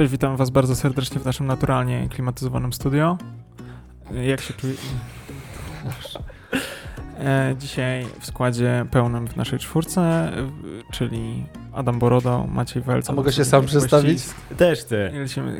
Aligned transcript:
Cześć, 0.00 0.12
witam 0.12 0.36
Was 0.36 0.50
bardzo 0.50 0.76
serdecznie 0.76 1.20
w 1.20 1.24
naszym 1.24 1.46
naturalnie 1.46 2.08
klimatyzowanym 2.08 2.72
studio. 2.72 3.18
Jak 4.10 4.40
się 4.40 4.54
czuje? 4.54 4.74
E, 7.18 7.54
dzisiaj 7.58 8.06
w 8.20 8.26
składzie 8.26 8.86
pełnym 8.90 9.28
w 9.28 9.36
naszej 9.36 9.58
czwórce, 9.58 10.32
czyli 10.92 11.46
Adam 11.72 11.98
Borodo, 11.98 12.46
Maciej 12.48 12.82
Welc. 12.82 13.10
A 13.10 13.12
mogę 13.12 13.32
się 13.32 13.44
sam 13.44 13.66
przedstawić? 13.66 14.22
Też 14.56 14.80
chcę. 14.80 15.12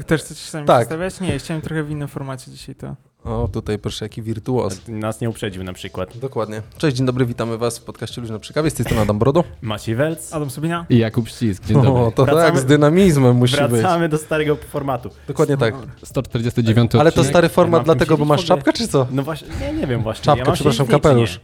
Też 0.07 0.21
chcecie 0.23 0.41
się 0.41 0.51
sami 0.51 0.67
Tak. 0.67 0.77
przedstawiać? 0.77 1.21
Nie, 1.21 1.39
chciałem 1.39 1.63
trochę 1.63 1.83
w 1.83 1.91
innym 1.91 2.09
formacie 2.09 2.51
dzisiaj 2.51 2.75
to. 2.75 2.97
O, 3.25 3.49
tutaj 3.53 3.79
proszę, 3.79 4.05
jaki 4.05 4.23
wirtuoz. 4.23 4.81
Nas 4.89 5.21
nie 5.21 5.31
uprzedził 5.31 5.65
na 5.65 5.73
przykład. 5.73 6.19
Dokładnie. 6.19 6.63
Cześć, 6.79 6.97
dzień 6.97 7.07
dobry, 7.07 7.27
witamy 7.27 7.59
Was 7.59 7.79
w 7.79 7.85
podcaście 7.85 8.21
Luźno 8.21 8.39
przy 8.39 8.53
kawie. 8.53 8.71
Z 8.71 8.75
tej 8.75 8.85
strony 8.87 9.03
Adam 9.03 9.19
Brodo. 9.19 9.45
Maciej 9.63 9.95
Welc. 9.95 10.33
Adam 10.35 10.51
Sobina? 10.51 10.87
I 10.91 10.99
Jakub 10.99 11.29
Ścisk, 11.29 11.65
dzień 11.67 11.83
dobry. 11.83 12.03
O, 12.03 12.13
to 12.15 12.25
Wracamy- 12.25 12.43
tak, 12.43 12.59
z 12.59 12.65
dynamizmem 12.65 13.37
musi 13.37 13.57
być. 13.57 13.71
Wracamy 13.71 14.09
do 14.09 14.19
starego 14.19 14.57
formatu. 14.57 15.11
Dokładnie 15.29 15.57
tak. 15.57 15.75
149 16.05 16.95
Ale 16.95 17.05
to 17.05 17.09
odcinek. 17.09 17.29
stary 17.31 17.45
Ja 17.45 17.49
format 17.49 17.79
mam 17.79 17.85
dlatego, 17.85 18.17
bo 18.17 18.25
siedzieć 18.25 18.29
masz 18.29 18.41
w 18.41 18.51
ogóle. 18.51 18.57
czapkę, 18.65 18.73
czy 18.73 18.89
co? 18.89 19.07
No 19.11 19.23
właśnie, 19.23 19.49
nie, 19.61 19.73
nie 19.81 19.87
wiem 19.87 20.03
właśnie. 20.03 20.25
Czapkę, 20.25 20.39
ja 20.39 20.45
mam 20.45 20.55
przepraszam, 20.55 20.87
siedzieć 20.87 21.03
kapelusz. 21.03 21.41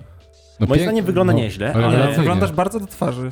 No 0.61 0.66
Moim 0.66 0.79
pięk- 0.80 0.83
zdaniem 0.85 1.05
wygląda 1.05 1.33
no, 1.33 1.38
nieźle, 1.38 1.66
ale 1.73 1.85
ale- 1.85 1.87
rewelacyjnie. 1.93 2.18
Wyglądasz 2.18 2.52
bardzo 2.52 2.80
do 2.80 2.87
twarzy. 2.87 3.30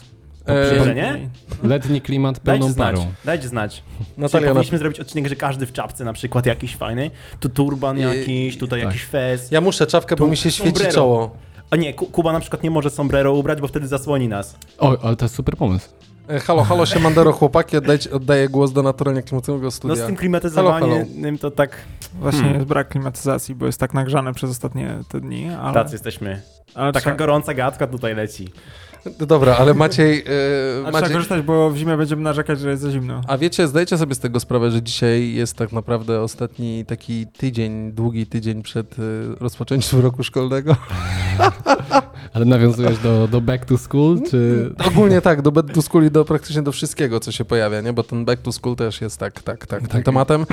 E, 0.48 0.84
Że 0.84 0.94
nie? 0.94 1.28
Letni 1.62 2.00
klimat 2.00 2.34
Dajcie 2.34 2.44
pełną 2.60 2.72
znać, 2.74 2.96
parą. 2.96 3.12
dajcie 3.24 3.48
znać. 3.48 3.82
Natalia, 3.98 4.16
Natalia, 4.16 4.46
na... 4.46 4.52
powinniśmy 4.54 4.78
zrobić 4.78 5.00
odcinek, 5.00 5.28
że 5.28 5.36
każdy 5.36 5.66
w 5.66 5.72
czapce 5.72 6.04
na 6.04 6.12
przykład 6.12 6.46
jakiś 6.46 6.76
fajny. 6.76 7.10
Tu 7.40 7.48
turban 7.48 7.98
jakiś, 7.98 8.58
tutaj 8.58 8.80
tak. 8.80 8.86
jakiś 8.88 9.04
fez. 9.04 9.50
ja 9.50 9.60
muszę 9.60 9.86
czapkę, 9.86 10.16
bo 10.16 10.24
Tu 10.24 10.30
mi 10.30 10.36
się 10.36 10.50
świeci 10.50 10.68
sombrero. 10.70 10.92
czoło. 10.92 11.36
A 11.70 11.76
nie, 11.76 11.94
Ku- 11.94 12.06
Kuba 12.06 12.32
na 12.32 12.40
przykład 12.40 12.62
nie 12.62 12.70
może 12.70 12.90
sombrero 12.90 13.32
ubrać, 13.32 13.60
bo 13.60 13.68
wtedy 13.68 13.86
zasłoni 13.88 14.28
nas. 14.28 14.56
O, 14.78 14.96
ale 15.02 15.16
to 15.16 15.24
jest 15.24 15.34
super 15.34 15.56
pomysł. 15.56 15.88
E, 16.28 16.40
halo, 16.40 16.62
halo, 16.62 16.86
siemandero 16.86 17.32
chłopaki, 17.32 17.76
oddajcie, 17.76 18.10
oddaję 18.10 18.48
głos 18.48 18.72
do 18.72 18.82
naturalnie 18.82 19.22
klimatycznego 19.22 19.64
No 19.64 19.70
studia. 19.70 19.96
z 19.96 20.06
tym 20.06 20.16
klimatyzowaniem 20.16 21.38
to 21.40 21.50
tak, 21.50 21.76
Właśnie 22.20 22.40
Hmm. 22.40 22.56
jest 22.58 22.68
brak 22.68 22.88
klimatyzacji, 22.88 23.54
bo 23.54 23.66
jest 23.66 23.80
tak 23.80 23.94
nagrzane 23.94 24.34
przez 24.34 24.50
ostatnie 24.50 24.98
te 25.08 25.20
dni, 25.20 25.48
ale, 25.60 25.74
tacy 25.74 25.92
jesteśmy. 25.94 26.42
ale 26.74 26.92
Taka 26.92 27.00
trzeba, 27.00 27.16
gorąca 27.16 27.54
gadka 27.54 27.86
tutaj 27.86 28.14
leci. 28.14 28.48
Dobra, 29.18 29.56
ale 29.56 29.74
Maciej... 29.74 30.18
E, 30.18 30.22
ale 30.22 30.82
trzeba 30.82 30.90
Maciej... 31.00 31.14
korzystać, 31.14 31.42
bo 31.42 31.70
w 31.70 31.76
zimie 31.76 31.96
będziemy 31.96 32.22
narzekać, 32.22 32.60
że 32.60 32.70
jest 32.70 32.82
za 32.82 32.90
zimno. 32.90 33.20
A 33.28 33.38
wiecie, 33.38 33.68
zdajecie 33.68 33.98
sobie 33.98 34.14
z 34.14 34.18
tego 34.18 34.40
sprawę, 34.40 34.70
że 34.70 34.82
dzisiaj 34.82 35.32
jest 35.32 35.56
tak 35.56 35.72
naprawdę 35.72 36.20
ostatni 36.20 36.84
taki 36.84 37.26
tydzień, 37.26 37.92
długi 37.92 38.26
tydzień 38.26 38.62
przed 38.62 38.96
e, 38.98 39.02
rozpoczęciem 39.40 40.00
roku 40.00 40.22
szkolnego? 40.22 40.76
Ale 42.34 42.44
nawiązujesz 42.44 42.98
do, 42.98 43.28
do 43.28 43.40
back 43.40 43.64
to 43.64 43.78
school, 43.78 44.18
czy... 44.30 44.70
Ogólnie 44.88 45.20
tak, 45.20 45.42
do 45.42 45.52
back 45.52 45.72
to 45.72 45.82
school 45.82 46.04
i 46.06 46.10
do 46.10 46.24
praktycznie 46.24 46.62
do 46.62 46.72
wszystkiego, 46.72 47.20
co 47.20 47.32
się 47.32 47.44
pojawia, 47.44 47.80
nie? 47.80 47.92
Bo 47.92 48.02
ten 48.02 48.24
back 48.24 48.42
to 48.42 48.52
school 48.52 48.76
też 48.76 49.00
jest 49.00 49.18
tak, 49.18 49.42
tak, 49.42 49.66
tak, 49.66 49.80
tym 49.80 49.88
Tak. 49.88 50.04
tematem, 50.04 50.46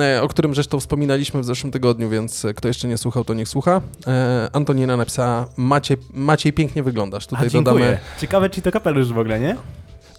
e, 0.00 0.22
o 0.22 0.28
którym 0.28 0.54
zresztą 0.54 0.80
wspominaliśmy 0.80 1.40
w 1.40 1.44
zeszłym 1.44 1.72
tygodniu, 1.72 2.10
więc 2.10 2.44
e, 2.44 2.54
kto 2.54 2.68
jeszcze 2.68 2.88
nie 2.88 2.98
słuchał, 2.98 3.24
to 3.24 3.34
niech 3.34 3.48
słucha. 3.48 3.80
E, 4.06 4.48
Antonina 4.52 4.96
napisała, 4.96 5.46
Maciej, 5.56 5.96
Maciej 6.14 6.52
pięknie 6.52 6.82
wyglądasz. 6.82 7.24
A, 7.24 7.28
Tutaj 7.28 7.50
dziękuję. 7.50 7.74
dodamy... 7.84 7.98
Ciekawe, 8.20 8.50
czy 8.50 8.62
to 8.62 8.72
kapelusz 8.72 9.12
w 9.12 9.18
ogóle, 9.18 9.40
nie? 9.40 9.56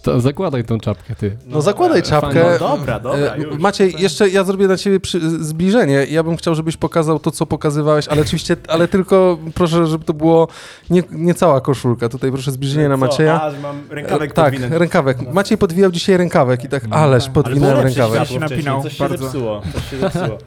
To 0.06 0.20
zakładaj 0.20 0.64
tą 0.64 0.78
czapkę, 0.80 1.14
ty. 1.14 1.36
No 1.46 1.62
zakładaj 1.62 2.02
czapkę. 2.02 2.44
No 2.60 2.68
dobra, 2.76 3.00
dobra, 3.00 3.34
E, 3.34 3.38
już. 3.38 3.58
Maciej, 3.58 3.94
jeszcze 3.98 4.28
ja 4.28 4.44
zrobię 4.44 4.68
na 4.68 4.76
ciebie 4.76 5.00
przy, 5.00 5.44
zbliżenie. 5.44 6.06
Ja 6.10 6.22
bym 6.22 6.36
chciał, 6.36 6.54
żebyś 6.54 6.76
pokazał 6.76 7.18
to, 7.18 7.30
co 7.30 7.46
pokazywałeś, 7.46 8.08
ale 8.08 8.22
oczywiście, 8.22 8.56
ale 8.68 8.88
tylko 8.88 9.38
proszę, 9.54 9.86
żeby 9.86 10.04
to 10.04 10.14
było 10.14 10.48
nie, 10.90 11.02
nie 11.10 11.34
cała 11.34 11.60
koszulka. 11.60 12.08
Tutaj 12.08 12.32
proszę 12.32 12.52
zbliżenie 12.52 12.88
na? 12.88 12.96
Macieja. 12.96 13.42
A, 13.42 13.50
że 13.50 13.60
mam 13.60 13.82
rękawek 13.90 14.30
E, 14.30 14.34
tak, 14.34 14.52
podwinąć. 14.52 14.72
rękawek. 14.80 15.32
Maciej 15.32 15.58
podwijał 15.58 15.90
dzisiaj 15.90 16.16
rękawek 16.16 16.64
i 16.64 16.68
tak, 16.68 16.84
ależ 16.90 17.24
tak. 17.24 17.32
podwinąłem 17.32 17.76
Ale 17.76 17.84
rękawek. 17.84 18.28
Się 18.28 18.38
napinał 18.40 18.82
coś 18.82 18.92
się 18.92 18.98
bardzo. 19.08 19.24
zepsuło. 19.24 19.62
Coś 19.74 19.90
się 19.90 19.98
zepsuło. 20.10 20.38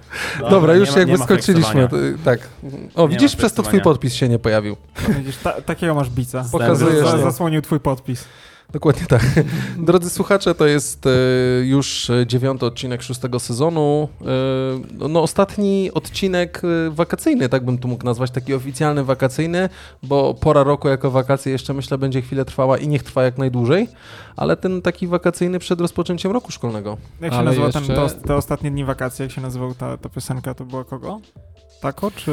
Dobra, 0.49 0.73
już 0.75 0.89
nie 0.89 0.95
ma- 0.95 0.99
jakby 0.99 1.17
skończyliśmy. 1.17 1.87
to- 1.89 1.95
Tak. 2.25 2.39
O, 2.95 3.01
Nie 3.01 3.07
widzisz, 3.09 3.35
przez 3.35 3.53
to 3.53 3.63
twój 3.63 3.81
podpis 3.81 4.13
się 4.13 4.29
nie 4.29 4.39
pojawił. 4.39 4.75
Widzisz, 5.17 5.37
ta, 5.37 5.51
takiego 5.61 5.95
masz 5.95 6.09
bica. 6.09 6.45
Pokazujesz. 6.51 7.07
Zasłonił 7.23 7.61
twój 7.61 7.79
podpis. 7.79 8.25
Dokładnie 8.71 9.05
tak. 9.07 9.25
Drodzy 9.77 10.09
słuchacze, 10.09 10.55
to 10.55 10.67
jest 10.67 11.05
e, 11.05 11.09
już 11.65 12.09
e, 12.09 12.27
dziewiąty 12.27 12.65
odcinek 12.65 13.03
szóstego 13.03 13.39
sezonu. 13.39 14.09
E, 15.01 15.07
no 15.09 15.21
ostatni 15.21 15.91
odcinek 15.93 16.61
wakacyjny, 16.89 17.49
tak 17.49 17.65
bym 17.65 17.77
tu 17.77 17.87
mógł 17.87 18.05
nazwać, 18.05 18.31
taki 18.31 18.53
oficjalny 18.53 19.03
wakacyjny, 19.03 19.69
bo 20.03 20.33
pora 20.33 20.63
roku 20.63 20.87
jako 20.89 21.11
wakacje 21.11 21.51
jeszcze 21.51 21.73
myślę 21.73 21.97
będzie 21.97 22.21
chwilę 22.21 22.45
trwała 22.45 22.77
i 22.77 22.87
niech 22.87 23.03
trwa 23.03 23.23
jak 23.23 23.37
najdłużej, 23.37 23.87
ale 24.35 24.57
ten 24.57 24.81
taki 24.81 25.07
wakacyjny 25.07 25.59
przed 25.59 25.81
rozpoczęciem 25.81 26.31
roku 26.31 26.51
szkolnego. 26.51 26.97
Jak 27.21 27.31
się 27.31 27.37
Ale 27.37 27.45
nazywa 27.45 27.71
ten, 27.71 27.81
jeszcze- 27.81 27.95
te, 27.95 28.01
os- 28.03 28.15
te 28.27 28.35
ostatnie 28.35 28.71
dni 28.71 28.85
wakacji, 28.85 29.23
jak 29.23 29.31
się 29.31 29.41
nazywał 29.41 29.73
ta, 29.75 29.97
ta 29.97 30.09
piosenka, 30.09 30.53
to 30.53 30.65
była 30.65 30.83
kogo? 30.83 31.19
Tako 31.81 32.11
czy 32.11 32.31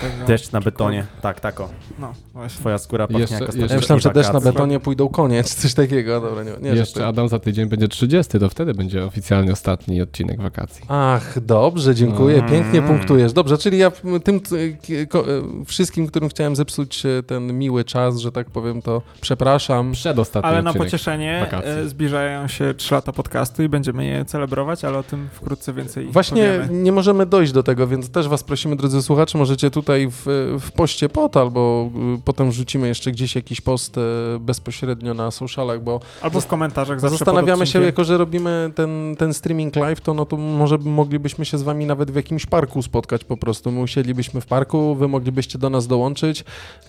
tego? 0.00 0.26
Deszcz 0.26 0.52
na 0.52 0.60
betonie. 0.60 1.06
Tak, 1.22 1.40
tako. 1.40 1.68
No, 1.98 2.12
właśnie. 2.32 2.60
Twoja 2.60 2.78
skóra 2.78 3.06
pachnie 3.06 3.20
Jeszcze- 3.20 3.34
jak 3.34 3.54
jeszcze- 3.54 3.74
Ja 3.74 3.80
myślałem, 3.80 4.00
że 4.00 4.10
też 4.10 4.26
na 4.26 4.32
wakacji. 4.32 4.52
betonie 4.52 4.80
pójdą 4.80 5.08
konie, 5.08 5.44
czy 5.44 5.54
coś 5.54 5.74
takiego. 5.74 6.20
Dobra, 6.20 6.44
nie, 6.44 6.52
nie 6.70 6.70
Jeszcze. 6.76 7.06
Adam 7.06 7.28
za 7.28 7.38
tydzień 7.38 7.66
będzie 7.68 7.88
30, 7.88 8.38
to 8.38 8.48
wtedy 8.48 8.74
będzie 8.74 9.04
oficjalnie 9.04 9.52
ostatni 9.52 10.02
odcinek 10.02 10.42
wakacji. 10.42 10.84
Ach, 10.88 11.40
dobrze, 11.40 11.94
dziękuję, 11.94 12.36
Mm. 12.38 12.50
pięknie 12.50 12.82
punktujesz. 12.82 13.32
Dobrze, 13.32 13.58
czyli 13.58 13.78
ja 13.78 13.90
tym 14.24 14.36
e, 14.36 15.64
wszystkim, 15.64 16.06
którym 16.06 16.28
chciałem 16.28 16.56
zepsuć 16.56 17.06
e, 17.06 17.22
ten 17.22 17.58
miły 17.58 17.84
czas, 17.84 18.18
że 18.18 18.32
tak 18.32 18.50
powiem, 18.50 18.82
to 18.82 19.02
przepraszam. 19.20 19.92
Przedostatni 19.92 20.50
Ale 20.50 20.62
na 20.62 20.72
pocieszenie 20.74 21.40
wakacji. 21.50 21.70
e, 21.72 21.88
zbliżają 21.88 22.48
się 22.48 22.74
3 22.74 22.94
lata 22.94 23.12
podcastu 23.12 23.62
i 23.62 23.68
będziemy 23.68 24.04
je 24.04 24.24
celebrować, 24.24 24.84
ale 24.84 24.98
o 24.98 25.02
tym 25.02 25.28
wkrótce 25.32 25.72
więcej 25.72 26.06
Właśnie 26.06 26.52
powiemy. 26.60 26.82
nie 26.82 26.92
możemy 26.92 27.26
dojść 27.26 27.52
do 27.52 27.62
tego, 27.62 27.86
więc 27.86 28.10
też 28.10 28.28
was 28.28 28.42
prosimy, 28.44 28.76
drodzy 28.80 29.02
słuchacze, 29.02 29.38
możecie 29.38 29.70
tutaj 29.70 30.08
w, 30.10 30.22
w 30.60 30.72
poście 30.72 31.08
pod, 31.08 31.36
albo 31.36 31.90
y, 32.18 32.22
potem 32.24 32.50
wrzucimy 32.50 32.88
jeszcze 32.88 33.12
gdzieś 33.12 33.34
jakiś 33.34 33.60
post 33.60 33.98
e, 33.98 34.00
bezpośrednio 34.40 35.14
na 35.14 35.30
socialach, 35.30 35.82
bo 35.82 36.00
Albo 36.22 36.40
w 36.40 36.46
komentarzach 36.46 37.00
zawsze 37.00 37.16
zastanawiamy 37.16 37.66
się, 37.66 37.82
jako 37.82 38.04
że 38.04 38.18
robimy 38.18 38.72
ten, 38.74 39.16
ten 39.18 39.34
streaming 39.34 39.76
live, 39.76 40.00
to 40.00 40.14
no 40.14 40.26
to 40.26 40.36
może 40.36 40.78
moglibyśmy 40.78 41.44
się 41.44 41.58
z 41.58 41.62
wami 41.62 41.86
nawet 41.86 42.10
w 42.10 42.14
jakimś 42.14 42.46
parku 42.46 42.82
spotkać 42.82 43.24
po 43.24 43.36
prostu. 43.36 43.70
My 43.70 43.80
usiedlibyśmy 43.80 44.40
w 44.40 44.46
parku, 44.46 44.94
wy 44.94 45.08
moglibyście 45.08 45.58
do 45.58 45.70
nas 45.70 45.86
dołączyć. 45.86 46.44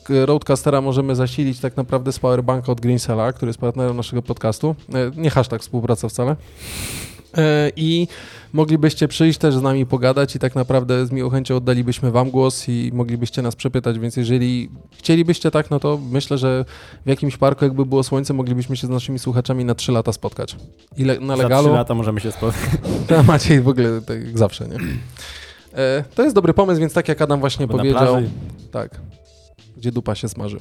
Roadcastera 0.10 0.82
możemy 0.82 1.16
zasilić 1.16 1.60
tak 1.60 1.78
naprawdę 1.78 2.12
z 2.12 2.20
powerbanka 2.20 2.72
od 2.72 2.82
Greensela, 2.82 3.34
który 3.34 3.50
jest 3.50 3.60
partnerem 3.60 3.98
naszego 3.98 4.22
podcastu. 4.22 4.76
E, 4.94 5.12
Nie 5.16 5.30
hashtag 5.30 5.62
współpraca 5.62 6.10
wcale. 6.10 6.36
E, 7.38 7.72
I 7.76 8.08
moglibyście 8.54 9.08
przyjść 9.08 9.40
też 9.40 9.56
z 9.56 9.62
nami 9.62 9.86
pogadać 9.86 10.36
i 10.36 10.40
tak 10.40 10.56
naprawdę 10.56 11.06
z 11.06 11.12
miłą 11.12 11.30
chęcią 11.30 11.56
oddalibyśmy 11.56 12.12
wam 12.12 12.32
głos 12.32 12.70
i 12.70 12.92
moglibyście 12.94 13.42
nas 13.42 13.56
przepytać, 13.56 14.00
więc 14.00 14.18
jeżeli 14.18 14.70
chcielibyście 14.98 15.52
tak, 15.52 15.72
no 15.72 15.80
to 15.80 16.00
myślę, 16.12 16.38
że 16.38 16.66
w 17.06 17.10
jakimś 17.10 17.38
parku, 17.38 17.66
jakby 17.66 17.86
było 17.86 18.04
słońce, 18.04 18.34
moglibyśmy 18.34 18.78
się 18.78 18.88
z 18.88 18.90
naszymi 18.90 19.20
słuchaczami 19.20 19.66
na 19.66 19.76
trzy 19.76 19.92
lata 19.92 20.14
spotkać. 20.14 20.56
Ile 20.98 21.20
na 21.20 21.38
Za 21.38 21.44
legalu? 21.44 21.68
trzy 21.68 21.76
lata 21.76 21.94
możemy 21.94 22.20
się 22.20 22.32
spotkać. 22.32 22.70
To 23.08 23.24
Maciej 23.32 23.62
w 23.62 23.68
ogóle 23.68 24.02
tak 24.02 24.26
jak 24.26 24.38
zawsze, 24.38 24.68
nie? 24.68 24.78
E, 25.74 26.04
to 26.16 26.24
jest 26.24 26.36
dobry 26.36 26.54
pomysł, 26.54 26.82
więc 26.82 26.94
tak 26.94 27.08
jak 27.08 27.22
Adam 27.22 27.40
właśnie 27.40 27.68
Bo 27.68 27.74
na 27.74 27.84
powiedział, 27.84 28.16
tak, 28.72 29.00
gdzie 29.78 29.92
dupa 29.92 30.16
się 30.16 30.30
smaży. 30.30 30.60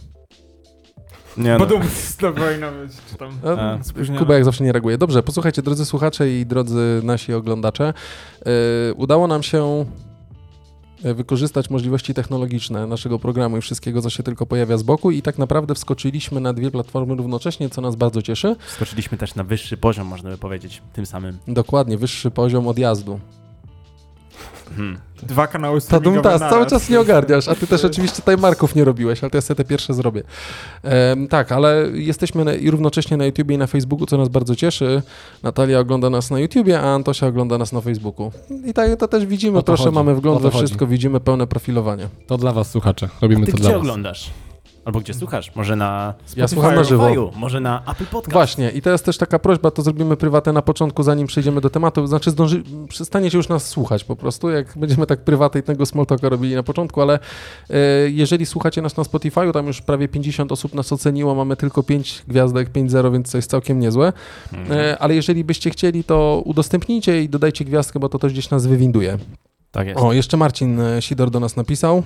Nie, 1.36 1.52
no. 1.52 1.58
Badum, 1.58 1.82
to 2.20 2.32
powinno 2.32 2.72
być, 2.72 2.92
czy 3.10 3.16
tam 3.16 3.30
A. 3.58 4.18
Kuba 4.18 4.34
jak 4.34 4.44
zawsze 4.44 4.64
nie 4.64 4.72
reaguje. 4.72 4.98
Dobrze, 4.98 5.22
posłuchajcie, 5.22 5.62
drodzy 5.62 5.84
słuchacze 5.84 6.30
i 6.30 6.46
drodzy 6.46 7.00
nasi 7.02 7.34
oglądacze. 7.34 7.94
E, 8.46 8.94
udało 8.94 9.26
nam 9.26 9.42
się 9.42 9.84
e, 11.04 11.14
wykorzystać 11.14 11.70
możliwości 11.70 12.14
technologiczne 12.14 12.86
naszego 12.86 13.18
programu 13.18 13.56
i 13.56 13.60
wszystkiego, 13.60 14.02
co 14.02 14.10
się 14.10 14.22
tylko 14.22 14.46
pojawia 14.46 14.78
z 14.78 14.82
boku 14.82 15.10
i 15.10 15.22
tak 15.22 15.38
naprawdę 15.38 15.74
wskoczyliśmy 15.74 16.40
na 16.40 16.52
dwie 16.52 16.70
platformy 16.70 17.14
równocześnie, 17.14 17.70
co 17.70 17.80
nas 17.80 17.96
bardzo 17.96 18.22
cieszy. 18.22 18.56
Skoczyliśmy 18.68 19.18
też 19.18 19.34
na 19.34 19.44
wyższy 19.44 19.76
poziom, 19.76 20.06
można 20.06 20.30
by 20.30 20.38
powiedzieć, 20.38 20.82
tym 20.92 21.06
samym. 21.06 21.38
Dokładnie, 21.48 21.98
wyższy 21.98 22.30
poziom 22.30 22.68
odjazdu. 22.68 23.20
Mhm. 24.80 24.98
Dwa 25.22 25.46
kanały 25.46 25.80
Ta 25.80 25.84
streamingowe 25.86 26.14
Dumtas 26.22 26.40
naraz. 26.40 26.54
cały 26.54 26.66
czas 26.66 26.88
nie 26.90 27.00
ogarniasz, 27.00 27.48
a 27.48 27.54
ty 27.54 27.66
też 27.66 27.84
oczywiście 27.84 28.22
timemarków 28.22 28.74
nie 28.74 28.84
robiłeś, 28.84 29.22
ale 29.24 29.30
to 29.30 29.36
ja 29.38 29.42
sobie 29.42 29.56
te 29.56 29.64
pierwsze 29.64 29.94
zrobię. 29.94 30.22
Em, 30.82 31.28
tak, 31.28 31.52
ale 31.52 31.86
jesteśmy 31.94 32.44
na, 32.44 32.54
i 32.54 32.70
równocześnie 32.70 33.16
na 33.16 33.24
YouTubie 33.26 33.54
i 33.54 33.58
na 33.58 33.66
Facebooku, 33.66 34.06
co 34.06 34.16
nas 34.16 34.28
bardzo 34.28 34.56
cieszy. 34.56 35.02
Natalia 35.42 35.78
ogląda 35.78 36.10
nas 36.10 36.30
na 36.30 36.38
YouTubie, 36.38 36.80
a 36.80 36.94
Antosia 36.94 37.26
ogląda 37.26 37.58
nas 37.58 37.72
na 37.72 37.80
Facebooku. 37.80 38.32
I 38.66 38.72
tak 38.74 38.96
to 38.96 39.08
też 39.08 39.26
widzimy, 39.26 39.62
proszę, 39.62 39.84
chodzi. 39.84 39.94
mamy 39.94 40.14
wgląd 40.14 40.42
we 40.42 40.50
chodzi. 40.50 40.58
wszystko, 40.64 40.86
widzimy 40.86 41.20
pełne 41.20 41.46
profilowanie. 41.46 42.08
To 42.26 42.36
dla 42.38 42.52
was, 42.52 42.70
słuchacze. 42.70 43.08
Robimy 43.20 43.46
Ty 43.46 43.52
to 43.52 43.56
gdzie 43.58 43.62
dla 43.62 43.72
was. 43.72 43.80
oglądasz? 43.80 44.30
Albo 44.84 45.00
gdzie 45.00 45.14
słuchasz? 45.14 45.54
Może 45.54 45.76
na 45.76 46.14
Ja 46.36 46.48
słucham 46.48 46.74
na 46.74 46.84
żywo. 46.84 47.30
Może 47.36 47.60
na 47.60 47.82
Apple 47.90 48.06
Podcast. 48.06 48.32
Właśnie, 48.32 48.70
i 48.70 48.82
teraz 48.82 49.02
też 49.02 49.18
taka 49.18 49.38
prośba, 49.38 49.70
to 49.70 49.82
zrobimy 49.82 50.16
prywatę 50.16 50.52
na 50.52 50.62
początku, 50.62 51.02
zanim 51.02 51.26
przejdziemy 51.26 51.60
do 51.60 51.70
tematu. 51.70 52.06
Znaczy, 52.06 52.30
zdąży, 52.30 52.62
przestaniecie 52.88 53.36
już 53.36 53.48
nas 53.48 53.68
słuchać 53.68 54.04
po 54.04 54.16
prostu, 54.16 54.50
jak 54.50 54.78
będziemy 54.78 55.06
tak 55.06 55.24
prywatnego 55.24 55.86
small 55.86 56.06
talka 56.06 56.28
robili 56.28 56.54
na 56.54 56.62
początku, 56.62 57.00
ale 57.00 57.18
e, 57.70 57.76
jeżeli 58.10 58.46
słuchacie 58.46 58.82
nas 58.82 58.96
na 58.96 59.02
Spotify'u, 59.02 59.52
tam 59.52 59.66
już 59.66 59.80
prawie 59.82 60.08
50 60.08 60.52
osób 60.52 60.74
nas 60.74 60.92
oceniło, 60.92 61.34
mamy 61.34 61.56
tylko 61.56 61.82
5 61.82 62.22
gwiazdek, 62.28 62.72
5-0, 62.72 63.12
więc 63.12 63.30
to 63.32 63.38
jest 63.38 63.50
całkiem 63.50 63.80
niezłe. 63.80 64.12
E, 64.70 64.98
ale 64.98 65.14
jeżeli 65.14 65.44
byście 65.44 65.70
chcieli, 65.70 66.04
to 66.04 66.42
udostępnijcie 66.44 67.22
i 67.22 67.28
dodajcie 67.28 67.64
gwiazdkę, 67.64 68.00
bo 68.00 68.08
to 68.08 68.18
też 68.18 68.32
gdzieś 68.32 68.50
nas 68.50 68.66
wywinduje. 68.66 69.18
Tak 69.70 69.86
jest. 69.86 70.00
O, 70.00 70.12
jeszcze 70.12 70.36
Marcin 70.36 70.80
e, 70.80 71.02
Sidor 71.02 71.30
do 71.30 71.40
nas 71.40 71.56
napisał. 71.56 72.02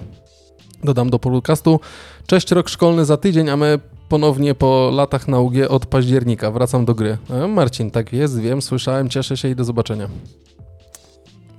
Dodam 0.84 1.10
do 1.10 1.18
podcastu. 1.18 1.80
Cześć, 2.26 2.50
rok 2.50 2.68
szkolny 2.68 3.04
za 3.04 3.16
tydzień, 3.16 3.50
a 3.50 3.56
my 3.56 3.78
ponownie 4.08 4.54
po 4.54 4.90
latach 4.94 5.28
na 5.28 5.40
UG 5.40 5.54
od 5.68 5.86
października. 5.86 6.50
Wracam 6.50 6.84
do 6.84 6.94
gry. 6.94 7.18
E, 7.30 7.46
Marcin, 7.46 7.90
tak 7.90 8.12
jest, 8.12 8.40
wiem, 8.40 8.62
słyszałem, 8.62 9.08
cieszę 9.08 9.36
się 9.36 9.48
i 9.48 9.56
do 9.56 9.64
zobaczenia. 9.64 10.08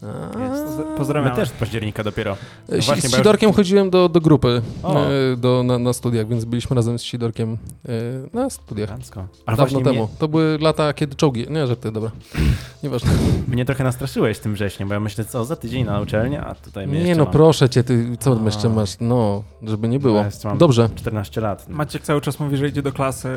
Z- 0.06 0.78
My 0.78 0.98
Pozdrawiam. 0.98 1.36
też 1.36 1.50
z 1.50 1.52
października 1.52 2.04
dopiero. 2.04 2.32
e, 2.32 2.36
No 2.78 2.84
właśnie, 2.84 3.10
z 3.10 3.16
Sidorkiem 3.16 3.54
chodziłem 3.54 3.90
do, 3.90 4.10
do 4.10 4.22
grupy 4.22 4.62
e, 4.84 5.38
do, 5.38 5.64
na, 5.64 5.80
na 5.80 5.94
studiach, 5.94 6.28
więc 6.28 6.46
byliśmy 6.46 6.76
razem 6.76 7.00
z 7.00 7.04
Sidorkiem 7.04 7.58
e, 7.86 7.90
na 8.34 8.50
studiach. 8.50 8.90
Ale 8.90 8.98
Dawno 9.46 9.56
właśnie 9.56 9.84
temu. 9.84 10.08
mnie, 10.08 10.16
To 10.20 10.28
były 10.28 10.58
lata, 10.62 10.94
kiedy 10.94 11.16
czołgi... 11.16 11.46
Nie, 11.50 11.68
że 11.68 11.78
ty, 11.78 11.92
dobra. 11.92 12.12
Nieważne. 12.84 13.12
mnie 13.48 13.66
trochę 13.66 13.84
nastraszyłeś 13.84 14.40
tym 14.40 14.54
wrześniem, 14.54 14.88
bo 14.90 14.94
ja 14.94 15.00
myślę, 15.00 15.26
co 15.26 15.46
za 15.46 15.56
tydzień 15.56 15.86
na 15.86 16.00
uczelnię, 16.02 16.42
a 16.42 16.56
tutaj 16.56 16.88
mnie 16.88 17.04
Nie 17.04 17.16
no, 17.16 17.24
mam 17.24 17.34
proszę 17.34 17.70
cię, 17.70 17.84
ty 17.84 18.18
co 18.20 18.40
A. 18.42 18.46
jeszcze 18.46 18.70
masz? 18.70 18.96
No, 19.00 19.44
żeby 19.64 19.88
nie 19.88 20.00
było. 20.00 20.26
Ja 20.44 20.56
Dobrze. 20.56 20.90
14 20.96 21.42
lat. 21.42 21.70
Maciek 21.70 22.02
cały 22.04 22.22
czas 22.22 22.40
mówi, 22.40 22.58
że 22.58 22.68
idzie 22.68 22.82
do 22.82 22.92
klasy 22.92 23.30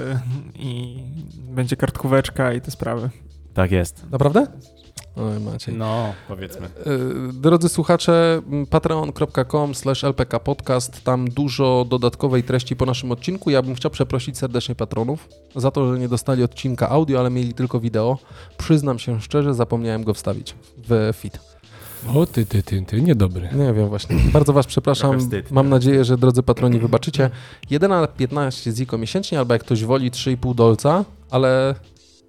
i 0.55 0.97
będzie 1.50 1.76
kartkóweczka 1.76 2.53
i 2.53 2.61
te 2.61 2.70
sprawy. 2.70 3.11
Tak 3.55 3.70
jest. 3.73 4.05
Naprawdę? 4.11 4.47
Oj, 5.19 5.41
Maciej. 5.41 5.75
No, 5.75 6.15
powiedzmy. 6.29 6.67
E, 6.67 6.70
Drodzy 7.32 7.69
słuchacze, 7.69 8.43
patreon.com 8.70 9.75
slash 9.75 10.03
lpkpodcast, 10.03 11.05
tam 11.05 11.29
dużo 11.31 11.87
dodatkowej 11.88 12.43
treści 12.43 12.76
po 12.76 12.87
naszym 12.87 13.12
odcinku. 13.12 13.50
Ja 13.50 13.62
bym 13.62 13.75
chciał 13.75 13.91
przeprosić 13.91 14.38
serdecznie 14.38 14.75
patronów 14.75 15.29
za 15.56 15.70
to, 15.70 15.93
że 15.93 15.99
nie 15.99 16.09
dostali 16.09 16.43
odcinka 16.43 16.88
audio, 16.88 17.20
ale 17.20 17.31
mieli 17.31 17.55
tylko 17.55 17.81
wideo. 17.81 18.19
Przyznam 18.59 18.99
się 18.99 19.20
szczerze, 19.20 19.55
zapomniałem 19.55 20.05
go 20.05 20.15
wstawić 20.15 20.55
w 20.88 21.11
feed. 21.20 21.38
O, 22.15 22.26
ty, 22.26 22.47
ty, 22.47 22.62
ty, 22.62 22.82
ty, 22.82 23.03
niedobry. 23.03 23.49
Nie 23.55 23.73
wiem 23.73 23.88
właśnie. 23.88 24.17
Bardzo 24.32 24.53
was 24.53 24.67
przepraszam. 24.67 25.20
Wstyd. 25.20 25.50
Mam 25.50 25.69
nadzieję, 25.69 26.05
że 26.05 26.19
drodzy 26.19 26.43
patroni 26.43 26.79
wybaczycie. 26.79 27.31
1,15 27.70 28.76
ziko 28.76 28.99
miesięcznie, 28.99 29.38
albo 29.38 29.55
jak 29.55 29.62
ktoś 29.62 29.85
woli 29.85 30.11
3,5 30.11 30.55
dolca, 30.55 31.05
ale 31.31 31.75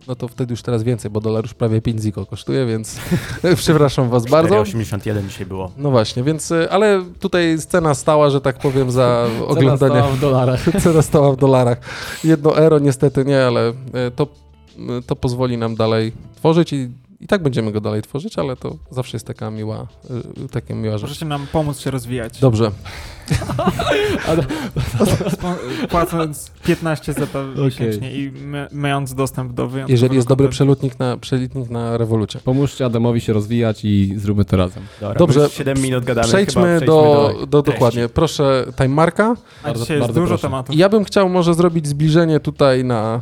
no 0.08 0.16
to 0.16 0.28
wtedy 0.28 0.54
już 0.54 0.62
teraz 0.62 0.84
więcej, 0.84 1.12
bo 1.12 1.22
dolar 1.22 1.44
już 1.44 1.54
prawie 1.54 1.82
5 1.82 2.02
ziko 2.02 2.26
kosztuje, 2.26 2.66
więc 2.66 3.00
przepraszam 3.56 4.10
was 4.10 4.26
bardzo. 4.26 4.64
4,81 4.64 5.28
dzisiaj 5.28 5.46
było. 5.46 5.72
No 5.78 5.92
właśnie, 5.92 6.24
więc, 6.24 6.52
y, 6.52 6.72
ale 6.72 7.06
tutaj 7.20 7.60
scena 7.60 7.94
stała, 7.94 8.30
że 8.30 8.42
tak 8.42 8.60
powiem, 8.60 8.92
za 8.92 9.28
oglądanie. 9.48 9.78
Cena 9.78 10.02
stała 10.02 10.12
w 10.12 10.20
dolarach. 10.20 10.60
Cena 10.84 11.02
stała 11.02 11.32
w 11.32 11.38
dolarach. 11.38 11.78
Jedno 12.24 12.58
euro 12.58 12.80
niestety 12.80 13.26
nie, 13.26 13.46
ale 13.46 13.70
y, 13.70 13.74
to, 14.16 14.28
y, 15.00 15.02
to 15.06 15.16
pozwoli 15.16 15.58
nam 15.58 15.76
dalej 15.76 16.12
tworzyć 16.36 16.74
i, 16.74 16.90
i 17.22 17.28
tak 17.28 17.44
będziemy 17.44 17.72
go 17.72 17.82
dalej 17.82 18.02
tworzyć, 18.02 18.40
ale 18.40 18.56
to 18.56 18.76
zawsze 18.92 19.16
jest 19.18 19.28
taka 19.28 19.52
miła, 19.52 19.88
y, 20.46 20.50
taka 20.50 20.74
miła 20.76 20.98
rzecz. 20.98 21.10
Możecie 21.10 21.26
nam 21.26 21.48
pomóc 21.52 21.80
się 21.80 21.92
rozwijać. 21.92 22.40
Dobrze. 22.40 22.72
Płacąc 25.90 26.52
15 26.66 27.14
zeta 27.14 27.40
miesięcznie 27.66 28.12
i 28.16 28.32
my, 28.32 28.68
mając 28.72 29.14
dostęp 29.16 29.54
do 29.54 29.68
wyjątkowego 29.68 29.92
Jeżeli 29.92 30.16
jest 30.16 30.28
dobry 30.28 30.44
kontentu. 30.46 30.56
przelutnik 30.56 31.00
na, 31.00 31.18
przelitnik 31.18 31.70
na 31.70 31.98
rewolucie. 31.98 32.40
Pomóżcie 32.44 32.86
Adamowi 32.86 33.22
się 33.22 33.34
rozwijać 33.34 33.86
i 33.86 34.14
zróbmy 34.18 34.46
to 34.46 34.58
razem. 34.58 34.84
Dobra, 35.02 35.20
Dobrze. 35.20 35.40
my 35.40 35.46
już 35.46 35.54
7 35.54 35.82
minut 35.82 36.04
gadamy. 36.06 36.28
Przejdźmy, 36.28 36.62
chyba 36.80 36.86
do, 36.86 37.24
przejdźmy 37.26 37.48
do, 37.48 37.62
treści. 37.64 37.80
dokładnie. 37.80 38.10
Proszę, 38.10 38.66
timemarka. 38.78 39.36
A 39.64 39.68
Bardzo- 39.68 39.82
dzisiaj 39.82 39.98
jest 39.98 40.08
bardzo 40.08 40.22
dużo 40.22 40.30
proszę. 40.30 40.42
tematów. 40.42 40.76
Ja 40.76 40.90
bym 40.90 41.04
chciał 41.04 41.30
może 41.30 41.54
zrobić 41.54 41.88
zbliżenie 41.88 42.40
tutaj 42.40 42.84
na 42.84 43.22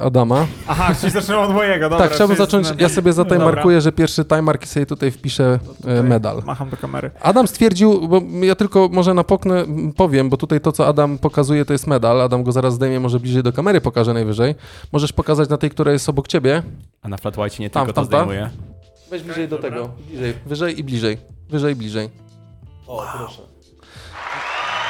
Adama. 0.00 0.46
Aha, 0.66 0.94
czyli 1.00 1.12
zaczynamy 1.12 1.42
od 1.42 1.54
mojego, 1.54 1.88
dobra. 1.90 2.06
tak, 2.06 2.14
chciałbym 2.14 2.36
zacząć. 2.36 2.66
Ja 2.78 2.88
sobie 2.88 3.12
Dobra. 3.12 3.24
zatimemarkuję, 3.24 3.80
że 3.80 3.92
pierwszy 3.92 4.24
timemark 4.24 4.62
i 4.64 4.66
sobie 4.66 4.86
tutaj 4.86 5.10
wpiszę 5.10 5.58
Tutaj 5.76 5.98
y, 5.98 6.02
medal. 6.02 6.42
Macham 6.46 6.70
do 6.70 6.76
kamery. 6.76 7.10
Adam 7.20 7.48
stwierdził, 7.48 8.08
bo 8.08 8.20
ja 8.42 8.54
tylko 8.54 8.88
może 8.92 9.14
napoknę, 9.14 9.60
m, 9.60 9.92
powiem, 9.96 10.28
bo 10.30 10.36
tutaj 10.36 10.60
to, 10.60 10.72
co 10.72 10.86
Adam 10.86 11.18
pokazuje, 11.18 11.64
to 11.64 11.72
jest 11.72 11.86
medal. 11.86 12.20
Adam 12.20 12.42
go 12.44 12.52
zaraz 12.52 12.74
zdejmie, 12.74 13.00
może 13.00 13.20
bliżej 13.20 13.42
do 13.42 13.52
kamery 13.52 13.80
pokaże 13.80 14.14
najwyżej. 14.14 14.54
Możesz 14.92 15.12
pokazać 15.12 15.48
na 15.48 15.56
tej, 15.58 15.70
która 15.70 15.92
jest 15.92 16.08
obok 16.08 16.28
ciebie. 16.28 16.62
A 17.02 17.08
na 17.08 17.16
Flat 17.16 17.38
White 17.38 17.56
nie 17.60 17.70
Tam, 17.70 17.86
tylko 17.86 18.00
to 18.02 18.06
tam, 18.08 18.10
tam. 18.20 18.28
zdejmuje. 18.28 18.50
Weź 19.10 19.22
bliżej 19.22 19.48
do 19.48 19.58
tego. 19.58 19.88
Bliżej. 20.08 20.34
Wyżej 20.46 20.80
i 20.80 20.84
bliżej. 20.84 21.18
Wyżej 21.50 21.72
i 21.72 21.76
bliżej. 21.76 22.10
O, 22.86 23.04
proszę. 23.18 23.42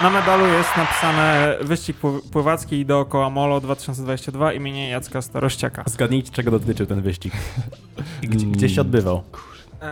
Na 0.03 0.11
medalu 0.11 0.47
jest 0.47 0.77
napisane 0.77 1.57
wyścig 1.61 1.97
pły- 2.01 2.21
pływacki 2.33 2.87
dookoła 2.87 3.31
Molo 3.31 3.61
2022 3.61 4.53
imienia 4.53 4.89
Jacka 4.89 5.23
Starościaka. 5.23 5.83
Zgadnijcie, 5.87 6.33
czego 6.33 6.51
dotyczył 6.51 6.87
ten 6.87 7.03
wyścig. 7.03 7.33
Gdzie, 8.23 8.47
gdzie 8.47 8.69
się 8.69 8.81
odbywał? 8.81 9.23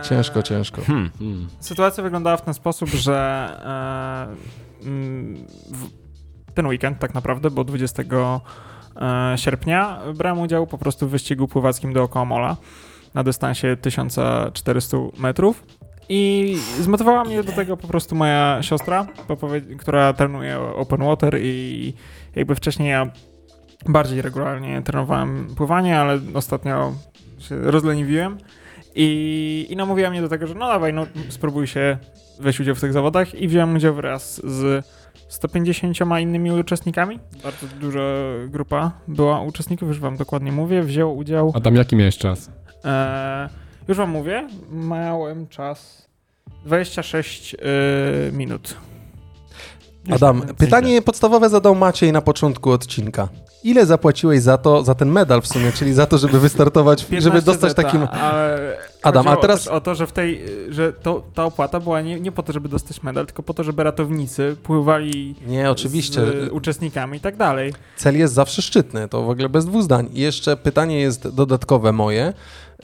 Ciężko, 0.09 0.39
Eee, 0.39 0.43
ciężko. 0.43 0.81
Hmm. 0.81 1.11
Mm. 1.21 1.47
Sytuacja 1.59 2.03
wyglądała 2.03 2.37
w 2.37 2.41
ten 2.41 2.53
sposób, 2.53 2.89
że 2.89 3.49
e, 4.31 4.87
w 6.47 6.51
ten 6.53 6.67
weekend 6.67 6.99
tak 6.99 7.13
naprawdę, 7.13 7.51
bo 7.51 7.63
20 7.63 8.03
e, 8.03 9.37
sierpnia 9.37 9.99
brałem 10.15 10.39
udział 10.39 10.67
po 10.67 10.77
prostu 10.77 11.07
w 11.07 11.11
wyścigu 11.11 11.47
pływackim 11.47 11.93
dookoła 11.93 12.25
Mola 12.25 12.57
na 13.13 13.23
dystansie 13.23 13.77
1400 13.81 14.97
metrów. 15.17 15.63
I 16.09 16.57
zmotywowała 16.79 17.23
mnie 17.23 17.43
do 17.43 17.51
tego 17.51 17.77
po 17.77 17.87
prostu 17.87 18.15
moja 18.15 18.63
siostra, 18.63 19.07
która 19.79 20.13
trenuje 20.13 20.59
open 20.59 21.03
water 21.03 21.37
i 21.41 21.93
jakby 22.35 22.55
wcześniej 22.55 22.89
ja 22.89 23.09
bardziej 23.85 24.21
regularnie 24.21 24.81
trenowałem 24.81 25.55
pływanie, 25.57 25.99
ale 25.99 26.19
ostatnio 26.33 26.93
się 27.39 27.57
rozleniwiłem 27.57 28.37
i, 28.95 29.67
i 29.69 29.75
namówiła 29.75 30.09
mnie 30.09 30.21
do 30.21 30.29
tego, 30.29 30.47
że 30.47 30.55
no 30.55 30.67
dawaj, 30.67 30.93
no 30.93 31.05
spróbuj 31.29 31.67
się 31.67 31.97
weź 32.39 32.59
udział 32.59 32.75
w 32.75 32.81
tych 32.81 32.93
zawodach 32.93 33.35
i 33.35 33.47
wziąłem 33.47 33.75
udział 33.75 33.93
wraz 33.95 34.41
z 34.45 34.85
150 35.27 35.97
innymi 36.19 36.51
uczestnikami. 36.51 37.19
Bardzo 37.43 37.67
duża 37.67 37.99
grupa 38.47 38.91
była 39.07 39.41
uczestników, 39.41 39.87
już 39.87 39.99
wam 39.99 40.17
dokładnie 40.17 40.51
mówię. 40.51 40.83
Wziął 40.83 41.17
udział, 41.17 41.51
Adam, 41.55 41.75
jaki 41.75 41.95
miałeś 41.95 42.17
czas? 42.17 42.51
e, 42.85 43.49
już 43.87 43.97
wam 43.97 44.09
mówię, 44.09 44.47
miałem 44.71 45.47
czas 45.47 46.07
26 46.65 47.55
e, 47.55 47.57
minut. 48.31 48.75
Już 50.05 50.15
Adam, 50.15 50.41
pytanie 50.57 51.01
podstawowe 51.01 51.49
zadał 51.49 51.75
Maciej 51.75 52.11
na 52.11 52.21
początku 52.21 52.71
odcinka. 52.71 53.27
Ile 53.63 53.85
zapłaciłeś 53.85 54.41
za 54.41 54.57
to, 54.57 54.83
za 54.83 54.95
ten 54.95 55.09
medal 55.09 55.41
w 55.41 55.47
sumie, 55.47 55.71
czyli 55.71 55.93
za 55.93 56.05
to, 56.05 56.17
żeby 56.17 56.39
wystartować, 56.39 56.99
żeby 57.01 57.11
15 57.11 57.45
dostać 57.45 57.69
zeta, 57.71 57.83
takim... 57.83 58.07
Adam, 59.03 59.27
a 59.27 59.35
teraz- 59.35 59.67
O 59.67 59.69
to, 59.69 59.75
o 59.75 59.81
to 59.81 59.95
że 59.95 60.07
w 60.07 60.11
tej, 60.11 60.41
że 60.69 60.93
to, 60.93 61.23
ta 61.33 61.45
opłata 61.45 61.79
była 61.79 62.01
nie, 62.01 62.19
nie 62.19 62.31
po 62.31 62.43
to, 62.43 62.53
żeby 62.53 62.69
dostać 62.69 63.03
medal, 63.03 63.25
tylko 63.25 63.43
po 63.43 63.53
to, 63.53 63.63
żeby 63.63 63.83
ratownicy 63.83 64.55
pływali 64.63 65.35
Nie, 65.47 65.71
oczywiście. 65.71 66.21
z 66.21 66.51
uczestnikami 66.51 67.17
i 67.17 67.21
tak 67.21 67.37
dalej. 67.37 67.73
Cel 67.97 68.17
jest 68.17 68.33
zawsze 68.33 68.61
szczytny, 68.61 69.07
to 69.07 69.23
w 69.23 69.29
ogóle 69.29 69.49
bez 69.49 69.65
dwóch 69.65 69.83
zdań. 69.83 70.09
I 70.13 70.19
jeszcze 70.19 70.57
pytanie 70.57 70.99
jest 70.99 71.27
dodatkowe 71.27 71.91
moje. 71.91 72.33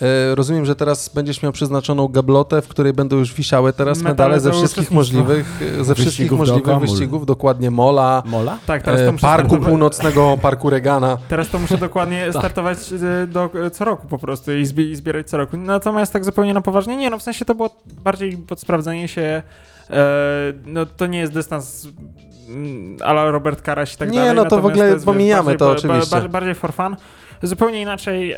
E, 0.02 0.36
Rozumiem, 0.36 0.66
że 0.66 0.76
teraz 0.76 1.10
będziesz 1.10 1.44
miał 1.44 1.52
przeznaczoną 1.52 2.08
gablotę, 2.08 2.62
w 2.62 2.68
której 2.68 2.94
będą 2.94 3.18
już 3.18 3.34
wisiały 3.34 3.74
teraz 3.74 3.98
Medale 3.98 4.14
medale 4.14 4.40
ze 4.40 4.52
wszystkich 4.52 4.92
możliwych, 4.92 5.62
e, 5.80 5.84
ze 5.84 5.96
wszystkich 5.96 6.30
Wyścigów 6.30 6.40
możliwych 6.40 6.80
wyścigów, 6.80 7.26
dokładnie 7.26 7.72
Mola, 7.72 8.24
Mola? 8.26 8.58
Tak, 8.66 8.84
teraz 8.84 9.00
to 9.02 9.08
e, 9.08 9.12
muszę 9.12 9.22
Parku 9.28 9.48
startować- 9.48 9.70
Północnego, 9.70 10.38
Parku 10.42 10.70
Regana. 10.70 11.18
Teraz 11.30 11.50
to 11.50 11.60
muszę 11.60 11.78
dokładnie 11.78 12.26
Tak. 12.34 12.42
startować 12.42 12.78
do, 13.28 13.50
co 13.72 13.86
roku 13.86 14.08
po 14.08 14.18
prostu 14.18 14.52
i, 14.52 14.66
zbi- 14.66 14.90
i 14.92 14.96
zbierać 14.96 15.30
co 15.30 15.38
roku. 15.38 15.58
Natomiast 15.58 16.14
tak 16.14 16.26
zupełnie 16.26 16.54
na 16.54 16.62
poważnie, 16.62 16.98
nie, 16.98 17.10
no 17.10 17.18
w 17.20 17.24
sensie 17.24 17.46
to 17.46 17.56
było 17.56 17.70
bardziej 18.04 18.38
pod 18.38 18.60
sprawdzenie 18.60 19.08
się, 19.08 19.22
e, 19.90 20.04
no 20.66 20.86
to 20.86 21.08
nie 21.08 21.20
jest 21.20 21.34
dystans 21.34 21.88
mm, 22.50 22.98
ala 23.04 23.32
Robert 23.32 23.62
Karaś 23.62 23.94
i 23.94 23.98
tak 23.98 24.12
Nie, 24.12 24.20
dalej. 24.20 24.36
no 24.36 24.46
to 24.46 24.62
w 24.62 24.66
ogóle 24.66 24.96
pomijamy 25.06 25.58
to 25.58 25.70
oczywiście. 25.72 26.22
Ba, 26.22 26.28
bardziej 26.28 26.56
for 26.56 26.74
fun. 26.74 26.96
Zupełnie 27.44 27.82
inaczej 27.82 28.32
e, 28.32 28.38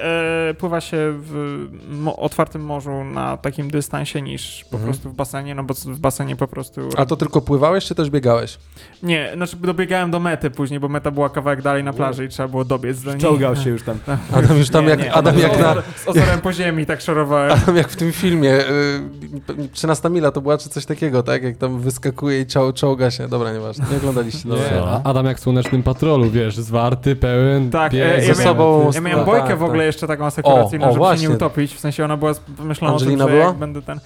pływa 0.58 0.82
się 0.82 0.98
w 1.14 1.66
mo- 1.92 2.16
otwartym 2.18 2.62
morzu 2.66 3.04
na 3.04 3.38
takim 3.38 3.72
dystansie 3.72 4.22
niż 4.22 4.66
po 4.72 4.78
Mhm. 4.78 4.94
prostu 4.94 5.10
w 5.10 5.14
basenie, 5.14 5.56
no 5.56 5.64
bo 5.64 5.74
w 5.74 6.00
basenie 6.00 6.36
po 6.36 6.48
prostu... 6.48 6.82
A 6.98 7.06
to 7.06 7.16
tylko 7.16 7.42
pływałeś, 7.42 7.86
czy 7.86 7.96
też 7.96 8.10
biegałeś? 8.10 8.58
Nie, 9.04 9.32
znaczy 9.36 9.58
dobiegałem 9.58 10.12
do 10.12 10.20
mety 10.20 10.52
później, 10.52 10.80
bo 10.80 10.90
meta 10.90 11.12
była 11.12 11.30
kawałek 11.30 11.62
dalej 11.62 11.84
na 11.84 11.94
plaży 11.94 12.26
i 12.26 12.30
trzeba 12.30 12.48
było 12.50 12.66
dobiec 12.66 13.02
do 13.02 13.12
niej. 13.12 13.22
Czołgał 13.22 13.56
się 13.56 13.70
już 13.70 13.84
tam. 13.84 13.98
Adam 14.38 14.58
już 14.58 14.70
tam 14.70 14.84
Nie, 14.84 14.90
jak, 14.90 15.00
nie, 15.00 15.14
Adam 15.14 15.38
z 15.38 15.42
jak 15.42 15.60
na... 15.60 15.76
Z 15.96 16.08
ozorem 16.08 16.42
po 16.42 16.54
ziemi 16.54 16.86
tak 16.86 17.02
szorowałem. 17.02 17.52
Adam 17.52 17.76
jak 17.78 17.88
w 17.90 17.96
tym 17.96 18.12
filmie, 18.12 18.54
y, 18.54 19.70
13 19.74 20.10
mila 20.10 20.32
to 20.32 20.42
była 20.42 20.58
czy 20.58 20.70
coś 20.70 20.86
takiego, 20.86 21.24
tak? 21.24 21.44
Jak 21.44 21.58
tam 21.58 21.80
wyskakuje 21.80 22.42
i 22.42 22.46
czoł, 22.46 22.74
czołga 22.74 23.12
się. 23.12 23.28
Dobra, 23.28 23.54
nieważne. 23.54 23.86
Nie 23.92 23.98
oglądaliście. 23.98 24.50
Dobra. 24.50 24.64
Nie, 24.72 24.82
a 24.82 25.02
Adam 25.04 25.26
jak 25.26 25.38
w 25.38 25.40
Słonecznym 25.40 25.84
Patrolu, 25.84 26.30
wiesz, 26.32 26.58
zwarty, 26.58 27.16
pełen, 27.16 27.70
Tak, 27.72 27.92
bieg, 27.92 28.04
e, 28.20 28.26
ja 28.28 28.34
Ze 28.34 28.44
sobą... 28.44 28.92
Ja 28.96 29.02
miałem 29.02 29.20
no, 29.20 29.26
bojkę 29.26 29.48
tak, 29.48 29.58
w 29.58 29.64
ogóle 29.64 29.80
tak. 29.80 29.86
jeszcze 29.86 30.08
taką 30.08 30.26
asekuracyjną, 30.26 30.86
O, 30.86 30.90
o, 30.90 30.92
żeby 30.92 31.00
właśnie. 31.06 31.24
się 31.24 31.30
nie 31.30 31.36
utopić. 31.36 31.76
W 31.76 31.80
sensie 31.80 32.06
ona 32.06 32.18
była 32.18 32.34
pomyślana 32.58 32.94
Angelina 32.94 33.24
o 33.24 33.28
tym, 33.28 33.36
że 33.36 33.40
była? 33.40 33.48
jak 33.48 33.58
będę 33.58 33.82
ten... 33.82 34.00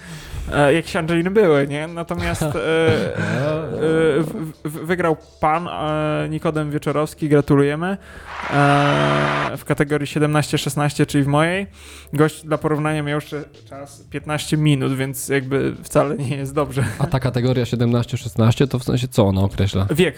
E, 0.53 0.73
jakieś 0.73 0.95
Angeliny 0.95 1.31
były, 1.31 1.67
nie? 1.67 1.87
Natomiast 1.87 2.41
e, 2.41 2.45
e, 2.47 2.53
w, 4.65 4.79
wygrał 4.85 5.17
pan 5.41 5.67
e, 5.67 6.29
Nikodem 6.29 6.71
Wieczorowski, 6.71 7.29
gratulujemy. 7.29 7.97
E, 8.53 9.57
w 9.57 9.65
kategorii 9.65 10.07
17-16, 10.07 11.05
czyli 11.05 11.23
w 11.23 11.27
mojej. 11.27 11.67
Gość 12.13 12.45
dla 12.45 12.57
porównania 12.57 13.03
miał 13.03 13.15
jeszcze 13.15 13.43
czas 13.69 14.03
15 14.09 14.57
minut, 14.57 14.95
więc 14.95 15.29
jakby 15.29 15.75
wcale 15.83 16.17
nie 16.17 16.37
jest 16.37 16.53
dobrze. 16.53 16.83
A 16.99 17.07
ta 17.07 17.19
kategoria 17.19 17.63
17-16 17.63 18.67
to 18.67 18.79
w 18.79 18.83
sensie 18.83 19.07
co 19.07 19.25
ona 19.25 19.41
określa? 19.41 19.87
Wiek. 19.91 20.15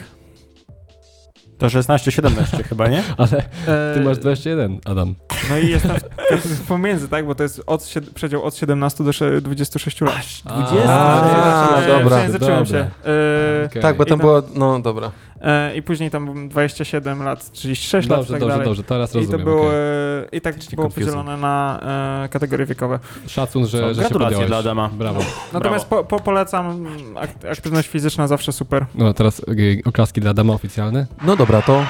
To 1.60 1.68
16-17 1.68 2.64
chyba, 2.64 2.88
nie? 2.88 3.04
Ale 3.18 3.44
E, 3.68 3.94
ty 3.94 4.02
masz 4.02 4.18
21, 4.18 4.80
Adam. 4.86 5.16
No 5.50 5.58
i 5.58 5.68
jestem 5.70 5.92
w- 6.38 6.68
pomiędzy, 6.68 7.08
tak? 7.10 7.26
Bo 7.26 7.36
to 7.36 7.44
jest 7.44 7.62
od, 7.68 7.94
przedział 8.16 8.44
od 8.44 8.56
17 8.56 9.04
do 9.04 9.14
sze- 9.14 9.42
26 9.42 10.02
lat. 10.02 10.14
20. 10.46 10.84
A, 10.90 11.82
E, 11.82 11.88
dobra. 11.88 12.18
Przejęzyczyłem 12.18 12.66
się. 12.66 12.78
E, 12.78 12.90
Okej. 13.66 13.82
Tak, 13.82 13.98
bo 13.98 14.04
I 14.04 14.08
tam 14.08 14.20
tam- 14.20 14.28
było... 14.28 14.42
No, 14.56 14.80
dobra. 14.80 15.12
E, 15.42 15.76
I 15.76 15.82
później 15.82 16.12
tam 16.12 16.26
było 16.26 16.48
27 16.48 17.24
lat, 17.24 17.52
36 17.52 18.10
lat 18.10 18.18
i 18.20 18.22
Dobrze, 18.22 18.34
tak 18.34 18.40
dobrze, 18.40 18.52
dalej. 18.54 18.66
dobrze, 18.68 18.84
teraz 18.84 19.10
I 19.10 19.14
to 19.14 19.20
rozumiem. 19.20 19.44
było, 19.46 19.62
okej. 19.68 19.78
e, 19.80 20.26
i 20.32 20.42
tak 20.42 20.54
Faktycznie 20.54 20.76
było 20.76 20.86
confusing. 20.88 21.08
podzielone 21.16 21.38
na 21.42 21.80
e, 22.26 22.30
kategorie 22.30 22.66
wiekowe. 22.66 23.00
Szacun, 23.28 23.66
że, 23.68 23.80
Co, 23.80 23.88
że 23.88 23.94
się 23.94 24.00
gratulacje 24.00 24.26
podjąłeś. 24.26 24.48
dla 24.48 24.58
Adama. 24.58 24.90
Brawo. 24.94 25.22
Natomiast 25.54 25.86
po, 25.86 26.04
po, 26.04 26.20
polecam 26.20 26.88
ak 27.16 27.30
aktywność 27.52 27.88
fizyczna 27.90 28.28
zawsze 28.28 28.52
super. 28.52 28.86
No 28.96 29.14
teraz 29.14 29.40
y, 29.40 29.82
oklaski 29.86 30.22
dla 30.22 30.32
Adama 30.32 30.54
oficjalne. 30.54 31.08
No 31.26 31.36
dobra, 31.36 31.62
to... 31.62 31.84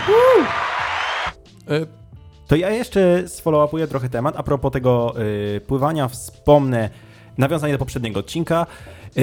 To 2.48 2.56
ja 2.56 2.70
jeszcze 2.70 3.24
sfollow-upuję 3.27 3.88
trochę 3.88 4.10
temat. 4.10 4.36
A 4.38 4.44
propos 4.44 4.72
tego 4.72 5.13
y, 5.58 5.62
pływania, 5.68 6.08
wspomnę 6.08 6.89
nawiązanie 7.38 7.74
do 7.74 7.79
poprzedniego 7.79 8.20
odcinka 8.20 8.65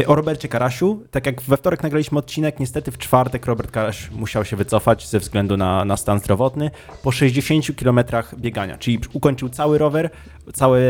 o 0.06 0.14
Robercie 0.14 0.48
Karasiu. 0.48 1.02
Tak 1.10 1.26
jak 1.26 1.42
we 1.42 1.56
wtorek 1.56 1.82
nagraliśmy 1.82 2.18
odcinek, 2.18 2.60
niestety 2.60 2.90
w 2.90 2.98
czwartek 2.98 3.46
Robert 3.46 3.70
Karaś 3.70 4.10
musiał 4.10 4.44
się 4.44 4.56
wycofać 4.56 5.08
ze 5.08 5.20
względu 5.20 5.56
na, 5.56 5.84
na 5.84 5.96
stan 5.96 6.18
zdrowotny 6.18 6.70
po 7.02 7.12
60 7.12 7.76
kilometrach 7.76 8.40
biegania, 8.40 8.78
czyli 8.78 8.98
ukończył 9.12 9.48
cały 9.48 9.78
rower, 9.78 10.10
całe, 10.54 10.80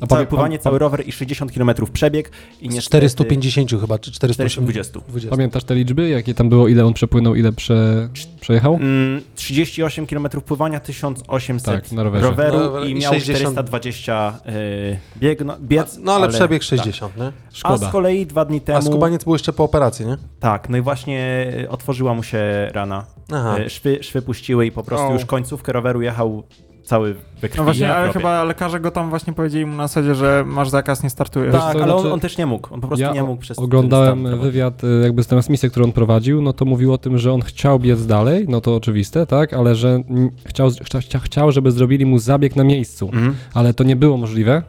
A 0.00 0.06
całe 0.06 0.26
pływanie, 0.26 0.58
pan- 0.58 0.62
cały 0.62 0.78
rower 0.78 1.08
i 1.08 1.12
60 1.12 1.52
kilometrów 1.52 1.90
przebieg. 1.90 2.30
I 2.60 2.68
niestety 2.68 3.08
450 3.08 3.70
chyba, 3.80 3.98
czy 3.98 4.12
480? 4.12 4.66
420. 4.66 5.00
20. 5.08 5.30
Pamiętasz 5.30 5.64
te 5.64 5.74
liczby? 5.74 6.08
Jakie 6.08 6.34
tam 6.34 6.48
było, 6.48 6.68
ile 6.68 6.84
on 6.86 6.92
przepłynął, 6.94 7.34
ile 7.34 7.52
prze, 7.52 8.08
przejechał? 8.40 8.74
Mm, 8.74 9.20
38 9.34 10.06
km 10.06 10.28
pływania, 10.46 10.80
1800 10.80 11.74
Tak, 11.74 11.92
na 11.92 12.02
rowerze. 12.02 12.26
roweru 12.30 12.58
Rower 12.58 12.88
i 12.88 12.94
miał 12.94 13.12
60 13.12 13.40
420 13.40 14.40
y, 14.48 14.98
bieg, 15.18 15.44
no, 15.44 15.56
biec. 15.60 15.98
No 16.02 16.12
ale 16.12 16.28
przebieg 16.28 16.62
60, 16.62 17.16
nie? 17.16 17.22
A 17.26 17.32
Szkoda. 17.52 17.88
z 17.88 17.92
kolei 17.92 18.26
dwa 18.26 18.44
dni 18.44 18.60
temu... 18.60 18.78
A 18.78 18.82
skubaniec 18.82 19.24
był 19.24 19.32
jeszcze 19.32 19.52
po 19.52 19.64
operacji, 19.64 20.06
nie? 20.06 20.16
Tak, 20.40 20.68
no 20.68 20.76
i 20.76 20.80
właśnie 20.80 21.46
y, 21.64 21.70
otworzyła 21.70 22.14
mu 22.14 22.22
się 22.22 22.68
rana. 22.72 23.04
Aha. 23.32 23.58
Y, 23.58 23.70
Szwy, 23.70 23.98
szwy 24.02 24.22
puściły 24.22 24.66
i 24.66 24.72
po 24.72 24.82
prostu 24.82 25.06
O. 25.06 25.12
już 25.12 25.24
końcówkę 25.24 25.72
roweru 25.72 26.02
jechał 26.02 26.42
cały 26.86 27.14
we 27.40 27.48
krwi. 27.48 27.58
No 27.58 27.64
właśnie, 27.64 27.94
ale 27.94 28.12
chyba 28.12 28.44
lekarze 28.44 28.80
go 28.80 28.90
tam 28.90 29.10
właśnie 29.10 29.32
powiedzieli 29.32 29.66
mu 29.66 29.76
na 29.76 29.84
zasadzie, 29.88 30.14
że 30.14 30.44
masz 30.46 30.68
zakaz, 30.68 31.02
nie 31.02 31.10
startujesz. 31.10 31.52
Tak, 31.52 31.60
co, 31.62 31.82
ale 31.82 31.94
on, 31.94 32.00
znaczy- 32.00 32.12
on 32.14 32.20
też 32.20 32.38
nie 32.38 32.46
mógł. 32.46 32.74
On 32.74 32.80
po 32.80 32.86
prostu 32.88 33.02
Ja 33.02 33.12
nie 33.12 33.22
mógł 33.22 33.40
przez 33.40 33.58
Oglądałem 33.58 34.40
wywiad 34.40 34.84
y, 34.84 34.86
jakby 35.02 35.22
z 35.22 35.26
transmisję, 35.26 35.70
którą 35.70 35.84
on 35.84 35.92
prowadził, 35.92 36.42
no 36.42 36.52
to 36.52 36.64
mówił 36.64 36.92
o 36.92 36.98
tym, 36.98 37.18
że 37.18 37.32
on 37.32 37.42
chciał 37.42 37.78
biec 37.78 38.06
dalej, 38.06 38.46
no 38.48 38.60
to 38.60 38.76
oczywiste, 38.76 39.26
tak, 39.26 39.52
ale 39.52 39.74
że 39.74 40.02
chciał, 40.46 40.70
chcia, 40.70 40.98
chcia- 40.98 41.20
chciał, 41.20 41.52
żeby 41.52 41.70
zrobili 41.72 42.06
mu 42.06 42.18
zabieg 42.18 42.56
na 42.56 42.64
miejscu, 42.64 43.06
Mhm. 43.12 43.34
ale 43.54 43.74
to 43.74 43.84
nie 43.84 43.96
było 43.96 44.16
możliwe, 44.16 44.62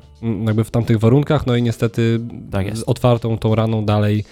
jakby 0.45 0.63
w 0.63 0.71
tamtych 0.71 0.99
warunkach, 0.99 1.47
no 1.47 1.55
i 1.55 1.63
niestety 1.63 2.19
Tak 2.51 2.65
jest. 2.65 2.79
z 2.81 2.83
otwartą 2.83 3.37
tą 3.37 3.55
raną 3.55 3.85
dalej 3.85 4.23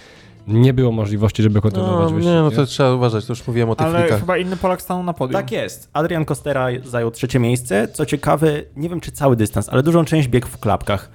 nie 0.47 0.73
było 0.73 0.91
możliwości, 0.91 1.43
żeby 1.43 1.61
kontynuować 1.61 2.09
No, 2.09 2.15
wyścig. 2.15 2.33
nie, 2.33 2.39
no 2.39 2.51
to 2.51 2.65
trzeba 2.65 2.93
uważać, 2.93 3.25
to 3.25 3.31
już 3.33 3.47
mówiłem 3.47 3.69
o 3.69 3.75
tych 3.75 3.87
Ale 3.87 3.99
flikach. 3.99 4.19
chyba 4.19 4.37
inny 4.37 4.57
Polak 4.57 4.81
stanął 4.81 5.03
na 5.03 5.13
podium. 5.13 5.33
Tak 5.41 5.51
jest. 5.51 5.89
Adrian 5.93 6.25
Costera 6.25 6.67
zajął 6.85 7.11
trzecie 7.11 7.39
miejsce. 7.39 7.87
Co 7.87 8.05
ciekawe, 8.05 8.47
nie 8.75 8.89
wiem 8.89 9.01
czy 9.01 9.11
cały 9.11 9.35
dystans, 9.35 9.69
ale 9.69 9.83
dużą 9.83 10.05
część 10.05 10.27
biegł 10.27 10.47
w 10.47 10.57
klapkach. 10.57 11.09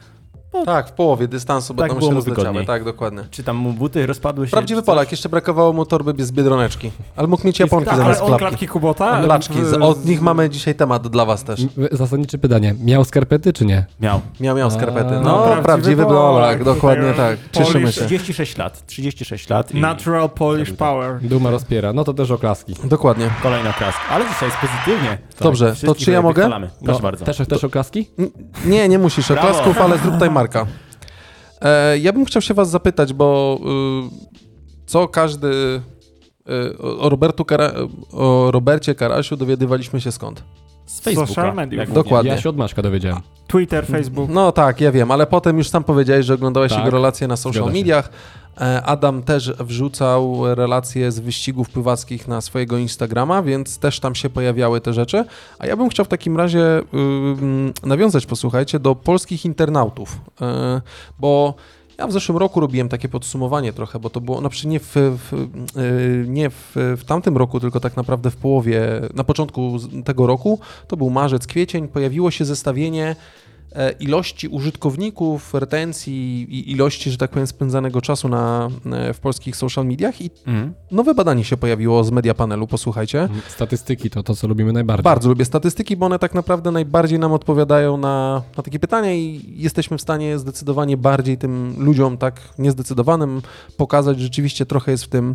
Tak, 0.65 0.89
w 0.89 0.93
połowie 0.93 1.29
dystansu, 1.29 1.75
bo 1.75 1.83
Tak 1.83 1.91
tam 1.91 1.99
było 1.99 2.11
się 2.11 2.15
rozleciały. 2.15 2.65
Tak, 2.67 2.85
dokładnie. 2.85 3.23
Czy 3.31 3.43
tam 3.45 3.57
mu 3.57 3.73
buty 3.73 4.07
rozpadły 4.07 4.47
się? 4.47 4.51
Prawdziwy? 4.51 4.83
Polak, 4.83 5.11
jeszcze 5.11 5.29
brakowało 5.29 5.73
mu 5.73 5.87
torby 5.87 6.25
z 6.25 6.33
Biedroneczki. 6.33 6.91
Ale 7.17 7.29
mógł 7.29 7.47
mieć 7.47 7.61
japonki 7.61 7.85
Tak, 7.85 7.95
ale 7.95 8.03
zamiast 8.03 8.21
on 8.23 8.27
klapki. 8.29 8.47
klapki 8.47 8.69
Kubota? 8.69 9.21
Laczki, 9.21 9.65
z- 9.65 9.73
od 9.73 10.05
nich 10.05 10.23
mamy 10.23 10.51
dzisiaj 10.51 10.75
temat 10.75 11.09
dla 11.09 11.25
was 11.25 11.45
też. 11.45 11.61
Zasadnicze 11.93 12.39
pytanie, 12.39 12.75
miał 12.85 13.05
skarpety 13.05 13.53
czy 13.53 13.65
nie? 13.65 13.85
Miał. 14.01 14.21
Miał, 14.41 14.57
miał 14.57 14.71
skarpety. 14.71 15.11
no, 15.15 15.21
No, 15.21 15.43
prawdziwy 15.43 15.63
prawdziwy 15.63 16.05
Polak, 16.05 16.21
Polak, 16.33 16.65
dokładnie 16.65 17.13
tak. 17.13 17.39
Cieszymy 17.53 17.93
się. 17.93 18.01
36 18.07 18.59
lat. 18.59 18.87
36 18.87 19.49
lat. 19.51 19.75
I 19.75 19.81
Natural 19.81 20.31
Polish 20.31 20.73
Power. 20.73 21.19
Duma 21.23 21.51
rozpiera, 21.51 21.93
no 21.93 22.05
to 22.05 22.15
też 22.15 22.31
oklaski. 22.31 22.75
Dokładnie. 22.85 23.31
Kolejna 23.43 23.73
klaska. 23.73 24.01
Ale 24.11 24.25
dzisiaj 24.29 24.49
jest 24.49 24.59
pozytywnie. 24.61 25.19
Dobrze, 25.41 25.75
to 25.87 25.95
czy 25.95 26.11
ja 26.11 26.23
mogę? 26.23 26.43
Proszę 26.51 26.71
No, 26.83 26.99
bardzo. 26.99 27.25
Też, 27.25 27.37
też 27.49 27.65
oklaski? 27.65 28.11
N- 28.19 28.31
Nie, 28.67 28.89
nie 28.89 28.99
musisz 28.99 29.31
oklasków, 29.31 29.79
ale 29.81 29.99
zrób 29.99 30.15
tutaj 30.15 30.31
Marka. 30.41 30.67
E, 31.61 31.99
ja 31.99 32.13
bym 32.13 32.25
chciał 32.25 32.43
się 32.43 32.55
was 32.55 32.71
zapytać, 32.71 33.13
bo 33.13 33.59
y, 33.61 34.87
co 34.87 35.09
każdy 35.09 35.81
y, 36.49 36.79
o, 36.79 37.09
Robertu 37.09 37.45
Kara, 37.45 37.73
o 38.13 38.51
Robercie 38.51 38.95
Karasiu 38.95 39.37
dowiadywaliśmy 39.37 40.01
się 40.01 40.13
skąd? 40.13 40.45
Z 40.91 41.01
Facebooka. 41.01 41.27
Social 41.27 41.55
mediów. 41.55 41.79
jak 41.79 41.91
Dokładnie. 41.93 42.31
Ja 42.31 42.41
się 42.41 42.49
od 42.49 42.57
Maćka 42.57 42.83
dowiedziałem. 42.83 43.21
Twitter, 43.47 43.87
Facebook. 43.87 44.31
No 44.31 44.53
tak, 44.53 44.81
ja 44.81 44.93
wiem, 44.93 45.11
ale 45.11 45.27
potem 45.27 45.59
już 45.59 45.69
sam 45.69 45.85
powiedziałeś, 45.85 46.27
że 46.27 46.35
oglądałeś 46.35 46.73
Tak, 46.73 46.79
jego 46.79 46.91
relacje 46.91 47.29
na 47.29 47.37
social 47.37 47.73
mediach. 47.73 48.11
E, 48.61 48.83
Adam 48.83 49.23
też 49.23 49.53
wrzucał 49.61 50.55
relacje 50.55 51.13
z 51.13 51.21
wyścigów 51.21 51.71
pływackich 51.71 52.29
na 52.29 52.41
swojego 52.41 52.79
Instagrama, 52.79 53.43
więc 53.43 53.79
też 53.79 54.01
tam 54.01 54.15
się 54.15 54.31
pojawiały 54.31 54.81
te 54.81 54.93
rzeczy. 54.93 55.25
A 55.59 55.67
ja 55.67 55.77
bym 55.77 55.89
chciał 55.89 56.05
w 56.05 56.09
takim 56.09 56.37
razie 56.37 56.83
ym, 56.95 57.73
nawiązać, 57.83 58.27
posłuchajcie, 58.27 58.79
do 58.79 58.95
polskich 58.95 59.45
internautów, 59.45 60.21
e, 60.41 60.81
bo 61.19 61.55
ja 62.01 62.07
w 62.07 62.13
zeszłym 62.13 62.39
roku 62.39 62.61
robiłem 62.61 62.89
takie 62.89 63.09
podsumowanie 63.09 63.73
trochę, 63.73 63.99
bo 63.99 64.11
to 64.11 64.21
było, 64.21 64.41
znaczy 64.41 64.69
nie 64.69 64.81
w, 64.81 64.95
w, 64.95 65.33
y, 65.33 66.25
nie 66.29 66.51
w, 66.51 66.73
w 66.75 67.05
tamtym 67.05 67.37
roku, 67.37 67.61
tylko 67.61 67.81
tak 67.81 67.97
naprawdę 67.97 68.31
w 68.31 68.37
połowie, 68.37 69.01
na 69.15 69.25
początku 69.25 69.79
tego 70.05 70.27
roku, 70.27 70.59
to 70.89 70.97
był 70.97 71.11
marzec, 71.11 71.47
kwiecień, 71.47 71.89
pojawiło 71.89 72.31
się 72.31 72.45
zestawienie 72.45 73.17
ilości 74.01 74.49
użytkowników, 74.49 75.55
retencji 75.55 76.43
i 76.51 76.73
ilości, 76.73 77.11
że 77.11 77.17
tak 77.17 77.31
powiem, 77.31 77.47
spędzanego 77.47 78.01
czasu 78.01 78.29
na, 78.29 78.69
e, 78.93 79.15
w 79.15 79.21
polskich 79.21 79.57
social 79.57 79.87
mediach 79.87 80.21
i 80.21 80.31
Mhm. 80.47 80.75
nowe 80.91 81.15
badanie 81.15 81.45
się 81.45 81.57
pojawiło 81.57 82.05
z 82.05 82.11
media 82.11 82.35
panelu, 82.35 82.67
posłuchajcie. 82.67 83.29
Statystyki 83.49 84.11
to 84.11 84.23
to, 84.23 84.35
co 84.35 84.49
lubimy 84.49 84.73
najbardziej. 84.73 85.05
Bardzo 85.05 85.29
lubię 85.29 85.45
statystyki, 85.45 85.97
bo 85.97 86.07
one 86.07 86.19
tak 86.19 86.35
naprawdę 86.35 86.71
najbardziej 86.71 87.19
nam 87.19 87.33
odpowiadają 87.33 87.97
na, 87.97 88.43
na 88.57 88.63
takie 88.63 88.79
pytania 88.79 89.15
i 89.15 89.41
jesteśmy 89.57 89.99
w 89.99 90.01
stanie 90.03 90.39
zdecydowanie 90.39 90.97
bardziej 90.97 91.39
tym 91.39 91.75
ludziom 91.79 92.17
tak 92.19 92.41
niezdecydowanym 92.59 93.43
pokazać, 93.77 94.17
że 94.19 94.23
rzeczywiście 94.23 94.67
trochę 94.67 94.91
jest 94.91 95.05
w 95.05 95.09
tym, 95.09 95.31
e, 95.31 95.35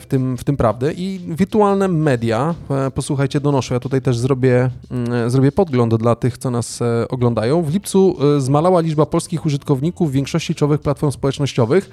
w 0.00 0.06
tym, 0.08 0.36
w 0.36 0.44
tym 0.44 0.56
prawdy. 0.56 0.94
I 0.96 1.20
wirtualne 1.28 1.88
media, 1.88 2.54
e, 2.70 2.90
posłuchajcie, 2.90 3.40
donoszą, 3.40 3.74
ja 3.74 3.80
tutaj 3.80 4.02
też 4.02 4.18
zrobię, 4.18 4.70
mm, 4.90 5.30
zrobię 5.30 5.52
podgląd 5.52 5.94
dla 5.94 6.14
tych, 6.14 6.38
co 6.38 6.50
nas 6.50 6.82
e, 6.82 7.08
oglądają. 7.08 7.62
W 7.62 7.72
lipcu 7.72 8.16
e, 8.36 8.40
zmalała 8.40 8.80
liczba 8.80 9.06
polskich 9.06 9.46
użytkowników 9.46 10.12
większości 10.12 10.54
czołowych 10.54 10.80
platform 10.80 11.12
społecznościowych. 11.12 11.90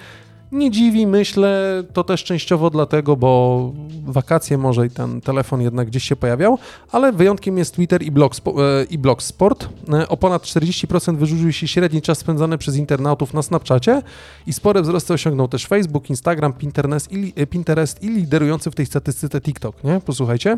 Nie 0.52 0.72
dziwi, 0.72 1.08
myślę, 1.08 1.84
to 1.94 2.04
też 2.04 2.24
częściowo 2.24 2.70
dlatego, 2.70 3.16
bo 3.16 3.72
wakacje 4.06 4.58
może 4.58 4.86
i 4.88 4.90
ten 4.90 5.22
telefon 5.22 5.62
jednak 5.62 5.88
gdzieś 5.88 6.04
się 6.04 6.16
pojawiał, 6.16 6.58
ale 6.92 7.12
wyjątkiem 7.12 7.58
jest 7.58 7.76
Twitter 7.76 8.04
i, 8.04 8.12
Blogspo- 8.12 8.62
e, 8.62 8.84
i 8.84 8.98
Blogsport. 8.98 9.70
E, 9.94 10.08
O 10.08 10.18
ponad 10.18 10.44
40% 10.44 11.18
wyrzucił 11.18 11.52
się 11.52 11.68
średni 11.68 12.02
czas 12.02 12.18
spędzany 12.18 12.58
przez 12.58 12.76
internautów 12.76 13.34
na 13.34 13.42
Snapchacie 13.42 14.02
i 14.48 14.54
spore 14.54 14.82
wzrosty 14.82 15.14
osiągnął 15.14 15.48
też 15.48 15.68
Facebook, 15.68 16.10
Instagram, 16.10 16.54
Pinterest 16.54 17.12
i, 17.12 17.34
e, 17.36 17.48
Pinterest 17.48 18.04
i 18.04 18.10
liderujący 18.10 18.72
w 18.72 18.76
tej 18.76 18.86
statystyce 18.86 19.42
TikTok, 19.42 19.84
nie? 19.84 20.00
Posłuchajcie. 20.06 20.58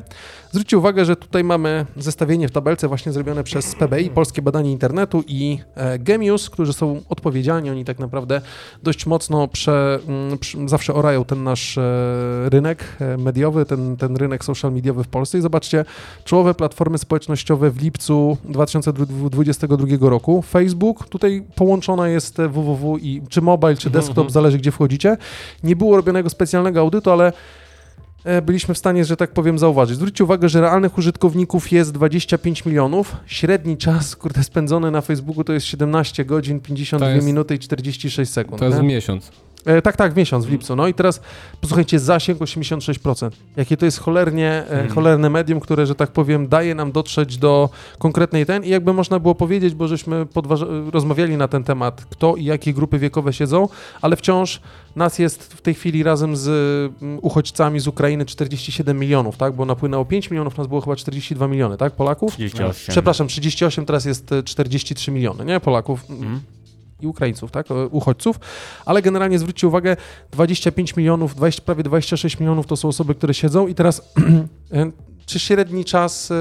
Zwróćcie 0.51 0.77
uwagę, 0.77 1.05
że 1.05 1.15
tutaj 1.15 1.43
mamy 1.43 1.85
zestawienie 1.97 2.47
w 2.47 2.51
tabelce 2.51 2.87
właśnie 2.87 3.11
zrobione 3.11 3.43
przez 3.43 3.75
PBI, 3.75 4.09
Polskie 4.09 4.41
Badanie 4.41 4.71
Internetu 4.71 5.23
i 5.27 5.59
Gemius, 5.99 6.49
którzy 6.49 6.73
są 6.73 7.01
odpowiedzialni, 7.09 7.69
oni 7.69 7.85
tak 7.85 7.99
naprawdę 7.99 8.41
dość 8.83 9.05
mocno 9.05 9.47
prze, 9.47 9.78
mm, 10.07 10.37
zawsze 10.69 10.93
orają 10.93 11.25
ten 11.25 11.43
nasz 11.43 11.77
e, 11.77 11.81
rynek 12.49 12.83
e, 12.99 13.17
mediowy, 13.17 13.65
ten, 13.65 13.97
ten 13.97 14.15
rynek 14.17 14.45
social 14.45 14.73
mediowy 14.73 15.03
w 15.03 15.07
Polsce 15.07 15.37
i 15.37 15.41
zobaczcie, 15.41 15.85
czołowe 16.25 16.53
platformy 16.53 16.97
społecznościowe 16.97 17.71
w 17.71 17.81
lipcu 17.81 18.37
2022 18.45 20.09
roku. 20.09 20.41
Facebook, 20.41 21.09
tutaj 21.09 21.43
połączona 21.55 22.07
jest 22.09 22.39
e, 22.39 22.47
www 22.49 22.97
i 22.97 23.21
czy 23.29 23.41
mobile, 23.41 23.75
czy 23.75 23.89
desktop, 23.89 24.17
Mhm. 24.17 24.29
zależy 24.29 24.57
gdzie 24.57 24.71
wchodzicie. 24.71 25.17
Nie 25.63 25.75
było 25.75 25.95
robionego 25.95 26.29
specjalnego 26.29 26.79
audytu, 26.79 27.11
ale 27.11 27.33
e, 28.23 28.41
byliśmy 28.41 28.73
w 28.73 28.77
stanie, 28.77 29.05
że 29.05 29.17
tak 29.17 29.31
powiem, 29.31 29.59
zauważyć. 29.59 29.95
Zwróćcie 29.95 30.23
uwagę, 30.23 30.49
że 30.49 30.61
realnych 30.61 30.97
użytkowników 30.97 31.71
jest 31.71 31.91
25 31.91 32.65
milionów. 32.65 33.15
Średni 33.25 33.77
czas, 33.77 34.15
kurde, 34.21 34.43
spędzony 34.43 34.91
na 34.91 35.01
Facebooku 35.01 35.43
to 35.43 35.53
jest 35.53 35.65
17 35.65 36.25
godzin, 36.25 36.59
52 36.59 37.05
To 37.07 37.11
jest- 37.15 37.27
minuty 37.27 37.55
i 37.55 37.59
46 37.59 38.31
sekund. 38.31 38.59
To 38.59 38.65
jest 38.65 38.77
nie? 38.77 38.83
w 38.83 38.85
miesiąc. 38.87 39.31
E, 39.65 39.81
tak, 39.81 39.97
tak, 39.97 40.13
w 40.13 40.17
miesiąc, 40.17 40.45
w 40.45 40.51
lipcu. 40.51 40.75
No 40.75 40.87
i 40.87 40.93
teraz 40.93 41.21
posłuchajcie, 41.61 41.99
zasięg 41.99 42.39
86%. 42.41 43.29
Jakie 43.57 43.77
to 43.77 43.85
jest 43.85 43.99
cholernie, 43.99 44.49
e, 44.51 44.69
Mhm. 44.71 44.89
cholerne 44.89 45.29
medium, 45.29 45.59
które, 45.59 45.85
że 45.85 45.95
tak 45.95 46.11
powiem, 46.11 46.47
daje 46.47 46.75
nam 46.75 46.91
dotrzeć 46.91 47.37
do 47.37 47.69
konkretnej 47.99 48.45
ten 48.45 48.63
i 48.63 48.69
jakby 48.69 48.93
można 48.93 49.19
było 49.19 49.35
powiedzieć, 49.35 49.73
bo 49.75 49.87
żeśmy 49.87 50.27
rozmawiali 50.91 51.37
na 51.37 51.47
ten 51.47 51.63
temat, 51.63 52.05
kto 52.09 52.35
i 52.35 52.43
jakie 52.43 52.73
grupy 52.73 52.99
wiekowe 52.99 53.33
siedzą, 53.33 53.67
ale 54.01 54.15
wciąż 54.15 54.61
nas 54.95 55.19
jest 55.19 55.53
w 55.53 55.61
tej 55.61 55.73
chwili 55.73 56.03
razem 56.03 56.35
z 56.35 56.47
mm, 57.01 57.19
uchodźcami 57.21 57.79
z 57.79 57.87
Ukrainy 57.87 58.25
47 58.25 58.99
milionów, 58.99 59.37
tak? 59.37 59.53
Bo 59.53 59.65
napłynęło 59.65 60.05
5 60.05 60.31
milionów, 60.31 60.57
nas 60.57 60.67
było 60.67 60.81
chyba 60.81 60.95
42 60.95 61.47
miliony, 61.47 61.77
tak? 61.77 61.93
Polaków? 61.93 62.33
38. 62.33 62.91
Przepraszam, 62.91 63.27
38, 63.27 63.85
teraz 63.85 64.05
jest 64.05 64.31
e, 64.31 64.43
43 64.43 65.11
miliony, 65.11 65.45
nie? 65.45 65.59
Polaków 65.59 66.05
Mhm. 66.09 66.39
I 67.01 67.07
Ukraińców, 67.07 67.51
tak? 67.51 67.71
e, 67.71 67.87
Uchodźców, 67.87 68.39
ale 68.85 69.01
generalnie 69.01 69.39
zwróćcie 69.39 69.67
uwagę, 69.67 69.97
25 70.31 70.95
milionów, 70.95 71.35
20, 71.35 71.61
prawie 71.61 71.83
26 71.83 72.39
milionów 72.39 72.67
to 72.67 72.75
są 72.77 72.87
osoby, 72.87 73.15
które 73.15 73.33
siedzą 73.33 73.67
i 73.67 73.75
teraz 73.75 74.01
e, 74.73 74.91
czy 75.25 75.39
średni 75.39 75.85
czas 75.85 76.31
e, 76.31 76.35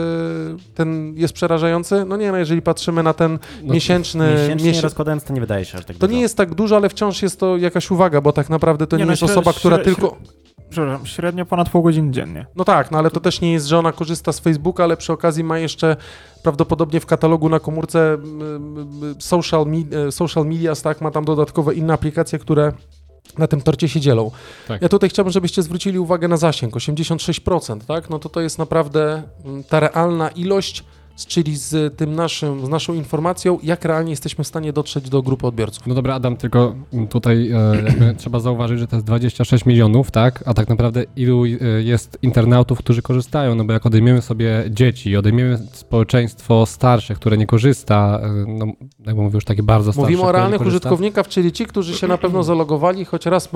ten 0.75 1.15
jest 1.17 1.35
przerażający? 1.35 2.05
No 2.05 2.17
nie, 2.17 2.33
no 2.33 2.38
jeżeli 2.38 2.62
patrzymy 2.62 3.03
na 3.03 3.15
ten 3.15 3.38
No, 3.62 3.75
miesięczny, 3.75 4.31
Miesięcznie 4.41 4.69
miesię- 4.71 4.83
rozkładając 4.83 5.25
to 5.25 5.33
nie 5.33 5.41
wydaje 5.41 5.65
się 5.65 5.79
aż 5.79 5.85
tak 5.85 5.97
to 5.97 6.07
dużo. 6.07 6.17
nie 6.17 6.21
jest 6.23 6.37
tak 6.37 6.55
dużo, 6.55 6.77
ale 6.77 6.88
wciąż 6.88 7.23
jest 7.23 7.41
to 7.41 7.57
jakaś 7.57 7.91
uwaga, 7.91 8.21
bo 8.21 8.33
tak 8.33 8.50
naprawdę 8.50 8.87
to 8.87 8.97
nie, 8.97 9.00
Nie, 9.03 9.07
no, 9.07 9.12
jest 9.12 9.23
osoba, 9.23 9.53
która 9.53 9.77
śre- 9.77 9.85
tylko... 9.85 10.17
Przepraszam, 10.71 11.07
średnio 11.07 11.47
ponad 11.47 11.71
pół 11.71 11.83
godziny 11.83 12.13
dziennie. 12.13 12.47
No 12.57 12.65
tak, 12.65 12.91
no 12.91 12.99
ale 12.99 13.11
to 13.11 13.21
też 13.21 13.41
nie 13.41 13.53
jest, 13.53 13.67
że 13.67 13.79
ona 13.79 13.93
korzysta 13.93 14.33
z 14.33 14.41
Facebooka, 14.41 14.85
ale 14.85 14.97
przy 14.97 15.13
okazji 15.13 15.45
ma 15.45 15.59
jeszcze 15.59 15.97
prawdopodobnie 16.43 17.01
w 17.01 17.07
katalogu 17.07 17.49
na 17.49 17.61
komórce 17.61 18.19
social, 19.19 19.67
e, 20.09 20.13
social 20.13 20.47
medias, 20.47 20.83
tak, 20.83 21.01
ma 21.01 21.11
tam 21.11 21.25
dodatkowe 21.25 21.75
inne 21.75 21.95
aplikacje, 21.95 22.39
które 22.39 22.73
na 23.39 23.47
tym 23.47 23.61
torcie 23.61 23.89
się 23.89 24.01
dzielą. 24.01 24.31
Tak. 24.69 24.83
Ja 24.83 24.89
tutaj 24.89 25.11
chciałbym, 25.11 25.33
żebyście 25.33 25.63
zwrócili 25.63 25.99
uwagę 25.99 26.29
na 26.29 26.37
zasięg, 26.37 26.75
86%, 26.75 27.81
tak, 27.87 28.11
no 28.11 28.19
to 28.19 28.29
to 28.29 28.41
jest 28.41 28.59
naprawdę 28.59 29.23
ta 29.69 29.81
realna 29.81 30.29
ilość, 30.29 30.85
czyli 31.27 31.57
z 31.57 31.97
tym 31.97 32.15
naszym, 32.15 32.67
z 32.67 32.69
naszą 32.69 32.95
informacją, 32.95 33.59
jak 33.63 33.85
realnie 33.85 34.11
jesteśmy 34.11 34.45
w 34.45 34.47
stanie 34.47 34.73
dotrzeć 34.73 35.11
do 35.11 35.23
grupy 35.23 35.47
odbiorców. 35.47 35.87
No 35.87 35.95
dobra, 35.95 36.15
Adam, 36.15 36.37
tylko 36.37 36.75
tutaj 37.11 37.51
e, 37.51 38.15
trzeba 38.19 38.41
zauważyć, 38.41 38.79
że 38.79 38.87
to 38.87 38.97
jest 38.97 39.07
26 39.07 39.67
milionów, 39.67 40.11
tak? 40.11 40.45
A 40.47 40.55
tak 40.55 40.69
naprawdę 40.69 41.05
ilu 41.17 41.45
e, 41.45 41.49
jest 41.83 42.19
internautów, 42.23 42.79
którzy 42.79 43.03
korzystają? 43.03 43.55
No 43.55 43.65
bo 43.65 43.73
jak 43.73 43.87
odejmiemy 43.87 44.23
sobie 44.23 44.65
dzieci, 44.71 45.17
odejmiemy 45.17 45.59
społeczeństwo 45.73 46.67
starsze, 46.67 47.15
które 47.15 47.37
nie 47.37 47.47
korzysta, 47.47 48.21
e, 48.23 48.29
no 48.49 48.67
jakby 49.07 49.23
mówię 49.23 49.35
już 49.35 49.45
takie 49.45 49.63
bardzo 49.63 49.93
starsze, 49.93 50.11
Mówimy 50.11 50.29
o 50.29 50.33
realnych 50.33 50.61
użytkownikach, 50.61 51.29
czyli 51.29 51.53
ci, 51.53 51.67
którzy 51.67 51.95
się 51.95 52.07
na 52.07 52.19
pewno 52.19 52.43
zalogowali 52.43 53.05
choć 53.05 53.27
raz 53.27 53.49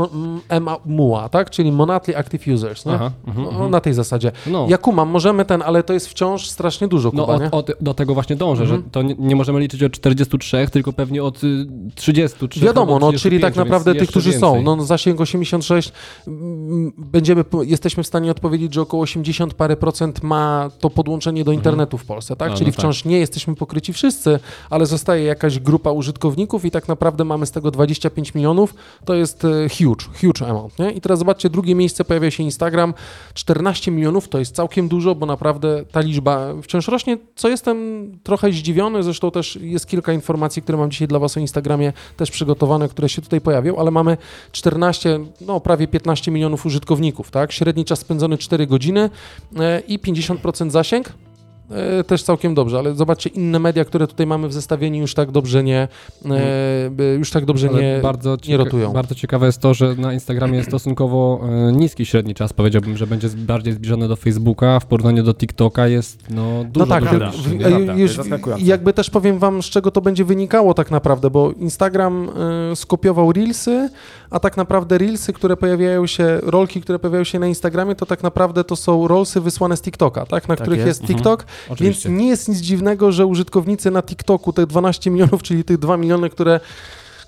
MUA, 0.86 1.28
tak? 1.28 1.50
Czyli 1.50 1.72
Monthly 1.72 2.16
Active 2.16 2.48
Users, 2.48 2.86
nie? 2.86 2.92
Aha, 2.92 3.10
mhm, 3.26 3.44
No, 3.44 3.50
mhm. 3.50 3.70
na 3.70 3.80
tej 3.80 3.94
zasadzie. 3.94 4.32
No. 4.46 4.66
Ja 4.68 4.78
kumam, 4.78 5.08
możemy 5.08 5.44
ten, 5.44 5.62
ale 5.62 5.82
to 5.82 5.92
jest 5.92 6.08
wciąż 6.08 6.48
strasznie 6.48 6.88
dużo, 6.88 7.10
No 7.14 7.22
Kuba, 7.22 7.34
od, 7.34 7.42
nie? 7.42 7.50
Do 7.80 7.94
tego 7.94 8.14
właśnie 8.14 8.36
dążę, 8.36 8.62
Mhm. 8.62 8.82
że 8.82 8.90
to 8.90 9.02
nie, 9.02 9.14
nie 9.18 9.36
możemy 9.36 9.60
liczyć 9.60 9.82
od 9.82 9.92
43, 9.92 10.68
tylko 10.72 10.92
pewnie 10.92 11.22
od 11.22 11.44
y, 11.44 11.66
33. 11.94 12.60
Wiadomo, 12.60 12.94
albo 12.94 13.06
no, 13.06 13.12
czyli 13.12 13.18
35, 13.20 13.42
tak 13.42 13.56
naprawdę 13.56 13.94
tych, 13.94 14.08
którzy 14.08 14.28
jeszcze 14.28 14.40
są. 14.40 14.54
więcej. 14.54 14.76
No, 14.76 14.84
zasięg 14.84 15.20
86, 15.20 15.92
mm, 16.26 16.92
będziemy, 16.98 17.44
jesteśmy 17.62 18.02
w 18.02 18.06
stanie 18.06 18.30
odpowiedzieć, 18.30 18.74
że 18.74 18.80
około 18.80 19.02
80 19.02 19.54
parę 19.54 19.76
procent 19.76 20.22
ma 20.22 20.70
to 20.80 20.90
podłączenie 20.90 21.44
do 21.44 21.52
internetu 21.52 21.98
w 21.98 22.04
Polsce, 22.04 22.36
tak? 22.36 22.48
A, 22.48 22.50
no 22.50 22.58
czyli 22.58 22.72
tak. 22.72 22.80
wciąż 22.80 23.04
nie 23.04 23.18
jesteśmy 23.18 23.54
pokryci 23.54 23.92
wszyscy, 23.92 24.38
ale 24.70 24.86
zostaje 24.86 25.24
jakaś 25.24 25.58
grupa 25.58 25.90
użytkowników 25.90 26.64
i 26.64 26.70
tak 26.70 26.88
naprawdę 26.88 27.24
mamy 27.24 27.46
z 27.46 27.50
tego 27.50 27.70
25 27.70 28.34
milionów. 28.34 28.74
To 29.04 29.14
jest 29.14 29.44
e, 29.44 29.48
huge, 29.68 30.04
huge 30.20 30.46
amount, 30.50 30.78
nie? 30.78 30.90
I 30.92 31.00
teraz 31.00 31.18
zobaczcie, 31.18 31.50
drugie 31.50 31.74
miejsce 31.74 32.04
pojawia 32.04 32.30
się 32.30 32.42
Instagram, 32.42 32.94
14 33.34 33.90
milionów, 33.90 34.28
to 34.28 34.38
jest 34.38 34.54
całkiem 34.56 34.88
dużo, 34.88 35.14
bo 35.14 35.26
naprawdę 35.26 35.84
ta 35.92 36.00
liczba 36.00 36.54
wciąż 36.62 36.88
rośnie, 36.88 37.18
co 37.42 37.48
jestem 37.48 38.08
trochę 38.22 38.52
zdziwiony, 38.52 39.02
zresztą 39.02 39.30
też 39.30 39.58
jest 39.62 39.86
kilka 39.86 40.12
informacji, 40.12 40.62
które 40.62 40.78
mam 40.78 40.90
dzisiaj 40.90 41.08
dla 41.08 41.18
Was 41.18 41.36
o 41.36 41.40
Instagramie 41.40 41.92
też 42.16 42.30
przygotowane, 42.30 42.88
które 42.88 43.08
się 43.08 43.22
tutaj 43.22 43.40
pojawią, 43.40 43.76
ale 43.76 43.90
mamy 43.90 44.16
14, 44.52 45.20
no 45.40 45.60
prawie 45.60 45.88
15 45.88 46.30
milionów 46.30 46.66
użytkowników, 46.66 47.30
tak? 47.30 47.52
Średni 47.52 47.84
czas 47.84 47.98
spędzony 47.98 48.38
4 48.38 48.66
godziny 48.66 49.10
e, 49.56 49.80
i 49.80 49.98
50% 49.98 50.70
zasięg. 50.70 51.12
E, 52.00 52.04
Też 52.04 52.22
całkiem 52.22 52.54
dobrze, 52.54 52.78
ale 52.78 52.94
zobaczcie, 52.94 53.30
inne 53.30 53.58
media, 53.58 53.84
które 53.84 54.06
tutaj 54.06 54.26
mamy 54.26 54.48
w 54.48 54.52
zestawieniu 54.52 55.00
już 55.00 55.14
tak 55.14 55.30
dobrze 55.30 55.62
nie, 55.64 55.88
e, 56.30 57.14
już 57.18 57.30
tak 57.30 57.44
dobrze 57.44 57.68
Ale 57.68 57.82
nie, 57.82 57.98
bardzo, 58.02 58.36
nie 58.48 58.56
rotują. 58.56 58.92
bardzo 58.92 59.14
ciekawe 59.14 59.46
jest 59.46 59.60
to, 59.60 59.74
że 59.74 59.94
na 59.94 60.12
Instagramie 60.12 60.56
jest 60.56 60.68
stosunkowo 60.70 61.40
e, 61.68 61.72
niski 61.72 62.06
średni 62.06 62.34
czas. 62.34 62.52
Powiedziałbym, 62.52 62.96
że 62.96 63.06
będzie 63.06 63.28
z- 63.28 63.34
bardziej 63.34 63.72
zbliżony 63.72 64.08
do 64.08 64.16
Facebooka. 64.16 64.80
W 64.80 64.86
porównaniu 64.86 65.22
do 65.22 65.34
TikToka 65.34 65.86
jest 65.88 66.30
no, 66.30 66.64
dużo, 66.64 66.86
no 66.86 66.86
tak, 66.86 67.04
dużo 67.04 67.30
w- 67.30 67.34
w-? 67.36 67.58
Prawda, 67.58 67.94
już 67.94 68.18
jakby 68.58 68.92
też 68.92 69.10
powiem 69.10 69.38
wam, 69.38 69.62
z 69.62 69.66
czego 69.66 69.90
to 69.90 70.00
będzie 70.00 70.24
wynikało 70.24 70.74
tak 70.74 70.90
naprawdę, 70.90 71.30
bo 71.30 71.52
Instagram 71.52 72.28
e, 72.72 72.76
skopiował 72.76 73.32
Reelsy, 73.32 73.88
a 74.32 74.40
tak 74.40 74.56
naprawdę 74.56 74.98
Reelsy, 74.98 75.32
które 75.32 75.56
pojawiają 75.56 76.06
się, 76.06 76.38
rolki, 76.42 76.80
które 76.80 76.98
pojawiają 76.98 77.24
się 77.24 77.38
na 77.38 77.46
Instagramie, 77.46 77.94
to 77.94 78.06
tak 78.06 78.22
naprawdę 78.22 78.64
to 78.64 78.76
są 78.76 79.08
Rollsy 79.08 79.40
wysłane 79.40 79.76
z 79.76 79.82
TikToka, 79.82 80.26
tak, 80.26 80.48
na 80.48 80.56
Tak 80.56 80.62
których 80.64 80.78
jest. 80.78 80.88
jest, 80.88 81.00
Mhm. 81.00 81.16
TikTok, 81.18 81.44
Oczywiście. 81.68 82.08
Więc 82.08 82.20
nie 82.20 82.28
jest 82.28 82.48
nic 82.48 82.58
dziwnego, 82.58 83.12
że 83.12 83.26
użytkownicy 83.26 83.90
na 83.90 84.02
TikToku, 84.02 84.52
te 84.52 84.66
12 84.66 85.10
milionów, 85.10 85.42
czyli 85.42 85.64
tych 85.64 85.78
2 85.78 85.96
miliony, 85.96 86.30
które, 86.30 86.60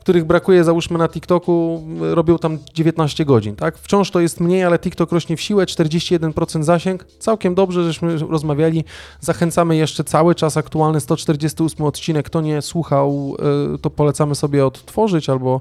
których 0.05 0.25
brakuje 0.25 0.65
załóżmy 0.65 0.99
na 0.99 1.09
TikToku, 1.09 1.83
robią 2.01 2.39
tam 2.39 2.59
19 2.75 3.25
godzin, 3.25 3.57
tak? 3.57 3.79
Wciąż 3.79 4.11
to 4.11 4.21
jest 4.21 4.41
mniej, 4.41 4.65
ale 4.65 4.79
TikTok 4.79 5.13
rośnie 5.13 5.37
w 5.37 5.41
siłę, 5.41 5.65
41% 5.65 6.63
zasięg, 6.63 7.05
całkiem 7.19 7.55
dobrze, 7.55 7.85
żeśmy 7.85 8.19
rozmawiali. 8.19 8.85
Zachęcamy 9.21 9.77
jeszcze 9.77 10.05
cały 10.05 10.35
czas 10.35 10.57
aktualny 10.57 11.01
148 11.01 11.87
odcinek, 11.87 12.27
kto 12.27 12.41
nie 12.41 12.63
słuchał, 12.63 13.37
y, 13.75 13.79
to 13.79 13.91
polecamy 13.91 14.35
sobie 14.35 14.67
odtworzyć 14.67 15.29
albo 15.29 15.61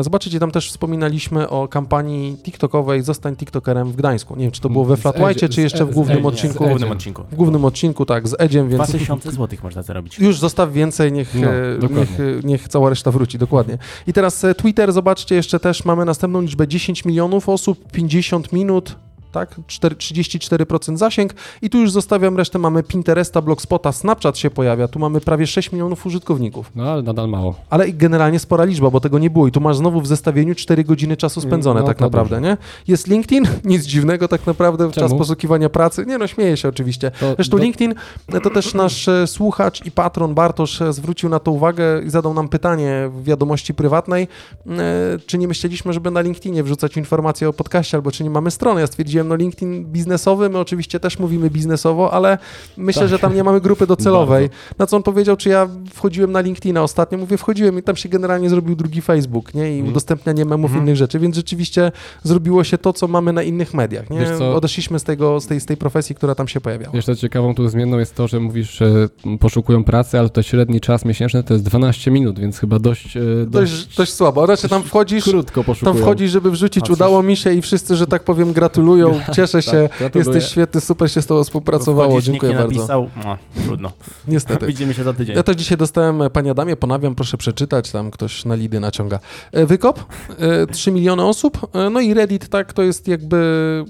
y, 0.00 0.02
zobaczycie, 0.02 0.40
tam 0.40 0.50
też 0.50 0.68
wspominaliśmy 0.70 1.48
o 1.48 1.68
kampanii 1.68 2.36
TikTokowej 2.42 3.02
Zostań 3.02 3.36
TikTokerem 3.36 3.92
w 3.92 3.96
Gdańsku. 3.96 4.36
Nie 4.36 4.42
wiem, 4.42 4.50
czy 4.52 4.60
to 4.60 4.68
było 4.70 4.84
we 4.84 4.96
Flatwhite, 4.96 5.30
Edzie- 5.30 5.48
czy 5.48 5.60
jeszcze 5.60 5.84
w 5.84 5.94
głównym 5.94 6.26
odcinku? 6.26 6.64
W 6.64 6.68
głównym 6.68 6.92
odcinku. 6.92 7.22
W 7.32 7.34
głównym 7.36 7.64
odcinku, 7.64 8.06
tak, 8.06 8.28
z 8.28 8.34
Edziem, 8.38 8.68
więc 8.68 8.82
2000 8.88 9.32
złotych 9.32 9.62
można 9.64 9.82
zarobić. 9.82 10.18
już 10.18 10.38
zostaw 10.38 10.72
więcej, 10.72 11.12
niech, 11.12 11.34
No, 11.34 11.40
dokładnie. 11.80 12.00
niech, 12.00 12.20
e, 12.20 12.22
niech 12.44 12.68
cała 12.68 12.90
reszta 12.90 13.10
wróci, 13.10 13.38
dokładnie. 13.38 13.69
I 14.06 14.12
teraz 14.12 14.44
e, 14.44 14.54
Twitter, 14.54 14.92
zobaczcie, 14.92 15.34
jeszcze 15.34 15.60
też 15.60 15.84
mamy 15.84 16.04
następną 16.04 16.40
liczbę. 16.40 16.68
10 16.68 17.04
milionów 17.04 17.48
osób, 17.48 17.92
50 17.92 18.52
minut, 18.52 18.96
tak? 19.32 19.54
4, 19.66 19.96
34% 19.96 20.96
zasięg 20.96 21.32
i 21.62 21.70
tu 21.70 21.78
już 21.78 21.90
zostawiam 21.92 22.36
resztę, 22.36 22.58
mamy 22.58 22.82
Pinteresta, 22.82 23.42
Blogspota, 23.42 23.92
Snapchat 23.92 24.38
się 24.38 24.50
pojawia, 24.50 24.88
tu 24.88 24.98
mamy 24.98 25.20
prawie 25.20 25.46
6 25.46 25.72
milionów 25.72 26.06
użytkowników. 26.06 26.70
No 26.74 26.84
ale 26.92 27.02
nadal 27.02 27.28
mało. 27.28 27.54
Ale 27.70 27.88
i 27.88 27.94
generalnie 27.94 28.38
spora 28.38 28.64
liczba, 28.64 28.90
bo 28.90 29.00
tego 29.00 29.18
nie 29.18 29.30
było 29.30 29.46
i 29.48 29.52
tu 29.52 29.60
masz 29.60 29.76
znowu 29.76 30.00
w 30.00 30.06
zestawieniu 30.06 30.54
4 30.54 30.84
godziny 30.84 31.16
czasu 31.16 31.40
spędzone 31.40 31.80
No, 31.80 31.86
tak 31.86 32.00
naprawdę, 32.00 32.36
dobrze. 32.36 32.50
nie? 32.50 32.56
Jest 32.88 33.06
LinkedIn, 33.06 33.44
nic 33.64 33.84
dziwnego 33.84 34.28
tak 34.28 34.46
naprawdę, 34.46 34.90
czas 34.90 35.04
Czemu? 35.08 35.18
poszukiwania 35.18 35.68
pracy, 35.68 36.04
nie 36.06 36.18
no, 36.18 36.26
śmieję 36.26 36.56
się 36.56 36.68
oczywiście. 36.68 37.10
To, 37.10 37.34
Zresztą 37.34 37.56
do- 37.56 37.62
LinkedIn, 37.62 37.94
to 38.42 38.50
też 38.50 38.74
nasz 38.74 39.08
e, 39.08 39.26
słuchacz 39.26 39.86
i 39.86 39.90
patron 39.90 40.34
Bartosz 40.34 40.82
e, 40.82 40.92
zwrócił 40.92 41.28
na 41.28 41.38
to 41.38 41.50
uwagę 41.50 42.02
i 42.06 42.10
zadał 42.10 42.34
nam 42.34 42.48
pytanie 42.48 43.10
w 43.14 43.24
wiadomości 43.24 43.74
prywatnej, 43.74 44.28
e, 44.66 44.78
czy 45.26 45.38
nie 45.38 45.48
myśleliśmy, 45.48 45.92
żeby 45.92 46.10
na 46.10 46.20
LinkedInie 46.20 46.62
wrzucać 46.62 46.96
informacje 46.96 47.48
o 47.48 47.52
podcaście, 47.52 47.96
albo 47.96 48.10
czy 48.12 48.24
nie 48.24 48.30
mamy 48.30 48.50
strony. 48.50 48.80
Ja 48.80 48.86
stwierdziłem, 48.86 49.19
no 49.24 49.36
LinkedIn 49.36 49.84
biznesowy, 49.84 50.48
my 50.50 50.58
oczywiście 50.58 51.00
też 51.00 51.18
mówimy 51.18 51.50
biznesowo, 51.50 52.12
ale 52.12 52.38
myślę, 52.76 53.02
Tak. 53.02 53.10
że 53.10 53.18
tam 53.18 53.34
nie 53.34 53.44
mamy 53.44 53.60
grupy 53.60 53.86
docelowej. 53.86 54.50
Na 54.78 54.86
co 54.86 54.96
on 54.96 55.02
powiedział, 55.02 55.36
czy 55.36 55.48
ja 55.48 55.68
wchodziłem 55.94 56.32
na 56.32 56.40
LinkedIna 56.40 56.82
ostatnio, 56.82 57.18
mówię, 57.18 57.36
wchodziłem 57.36 57.78
i 57.78 57.82
tam 57.82 57.96
się 57.96 58.08
generalnie 58.08 58.50
zrobił 58.50 58.76
drugi 58.76 59.00
Facebook, 59.02 59.54
nie? 59.54 59.68
I 59.70 59.74
Mhm. 59.74 59.88
udostępnianie 59.88 60.44
memów 60.44 60.70
Mhm. 60.70 60.84
innych 60.86 60.96
rzeczy, 60.96 61.18
więc 61.18 61.36
rzeczywiście 61.36 61.92
zrobiło 62.22 62.64
się 62.64 62.78
to, 62.78 62.92
co 62.92 63.08
mamy 63.08 63.32
na 63.32 63.42
innych 63.42 63.74
mediach, 63.74 64.10
nie? 64.10 64.26
Odeszliśmy 64.54 64.98
z, 64.98 65.04
tego, 65.04 65.40
z, 65.40 65.46
tej, 65.46 65.60
z 65.60 65.66
tej 65.66 65.76
profesji, 65.76 66.14
która 66.14 66.34
tam 66.34 66.48
się 66.48 66.60
pojawiała. 66.60 67.02
Co 67.02 67.16
ciekawą 67.16 67.54
tu 67.54 67.68
zmienną 67.68 67.98
jest 67.98 68.14
to, 68.14 68.28
że 68.28 68.40
mówisz, 68.40 68.70
że 68.78 69.08
poszukują 69.40 69.84
pracy, 69.84 70.18
ale 70.18 70.28
to 70.28 70.42
średni 70.42 70.80
czas 70.80 71.04
miesięczny 71.04 71.42
to 71.42 71.54
jest 71.54 71.64
12 71.64 72.10
minut, 72.10 72.38
więc 72.38 72.58
chyba 72.58 72.78
dość, 72.78 73.16
e, 73.16 73.20
Dość, 73.46 73.96
dość 73.96 74.12
słabo. 74.12 74.46
Znaczy 74.46 74.68
tam 74.68 74.82
wchodzisz, 74.82 75.24
krótko 75.24 75.64
poszukują. 75.64 75.94
tam 75.94 76.02
wchodzisz, 76.02 76.30
żeby 76.30 76.50
wrzucić, 76.50 76.90
A 76.90 76.92
udało 76.92 77.22
mi 77.22 77.36
się 77.36 77.52
i 77.54 77.62
wszyscy, 77.62 77.96
że 77.96 78.06
tak 78.06 78.24
powiem, 78.24 78.52
gratulują, 78.52 79.09
cieszę 79.32 79.62
się, 79.62 79.88
Tak, 79.90 79.98
gratuluję. 79.98 80.30
jesteś 80.34 80.52
świetny, 80.52 80.80
super 80.80 81.10
się 81.10 81.22
z 81.22 81.26
tobą 81.26 81.44
współpracowało, 81.44 82.20
dziękuję 82.20 82.52
nikt 82.52 82.58
nie 82.60 82.64
bardzo. 82.64 82.80
napisał, 82.80 83.10
no, 83.24 83.36
trudno. 83.64 83.92
Niestety. 84.28 84.66
Widzimy 84.72 84.94
się 84.94 85.04
za 85.04 85.12
tydzień. 85.12 85.36
Ja 85.36 85.42
też 85.42 85.56
dzisiaj 85.56 85.78
dostałem, 85.78 86.22
e, 86.22 86.30
Panie 86.30 86.50
Adamie, 86.50 86.76
ponawiam, 86.76 87.14
proszę 87.14 87.36
przeczytać, 87.36 87.90
tam 87.90 88.10
ktoś 88.10 88.44
na 88.44 88.54
lidy 88.54 88.80
naciąga. 88.80 89.18
E, 89.52 89.66
Wykop, 89.66 90.04
e, 90.38 90.66
3 90.66 90.92
miliony 90.92 91.24
osób, 91.24 91.68
e, 91.74 91.90
no 91.90 92.00
i 92.00 92.14
Reddit, 92.14 92.48
tak, 92.48 92.72
to 92.72 92.82
jest 92.82 93.08
jakby 93.08 93.36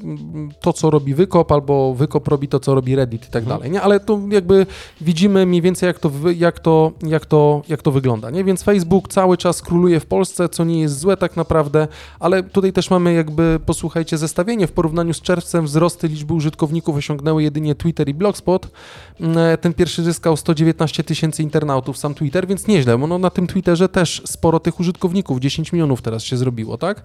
mm, 0.02 0.50
to, 0.60 0.72
co 0.72 0.90
robi 0.90 1.14
Wykop, 1.14 1.52
albo 1.52 1.94
Wykop 1.94 2.28
robi 2.28 2.48
to, 2.48 2.60
co 2.60 2.74
robi 2.74 2.96
Reddit 2.96 3.28
i 3.28 3.30
tak 3.30 3.42
Mhm. 3.42 3.58
dalej, 3.58 3.70
nie? 3.72 3.82
Ale 3.82 4.00
tu 4.00 4.28
jakby 4.30 4.66
widzimy 5.00 5.46
mniej 5.46 5.62
więcej, 5.62 5.86
jak 5.86 5.98
to, 5.98 6.10
jak 6.36 6.58
to, 6.58 6.92
jak 7.02 7.26
to, 7.26 7.62
jak 7.68 7.82
to 7.82 7.90
wygląda, 7.92 8.30
nie? 8.30 8.44
Więc 8.44 8.62
Facebook 8.62 9.08
cały 9.08 9.36
czas 9.36 9.62
króluje 9.62 10.00
w 10.00 10.06
Polsce, 10.06 10.48
co 10.48 10.64
nie 10.64 10.80
jest 10.80 10.98
złe 10.98 11.16
tak 11.16 11.36
naprawdę, 11.36 11.88
ale 12.20 12.42
tutaj 12.42 12.72
też 12.72 12.90
mamy 12.90 13.12
jakby, 13.14 13.60
posłuchajcie, 13.66 14.18
zestawienie 14.18 14.66
w 14.66 14.72
porównaniu 14.72 15.09
z 15.14 15.20
czerwcem 15.20 15.64
wzrosty 15.64 16.08
liczby 16.08 16.34
użytkowników 16.34 16.96
osiągnęły 16.96 17.42
jedynie 17.42 17.74
Twitter 17.74 18.08
i 18.08 18.14
Blogspot. 18.14 18.68
Mm, 19.20 19.36
Ten 19.60 19.74
pierwszy 19.74 20.02
zyskał 20.02 20.36
119 20.36 21.04
tysięcy 21.04 21.42
internautów, 21.42 21.98
sam 21.98 22.14
Twitter, 22.14 22.46
więc 22.46 22.66
nieźle, 22.66 22.98
bo 22.98 23.06
no 23.06 23.18
na 23.18 23.30
tym 23.30 23.46
Twitterze 23.46 23.88
też 23.88 24.22
sporo 24.26 24.60
tych 24.60 24.80
użytkowników, 24.80 25.40
10 25.40 25.72
milionów 25.72 26.02
teraz 26.02 26.22
się 26.22 26.36
zrobiło, 26.36 26.78
tak? 26.78 27.02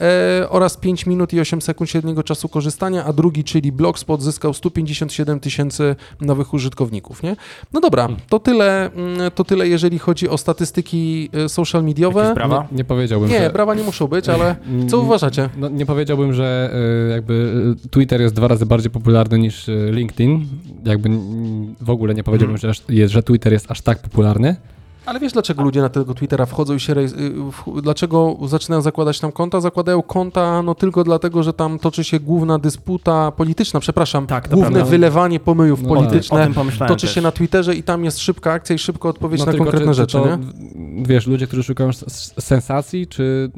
E, 0.00 0.46
oraz 0.50 0.76
5 0.76 1.06
minut 1.06 1.32
i 1.32 1.40
8 1.40 1.62
sekund 1.62 1.90
średniego 1.90 2.22
czasu 2.22 2.48
korzystania, 2.48 3.04
a 3.04 3.12
drugi, 3.12 3.44
czyli 3.44 3.72
Blogspot, 3.72 4.22
zyskał 4.22 4.54
157 4.54 5.40
tysięcy 5.40 5.96
nowych 6.20 6.54
użytkowników, 6.54 7.22
nie? 7.22 7.36
No 7.72 7.80
dobra, 7.80 8.08
to 8.28 8.38
tyle, 8.38 8.90
mm, 8.92 9.30
to 9.34 9.44
tyle 9.44 9.68
jeżeli 9.68 9.98
chodzi 9.98 10.28
o 10.28 10.38
statystyki 10.38 11.30
e, 11.32 11.48
social 11.48 11.84
mediowe. 11.84 12.20
Jakieś 12.20 12.34
brawa? 12.34 12.68
Nie, 12.70 12.76
nie 12.76 12.84
powiedziałbym, 12.84 13.30
Nie, 13.30 13.40
że... 13.40 13.50
brawa 13.50 13.74
nie 13.74 13.82
muszą 13.82 14.06
być, 14.06 14.28
ale 14.28 14.56
co 14.90 14.98
uważacie? 14.98 15.48
No, 15.56 15.68
nie 15.68 15.86
powiedziałbym, 15.86 16.34
że 16.34 16.70
y, 17.08 17.10
jakby 17.10 17.47
Twitter 17.90 18.20
jest 18.20 18.34
dwa 18.34 18.48
razy 18.48 18.66
bardziej 18.66 18.90
popularny 18.90 19.38
niż 19.38 19.68
y, 19.68 19.90
LinkedIn. 19.92 20.46
Jakby 20.84 21.08
w 21.80 21.90
ogóle 21.90 22.14
nie 22.14 22.24
powiedziałbym, 22.24 22.54
Mhm. 22.56 22.74
że, 22.74 22.94
jest, 22.94 23.12
że 23.12 23.22
Twitter 23.22 23.52
jest 23.52 23.70
aż 23.70 23.80
tak 23.80 23.98
popularny. 23.98 24.56
Ale 25.08 25.20
wiesz, 25.20 25.32
dlaczego 25.32 25.62
ludzie 25.62 25.80
na 25.80 25.88
tego 25.88 26.14
Twittera 26.14 26.46
wchodzą 26.46 26.74
i 26.74 26.80
się. 26.80 26.92
y, 26.92 27.08
Dlaczego 27.82 28.36
zaczynają 28.46 28.82
zakładać 28.82 29.20
tam 29.20 29.32
konta? 29.32 29.60
Zakładają 29.60 30.02
konta 30.02 30.62
no 30.62 30.74
tylko 30.74 31.04
dlatego, 31.04 31.42
że 31.42 31.52
tam 31.52 31.78
toczy 31.78 32.04
się 32.04 32.20
główna 32.20 32.58
dysputa 32.58 33.32
polityczna, 33.32 33.80
przepraszam, 33.80 34.26
Tak, 34.26 34.48
główne 34.48 34.70
prawda. 34.70 34.90
wylewanie 34.90 35.40
pomyjów 35.40 35.82
No, 35.82 35.88
polityczne. 35.88 36.50
Toczy 36.88 37.06
też. 37.06 37.14
się 37.14 37.20
na 37.20 37.32
Twitterze 37.32 37.74
i 37.74 37.82
tam 37.82 38.04
jest 38.04 38.18
szybka 38.18 38.52
akcja 38.52 38.76
i 38.76 38.78
szybka 38.78 39.08
odpowiedź 39.08 39.40
No 39.40 39.46
na 39.46 39.52
tylko 39.52 39.64
konkretne 39.64 39.92
czy, 39.92 39.94
rzeczy, 39.94 40.18
czy 40.18 40.24
to, 40.24 40.36
nie? 40.36 41.04
Wiesz, 41.04 41.26
ludzie, 41.26 41.46
którzy 41.46 41.62
szukają 41.62 41.90
sensacji, 42.40 43.06
czy... 43.06 43.50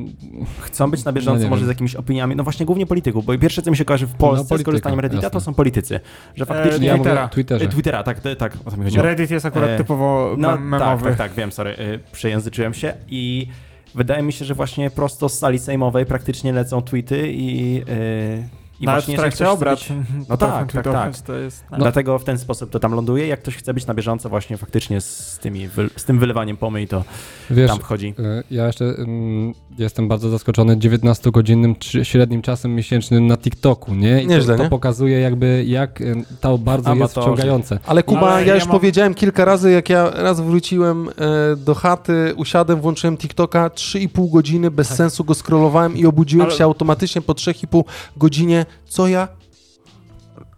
Chcą 0.60 0.90
być 0.90 1.04
na 1.04 1.12
bieżąco 1.12 1.42
No 1.44 1.50
może 1.50 1.64
z 1.64 1.68
jakimiś 1.68 1.94
opiniami, 1.94 2.36
no 2.36 2.44
właśnie 2.44 2.66
głównie 2.66 2.86
polityków, 2.86 3.24
bo 3.24 3.38
pierwsze 3.38 3.62
co 3.62 3.70
mi 3.70 3.76
się 3.76 3.84
kojarzy 3.84 4.06
w 4.06 4.14
Polsce 4.14 4.44
z 4.44 4.48
polityka, 4.48 4.70
korzystaniem 4.70 5.00
Reddita 5.00 5.22
jasne. 5.22 5.30
to 5.40 5.44
są 5.44 5.54
politycy, 5.54 6.00
że 6.34 6.46
faktycznie... 6.46 6.84
E, 6.84 6.90
Ja 6.90 6.94
Twittera. 6.94 7.28
Twitterze. 7.28 7.64
E, 7.64 7.68
Twittera, 7.68 8.02
tak, 8.02 8.20
te- 8.20 8.36
tak, 8.36 8.52
o 8.64 8.70
to 8.70 8.76
mi 8.76 8.84
chodziło. 8.84 9.02
Reddit 9.04 9.30
jest 9.30 9.46
akurat 9.46 9.70
E, 9.70 9.76
typowo 9.78 10.34
No 10.38 10.48
mem- 10.48 10.56
tak, 10.58 10.80
memowy. 10.80 11.04
tak, 11.08 11.16
tak, 11.18 11.34
wiem, 11.40 11.52
sorry, 11.52 11.70
y, 11.70 12.00
przejęzyczyłem 12.12 12.74
się 12.74 12.94
i 13.08 13.46
wydaje 13.94 14.22
mi 14.22 14.32
się, 14.32 14.44
że 14.44 14.54
właśnie 14.54 14.90
prosto 14.90 15.28
z 15.28 15.38
sali 15.38 15.58
sejmowej 15.58 16.06
praktycznie 16.06 16.52
lecą 16.52 16.82
tweety 16.82 17.32
i, 17.32 17.82
y, 17.88 18.48
i 18.80 18.86
Nawet 18.86 19.00
właśnie 19.04 19.16
w 19.16 19.20
trakcie 19.20 19.50
obrad. 19.50 19.80
chce 19.80 19.94
być- 19.94 20.28
No 20.28 20.36
tak, 20.36 20.72
tak, 20.72 20.84
tak. 20.84 21.18
To 21.20 21.34
jest... 21.34 21.64
Dlatego 21.78 22.18
w 22.18 22.24
ten 22.24 22.38
sposób 22.38 22.70
to 22.70 22.80
tam 22.80 22.92
ląduje. 22.94 23.26
Jak 23.26 23.40
ktoś 23.40 23.56
chce 23.56 23.74
być 23.74 23.86
na 23.86 23.94
bieżąco 23.94 24.28
właśnie 24.28 24.56
faktycznie 24.56 25.00
z, 25.00 25.38
tymi, 25.42 25.68
z 25.96 26.04
tym 26.04 26.18
wylewaniem 26.18 26.56
pomyj, 26.56 26.88
to 26.88 27.04
Wiesz, 27.50 27.70
tam 27.70 27.78
wchodzi. 27.78 28.14
y, 28.18 28.42
ja 28.50 28.66
jeszcze 28.66 28.84
mm, 28.84 29.52
jestem 29.78 30.08
bardzo 30.08 30.28
zaskoczony 30.30 30.76
19-godzinnym 30.76 31.74
czy- 31.78 32.04
średnim 32.04 32.42
czasem 32.42 32.74
miesięcznym 32.74 33.26
na 33.26 33.36
TikToku, 33.36 33.94
nie? 33.94 34.22
I 34.22 34.26
Nieźle, 34.26 34.54
to, 34.54 34.58
to 34.58 34.64
nie? 34.64 34.70
pokazuje 34.70 35.20
jakby, 35.20 35.64
jak 35.66 36.00
y, 36.00 36.24
to 36.40 36.58
bardzo 36.58 36.90
jest 36.90 37.00
Amatorzy. 37.02 37.26
wciągające. 37.26 37.78
Ale 37.86 38.02
Kuba, 38.02 38.20
Ale 38.32 38.40
ja 38.40 38.46
ja 38.48 38.54
już 38.54 38.64
mam- 38.66 38.72
powiedziałem 38.72 39.14
kilka 39.14 39.44
razy, 39.44 39.70
jak 39.70 39.88
ja 39.90 40.10
raz 40.10 40.40
wróciłem 40.40 41.08
e, 41.08 41.56
do 41.56 41.74
chaty, 41.74 42.34
usiadłem, 42.36 42.80
włączyłem 42.80 43.16
TikToka, 43.16 43.68
3,5 43.68 44.30
godziny 44.30 44.70
bez 44.70 44.88
sensu 44.88 45.24
go 45.24 45.34
scrollowałem 45.34 45.96
i 45.96 46.06
obudziłem 46.06 46.46
Ale- 46.48 46.56
się 46.56 46.64
automatycznie 46.64 47.22
po 47.22 47.32
3,5 47.32 47.82
godzinie. 48.16 48.66
Co 48.84 49.08
ja, 49.08 49.28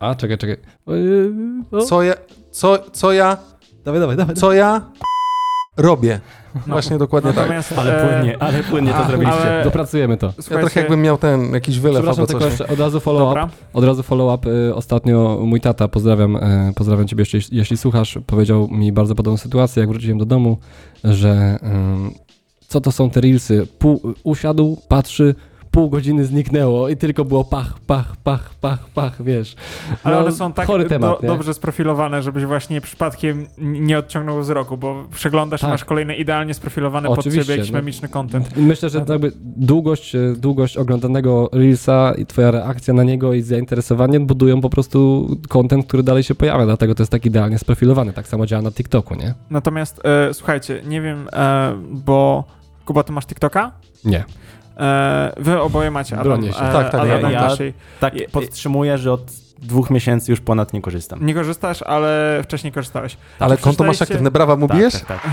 A, 0.01 0.15
czekaj, 0.15 0.39
czekaj. 0.39 0.57
Y, 0.91 1.31
o. 1.73 1.81
co 1.81 2.03
ja, 2.03 2.15
co, 2.51 2.79
co 2.93 3.13
ja, 3.13 3.37
Dawaj, 3.85 4.01
dawaj, 4.01 4.17
dawaj. 4.17 4.35
co 4.37 4.53
ja 4.53 4.81
robię? 5.77 6.21
Właśnie 6.67 6.99
dokładnie 6.99 7.31
tak. 7.33 7.39
Natomiast, 7.43 7.73
Ale 7.79 8.03
e, 8.03 8.09
płynnie, 8.09 8.43
ale 8.43 8.63
płynnie 8.63 8.93
to 8.93 9.05
zrobiliście. 9.07 9.41
ale- 9.41 9.65
Dopracujemy 9.65 10.17
to. 10.17 10.27
Ja 10.27 10.33
słuchajcie, 10.33 10.61
trochę 10.61 10.81
jakbym 10.81 11.03
miał 11.03 11.19
ten, 11.19 11.55
jakiś 11.55 11.79
wylew 11.81 12.09
albo 12.09 12.27
tylko 12.27 12.43
coś. 12.43 12.51
jeszcze 12.51 12.69
od 12.69 12.79
razu 12.81 13.01
follow-up. 13.01 13.29
Dobra. 13.29 13.49
Od 13.73 13.85
razu 13.85 14.03
follow-up. 14.03 14.51
Y, 14.51 14.75
Ostatnio 14.75 15.39
mój 15.45 15.61
tata, 15.61 15.89
pozdrawiam, 15.89 16.37
y, 16.37 16.73
pozdrawiam 16.75 17.09
ciebie, 17.09 17.25
jeśli, 17.33 17.57
jeśli 17.59 17.77
słuchasz, 17.77 18.19
powiedział 18.27 18.69
mi 18.69 18.93
bardzo 18.93 19.15
podobną 19.15 19.37
sytuację, 19.37 19.81
jak 19.81 19.89
wróciłem 19.89 20.19
do 20.19 20.25
domu, 20.25 20.59
że 21.05 21.59
ym, 21.63 22.11
co 22.69 22.81
to 22.81 22.93
są 22.93 23.11
te 23.11 23.21
reelsy? 23.21 23.67
Pół, 23.79 24.01
usiadł, 24.25 24.79
patrzy, 24.89 25.35
pół 25.73 25.91
godziny 25.91 26.25
zniknęło 26.25 26.89
i 26.89 26.97
tylko 26.97 27.25
było 27.25 27.45
pach, 27.45 27.79
pach, 27.87 28.17
pach, 28.17 28.55
pach, 28.61 28.89
pach, 28.95 29.23
wiesz. 29.23 29.55
Ale 30.05 30.17
No, 30.17 30.23
one 30.23 30.33
są 30.33 30.53
tak 30.53 30.69
temat, 30.89 31.21
do, 31.21 31.27
dobrze 31.27 31.55
sprofilowane, 31.55 32.23
żebyś 32.23 32.45
właśnie 32.45 32.81
przypadkiem 32.81 33.47
nie 33.59 33.99
odciągnął 33.99 34.41
wzroku, 34.41 34.77
bo 34.77 35.05
przeglądasz 35.15 35.61
Tak. 35.61 35.71
masz 35.71 35.85
kolejny 35.85 36.17
idealnie 36.17 36.55
sprofilowany 36.55 37.09
pod 37.09 37.19
Oczywiście, 37.19 37.45
ciebie 37.45 37.57
jakiś 37.57 37.73
no. 37.73 37.79
memiczny 37.79 38.09
content. 38.09 38.57
Myślę, 38.57 38.89
że 38.91 39.05
jakby 39.09 39.33
długość, 39.45 40.15
e, 40.15 40.19
długość 40.37 40.77
oglądanego 40.77 41.51
Reelsa 41.53 42.13
i 42.19 42.27
twoja 42.27 42.51
reakcja 42.51 42.95
na 42.95 43.03
niego 43.03 43.35
i 43.35 43.43
zainteresowanie 43.43 44.21
budują 44.21 44.61
po 44.61 44.71
prostu 44.71 45.29
content, 45.49 45.87
który 45.87 46.03
dalej 46.03 46.23
się 46.23 46.35
pojawia, 46.35 46.65
dlatego 46.65 46.95
to 46.95 47.03
jest 47.03 47.13
tak 47.13 47.27
idealnie 47.27 47.59
sprofilowany. 47.59 48.13
Tak 48.13 48.29
samo 48.29 48.47
działa 48.47 48.63
na 48.63 48.71
TikToku, 48.73 49.15
nie? 49.15 49.35
Natomiast 49.51 50.01
e, 50.05 50.35
słuchajcie, 50.35 50.83
nie 50.87 51.01
wiem, 51.01 51.29
e, 51.33 51.75
bo 51.91 52.45
Kuba, 52.85 53.03
ty 53.03 53.13
masz 53.13 53.27
TikToka? 53.27 53.73
Nie. 54.05 54.25
E, 54.77 55.33
wy 55.37 55.61
oboje 55.61 55.91
macie 55.91 56.15
Adam, 56.15 56.25
Bronię 56.25 56.53
się. 56.53 56.59
e, 56.59 56.73
Tak, 56.73 56.91
tak, 56.91 57.01
Adam 57.01 57.23
ja- 57.23 57.31
ja- 57.31 57.41
Naszej. 57.43 57.75
Tak, 58.01 58.15
podtrzymuję, 58.33 58.99
że 58.99 59.13
od 59.13 59.23
dwóch 59.59 59.91
miesięcy 59.91 60.31
już 60.33 60.41
ponad 60.41 60.73
nie 60.73 60.81
korzystam. 60.83 61.27
Nie 61.27 61.35
korzystasz, 61.35 61.83
ale 61.83 62.41
wcześniej 62.45 62.73
korzystałeś. 62.73 63.17
Ale 63.39 63.57
Czy 63.57 63.63
konto 63.63 63.85
masz 63.85 64.03
aktywne, 64.03 64.31
brawa 64.31 64.57
mu 64.57 64.69
bijesz? 64.69 64.93
Tak, 64.93 65.03
tak, 65.07 65.23
tak. 65.23 65.31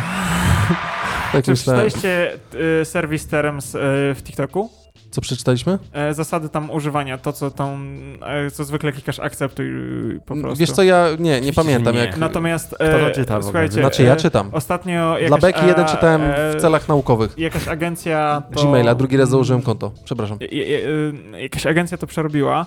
Tak 1.31 1.45
Czy 1.45 1.53
przeczytaliście 1.53 2.33
e, 2.81 2.85
serwis 2.85 3.27
Terms 3.27 3.75
e, 3.75 3.79
w 4.15 4.21
TikToku? 4.23 4.69
Co 5.11 5.21
przeczytaliśmy? 5.21 5.79
E, 5.93 6.13
zasady 6.13 6.49
tam 6.49 6.71
używania, 6.71 7.17
to 7.17 7.33
co 7.33 7.51
tam, 7.51 7.97
e, 8.21 8.51
co 8.51 8.63
zwykle 8.63 8.91
klikasz 8.91 9.19
akceptuj 9.19 9.69
e, 9.69 10.19
po 10.25 10.35
prostu. 10.35 10.59
Wiesz 10.59 10.71
co, 10.71 10.83
ja 10.83 11.07
nie, 11.19 11.41
nie 11.41 11.53
pamiętam 11.53 11.95
nie. 11.95 11.99
jak... 11.99 12.17
Natomiast 12.17 12.75
Kto 12.75 12.85
e, 12.85 12.99
to 13.09 13.15
czyta 13.15 13.41
słuchajcie, 13.41 13.81
Znaczy 13.81 14.03
ja 14.03 14.13
e, 14.13 14.17
czytam. 14.17 14.49
Ostatnio 14.53 15.17
jakaś, 15.17 15.27
Dla 15.27 15.37
Beki 15.37 15.65
jeden 15.67 15.85
e, 15.85 15.89
czytałem 15.89 16.21
e, 16.21 16.51
w 16.51 16.61
celach 16.61 16.87
naukowych. 16.87 17.37
Jakaś 17.37 17.67
agencja 17.67 18.41
to... 18.55 18.67
Gmaila, 18.67 18.95
drugi 18.95 19.17
raz 19.17 19.29
założyłem 19.29 19.61
konto. 19.61 19.91
Przepraszam. 20.03 20.37
Je- 20.41 20.63
je- 20.63 21.13
Jakaś 21.41 21.65
agencja 21.65 21.97
to 21.97 22.07
przerobiła 22.07 22.65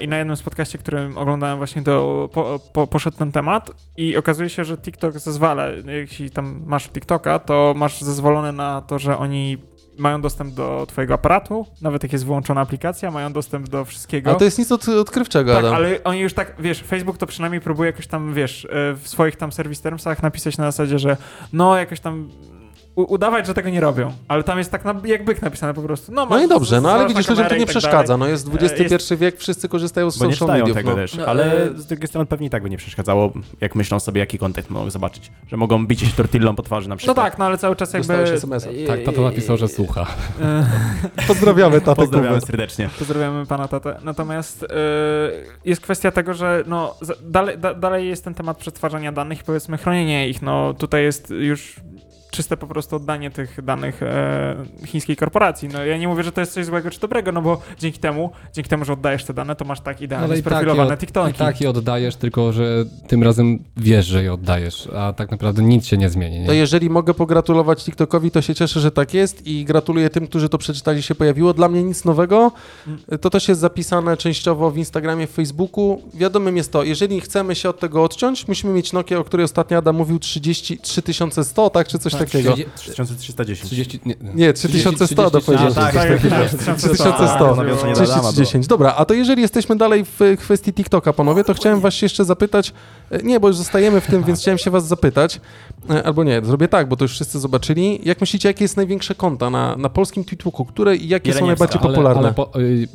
i 0.00 0.08
na 0.08 0.18
jednym 0.18 0.36
z 0.36 0.42
podcaście, 0.42 0.78
którym 0.78 1.18
oglądałem 1.18 1.58
właśnie 1.58 1.82
to 1.82 2.28
po, 2.32 2.60
po, 2.72 2.86
poszedł 2.86 3.16
ten 3.16 3.32
temat 3.32 3.70
i 3.96 4.16
okazuje 4.16 4.48
się, 4.48 4.64
że 4.64 4.78
TikTok 4.78 5.18
zezwala, 5.18 5.66
jeśli 5.86 6.30
tam 6.30 6.62
masz 6.66 6.88
TikToka, 6.88 7.38
to 7.38 7.74
masz 7.76 8.00
zezwolone 8.00 8.52
na 8.52 8.80
to, 8.80 8.98
że 8.98 9.18
oni 9.18 9.58
mają 9.98 10.20
dostęp 10.20 10.54
do 10.54 10.86
twojego 10.88 11.14
aparatu, 11.14 11.66
nawet 11.82 12.02
jak 12.02 12.12
jest 12.12 12.24
wyłączona 12.26 12.60
aplikacja, 12.60 13.10
mają 13.10 13.32
dostęp 13.32 13.68
do 13.68 13.84
wszystkiego. 13.84 14.30
Ale 14.30 14.38
to 14.38 14.44
jest 14.44 14.58
nic 14.58 14.72
od, 14.72 14.88
odkrywczego, 14.88 15.54
Tak, 15.54 15.64
Adam. 15.64 15.74
ale 15.74 16.04
oni 16.04 16.20
już 16.20 16.34
tak, 16.34 16.54
wiesz, 16.58 16.82
Facebook 16.82 17.18
to 17.18 17.26
przynajmniej 17.26 17.60
próbuje 17.60 17.90
jakoś 17.90 18.06
tam, 18.06 18.34
wiesz, 18.34 18.64
e, 18.64 18.68
w 18.94 19.08
swoich 19.08 19.36
tam 19.36 19.52
service 19.52 19.82
termsach 19.82 20.22
napisać 20.22 20.58
na 20.58 20.64
zasadzie, 20.64 20.98
że 20.98 21.16
no 21.52 21.76
jakoś 21.76 22.00
tam 22.00 22.28
udawać, 23.02 23.46
że 23.46 23.54
tego 23.54 23.70
nie 23.70 23.80
robią. 23.80 24.12
Ale 24.28 24.42
tam 24.44 24.58
jest 24.58 24.70
tak 24.70 24.84
na, 24.84 24.94
jak 25.04 25.24
byk 25.24 25.42
napisane 25.42 25.74
po 25.74 25.82
prostu. 25.82 26.12
No, 26.12 26.26
No 26.30 26.42
i 26.44 26.48
dobrze, 26.48 26.80
no 26.80 26.90
ale 26.90 27.08
widzisz, 27.08 27.28
ludziom 27.28 27.46
to 27.46 27.54
nie 27.54 27.60
tak 27.60 27.68
przeszkadza. 27.68 28.02
dalej. 28.18 28.18
No 28.18 28.26
jest 28.26 28.48
E, 28.48 28.84
XXI 28.84 29.14
wiek, 29.16 29.38
wszyscy 29.38 29.68
korzystają 29.68 30.10
z 30.10 30.18
Bo 30.18 30.26
nie 30.26 30.32
social 30.36 30.48
mediów. 30.58 30.76
tego 30.76 30.90
No. 30.90 30.96
też, 30.96 31.14
No, 31.14 31.26
ale 31.26 31.62
e, 31.64 31.70
z 31.78 31.86
drugiej 31.86 32.08
strony 32.08 32.26
pewnie 32.26 32.46
i 32.46 32.50
tak 32.50 32.62
by 32.62 32.70
nie 32.70 32.76
przeszkadzało, 32.76 33.32
jak 33.60 33.74
myślą 33.74 34.00
sobie, 34.00 34.20
jaki 34.20 34.38
kontent 34.38 34.70
mogą 34.70 34.90
zobaczyć. 34.90 35.30
Że 35.48 35.56
mogą 35.56 35.86
bić 35.86 36.00
się 36.00 36.06
tortillą 36.16 36.54
po 36.56 36.62
twarzy 36.62 36.88
na 36.88 36.94
No 36.94 36.98
przykład. 36.98 37.16
tak, 37.16 37.38
no 37.38 37.44
ale 37.44 37.58
cały 37.58 37.76
czas 37.76 37.92
jakby... 37.92 38.14
SMS-a. 38.14 38.68
Tak, 38.86 39.02
tato 39.04 39.22
napisał, 39.22 39.56
że 39.56 39.68
słucha. 39.68 40.06
E, 40.40 40.66
Pozdrawiamy 41.28 41.80
tatę 41.80 41.96
Pozdrawiamy 42.02 42.34
Kubę. 42.34 42.46
serdecznie. 42.46 42.88
Pozdrawiamy 42.98 43.46
pana 43.46 43.68
tatę. 43.68 43.98
Natomiast 44.04 44.62
e, 44.62 44.66
jest 45.64 45.80
kwestia 45.80 46.10
tego, 46.10 46.34
że 46.34 46.64
no, 46.66 46.94
dalej, 47.22 47.58
da, 47.58 47.74
dalej 47.74 48.08
jest 48.08 48.24
ten 48.24 48.34
temat 48.34 48.56
przetwarzania 48.58 49.12
danych 49.12 49.40
i 49.40 49.44
powiedzmy 49.44 49.78
chronienie 49.78 50.28
ich. 50.28 50.42
No 50.42 50.74
tutaj 50.74 51.02
jest 51.02 51.30
już 51.30 51.76
czyste 52.30 52.56
po 52.56 52.66
prostu 52.66 52.96
oddanie 52.96 53.30
tych 53.30 53.64
danych 53.64 54.02
e, 54.02 54.56
chińskiej 54.86 55.16
korporacji. 55.16 55.68
No 55.68 55.84
ja 55.84 55.98
nie 55.98 56.08
mówię, 56.08 56.22
że 56.22 56.32
to 56.32 56.40
jest 56.40 56.52
coś 56.52 56.64
złego 56.66 56.90
czy 56.90 57.00
dobrego, 57.00 57.32
no 57.32 57.42
bo 57.42 57.60
dzięki 57.78 57.98
temu, 57.98 58.30
dzięki 58.54 58.70
temu, 58.70 58.84
że 58.84 58.92
oddajesz 58.92 59.24
te 59.24 59.34
dane, 59.34 59.56
to 59.56 59.64
masz 59.64 59.80
tak 59.80 60.00
idealnie 60.00 60.28
tak, 60.28 60.36
je, 60.36 60.42
sprofilowane 60.42 60.94
od- 60.94 61.00
TikToki. 61.00 61.30
i 61.30 61.34
tak 61.34 61.60
je 61.60 61.70
oddajesz, 61.70 62.16
tylko 62.16 62.52
że 62.52 62.84
tym 63.08 63.22
razem 63.22 63.58
wiesz, 63.76 64.06
że 64.06 64.22
je 64.22 64.32
oddajesz, 64.32 64.88
a 64.96 65.12
tak 65.12 65.30
naprawdę 65.30 65.62
nic 65.62 65.86
się 65.86 65.96
nie 65.96 66.08
zmieni. 66.10 66.46
To 66.46 66.52
Nie? 66.52 66.58
jeżeli 66.58 66.90
mogę 66.90 67.14
pogratulować 67.14 67.84
TikTokowi, 67.84 68.30
to 68.30 68.42
się 68.42 68.54
cieszę, 68.54 68.80
że 68.80 68.90
tak 68.90 69.14
jest 69.14 69.46
i 69.46 69.64
gratuluję 69.64 70.10
tym, 70.10 70.26
którzy 70.26 70.48
to 70.48 70.58
przeczytali, 70.58 71.02
się 71.02 71.14
pojawiło. 71.14 71.54
Dla 71.54 71.68
mnie 71.68 71.82
nic 71.82 72.04
nowego. 72.04 72.52
To 73.20 73.30
też 73.30 73.48
jest 73.48 73.60
zapisane 73.60 74.16
częściowo 74.16 74.70
w 74.70 74.78
Instagramie, 74.78 75.26
w 75.26 75.30
Facebooku. 75.30 76.02
Wiadomym 76.14 76.56
jest 76.56 76.72
to, 76.72 76.82
jeżeli 76.82 77.20
chcemy 77.20 77.54
się 77.54 77.68
od 77.68 77.80
tego 77.80 78.04
odciąć, 78.04 78.48
musimy 78.48 78.72
mieć 78.72 78.92
Nokia, 78.92 79.18
o 79.18 79.24
której 79.24 79.44
ostatnio 79.44 79.78
Adam 79.78 79.96
mówił, 79.96 80.18
30, 80.18 80.78
3100, 80.78 81.70
tak, 81.70 81.88
czy 81.88 81.98
coś 81.98 82.12
Tak, 82.12 82.17
takiego. 82.18 82.54
3310. 82.76 83.66
30, 83.70 84.00
nie, 84.06 84.14
Nie, 84.34 84.52
3100 84.52 85.30
to 85.30 85.40
powiedziałeś. 85.40 85.72
A, 85.76 85.80
tak, 85.80 85.94
tak, 85.94 86.08
tak, 86.22 86.50
tak, 86.50 86.64
tak. 86.64 86.76
3100. 86.76 87.56
nawiązanie 87.56 87.94
do 87.94 88.00
Adama 88.00 88.20
było. 88.20 88.32
3010. 88.32 88.66
Dobra, 88.66 88.94
a 88.96 89.04
to 89.04 89.14
jeżeli 89.14 89.42
jesteśmy 89.42 89.76
dalej 89.76 90.04
w 90.04 90.36
kwestii 90.38 90.72
TikToka, 90.72 91.12
panowie, 91.12 91.44
to 91.44 91.54
chciałem 91.54 91.80
was 91.80 91.94
się 91.94 92.04
jeszcze 92.04 92.24
zapytać, 92.24 92.72
e, 93.10 93.22
nie, 93.22 93.40
bo 93.40 93.48
już 93.48 93.56
zostajemy 93.56 94.00
w 94.00 94.06
tym, 94.06 94.24
więc 94.24 94.40
chciałem 94.40 94.58
się 94.58 94.70
was 94.70 94.86
zapytać, 94.86 95.40
e, 95.90 96.06
albo 96.06 96.24
nie, 96.24 96.40
zrobię 96.44 96.68
tak, 96.68 96.88
bo 96.88 96.96
to 96.96 97.04
już 97.04 97.12
wszyscy 97.12 97.38
zobaczyli. 97.38 98.00
Jak 98.04 98.20
myślicie, 98.20 98.48
jakie 98.48 98.64
jest 98.64 98.76
największe 98.76 99.14
konta 99.14 99.50
na, 99.50 99.76
na 99.76 99.88
polskim 99.88 100.24
TikToku, 100.24 100.64
które 100.64 100.96
i 100.96 101.08
jakie 101.08 101.32
są 101.32 101.46
najbardziej 101.46 101.80
popularne? 101.80 102.22
ale 102.22 102.34
po, 102.34 102.60
y, 102.60 102.88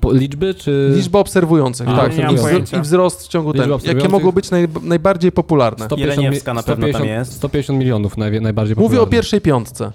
po, 0.00 0.12
liczby 0.12 0.54
czy... 0.54 0.92
Liczba 0.94 1.18
obserwujących, 1.18 1.88
A, 1.88 1.96
tak, 1.96 2.18
i, 2.18 2.20
wzro- 2.20 2.42
pojęcia. 2.42 2.78
i 2.78 2.80
wzrost 2.80 3.24
w 3.24 3.28
ciągu 3.28 3.52
ten. 3.52 3.70
Jakie 3.84 4.08
mogą 4.08 4.32
być 4.32 4.50
naj, 4.50 4.68
najbardziej 4.82 5.32
popularne? 5.32 5.84
150 5.86 5.98
mi- 6.18 6.22
Jeleniewska 6.24 6.54
na 6.54 6.62
pewno 6.62 6.86
tam 6.86 6.92
150 6.92 7.18
jest. 7.28 7.32
150 7.32 7.78
milionów 7.78 8.16
najbardziej 8.40 8.67
Mówię 8.76 8.86
o 8.86 8.88
popularnych. 8.88 9.10
pierwszej 9.10 9.40
piątce. 9.40 9.92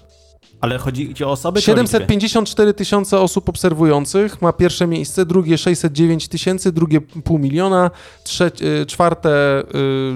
Ale 0.63 0.77
chodzi 0.77 1.13
ci 1.13 1.23
o 1.23 1.31
osoby 1.31 1.61
czy 1.61 1.71
o 1.71 1.75
liczby? 1.75 1.87
754 1.87 2.73
tysiące 2.73 3.19
osób 3.19 3.49
obserwujących 3.49 4.41
ma 4.41 4.53
pierwsze 4.53 4.87
miejsce, 4.87 5.25
drugie 5.25 5.57
609 5.57 6.27
tysięcy, 6.27 6.71
drugie 6.71 7.01
pół 7.01 7.39
miliona, 7.39 7.91
trze- 8.25 8.81
y, 8.81 8.85
czwarte 8.85 9.59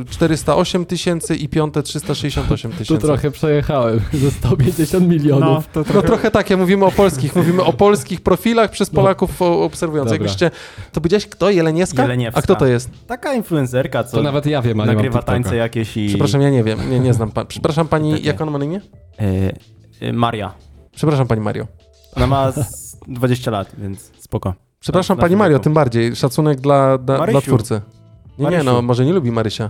y, 0.02 0.06
408 0.10 0.86
tysięcy 0.86 1.36
i 1.36 1.50
piąte 1.50 1.84
368 1.84 2.72
Tu 2.72 2.78
tysięcy. 2.78 3.06
trochę 3.08 3.32
przejechałem, 3.32 4.00
ze 4.14 4.32
150 4.32 5.08
milionów. 5.08 5.44
No, 5.44 5.64
to 5.74 5.80
No 5.80 5.84
trochę... 5.84 6.08
trochę 6.08 6.32
tak, 6.32 6.50
ja 6.50 6.58
mówimy 6.58 6.86
o 6.86 6.92
polskich, 6.92 7.36
mówimy 7.36 7.64
o 7.64 7.74
polskich 7.74 8.22
profilach 8.22 8.72
przez 8.72 8.90
Polaków 8.90 9.42
o- 9.42 9.64
obserwujących. 9.64 10.12
Dobra. 10.20 10.26
Jakbyście, 10.26 10.52
to 10.92 11.02
powiedziałeś 11.02 11.26
kto? 11.28 11.50
Jeleniewska? 11.50 12.02
Jeleniewska. 12.02 12.40
A 12.40 12.42
kto 12.42 12.56
to 12.56 12.66
jest? 12.66 12.90
Taka 13.08 13.34
influencerka, 13.34 14.04
co 14.04 14.18
To 14.18 14.24
nawet 14.24 14.46
ja 14.46 14.62
wiem, 14.62 14.80
a 14.80 14.86
nagrywa 14.86 15.22
tańce 15.22 15.56
jakieś 15.56 15.98
i... 15.98 16.08
Przepraszam, 16.08 16.42
ja 16.42 16.50
nie 16.50 16.64
wiem, 16.64 16.80
nie, 16.90 17.00
nie 17.00 17.14
znam. 17.14 17.32
Pa- 17.32 17.46
Przepraszam 17.46 17.88
pani, 17.88 18.24
jak 18.24 18.42
ona 18.42 18.52
ma 18.52 18.58
na 18.58 18.66
imię? 18.66 18.82
E, 19.20 19.52
Maria. 20.14 20.54
Przepraszam 20.96 21.28
pani 21.28 21.42
Mario. 21.42 21.68
Ona 22.16 22.28
ma 22.28 22.52
z 22.52 22.98
20 23.08 23.52
lat, 23.52 23.72
więc 23.78 24.12
spoko. 24.20 24.54
Przepraszam 24.80 25.18
Na- 25.18 25.22
pani 25.22 25.36
na 25.36 25.40
Mario, 25.40 25.60
tym 25.60 25.74
bardziej. 25.74 26.16
Szacunek 26.16 26.62
dla, 26.62 26.98
dla, 26.98 27.42
twórcy. 27.42 27.82
Nie, 28.40 28.48
nie, 28.48 28.64
no 28.64 28.82
może 28.82 29.06
nie 29.06 29.14
lubi 29.14 29.32
Marysia. 29.32 29.70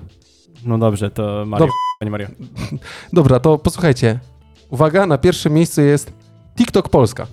No 0.65 0.77
dobrze, 0.77 1.11
to 1.11 1.43
Maria. 1.47 1.65
Dobrze. 1.65 1.73
Pani 1.99 2.11
Mario. 2.11 2.27
Dobra, 3.13 3.39
to 3.39 3.57
posłuchajcie. 3.57 4.19
Uwaga, 4.69 5.05
na 5.05 5.17
pierwszym 5.17 5.53
miejscu 5.53 5.81
jest 5.81 6.13
TikTok 6.57 6.89
Polska. 6.89 7.27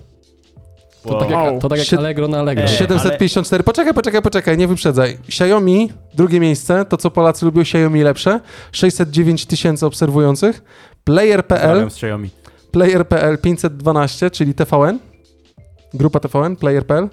To 1.03 1.19
tak 1.19 1.29
jak, 1.29 1.61
to 1.61 1.69
tak 1.69 1.79
jak 1.79 1.99
Allegro 1.99 2.27
na 2.27 2.39
Allegro. 2.39 2.63
E, 2.63 2.67
754. 2.67 3.63
Poczekaj, 3.63 3.93
poczekaj, 3.93 4.21
poczekaj, 4.21 4.57
nie 4.57 4.67
wyprzedzaj. 4.67 5.17
Xiaomi, 5.27 5.91
drugie 6.13 6.39
miejsce, 6.39 6.85
to 6.85 6.97
co 6.97 7.11
Polacy 7.11 7.45
lubią, 7.45 7.61
Xiaomi 7.61 8.03
lepsze. 8.03 8.39
609 8.71 9.45
tysięcy 9.45 9.85
obserwujących. 9.85 10.63
Player.pl, 11.03 11.83
Xiaomi. 11.87 12.29
Player.pl 12.75 13.37
512, 13.37 14.31
czyli 14.31 14.53
TVN. 14.53 14.99
Grupa 15.93 16.19
TVN, 16.19 16.55
Player.pl. 16.55 17.09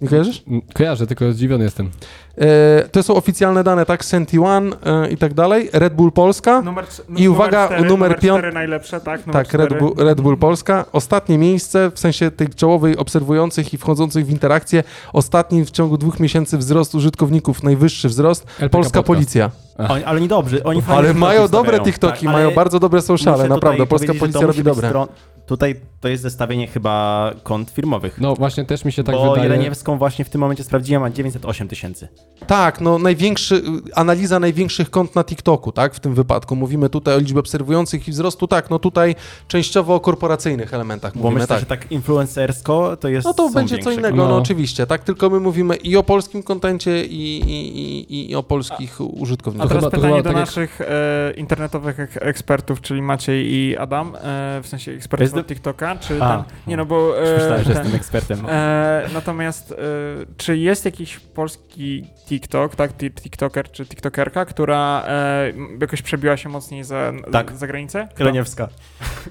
Nie 0.00 0.08
kojarzysz? 0.08 0.42
Kojarzę, 0.74 1.06
tylko 1.06 1.32
zdziwiony 1.32 1.64
jestem. 1.64 1.90
E, 2.38 2.88
to 2.92 3.02
są 3.02 3.14
oficjalne 3.14 3.64
dane, 3.64 3.86
tak? 3.86 4.04
Senti 4.04 4.38
One 4.38 4.76
e, 4.86 5.10
i 5.10 5.16
tak 5.16 5.34
dalej. 5.34 5.70
Red 5.72 5.94
Bull 5.94 6.12
Polska. 6.12 6.62
Numer, 6.62 6.84
I 7.16 7.28
uwaga, 7.28 7.68
numer 7.88 8.18
piąt- 8.18 8.38
cztery 8.38 8.52
najlepsze, 8.52 9.00
tak? 9.00 9.26
Numer 9.26 9.46
Tak, 9.46 9.54
Red. 9.54 9.78
Bull, 9.78 9.94
Red 9.96 10.20
Bull 10.20 10.36
Polska. 10.36 10.84
Ostatnie 10.92 11.38
miejsce, 11.38 11.90
w 11.94 11.98
sensie 11.98 12.30
tych 12.30 12.54
czołowej 12.54 12.96
obserwujących 12.96 13.74
i 13.74 13.78
wchodzących 13.78 14.26
w 14.26 14.30
interakcję. 14.30 14.84
Ostatni 15.12 15.64
w 15.64 15.70
ciągu 15.70 15.98
dwóch 15.98 16.20
miesięcy 16.20 16.58
wzrost 16.58 16.94
użytkowników, 16.94 17.62
najwyższy 17.62 18.08
wzrost. 18.08 18.46
LPK 18.58 18.68
Polska 18.68 19.02
Podcast. 19.02 19.06
Policja. 19.06 19.50
Oni, 19.88 20.04
ale 20.04 20.20
nie 20.20 20.28
dobrze, 20.28 20.64
oni 20.64 20.82
Ale 20.88 21.14
mają 21.14 21.48
dobre. 21.48 21.80
TikToki, 21.80 22.24
Tak, 22.24 22.32
mają 22.34 22.50
bardzo 22.50 22.80
dobre 22.80 23.02
sociale, 23.02 23.48
naprawdę. 23.48 23.86
Polska 23.86 24.14
policja 24.14 24.46
robi 24.46 24.62
dobre. 24.62 24.88
Stron... 24.88 25.08
Tutaj 25.50 25.74
to 26.00 26.08
jest 26.08 26.22
zestawienie 26.22 26.66
chyba 26.66 27.30
kont 27.42 27.70
firmowych. 27.70 28.20
No 28.20 28.34
właśnie 28.34 28.64
też 28.64 28.84
mi 28.84 28.92
się 28.92 29.04
tak 29.04 29.14
bo 29.14 29.30
wydaje. 29.30 29.42
Jeleniewską 29.42 29.98
właśnie 29.98 30.24
w 30.24 30.30
tym 30.30 30.40
momencie 30.40 30.64
sprawdziłem, 30.64 31.02
ma 31.02 31.10
908 31.10 31.68
tysięcy. 31.68 32.08
Tak, 32.46 32.80
no 32.80 32.98
największy, 32.98 33.62
analiza 33.94 34.40
największych 34.40 34.90
kont 34.90 35.14
na 35.14 35.24
TikToku, 35.24 35.72
tak, 35.72 35.94
w 35.94 36.00
tym 36.00 36.14
wypadku. 36.14 36.56
Mówimy 36.56 36.88
tutaj 36.88 37.14
o 37.14 37.18
liczbie 37.18 37.40
obserwujących 37.40 38.08
i 38.08 38.10
wzrostu, 38.10 38.48
tak, 38.48 38.70
no 38.70 38.78
tutaj 38.78 39.14
częściowo 39.48 39.94
o 39.94 40.00
korporacyjnych 40.00 40.74
elementach 40.74 41.12
Bo 41.14 41.18
mówimy, 41.22 41.34
myślę, 41.34 41.46
tak. 41.46 41.60
że 41.60 41.66
tak 41.66 41.92
influencersko 41.92 42.96
to 42.96 43.08
jest 43.08 43.24
No 43.24 43.34
to 43.34 43.50
będzie 43.50 43.78
co 43.78 43.90
innego, 43.90 44.16
no. 44.16 44.28
No. 44.28 44.36
oczywiście, 44.36 44.86
tak, 44.86 45.04
tylko 45.04 45.30
my 45.30 45.40
mówimy 45.40 45.76
i 45.76 45.96
o 45.96 46.02
polskim 46.02 46.42
kontencie 46.42 47.04
i, 47.04 47.38
i, 47.40 48.12
i, 48.14 48.30
i 48.30 48.34
o 48.34 48.42
polskich 48.42 49.00
A 49.00 49.04
użytkownikach. 49.04 49.68
teraz 49.68 49.84
chyba- 49.84 49.90
to 49.90 49.96
pytanie 49.96 50.16
chyba 50.16 50.22
do 50.22 50.28
tak 50.30 50.36
jak- 50.38 50.46
naszych 50.46 50.80
e, 50.80 51.32
internetowych 51.36 52.00
ek 52.00 52.18
ekspertów, 52.20 52.80
czyli 52.80 53.02
Maciej 53.02 53.52
i 53.54 53.76
Adam, 53.76 54.16
e, 54.16 54.60
w 54.62 54.66
sensie 54.68 54.92
ekspertów 54.92 55.39
Od 55.40 55.46
TikToka, 55.46 55.96
czy 55.96 56.22
A. 56.22 56.36
ten, 56.36 56.44
nie 56.66 56.76
no 56.76 56.84
bo... 56.86 57.18
E, 57.22 57.34
Myślałem, 57.34 57.64
że 57.64 57.70
jestem 57.74 57.94
ekspertem. 57.94 58.38
E, 58.48 59.02
natomiast 59.14 59.72
e, 59.72 59.76
czy 60.36 60.56
jest 60.58 60.84
jakiś 60.84 61.18
polski 61.18 62.04
TikTok, 62.28 62.76
tak, 62.76 62.96
ti- 62.96 63.10
TikToker 63.10 63.70
czy 63.70 63.86
TikTokerka, 63.86 64.44
która 64.44 65.04
e, 65.06 65.52
jakoś 65.80 66.02
przebiła 66.02 66.36
się 66.36 66.48
mocniej 66.48 66.84
za, 66.84 67.12
Tak. 67.32 67.52
za 67.56 67.66
granicę? 67.66 68.08
Kto? 68.14 68.18
Jeleniewska. 68.24 68.68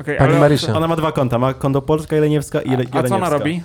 Okej, 0.02 0.18
Pani 0.18 0.30
ale- 0.32 0.40
Marysia. 0.40 0.74
Ona 0.74 0.88
ma 0.88 0.96
dwa 0.96 1.12
konta, 1.12 1.40
ma 1.40 1.54
konto 1.54 1.82
Polska, 1.82 2.16
Jeleniewska 2.16 2.62
i 2.62 2.70
Jele- 2.72 2.86
A, 2.92 3.00
a 3.00 3.04
co 3.04 3.16
ona 3.16 3.30
robi? 3.30 3.64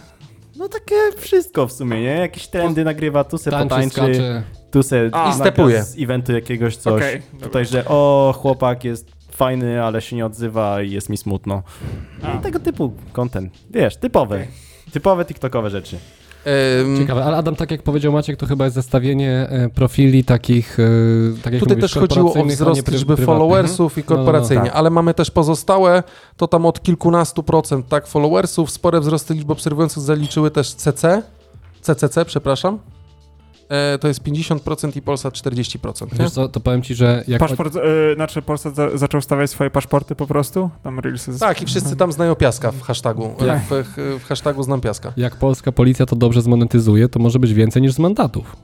No 0.56 0.68
takie 0.68 0.94
wszystko 1.18 1.66
w 1.66 1.72
sumie, 1.72 2.00
nie? 2.02 2.04
Jakieś 2.18 2.48
trendy 2.48 2.84
nagrywa, 2.84 3.24
tu 3.24 3.38
se 3.38 3.50
Tańczy, 3.50 3.68
potańczy, 3.68 4.42
tu 4.70 4.82
se 4.82 5.10
A. 5.12 5.30
I 5.30 5.34
stepuje. 5.34 5.82
z 5.82 5.98
eventu 6.02 6.32
jakiegoś 6.32 6.76
coś. 6.76 7.02
Dobra. 7.32 7.46
Tutaj, 7.46 7.66
że 7.66 7.84
o, 7.84 8.34
chłopak 8.38 8.84
jest 8.84 9.13
fajny, 9.36 9.84
ale 9.84 10.00
się 10.00 10.16
nie 10.16 10.26
odzywa 10.26 10.82
i 10.82 10.90
jest 10.90 11.08
mi 11.08 11.16
smutno. 11.16 11.62
A. 12.22 12.34
I 12.34 12.38
tego 12.38 12.60
typu 12.60 12.92
content. 13.12 13.52
Wiesz, 13.70 13.96
typowe. 13.96 14.36
Okej. 14.36 14.48
Typowe 14.92 15.24
TikTokowe 15.24 15.70
rzeczy. 15.70 15.98
Ciekawe, 16.98 17.24
ale 17.24 17.36
Adam, 17.36 17.56
tak 17.56 17.70
jak 17.70 17.82
powiedział 17.82 18.12
Maciek, 18.12 18.36
to 18.36 18.46
chyba 18.46 18.64
jest 18.64 18.74
zestawienie 18.74 19.46
e, 19.50 19.68
profili 19.68 20.24
takich, 20.24 20.78
e, 20.80 21.42
tak 21.42 21.52
jak 21.52 21.62
Tutaj 21.62 21.76
mówisz, 21.76 21.92
też 21.92 22.00
chodziło 22.00 22.34
o 22.34 22.44
wzrost 22.44 22.92
liczby 22.92 23.16
followersów 23.16 23.98
i 23.98 24.00
No, 24.00 24.04
no, 24.08 24.16
no, 24.16 24.16
korporacyjnie, 24.16 24.64
tak. 24.64 24.76
ale 24.76 24.90
mamy 24.90 25.14
też 25.14 25.30
pozostałe, 25.30 26.02
to 26.36 26.48
tam 26.48 26.66
od 26.66 26.82
kilkunastu 26.82 27.42
procent 27.42 27.88
tak 27.88 28.06
followersów, 28.06 28.70
spore 28.70 29.00
wzrosty 29.00 29.34
liczby 29.34 29.52
obserwujących 29.52 30.02
zaliczyły 30.02 30.50
też 30.50 30.74
CC, 30.74 31.22
CCC, 31.80 32.24
przepraszam. 32.24 32.78
E, 33.68 33.98
to 33.98 34.08
jest 34.08 34.22
50% 34.22 34.96
i 34.96 35.02
Polsat 35.02 35.34
40%. 35.34 36.12
Nie? 36.12 36.18
Wiesz 36.18 36.30
co, 36.30 36.48
to 36.48 36.60
powiem 36.60 36.82
ci, 36.82 36.94
że 36.94 37.24
jak... 37.28 37.40
Paszport, 37.40 37.76
e, 37.76 37.80
znaczy 38.14 38.42
Polsat 38.42 38.74
za, 38.76 38.98
zaczął 38.98 39.20
stawiać 39.20 39.50
swoje 39.50 39.70
paszporty 39.70 40.14
po 40.14 40.26
prostu? 40.26 40.70
Tam 40.82 41.00
Reelsy. 41.00 41.32
z- 41.32 41.38
Tak, 41.40 41.62
i 41.62 41.66
wszyscy 41.66 41.96
tam 41.96 42.12
znają 42.12 42.34
piaska 42.34 42.72
w 42.72 42.82
hashtagu. 42.82 43.34
Tak. 43.38 43.62
W, 43.62 43.70
w, 43.70 44.20
w 44.22 44.24
hashtagu 44.26 44.62
znam 44.62 44.80
piaska. 44.80 45.12
Jak 45.16 45.36
polska 45.36 45.72
policja 45.72 46.06
to 46.06 46.16
dobrze 46.16 46.42
zmonetyzuje, 46.42 47.08
to 47.08 47.18
może 47.18 47.38
być 47.38 47.54
więcej 47.54 47.82
niż 47.82 47.92
z 47.92 47.98
mandatów. 47.98 48.56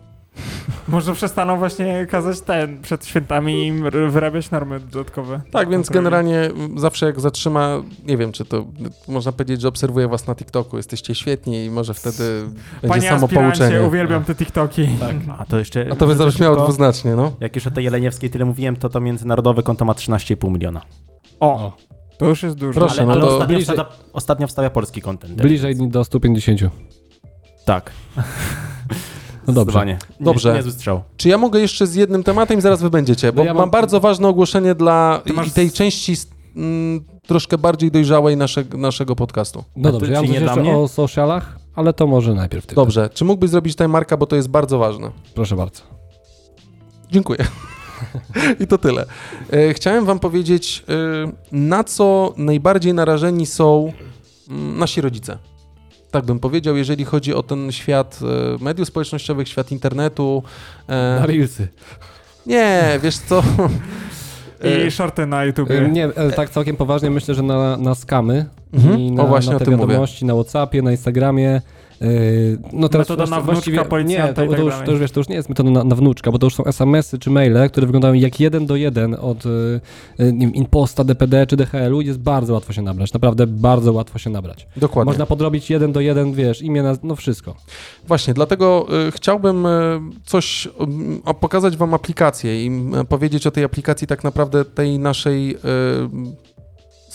Może 0.89 1.15
przestaną 1.15 1.59
właśnie 1.59 2.07
kazać 2.11 2.41
ten 2.41 2.83
przed 2.83 3.07
świętami 3.07 3.67
im 3.67 3.85
wyrabiać 4.11 4.51
normy 4.51 4.81
dodatkowe. 4.81 5.41
Tak, 5.51 5.71
więc 5.71 5.89
generalnie 5.91 6.51
zawsze 6.77 7.07
jak 7.07 7.21
zatrzyma, 7.21 7.83
nie 8.07 8.17
wiem, 8.17 8.33
czy 8.33 8.45
to 8.45 8.65
można 9.09 9.33
powiedzieć, 9.33 9.61
że 9.61 9.69
obserwuję 9.69 10.09
was 10.09 10.27
na 10.27 10.35
TikToku, 10.35 10.77
jesteście 10.77 11.15
świetni 11.15 11.65
i 11.65 11.71
może 11.71 11.95
wtedy 11.95 12.43
będzie 12.83 12.89
Panie 12.89 13.03
samo 13.09 13.25
aspirancie, 13.27 13.59
pouczenie. 13.59 13.87
uwielbiam 13.87 14.25
te 14.25 14.35
TikToki. 14.35 14.89
Tak. 15.01 15.17
A 15.39 15.45
to 15.45 15.59
jeszcze... 15.59 15.87
A 15.93 15.97
to 15.97 16.07
by 16.07 16.15
zabrzmiało 16.17 16.55
szybko, 16.55 16.65
dwuznacznie, 16.65 17.17
no. 17.17 17.33
Jak 17.41 17.55
już 17.55 17.67
o 17.67 17.71
tej 17.71 17.85
Jeleniewskiej 17.85 18.31
tyle 18.31 18.45
mówiłem, 18.45 18.77
to 18.77 18.89
to 18.89 19.01
międzynarodowe 19.01 19.63
konto 19.63 19.85
ma 19.85 19.93
13,5 19.93 20.51
miliona. 20.53 20.81
O, 21.41 21.77
to 22.19 22.27
już 22.29 22.43
jest 22.43 22.57
dużo. 22.57 22.81
Proszę, 22.81 22.97
ale 23.03 23.07
no 23.07 23.13
ale 23.13 23.21
to 23.21 23.33
ostatnio, 23.33 23.57
bliżej- 23.57 23.61
wstawia, 23.63 23.87
ostatnio 24.13 24.47
wstawia 24.47 24.71
polski 24.71 25.03
content. 25.03 25.35
Bliżej 25.43 25.77
do 25.89 26.05
150. 26.05 26.61
Tak. 27.65 27.91
No 29.55 29.65
dobrze. 29.65 29.87
Nie- 29.87 29.99
Dobrze. 30.21 30.55
Niezły 30.55 30.73
strzał. 30.73 31.03
Czy 31.17 31.29
ja 31.29 31.39
mogę 31.39 31.61
jeszcze 31.61 31.87
z 31.87 31.95
jednym 31.95 32.23
tematem 32.23 32.59
i 32.59 32.63
zaraz 32.63 32.83
wy 32.83 32.91
będziecie, 32.91 33.33
bo 33.33 33.43
No 33.43 33.47
ja 33.47 33.55
mam... 33.55 33.61
mam- 33.63 33.71
bardzo 33.71 34.01
ważne 34.01 34.29
ogłoszenie 34.29 34.75
dla 34.75 35.23
masz- 35.35 35.53
tej 35.53 35.71
części 35.71 36.15
mm, 36.57 37.05
troszkę 37.27 37.59
bardziej 37.59 37.91
dojrzałej 37.91 38.37
nasze, 38.37 38.65
naszego 38.79 39.17
podcastu. 39.17 39.65
No 39.77 39.89
A 39.89 39.93
dobrze, 39.93 40.13
ja 40.13 40.23
mam 40.23 40.31
nie 40.31 40.41
jeszcze 40.41 40.61
mnie? 40.61 40.77
o 40.77 40.89
socialach, 40.89 41.59
ale 41.75 41.93
to 41.93 42.07
może 42.07 42.35
najpierw 42.35 42.67
ty. 42.67 42.75
Dobrze, 42.75 43.11
czy 43.15 43.25
mógłbyś 43.25 43.51
zrobić 43.51 43.73
tutaj 43.75 43.89
Marka, 43.89 44.17
bo 44.17 44.27
to 44.27 44.37
jest 44.37 44.49
bardzo 44.49 44.79
ważne. 44.79 45.11
Proszę 45.35 45.57
bardzo. 45.57 45.83
Dziękuję. 47.11 47.39
I 48.61 48.67
to 48.67 48.79
tyle. 48.79 49.07
E, 49.53 49.75
Chciałem 49.75 50.05
wam 50.05 50.19
powiedzieć, 50.19 50.85
e, 50.89 51.33
na 51.53 51.85
co 51.85 52.35
najbardziej 52.37 52.95
narażeni 52.95 53.47
są 53.47 53.93
mm, 54.51 54.79
nasi 54.79 55.01
rodzice. 55.01 55.39
Tak 56.11 56.25
bym 56.25 56.39
powiedział, 56.41 56.77
jeżeli 56.77 57.05
chodzi 57.05 57.35
o 57.35 57.43
ten 57.43 57.73
świat 57.73 58.19
e, 58.61 58.65
mediów 58.65 58.89
społecznościowych, 58.89 59.49
świat 59.49 59.73
internetu. 59.73 60.43
E, 60.89 61.17
Na 61.21 61.27
Reelsy. 61.27 61.69
Nie, 62.47 62.99
wiesz 63.03 63.19
co? 63.19 63.43
E, 64.65 64.87
I 64.87 64.91
shorty 64.91 65.27
na 65.27 65.45
Y, 65.45 65.47
YouTubie. 65.47 65.89
Nie, 65.93 66.05
e, 66.07 66.31
tak 66.33 66.51
całkiem 66.51 66.77
poważnie 66.77 67.11
myślę, 67.11 67.35
że 67.35 67.43
na, 67.43 67.77
na 67.77 67.95
skamy 67.95 68.47
Mhm. 68.73 69.01
i 69.01 69.11
O, 69.11 69.15
na, 69.15 69.25
właśnie 69.25 69.51
na 69.51 69.57
o 69.57 69.61
te 69.61 69.71
mówię. 69.71 69.87
wiadomości, 69.87 70.25
na 70.25 70.35
Whatsappie, 70.35 70.83
na 70.83 70.91
Instagramie. 70.91 71.61
Yy, 72.01 72.59
no 72.73 72.89
teraz 72.89 73.09
Metoda 73.09 73.31
na 73.31 73.41
wnuczka 73.41 73.85
policjanta 73.85 74.43
Nie, 74.43 74.49
to, 74.49 74.53
tak 74.53 74.61
to, 74.61 74.65
już, 74.65 74.75
to 74.85 74.91
już 74.91 75.01
wiesz, 75.01 75.11
to 75.11 75.21
już 75.21 75.29
nie 75.29 75.35
jest 75.35 75.49
metoda 75.49 75.71
na, 75.71 75.85
na 75.85 75.97
wnuczka, 75.97 76.33
bo 76.33 76.39
to 76.39 76.47
już 76.47 76.55
są 76.55 76.65
SMS-y 76.65 77.19
czy 77.19 77.31
maile, 77.31 77.69
które 77.69 77.87
wyglądają 77.87 78.15
jak 78.15 78.41
jeden 78.41 78.67
do 78.67 78.77
jeden 78.77 79.17
od 79.21 79.47
y, 79.47 79.49
y, 80.21 80.33
nie 80.33 80.47
wiem, 80.47 80.55
Imposta, 80.55 81.05
DPD 81.05 81.47
czy 81.47 81.57
DHL-u 81.57 82.01
i 82.01 82.07
jest 82.07 82.19
bardzo 82.19 82.55
łatwo 82.55 82.73
się 82.73 82.83
nabrać, 82.83 83.13
naprawdę 83.13 83.47
bardzo 83.47 83.93
łatwo 83.93 84.19
się 84.19 84.31
nabrać. 84.31 84.67
Dokładnie. 84.77 85.11
Można 85.11 85.27
podrobić 85.27 85.71
jeden 85.71 85.93
do 85.93 86.01
jeden, 86.01 86.33
wiesz, 86.33 86.63
imię, 86.63 86.83
naz- 86.83 86.99
no 87.03 87.17
wszystko. 87.17 87.55
Właśnie, 88.07 88.35
dlatego 88.35 88.87
y, 89.09 89.13
chciałbym 89.13 89.67
y, 89.67 90.01
coś, 90.25 90.67
y, 90.67 90.71
a 91.25 91.35
pokazać 91.35 91.77
wam 91.77 91.95
aplikację 91.95 92.67
i 92.67 92.71
y, 93.01 93.05
powiedzieć 93.05 93.47
o 93.47 93.51
tej 93.51 93.65
aplikacji 93.65 94.07
tak 94.07 94.25
naprawdę 94.25 94.65
tej 94.65 94.99
naszej 94.99 95.55
y, 95.55 95.59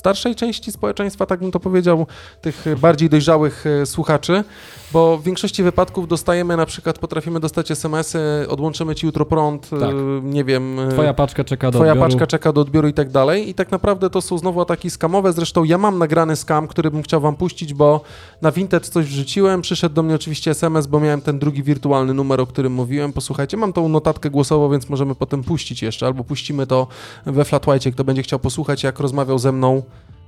starszej 0.06 0.36
części 0.36 0.72
społeczeństwa, 0.72 1.26
tak 1.26 1.39
bym 1.39 1.52
to 1.52 1.60
powiedział, 1.60 2.08
tych 2.41 2.65
bardziej 2.82 3.10
dojrzałych 3.10 3.65
y, 3.65 3.86
słuchaczy, 3.86 4.44
bo 4.91 5.18
w 5.18 5.24
większości 5.24 5.63
wypadków 5.63 6.08
dostajemy 6.08 6.58
na 6.58 6.65
przykład, 6.65 7.00
potrafimy 7.00 7.39
dostać 7.39 7.72
SMS-y, 7.72 8.50
odłączymy 8.50 8.96
ci 8.96 9.06
jutro 9.06 9.26
prąd, 9.26 9.65
y, 9.74 9.80
Tak. 9.80 9.89
nie 10.24 10.44
wiem... 10.44 10.80
y, 10.80 10.88
Twoja 10.91 11.13
paczka 11.13 11.44
czeka 11.44 11.72
do 11.72 11.78
Twoja 11.80 11.91
odbioru. 11.91 12.10
paczka 12.10 12.28
czeka 12.28 12.54
do 12.54 12.62
odbioru 12.62 12.88
i 12.88 12.94
tak 12.94 13.10
dalej. 13.10 13.50
I 13.50 13.54
tak 13.54 13.72
naprawdę 13.72 14.10
to 14.10 14.22
są 14.22 14.38
znowu 14.38 14.62
ataki 14.62 14.89
skamowe. 14.89 15.34
Zresztą 15.34 15.63
ja 15.63 15.78
mam 15.78 15.98
nagrany 15.98 16.36
skam, 16.36 16.68
który 16.68 16.91
bym 16.91 17.04
chciał 17.04 17.22
wam 17.22 17.36
puścić, 17.36 17.74
bo 17.74 18.02
na 18.41 18.52
Vinted 18.52 18.88
coś 18.89 19.06
wrzuciłem. 19.06 19.62
Przyszedł 19.62 19.96
do 19.96 20.04
mnie 20.04 20.15
oczywiście 20.15 20.52
SMS, 20.52 20.88
bo 20.88 21.00
miałem 21.00 21.22
ten 21.22 21.39
drugi 21.39 21.63
wirtualny 21.63 22.13
numer, 22.13 22.41
o 22.41 22.46
którym 22.48 22.74
mówiłem. 22.74 23.13
Posłuchajcie, 23.13 23.58
mam 23.58 23.74
tą 23.74 23.89
notatkę 23.89 24.30
głosową, 24.30 24.70
więc 24.72 24.89
możemy 24.89 25.15
potem 25.15 25.44
puścić 25.44 25.82
jeszcze, 25.82 26.06
albo 26.06 26.24
puścimy 26.24 26.68
to 26.68 26.88
we 27.26 27.46
Flat 27.46 27.68
White, 27.68 27.91
kto 27.91 28.04
będzie 28.04 28.24
chciał 28.24 28.39
posłuchać, 28.39 28.84
jak 28.84 29.00
rozmawiał 29.00 29.39
ze 29.39 29.52
mną. 29.52 29.82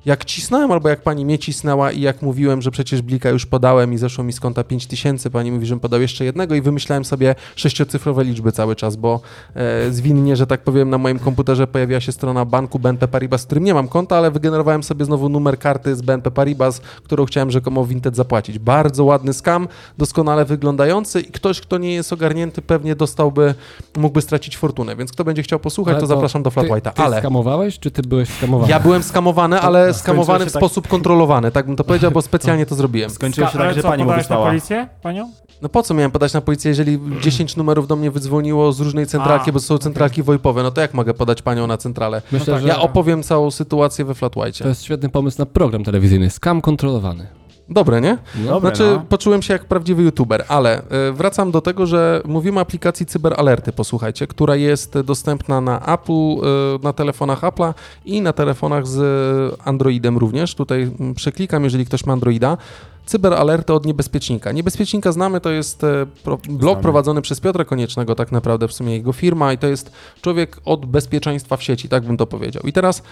Jak 0.06 0.26
cisnąłem, 0.26 0.72
albo 0.72 0.90
jak 0.90 1.02
pani 1.02 1.26
mnie 1.26 1.40
cisnęła 1.40 1.92
i 1.92 2.02
jak 2.02 2.22
mówiłem, 2.22 2.62
że 2.62 2.72
przecież 2.72 3.02
blika 3.02 3.30
już 3.30 3.46
podałem 3.46 3.94
i 3.94 3.98
zeszło 3.98 4.24
mi 4.24 4.34
z 4.34 4.40
konta 4.40 4.64
5000, 4.64 5.30
pani 5.30 5.52
mówi, 5.52 5.66
że 5.66 5.80
podał 5.80 6.02
jeszcze 6.02 6.26
jednego 6.26 6.56
i 6.56 6.62
wymyślałem 6.62 7.06
sobie 7.06 7.36
sześciocyfrowe 7.56 8.24
liczby 8.24 8.52
cały 8.52 8.76
czas, 8.76 8.96
bo 8.96 9.20
e, 9.56 9.92
zwinnie, 9.92 10.36
że 10.36 10.48
tak 10.48 10.62
powiem, 10.62 10.90
na 10.90 10.98
moim 10.98 11.20
komputerze 11.20 11.68
pojawiła 11.68 12.00
się 12.00 12.12
strona 12.12 12.46
banku 12.46 12.80
BNP 12.80 13.08
Paribas, 13.08 13.42
z 13.42 13.46
którym 13.46 13.64
nie 13.64 13.74
mam 13.74 13.88
konta, 13.88 14.18
ale 14.18 14.32
wygenerowałem 14.32 14.84
sobie 14.84 15.06
znowu 15.06 15.30
numer 15.30 15.60
karty 15.60 15.96
z 15.96 16.02
BNP 16.02 16.32
Paribas, 16.32 16.80
którą 16.80 17.26
chciałem 17.26 17.52
rzekomo 17.52 17.86
Vinted 17.86 18.16
zapłacić. 18.16 18.60
Bardzo 18.60 19.04
ładny 19.04 19.34
skam, 19.34 19.68
doskonale 19.98 20.46
wyglądający 20.46 21.22
i 21.22 21.32
ktoś, 21.32 21.62
kto 21.62 21.78
nie 21.78 21.94
jest 21.94 22.14
ogarnięty, 22.14 22.62
pewnie 22.62 22.96
dostałby, 22.96 23.54
mógłby 23.98 24.22
stracić 24.22 24.58
fortunę, 24.58 24.96
więc 24.96 25.12
kto 25.12 25.24
będzie 25.24 25.44
chciał 25.44 25.60
posłuchać, 25.60 25.94
Ale 25.94 26.02
to, 26.02 26.08
zapraszam 26.08 26.44
do 26.44 26.52
Flat 26.52 26.66
Ty, 26.66 26.72
White'a. 26.72 26.94
ty 26.94 27.02
Ale 27.02 27.20
skamowałeś, 27.20 27.80
czy 27.80 27.92
ty 27.92 28.02
byłeś 28.02 28.30
skamowany? 28.30 28.72
ja 28.72 28.80
byłem 28.80 29.04
skamowany, 29.04 29.60
ale 29.62 29.97
skamowany 29.98 30.46
w 30.46 30.52
tak- 30.54 30.60
sposób 30.62 30.88
kontrolowany, 30.88 31.52
tak 31.52 31.66
bym 31.66 31.76
to 31.76 31.84
powiedział, 31.84 32.12
bo 32.12 32.22
specjalnie 32.22 32.66
to 32.66 32.76
zrobiłem. 32.76 33.10
Skończyło 33.10 33.48
się 33.48 33.58
tak, 33.58 33.74
że 33.76 33.82
co, 33.82 33.88
pani 33.88 34.04
mu 34.04 34.08
podałeś 34.10 34.24
na 34.30 34.36
wysłała. 34.36 34.46
policję 34.48 34.88
panią? 35.02 35.32
No 35.62 35.70
po 35.70 35.84
co 35.84 35.94
miałem 35.94 36.12
podać 36.12 36.34
na 36.34 36.42
policję, 36.42 36.70
jeżeli 36.70 37.00
10 37.22 37.56
numerów 37.56 37.88
do 37.88 37.96
mnie 37.96 38.12
wydzwoniło 38.12 38.72
z 38.72 38.80
różnej 38.80 39.08
centralki, 39.08 39.50
A, 39.50 39.54
bo 39.54 39.60
są 39.60 39.78
centralki 39.78 40.24
VoIPowe, 40.24 40.64
no 40.64 40.72
to 40.72 40.82
jak 40.82 40.94
mogę 40.94 41.14
podać 41.14 41.42
panią 41.42 41.68
na 41.68 41.78
centralę? 41.78 42.22
Myślę, 42.32 42.54
tak, 42.54 42.62
że 42.62 42.68
Ja 42.68 42.80
opowiem 42.80 43.24
całą 43.24 43.52
sytuację 43.52 44.06
we 44.06 44.14
Flat 44.16 44.34
White'cie. 44.36 44.62
to 44.64 44.70
jest 44.70 44.84
świetny 44.84 45.10
pomysł 45.10 45.40
na 45.40 45.46
program 45.46 45.84
telewizyjny. 45.84 46.30
Skam 46.30 46.62
kontrolowany. 46.62 47.28
Dobre, 47.70 48.02
nie? 48.02 48.18
Dobre, 48.36 48.60
Znaczy, 48.60 48.92
no. 48.94 49.06
poczułem 49.10 49.42
się 49.42 49.54
jak 49.54 49.66
prawdziwy 49.66 50.04
youtuber, 50.04 50.46
ale 50.48 50.82
y, 50.82 51.14
wracam 51.14 51.52
do 51.52 51.62
tego, 51.62 51.86
że 51.86 52.22
mówimy 52.26 52.58
o 52.58 52.62
aplikacji 52.62 53.06
Cyberalerty, 53.06 53.72
posłuchajcie, 53.72 54.28
która 54.28 54.56
jest 54.56 55.00
dostępna 55.00 55.62
na 55.62 55.94
Apple, 55.94 56.12
y, 56.12 56.84
na 56.84 56.94
telefonach 56.94 57.42
Apple'a 57.42 57.74
i 58.06 58.22
na 58.22 58.34
telefonach 58.34 58.88
z 58.88 59.00
Androidem 59.66 60.18
również. 60.18 60.56
Tutaj 60.56 60.92
mm, 61.00 61.14
przeklikam, 61.16 61.64
jeżeli 61.64 61.86
ktoś 61.86 62.06
ma 62.06 62.14
Androida. 62.14 62.58
Cyberalerty 63.08 63.74
od 63.74 63.86
niebezpiecznika. 63.86 64.52
Niebezpiecznika 64.52 65.12
znamy, 65.12 65.41
to 65.41 65.50
jest 65.50 65.84
e, 65.84 66.06
pro, 66.24 66.38
blog 66.38 66.60
Znamy. 66.60 66.82
prowadzony 66.82 67.22
przez 67.22 67.39
Piotra 67.39 67.65
Koniecznego, 67.65 68.15
tak 68.15 68.32
naprawdę 68.32 68.67
w 68.67 68.74
sumie 68.74 68.93
jego 68.93 69.13
firma 69.13 69.54
i 69.54 69.58
to 69.58 69.67
jest 69.67 69.91
człowiek 70.22 70.62
od 70.65 70.86
bezpieczeństwa 70.86 71.58
w 71.58 71.63
sieci, 71.63 71.89
tak 71.89 72.04
bym 72.04 72.17
to 72.17 72.28
powiedział. 72.28 72.63
I 72.63 72.74
teraz 72.74 73.04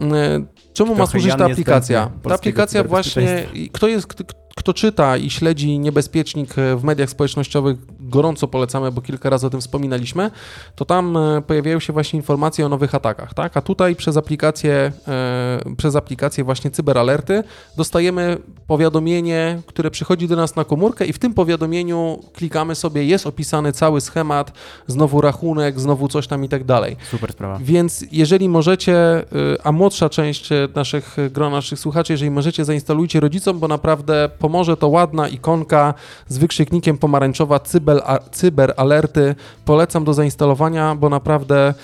e, 0.00 0.44
czemu 0.72 0.94
ma 0.94 1.06
służyć 1.06 1.34
ta 1.36 1.44
aplikacja? 1.44 2.10
Ta 2.22 2.34
aplikacja 2.34 2.84
właśnie, 2.84 3.46
kto 3.72 3.88
jest, 3.88 4.06
kto, 4.06 4.24
kto 4.56 4.74
czyta 4.74 5.16
i 5.16 5.30
śledzi 5.30 5.78
niebezpiecznik 5.78 6.58
e, 6.58 6.76
w 6.76 6.84
mediach 6.84 7.10
społecznościowych, 7.10 7.76
gorąco 8.08 8.48
polecamy, 8.48 8.92
bo 8.92 9.00
kilka 9.00 9.30
razy 9.30 9.46
o 9.46 9.50
tym 9.50 9.60
wspominaliśmy, 9.60 10.30
to 10.76 10.84
tam 10.84 11.16
e, 11.16 11.42
pojawiają 11.42 11.80
się 11.80 11.92
właśnie 11.92 12.16
informacje 12.16 12.66
o 12.66 12.68
nowych 12.68 12.94
atakach, 12.94 13.34
tak? 13.34 13.56
A 13.56 13.60
tutaj 13.60 13.96
przez 13.96 14.16
aplikację, 14.16 14.92
e, 15.08 15.60
przez 15.76 15.96
aplikację 15.96 16.44
właśnie 16.44 16.70
Cyberalerty 16.70 17.42
dostajemy 17.76 18.36
powiadomienie, 18.66 19.60
które 19.66 19.90
przychodzi 19.90 20.28
do 20.28 20.36
nas 20.36 20.56
na 20.56 20.64
komórkę 20.64 21.06
i 21.06 21.12
w 21.12 21.18
tym 21.18 21.34
powiadomieniu 21.34 22.18
klikamy 22.34 22.74
sobie, 22.74 23.04
jest 23.04 23.26
opisany 23.26 23.72
cały 23.72 24.00
schemat, 24.00 24.52
znowu 24.86 25.20
rachunek, 25.20 25.80
znowu 25.80 26.08
coś 26.08 26.26
tam 26.26 26.44
i 26.44 26.48
tak 26.48 26.64
dalej. 26.64 26.96
Super 27.10 27.32
sprawa. 27.32 27.58
Więc 27.62 28.04
jeżeli 28.12 28.48
możecie, 28.48 29.24
y, 29.54 29.62
a 29.64 29.72
młodsza 29.72 30.08
część 30.08 30.48
naszych 30.74 31.16
grona, 31.30 31.56
naszych 31.56 31.78
słuchaczy, 31.78 32.12
jeżeli 32.12 32.30
możecie, 32.30 32.64
zainstalujcie 32.64 33.20
rodzicom, 33.20 33.58
bo 33.58 33.68
naprawdę 33.68 34.30
pomoże 34.38 34.76
to 34.76 34.88
ładna 34.88 35.28
ikonka 35.28 35.94
z 36.28 36.38
wykrzyknikiem 36.38 36.98
pomarańczowa 36.98 37.60
cyber, 37.60 37.97
a, 38.04 38.18
cyber 38.32 38.74
alerty. 38.76 39.34
Polecam 39.64 40.04
do 40.04 40.14
zainstalowania, 40.14 40.94
bo 40.94 41.08
naprawdę 41.08 41.74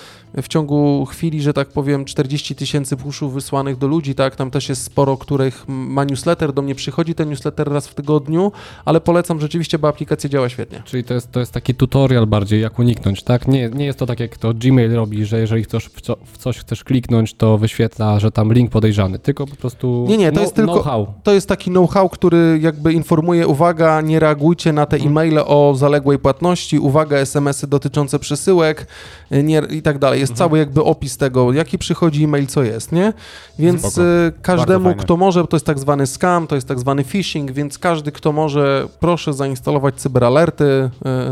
w 0.42 0.49
ciągu 0.49 1.05
chwili, 1.07 1.42
że 1.42 1.53
tak 1.53 1.68
powiem, 1.68 2.05
40 2.05 2.55
tysięcy 2.55 2.97
pushów 2.97 3.35
wysłanych 3.35 3.79
do 3.79 3.87
ludzi, 3.87 4.14
tak, 4.14 4.37
tam 4.37 4.51
też 4.51 4.68
jest 4.68 4.83
sporo, 4.83 5.16
których 5.16 5.64
ma 5.68 6.05
newsletter, 6.05 6.53
do 6.53 6.62
mnie 6.62 6.75
przychodzi 6.75 7.14
ten 7.14 7.29
newsletter 7.29 7.68
raz 7.73 7.88
w 7.88 7.94
tygodniu, 7.94 8.53
ale 8.85 9.01
polecam 9.01 9.40
rzeczywiście, 9.40 9.79
bo 9.79 9.88
aplikacja 9.88 10.31
działa 10.31 10.49
świetnie. 10.49 10.83
Czyli 10.85 11.05
to 11.05 11.14
jest, 11.14 11.33
to 11.33 11.40
jest 11.40 11.53
taki 11.53 11.75
tutorial 11.75 12.27
bardziej, 12.27 12.61
jak 12.61 12.79
uniknąć, 12.79 13.23
tak? 13.23 13.49
Nie, 13.49 13.68
nie 13.68 13.85
jest 13.85 13.99
to 13.99 14.07
tak, 14.07 14.20
jak 14.20 14.38
to 14.38 14.55
Gmail 14.55 14.92
robi, 14.94 15.25
że 15.25 15.40
jeżeli 15.40 15.64
chcesz 15.64 15.85
w, 15.87 16.01
co, 16.01 16.16
w 16.33 16.38
coś 16.38 16.59
chcesz 16.59 16.85
kliknąć, 16.85 17.35
to 17.35 17.59
wyświetla, 17.59 18.20
że 18.20 18.31
tam 18.31 18.53
link 18.53 18.70
podejrzany, 18.70 19.18
tylko 19.18 19.47
po 19.47 19.57
prostu 19.57 20.07
Nie, 20.09 20.16
nie, 20.16 20.27
to 20.29 20.33
know- 20.33 20.42
jest 20.42 20.55
tylko- 20.55 20.73
know-how. 20.73 21.07
To 21.23 21.33
jest 21.33 21.49
taki 21.49 21.70
know-how, 21.70 22.09
który 22.09 22.59
jakby 22.62 22.92
informuje, 22.92 23.47
uwaga, 23.47 24.01
nie 24.01 24.20
reagujcie 24.20 24.73
na 24.73 24.87
te 24.87 24.97
e-maile 24.97 25.38
o 25.47 25.75
zaległej 25.77 26.18
płatności, 26.18 26.79
uwaga, 26.79 27.16
SMS-y 27.16 27.66
dotyczące 27.66 28.18
przesyłek 28.18 28.87
y, 29.33 29.42
nie, 29.42 29.62
i 29.70 29.83
tak 29.83 29.99
dalej. 29.99 30.24
Jest 30.25 30.35
cały 30.39 30.59
jakby 30.59 30.85
opis 30.85 31.17
tego, 31.17 31.53
jaki 31.53 31.79
przychodzi 31.79 32.25
e-mail, 32.25 32.47
co 32.47 32.63
jest, 32.63 32.93
nie? 32.93 33.13
Więc 33.59 33.81
Spoko. 33.81 34.03
y, 34.03 34.33
każdemu, 34.43 34.95
kto 34.95 35.17
może, 35.17 35.47
to 35.47 35.57
jest 35.57 35.67
tak 35.67 35.79
zwany 35.79 36.07
scam, 36.07 36.47
to 36.47 36.55
jest 36.55 36.69
tak 36.69 36.79
zwany 36.79 37.05
phishing, 37.05 37.51
więc 37.53 37.79
każdy, 37.79 38.13
kto 38.13 38.33
może, 38.33 38.89
proszę 39.01 39.33
zainstalować 39.33 39.95
cyberalerty. 39.95 40.65
Y, 40.65 40.91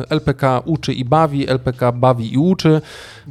LPK 0.08 0.62
uczy 0.64 0.92
i 0.92 1.04
bawi, 1.04 1.48
LPK 1.48 1.92
bawi 1.92 2.32
i 2.34 2.38
uczy. 2.38 2.80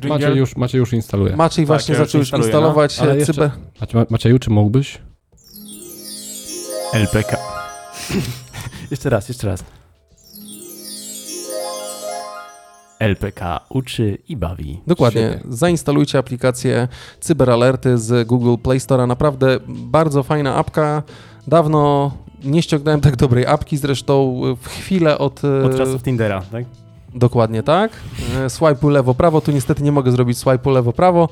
Macie 0.04 0.32
już, 0.32 0.56
macie 0.56 0.78
już 0.78 0.94
instaluje. 0.94 1.36
Maciej 1.36 1.66
Tak, 1.66 1.68
właśnie 1.68 1.94
ja 1.96 2.00
zaczął 2.00 2.20
już 2.20 2.28
instaluję, 2.28 2.48
instalować 2.48 3.00
Ale 3.00 3.18
jeszcze- 3.18 3.34
cyber... 3.34 3.52
Macie, 3.82 4.06
Macieju, 4.10 4.40
czy 4.40 4.50
mógłbyś? 4.50 4.98
LPK. 6.94 7.38
jeszcze 8.92 9.10
raz, 9.10 9.30
jeszcze 9.30 9.48
raz. 9.48 9.64
LPK 13.02 13.60
uczy 13.70 14.18
i 14.30 14.38
bawi. 14.38 14.82
Dokładnie. 14.88 15.22
Świetnie. 15.22 15.52
Zainstalujcie 15.54 16.20
aplikację 16.20 16.88
Cyberalerty 17.20 17.98
z 17.98 18.28
Google 18.28 18.56
Play 18.64 18.80
Store'a. 18.80 19.08
Naprawdę 19.08 19.60
bardzo 19.68 20.24
fajna 20.24 20.56
apka. 20.56 21.04
Dawno 21.48 22.12
nie 22.44 22.62
ściągnąłem 22.62 23.02
tak 23.02 23.16
dobrej 23.16 23.46
apki, 23.46 23.78
zresztą 23.78 24.42
w 24.62 24.68
chwilę 24.68 25.18
od... 25.18 25.42
Od 25.66 25.78
czasów 25.78 26.04
Tindera, 26.04 26.42
tak? 26.52 26.66
Dokładnie 27.16 27.64
tak. 27.64 27.92
E, 28.46 28.50
Swipe'u 28.50 28.90
lewo-prawo. 28.90 29.42
Tu 29.42 29.52
niestety 29.52 29.84
nie 29.84 29.92
mogę 29.92 30.12
zrobić 30.12 30.38
swipe'u 30.38 30.72
lewo-prawo, 30.72 31.30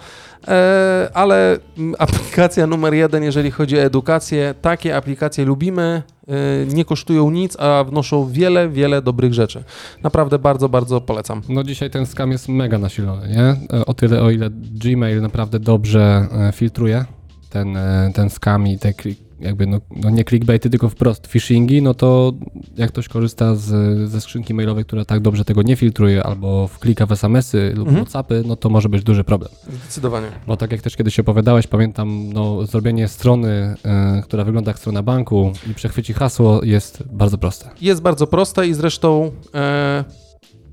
e, 0.48 1.10
ale 1.14 1.58
aplikacja 2.00 2.68
numer 2.68 2.94
jeden, 2.94 3.24
jeżeli 3.24 3.52
chodzi 3.52 3.78
o 3.78 3.82
edukację, 3.82 4.54
takie 4.62 4.96
aplikacje 4.96 5.46
lubimy. 5.46 6.04
e, 6.28 6.66
Nie 6.66 6.86
kosztują 6.86 7.32
nic, 7.32 7.60
a 7.60 7.84
wnoszą 7.84 8.28
wiele, 8.32 8.70
wiele 8.70 9.02
dobrych 9.02 9.34
rzeczy. 9.34 9.64
Naprawdę 10.04 10.40
bardzo, 10.40 10.70
bardzo 10.70 11.02
polecam. 11.02 11.42
No 11.50 11.64
dzisiaj 11.64 11.90
ten 11.90 12.06
skam 12.06 12.32
jest 12.32 12.50
mega 12.50 12.78
nasilony, 12.78 13.28
nie? 13.30 13.56
O 13.86 13.94
tyle, 13.94 14.22
o 14.22 14.30
ile 14.32 14.50
Gmail 14.54 15.22
naprawdę 15.22 15.60
dobrze 15.60 16.28
filtruje 16.54 17.06
ten, 17.50 17.78
ten 18.14 18.30
skam 18.30 18.68
i 18.68 18.80
te 18.80 18.94
klik, 18.94 19.20
jakby 19.42 19.68
no, 19.68 19.82
no 19.96 20.10
nie 20.10 20.24
clickbaity, 20.24 20.70
tylko 20.70 20.90
wprost 20.90 21.28
phishingi, 21.28 21.82
no 21.82 21.94
to 21.94 22.34
jak 22.78 22.90
ktoś 22.90 23.08
korzysta 23.08 23.56
z, 23.56 23.66
ze 24.10 24.22
skrzynki 24.22 24.54
mailowej, 24.54 24.86
która 24.86 25.06
tak 25.06 25.20
dobrze 25.20 25.46
tego 25.46 25.62
nie 25.62 25.76
filtruje, 25.76 26.24
albo 26.24 26.68
wklika 26.68 27.06
w 27.06 27.12
SMS-y 27.12 27.74
lub 27.76 27.88
Mhm. 27.88 28.06
WhatsAppy, 28.06 28.44
no 28.46 28.56
to 28.56 28.70
może 28.70 28.90
być 28.90 29.04
duży 29.04 29.24
problem. 29.24 29.52
Zdecydowanie. 29.84 30.28
Bo 30.48 30.58
tak 30.58 30.72
jak 30.72 30.82
też 30.82 30.96
kiedyś 30.96 31.20
opowiadałeś, 31.20 31.68
pamiętam, 31.68 32.34
no 32.34 32.66
zrobienie 32.66 33.08
strony, 33.08 33.76
e, 33.86 34.22
która 34.24 34.44
wygląda 34.44 34.70
jak 34.70 34.80
strona 34.80 35.04
banku 35.04 35.52
i 35.72 35.74
przechwyci 35.74 36.14
hasło 36.14 36.62
jest 36.64 37.04
bardzo 37.12 37.38
proste. 37.38 37.70
Jest 37.82 38.02
bardzo 38.02 38.28
proste 38.28 38.68
i 38.68 38.74
zresztą 38.74 39.32
e, 39.56 40.04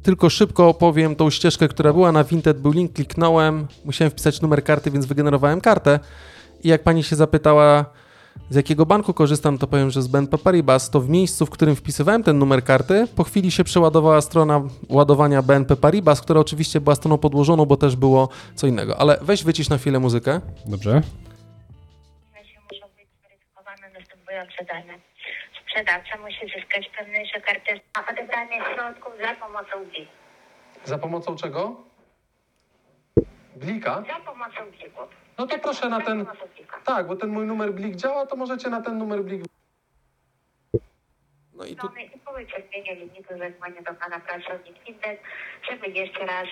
tylko 0.03 0.31
szybko 0.31 0.69
opowiem 0.69 1.17
tą 1.17 1.31
ścieżkę, 1.31 1.69
która 1.69 1.93
była 1.93 2.13
na 2.13 2.25
Vinted, 2.25 2.61
był 2.61 2.73
link, 2.73 2.93
kliknąłem, 2.93 3.67
musiałem 3.85 4.11
wpisać 4.11 4.41
numer 4.41 4.65
karty, 4.65 4.91
więc 4.91 5.07
wygenerowałem 5.07 5.61
kartę 5.61 6.01
i 6.65 6.69
jak 6.69 6.83
pani 6.83 7.03
się 7.03 7.17
zapytała, 7.17 7.85
z 8.51 8.57
jakiego 8.57 8.87
banku 8.87 9.15
korzystam, 9.15 9.59
to 9.59 9.67
powiem, 9.67 9.91
że 9.91 10.03
z 10.03 10.09
BNP 10.09 10.39
Paribas, 10.39 10.91
to 10.91 11.01
w 11.01 11.09
miejscu, 11.09 11.47
w 11.47 11.51
którym 11.51 11.77
wpisywałem 11.77 12.23
ten 12.23 12.39
numer 12.39 12.65
karty, 12.65 13.07
po 13.17 13.25
chwili 13.25 13.51
się 13.51 13.65
przeładowała 13.65 14.21
strona 14.21 14.63
ładowania 14.89 15.43
BNP 15.43 15.77
Paribas, 15.77 16.21
która 16.21 16.41
oczywiście 16.41 16.81
była 16.81 16.95
stroną 16.95 17.19
podłożoną, 17.19 17.67
bo 17.67 17.77
też 17.77 17.97
było 17.97 18.29
co 18.55 18.67
innego. 18.67 19.01
Ale 19.01 19.19
weź 19.23 19.45
wycisz 19.45 19.69
na 19.69 19.79
chwilę 19.79 19.99
muzykę. 19.99 20.41
Dobrze? 20.67 21.03
muszą 22.73 22.87
być 22.97 23.09
zweryfikowane 23.21 23.91
następujące 23.99 24.65
dane. 24.65 24.95
Sprzedawca 25.63 26.17
musi 26.23 26.41
zyskać 26.57 26.91
pewność, 26.99 27.33
że 27.35 27.41
kartę 27.41 27.73
na 27.97 28.07
odebranie 28.13 28.59
środków 28.75 29.13
za 29.21 29.35
pomocą 29.47 29.91
BIK. 29.93 30.09
Za 30.85 30.99
pomocą 30.99 31.37
czego? 31.37 31.77
Blika? 33.57 34.03
Za 34.09 34.21
pomocą 34.33 34.71
BIK-ów. 34.71 35.26
No 35.39 35.47
to 35.47 35.59
proszę 35.59 35.89
na 35.89 36.01
ten... 36.01 36.27
Tak, 36.85 37.07
bo 37.07 37.17
ten 37.17 37.31
mój 37.31 37.47
numer 37.47 37.73
Blik 37.73 37.97
działa, 37.97 38.27
to 38.27 38.37
możecie 38.37 38.69
na 38.71 38.83
ten 38.83 38.99
numer 38.99 39.25
Blik. 39.25 39.43
No 41.55 41.65
i 41.65 41.77
tu. 41.77 41.87
Strony 41.87 42.03
i 42.03 42.19
po 42.19 42.33
wyczerpieniu 42.33 42.95
limitu 42.95 43.39
zadzwonię 43.39 43.83
do 43.83 43.95
pana 43.95 44.21
pracownik 44.21 44.77
żeby 45.71 45.87
jeszcze 45.87 46.27
raz 46.27 46.47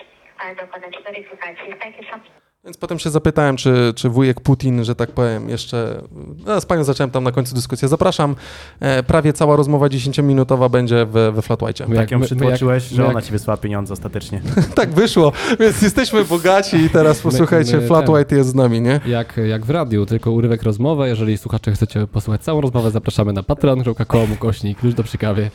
e, 0.45 0.55
dokonać 0.57 0.95
weryfikacji. 1.05 1.75
Takie 1.81 2.11
są 2.11 2.21
Więc 2.65 2.77
potem 2.77 2.99
się 2.99 3.11
zapytałem, 3.11 3.57
czy, 3.57 3.93
czy 3.97 4.09
wujek 4.09 4.41
Putin, 4.41 4.85
że 4.85 4.95
tak 4.95 5.11
powiem, 5.11 5.49
jeszcze. 5.49 6.03
No, 6.47 6.61
z 6.61 6.67
panią 6.67 6.85
zacząłem 6.85 7.11
tam 7.11 7.25
na 7.25 7.33
końcu 7.33 7.55
dyskusję. 7.55 7.89
Zapraszam. 7.89 8.37
E, 8.81 9.03
prawie 9.03 9.33
cała 9.33 9.57
rozmowa 9.57 9.87
10-minutowa 9.87 10.71
będzie 10.71 11.07
we, 11.07 11.33
we 11.33 11.43
Flat 11.43 11.61
White'cie. 11.61 11.89
My 11.89 11.97
Tak 11.97 12.11
ją 12.11 12.21
przytłoczyłeś, 12.21 12.85
że 12.85 13.03
jak- 13.03 13.11
ona 13.11 13.23
ci 13.23 13.33
wysłała 13.33 13.57
pieniądze 13.57 13.93
ostatecznie. 13.93 14.41
tak 14.75 14.91
wyszło, 14.95 15.33
więc 15.61 15.83
jesteśmy 15.83 16.25
bogaci 16.25 16.77
i 16.77 16.91
teraz 16.91 17.21
posłuchajcie, 17.21 17.77
my 17.77 17.87
Flat 17.87 18.07
ten- 18.07 18.15
White 18.15 18.37
jest 18.37 18.51
z 18.51 18.55
nami, 18.55 18.81
nie? 18.81 19.01
Jak, 19.07 19.37
jak 19.49 19.67
w 19.67 19.71
radiu, 19.71 20.07
tylko 20.07 20.31
urywek 20.31 20.63
rozmowy. 20.63 21.09
Jeżeli 21.09 21.39
słuchacze 21.39 21.73
chcecie 21.73 22.07
posłuchać 22.07 22.41
całą 22.43 22.61
rozmowę, 22.61 22.91
zapraszamy 22.91 23.33
na 23.33 23.43
patreon.com 23.43 24.37
kośnik, 24.39 24.83
już 24.85 24.95
do 24.95 25.03
przykawie. 25.03 25.51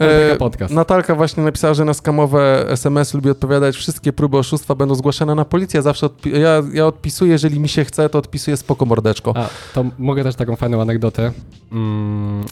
E, 0.00 0.36
podcast. 0.36 0.74
Natalka 0.74 1.14
właśnie 1.14 1.42
napisała, 1.42 1.74
że 1.74 1.84
na 1.84 1.94
skamowe 1.94 2.70
SMS 2.70 3.14
lubi 3.14 3.30
odpowiadać. 3.30 3.76
Wszystkie 3.76 4.12
próby 4.12 4.38
oszustwa 4.38 4.74
będą 4.74 4.94
zgłaszane 4.94 5.34
na 5.34 5.44
policję. 5.44 5.82
Zawsze 5.82 6.06
odpi- 6.06 6.36
ja, 6.38 6.53
ja 6.72 6.86
odpisuję, 6.86 7.32
jeżeli 7.32 7.60
mi 7.60 7.68
się 7.68 7.84
chce, 7.84 8.08
to 8.08 8.18
odpisuję 8.18 8.56
spoko 8.56 8.86
mordeczko. 8.86 9.32
A, 9.36 9.48
to 9.74 9.84
mogę 9.98 10.22
też 10.24 10.34
taką 10.34 10.56
fajną 10.56 10.80
anegdotę. 10.80 11.32
Mm, 11.72 12.44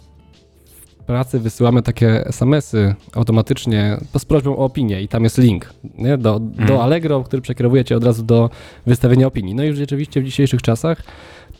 w 1.00 1.04
pracy 1.04 1.40
wysyłamy 1.40 1.82
takie 1.82 2.26
SMS-y 2.26 2.94
automatycznie 3.12 3.96
to 4.12 4.18
z 4.18 4.24
prośbą 4.24 4.56
o 4.56 4.64
opinię 4.64 5.02
i 5.02 5.08
tam 5.08 5.24
jest 5.24 5.38
link 5.38 5.74
nie? 5.98 6.18
Do, 6.18 6.40
do 6.40 6.82
Allegro, 6.82 7.24
który 7.24 7.42
przekierowuje 7.42 7.84
cię 7.84 7.96
od 7.96 8.04
razu 8.04 8.22
do 8.22 8.50
wystawienia 8.86 9.26
opinii. 9.26 9.54
No 9.54 9.64
i 9.64 9.74
rzeczywiście 9.74 10.20
w 10.20 10.24
dzisiejszych 10.24 10.62
czasach 10.62 11.02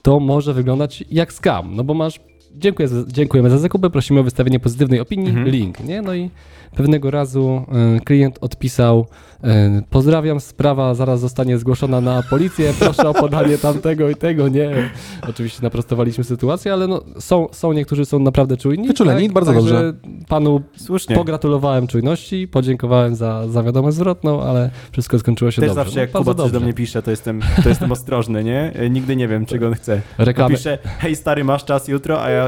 to 0.03 0.20
może 0.20 0.55
wyglądać 0.55 1.05
jak 1.11 1.32
scam, 1.32 1.76
no 1.76 1.84
bo 1.84 1.95
masz 1.95 2.20
dziękuję 2.57 2.88
za, 2.88 2.96
dziękujemy 3.07 3.50
za 3.50 3.59
zakupy, 3.59 3.90
prosimy 3.90 4.20
o 4.20 4.22
wystawienie 4.22 4.61
pozytywnej 4.61 5.00
opinii, 5.00 5.28
Mhm. 5.28 5.48
link, 5.48 5.80
nie? 5.84 6.03
No 6.03 6.14
i 6.14 6.30
pewnego 6.76 7.11
razu 7.11 7.62
y, 7.96 8.00
klient 8.00 8.38
odpisał 8.40 9.07
y, 9.44 9.48
pozdrawiam, 9.90 10.40
sprawa 10.40 10.94
zaraz 10.94 11.20
zostanie 11.20 11.59
zgłoszona 11.59 12.00
na 12.00 12.22
policję, 12.30 12.72
proszę 12.78 13.09
o 13.09 13.14
podanie 13.14 13.59
tamtego 13.59 14.11
i 14.11 14.14
tego, 14.14 14.48
nie. 14.48 14.70
Oczywiście 15.28 15.62
naprostowaliśmy 15.62 16.24
sytuację, 16.24 16.72
ale 16.72 16.86
no, 16.86 17.03
są, 17.18 17.46
są 17.53 17.72
niektórzy 17.72 18.05
są 18.05 18.18
naprawdę 18.18 18.57
czujni. 18.57 18.88
Wyczuleni, 18.88 19.30
bardzo 19.30 19.53
Także 19.53 19.70
dobrze. 19.70 19.92
Panu 20.28 20.61
Słusznie. 20.76 21.16
pogratulowałem 21.16 21.86
czujności, 21.86 22.48
podziękowałem 22.48 23.14
za, 23.14 23.48
za 23.48 23.62
wiadomość 23.62 23.96
zwrotną, 23.96 24.42
ale 24.42 24.70
wszystko 24.92 25.18
skończyło 25.18 25.50
się 25.50 25.61
Też 25.62 25.70
dobrze. 25.70 25.84
zawsze 25.84 26.00
jak 26.00 26.14
No, 26.14 26.20
bardzo 26.20 26.32
Kuba 26.32 26.42
coś 26.42 26.53
do 26.53 26.61
mnie 26.61 26.72
pisze, 26.74 27.03
to 27.03 27.11
jestem, 27.11 27.40
to 27.62 27.68
jestem 27.68 27.92
ostrożny, 27.92 28.44
nie? 28.44 28.72
Nigdy 28.90 29.16
nie 29.16 29.28
wiem, 29.28 29.46
czego 29.46 29.66
on 29.66 29.74
chce. 29.74 30.00
Reklamy, 30.18 30.55
Pisze, 30.57 30.78
hej 30.98 31.16
stary, 31.16 31.44
masz 31.44 31.64
czas 31.64 31.88
jutro, 31.88 32.22
a 32.22 32.30
ja, 32.30 32.41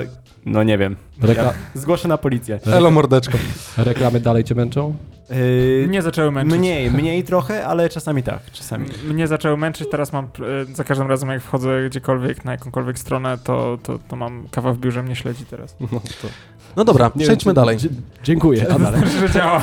no 0.46 0.62
nie 0.62 0.78
wiem. 0.78 0.96
rekla, 1.22 1.44
Ja 1.44 1.54
zgłoszę 1.74 2.08
na 2.08 2.18
policję. 2.18 2.58
Elo 2.66 2.90
mordeczko. 2.90 3.38
reklamy 3.76 4.20
dalej 4.20 4.44
cię 4.44 4.54
męczą? 4.54 4.94
Yy, 5.30 5.86
Mnie 5.88 6.02
zaczęły 6.02 6.30
męczyć. 6.30 6.58
mniej, 6.58 6.90
mniej 6.90 7.24
trochę, 7.24 7.66
ale 7.66 7.88
czasami 7.88 8.22
tak, 8.22 8.50
czasami. 8.52 8.86
Mnie 9.08 9.26
zaczęły 9.26 9.56
męczyć, 9.56 9.88
teraz 9.90 10.12
mam 10.12 10.24
e, 10.24 10.74
za 10.74 10.84
każdym 10.84 11.06
razem 11.08 11.28
jak 11.28 11.42
wchodzę 11.42 11.88
gdziekolwiek, 11.90 12.44
na 12.44 12.52
jakąkolwiek 12.52 12.98
stronę, 12.98 13.38
to, 13.44 13.78
to, 13.82 13.98
to 14.08 14.16
mam 14.16 14.48
kawa 14.50 14.72
w 14.72 14.78
biurze 14.78 15.02
mnie 15.02 15.16
śledzi 15.16 15.44
teraz. 15.44 15.76
No, 15.80 15.88
to, 16.22 16.28
No 16.76 16.84
dobra, 16.84 17.10
nie 17.16 17.24
przejdźmy 17.24 17.48
wiem, 17.50 17.54
dalej. 17.54 17.76
Dziękuję, 18.24 18.66
a 18.74 18.78
dalej. 18.78 19.00
że 19.20 19.30
działa. 19.30 19.62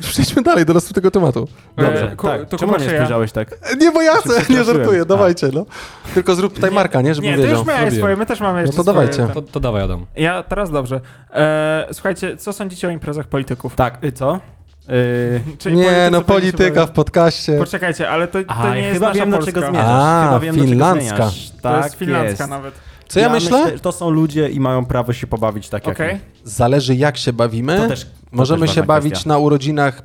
Przejdźmy 0.00 0.42
dalej 0.42 0.64
do 0.66 0.74
następnego 0.74 1.10
tematu. 1.10 1.48
Dobrze, 1.76 2.12
E, 2.12 2.16
ku- 2.16 2.26
tak. 2.26 2.48
to 2.48 2.58
Czemu 2.58 2.72
nie 2.78 2.84
spojrzałeś 2.90 3.32
tak? 3.32 3.76
Nie, 3.80 3.92
bo 3.92 4.02
ja 4.02 4.12
nie 4.50 4.64
żartuję, 4.64 5.04
dawajcie, 5.04 5.50
no. 5.54 5.66
Tylko 6.14 6.34
zrób 6.34 6.54
tutaj 6.54 6.70
marka, 6.70 7.02
nie, 7.02 7.14
żebym 7.14 7.30
Nie, 7.30 7.36
to 7.36 7.42
wiedział. 7.42 7.58
już 7.58 7.66
miałeś 7.68 7.94
swoje, 7.94 8.16
my 8.16 8.26
też 8.26 8.40
mamy 8.40 8.60
jeszcze 8.60 8.76
to 8.76 8.84
dawajcie. 8.84 9.12
swoje. 9.12 9.28
To, 9.34 9.42
to 9.42 9.60
dawaj 9.60 9.82
Adam. 9.82 10.06
Ja 10.16 10.42
teraz 10.42 10.70
dobrze. 10.70 11.00
E, 11.34 11.86
słuchajcie, 11.92 12.36
co 12.36 12.52
sądzicie 12.52 12.88
o 12.88 12.90
imprezach 12.90 13.26
polityków? 13.26 13.74
Tak, 13.74 14.04
y, 14.04 14.12
co? 14.12 14.40
Yy, 14.88 15.40
Czyli 15.58 15.76
Nie, 15.76 15.84
politycy 15.84 16.10
no 16.12 16.22
polityka 16.22 16.86
w 16.86 16.90
podcaście. 16.90 17.58
Poczekajcie, 17.58 18.10
ale 18.10 18.28
to, 18.28 18.38
to 18.44 18.50
a, 18.50 18.74
nie 18.74 18.80
jest 18.80 18.92
chyba 18.94 19.06
nasza 19.08 19.20
wiem, 19.20 19.30
do 19.30 19.36
Polska. 19.36 19.52
czego 19.52 19.66
zmierzasz. 19.66 19.90
A, 19.92 20.24
chyba 20.24 20.40
wiem, 20.40 20.54
do 20.54 20.60
czego 20.60 20.70
finlandzka. 20.70 21.16
zmierzasz. 21.16 21.50
To 21.50 21.56
Tak 21.62 21.84
jest 21.84 21.96
finlandzka 21.96 22.28
jest. 22.30 22.50
nawet. 22.50 22.74
Co 23.12 23.20
ja, 23.20 23.28
myślę? 23.28 23.78
To 23.78 23.92
są 23.92 24.10
ludzie 24.10 24.48
i 24.50 24.60
mają 24.60 24.84
prawo 24.84 25.12
się 25.12 25.26
pobawić 25.26 25.68
tak 25.68 25.86
jak 25.86 25.96
Okej. 25.96 26.14
my. 26.14 26.20
Zależy 26.44 26.94
jak 26.94 27.16
się 27.16 27.32
bawimy. 27.32 27.76
To 27.76 27.88
też, 27.88 28.04
to 28.04 28.10
Możemy 28.32 28.66
też 28.66 28.70
się 28.70 28.80
ważna 28.80 28.94
bawić 28.94 29.12
kwestia. 29.12 29.28
na 29.28 29.38
urodzinach 29.38 30.02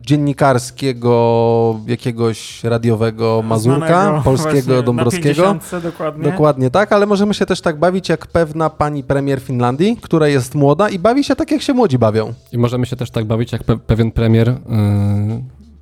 dziennikarskiego, 0.00 1.80
jakiegoś 1.86 2.64
radiowego 2.64 3.42
Mazurka, 3.44 4.02
Znanego 4.02 4.22
polskiego, 4.22 4.52
właśnie 4.60 4.82
Dąbrowskiego. 4.82 5.42
Na 5.42 5.54
50 5.54 5.82
dokładnie. 5.82 6.24
Dokładnie 6.30 6.70
tak, 6.70 6.92
ale 6.92 7.06
możemy 7.06 7.34
się 7.34 7.46
też 7.46 7.60
tak 7.60 7.78
bawić 7.78 8.08
jak 8.08 8.26
pewna 8.26 8.70
pani 8.70 9.04
premier 9.04 9.40
Finlandii, 9.40 9.96
która 10.00 10.28
jest 10.28 10.54
młoda 10.54 10.88
i 10.88 10.98
bawi 10.98 11.24
się 11.24 11.36
tak, 11.36 11.50
jak 11.50 11.62
się 11.62 11.74
młodzi 11.74 11.98
bawią. 11.98 12.34
I 12.52 12.58
możemy 12.58 12.86
się 12.86 12.96
też 12.96 13.10
tak 13.10 13.24
bawić 13.24 13.52
jak 13.52 13.64
pe 13.64 13.78
pewien 13.78 14.10
premier 14.10 14.48
yy, 14.48 14.56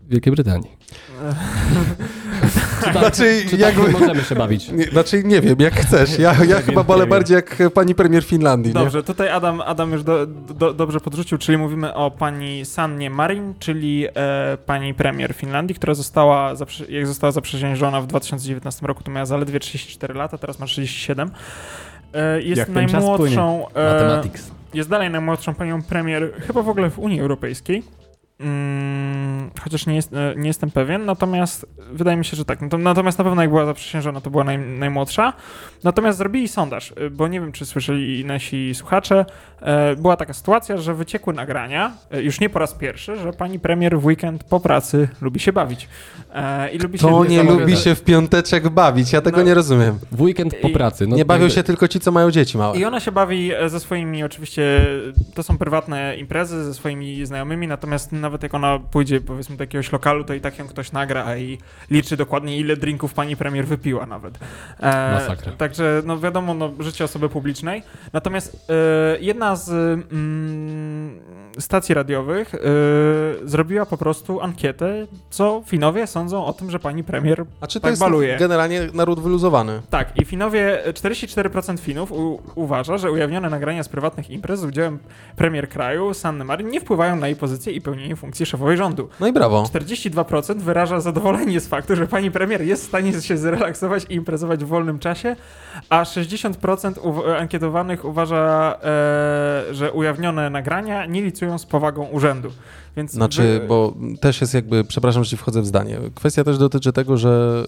Wielkiej 0.08 0.32
Brytanii. 0.32 0.70
Czy 2.78 2.84
tak, 2.84 2.98
Znaczy, 2.98 3.42
czy 3.44 3.50
tak 3.50 3.60
jakby- 3.60 3.82
nie 3.92 3.98
możemy 4.00 4.22
się 4.22 4.34
bawić? 4.34 4.68
Nie, 4.72 4.84
znaczy 4.84 5.24
nie 5.24 5.40
wiem, 5.40 5.56
jak 5.58 5.74
chcesz. 5.74 6.18
Ja, 6.18 6.34
ja 6.48 6.60
chyba 6.60 6.82
wolę 6.82 7.06
bardziej 7.06 7.34
jak 7.34 7.56
pani 7.74 7.94
premier 7.94 8.24
Finlandii. 8.24 8.74
Nie? 8.74 8.80
Dobrze, 8.80 9.02
tutaj 9.02 9.28
Adam, 9.30 9.60
Adam 9.60 9.92
już 9.92 10.02
do, 10.02 10.26
do, 10.26 10.72
dobrze 10.74 11.00
podrzucił, 11.00 11.38
czyli 11.38 11.58
mówimy 11.58 11.94
o 11.94 12.10
pani 12.10 12.64
Sannie 12.64 13.10
Marin, 13.10 13.54
czyli 13.58 14.06
e, 14.14 14.58
pani 14.66 14.94
premier 14.94 15.34
Finlandii, 15.34 15.74
która 15.76 15.94
została, 15.94 16.54
zaprze- 16.54 16.90
jak 16.90 17.06
została 17.06 17.32
zaprzysiężona 17.32 18.00
w 18.00 18.06
2019 18.06 18.86
roku, 18.86 19.02
to 19.02 19.10
miała 19.10 19.26
zaledwie 19.26 19.60
34 19.60 20.14
lata, 20.14 20.38
teraz 20.38 20.58
ma 20.58 20.66
37. 20.66 21.30
E, 22.14 22.42
jest 22.42 22.58
Jak 22.58 22.68
ten 22.70 22.88
czas 22.88 22.92
najmłodszą, 22.92 23.66
e, 23.76 24.22
jest 24.74 24.88
dalej 24.88 25.10
najmłodszą 25.10 25.54
panią 25.54 25.82
premier 25.82 26.32
chyba 26.46 26.62
w 26.62 26.68
ogóle 26.68 26.90
w 26.90 26.98
Unii 26.98 27.20
Europejskiej. 27.20 27.82
Mm, 28.40 29.50
chociaż 29.60 29.86
nie, 29.86 29.94
jest, 29.94 30.12
e, 30.12 30.34
nie 30.36 30.46
jestem 30.48 30.70
pewien, 30.70 31.04
natomiast 31.04 31.66
wydaje 31.92 32.16
mi 32.16 32.24
się, 32.24 32.36
że 32.36 32.44
tak. 32.44 32.60
Nato- 32.60 32.78
Natomiast 32.78 33.18
na 33.18 33.24
pewno 33.24 33.42
jak 33.42 33.50
była 33.50 33.66
zaprzysiężona, 33.66 34.20
to 34.20 34.30
była 34.30 34.44
naj, 34.44 34.58
najmłodsza. 34.58 35.32
Natomiast 35.84 36.18
zrobili 36.18 36.48
sondaż, 36.48 36.92
e, 36.96 37.10
bo 37.10 37.28
nie 37.28 37.40
wiem, 37.40 37.52
czy 37.52 37.66
słyszeli 37.66 38.24
nasi 38.24 38.74
słuchacze, 38.74 39.24
e, 39.60 39.96
była 39.96 40.16
taka 40.16 40.32
sytuacja, 40.32 40.76
że 40.76 40.94
wyciekły 40.94 41.34
nagrania, 41.34 41.92
e, 42.10 42.22
już 42.22 42.40
nie 42.40 42.48
po 42.50 42.58
raz 42.58 42.74
pierwszy, 42.74 43.16
że 43.16 43.32
pani 43.32 43.58
premier 43.58 43.98
w 43.98 44.04
weekend 44.06 44.44
po 44.44 44.60
pracy 44.60 45.08
lubi 45.20 45.40
się 45.40 45.52
bawić. 45.52 45.88
E, 46.34 46.70
I 46.70 46.78
lubi 46.78 46.98
To 46.98 47.24
się 47.24 47.30
nie 47.30 47.42
lubi 47.42 47.76
się 47.76 47.94
w 47.94 48.02
piąteczek 48.04 48.68
bawić, 48.68 49.12
ja 49.12 49.20
tego 49.20 49.36
No. 49.36 49.42
nie 49.42 49.54
rozumiem. 49.54 49.98
W 50.12 50.20
weekend 50.22 50.54
po 50.62 50.68
pracy. 50.68 51.06
No, 51.06 51.16
Nie 51.16 51.24
bawią 51.24 51.48
się 51.48 51.62
tylko 51.62 51.88
ci, 51.88 52.00
co 52.00 52.12
mają 52.12 52.30
dzieci 52.30 52.58
małe. 52.58 52.78
I 52.78 52.84
ona 52.84 53.00
się 53.00 53.12
bawi 53.12 53.50
ze 53.66 53.80
swoimi, 53.80 54.24
oczywiście, 54.24 54.86
to 55.34 55.42
są 55.42 55.58
prywatne 55.58 56.16
imprezy 56.16 56.64
ze 56.64 56.74
swoimi 56.74 57.26
znajomymi, 57.26 57.68
natomiast 57.68 58.12
nawet 58.12 58.42
jak 58.42 58.54
ona 58.54 58.78
pójdzie, 58.90 59.20
powiedzmy, 59.20 59.56
do 59.56 59.62
jakiegoś 59.62 59.92
lokalu, 59.92 60.24
to 60.24 60.34
i 60.34 60.40
tak 60.40 60.58
ją 60.58 60.68
ktoś 60.68 60.92
nagra 60.92 61.36
i 61.36 61.58
liczy 61.90 62.16
dokładnie, 62.16 62.58
ile 62.58 62.76
drinków 62.76 63.14
pani 63.14 63.36
premier 63.36 63.66
wypiła 63.66 64.06
nawet. 64.06 64.38
E, 64.80 65.12
Masakra. 65.12 65.52
Także, 65.68 66.02
no 66.04 66.18
wiadomo, 66.18 66.54
no, 66.54 66.72
życie 66.80 67.04
osoby 67.04 67.28
publicznej. 67.28 67.82
Natomiast 68.12 68.70
e, 68.70 69.20
jedna 69.20 69.56
z 69.56 69.68
mm, 70.12 71.20
stacji 71.58 71.94
radiowych 71.94 72.54
e, 72.54 72.58
zrobiła 73.44 73.86
po 73.86 73.96
prostu 73.96 74.40
ankietę, 74.40 75.06
co 75.30 75.62
Finowie 75.66 76.06
sądzą 76.06 76.44
o 76.44 76.52
tym, 76.52 76.70
że 76.70 76.78
pani 76.78 77.04
premier 77.04 77.44
A 77.60 77.66
czy 77.66 77.80
to 77.80 77.82
tak 77.82 77.90
jest 77.90 78.00
baluje. 78.00 78.36
generalnie 78.36 78.88
naród 78.94 79.20
wyluzowany? 79.20 79.82
Tak, 79.90 80.20
i 80.20 80.24
Finowie, 80.24 80.82
44% 80.86 81.78
Finów 81.78 82.12
u, 82.12 82.42
uważa, 82.54 82.98
że 82.98 83.12
ujawnione 83.12 83.50
nagrania 83.50 83.82
z 83.82 83.88
prywatnych 83.88 84.30
imprez 84.30 84.60
z 84.60 84.64
udziałem 84.64 84.98
premier 85.36 85.68
kraju, 85.68 86.14
Sanny 86.14 86.44
Marin, 86.44 86.68
nie 86.68 86.80
wpływają 86.80 87.16
na 87.16 87.26
jej 87.26 87.36
pozycję 87.36 87.72
i 87.72 87.80
pełnienie 87.80 88.16
funkcji 88.16 88.46
szefowej 88.46 88.76
rządu. 88.76 89.08
No 89.20 89.26
i 89.26 89.32
brawo. 89.32 89.62
42% 89.62 90.58
wyraża 90.58 91.00
zadowolenie 91.00 91.60
z 91.60 91.68
faktu, 91.68 91.96
że 91.96 92.06
pani 92.06 92.30
premier 92.30 92.62
jest 92.62 92.84
w 92.84 92.86
stanie 92.86 93.20
się 93.20 93.36
zrelaksować 93.36 94.06
i 94.08 94.14
imprezować 94.14 94.64
w 94.64 94.68
wolnym 94.68 94.98
czasie, 94.98 95.36
a 95.88 96.02
60% 96.04 96.92
uw- 96.98 97.40
ankietowanych 97.40 98.04
uważa, 98.04 98.76
e, 98.82 99.74
że 99.74 99.92
ujawnione 99.92 100.50
nagrania 100.50 101.06
nie 101.06 101.22
licują 101.22 101.58
z 101.58 101.66
powagą 101.66 102.04
urzędu. 102.06 102.50
Więc 102.96 103.12
Znaczy, 103.12 103.42
wy- 103.60 103.66
bo 103.68 103.94
też 104.20 104.40
jest 104.40 104.54
jakby, 104.54 104.84
przepraszam, 104.84 105.24
że 105.24 105.30
ci 105.30 105.36
wchodzę 105.36 105.62
w 105.62 105.66
zdanie. 105.66 105.98
Kwestia 106.14 106.44
też 106.44 106.58
dotyczy 106.58 106.92
tego, 106.92 107.16
że 107.16 107.64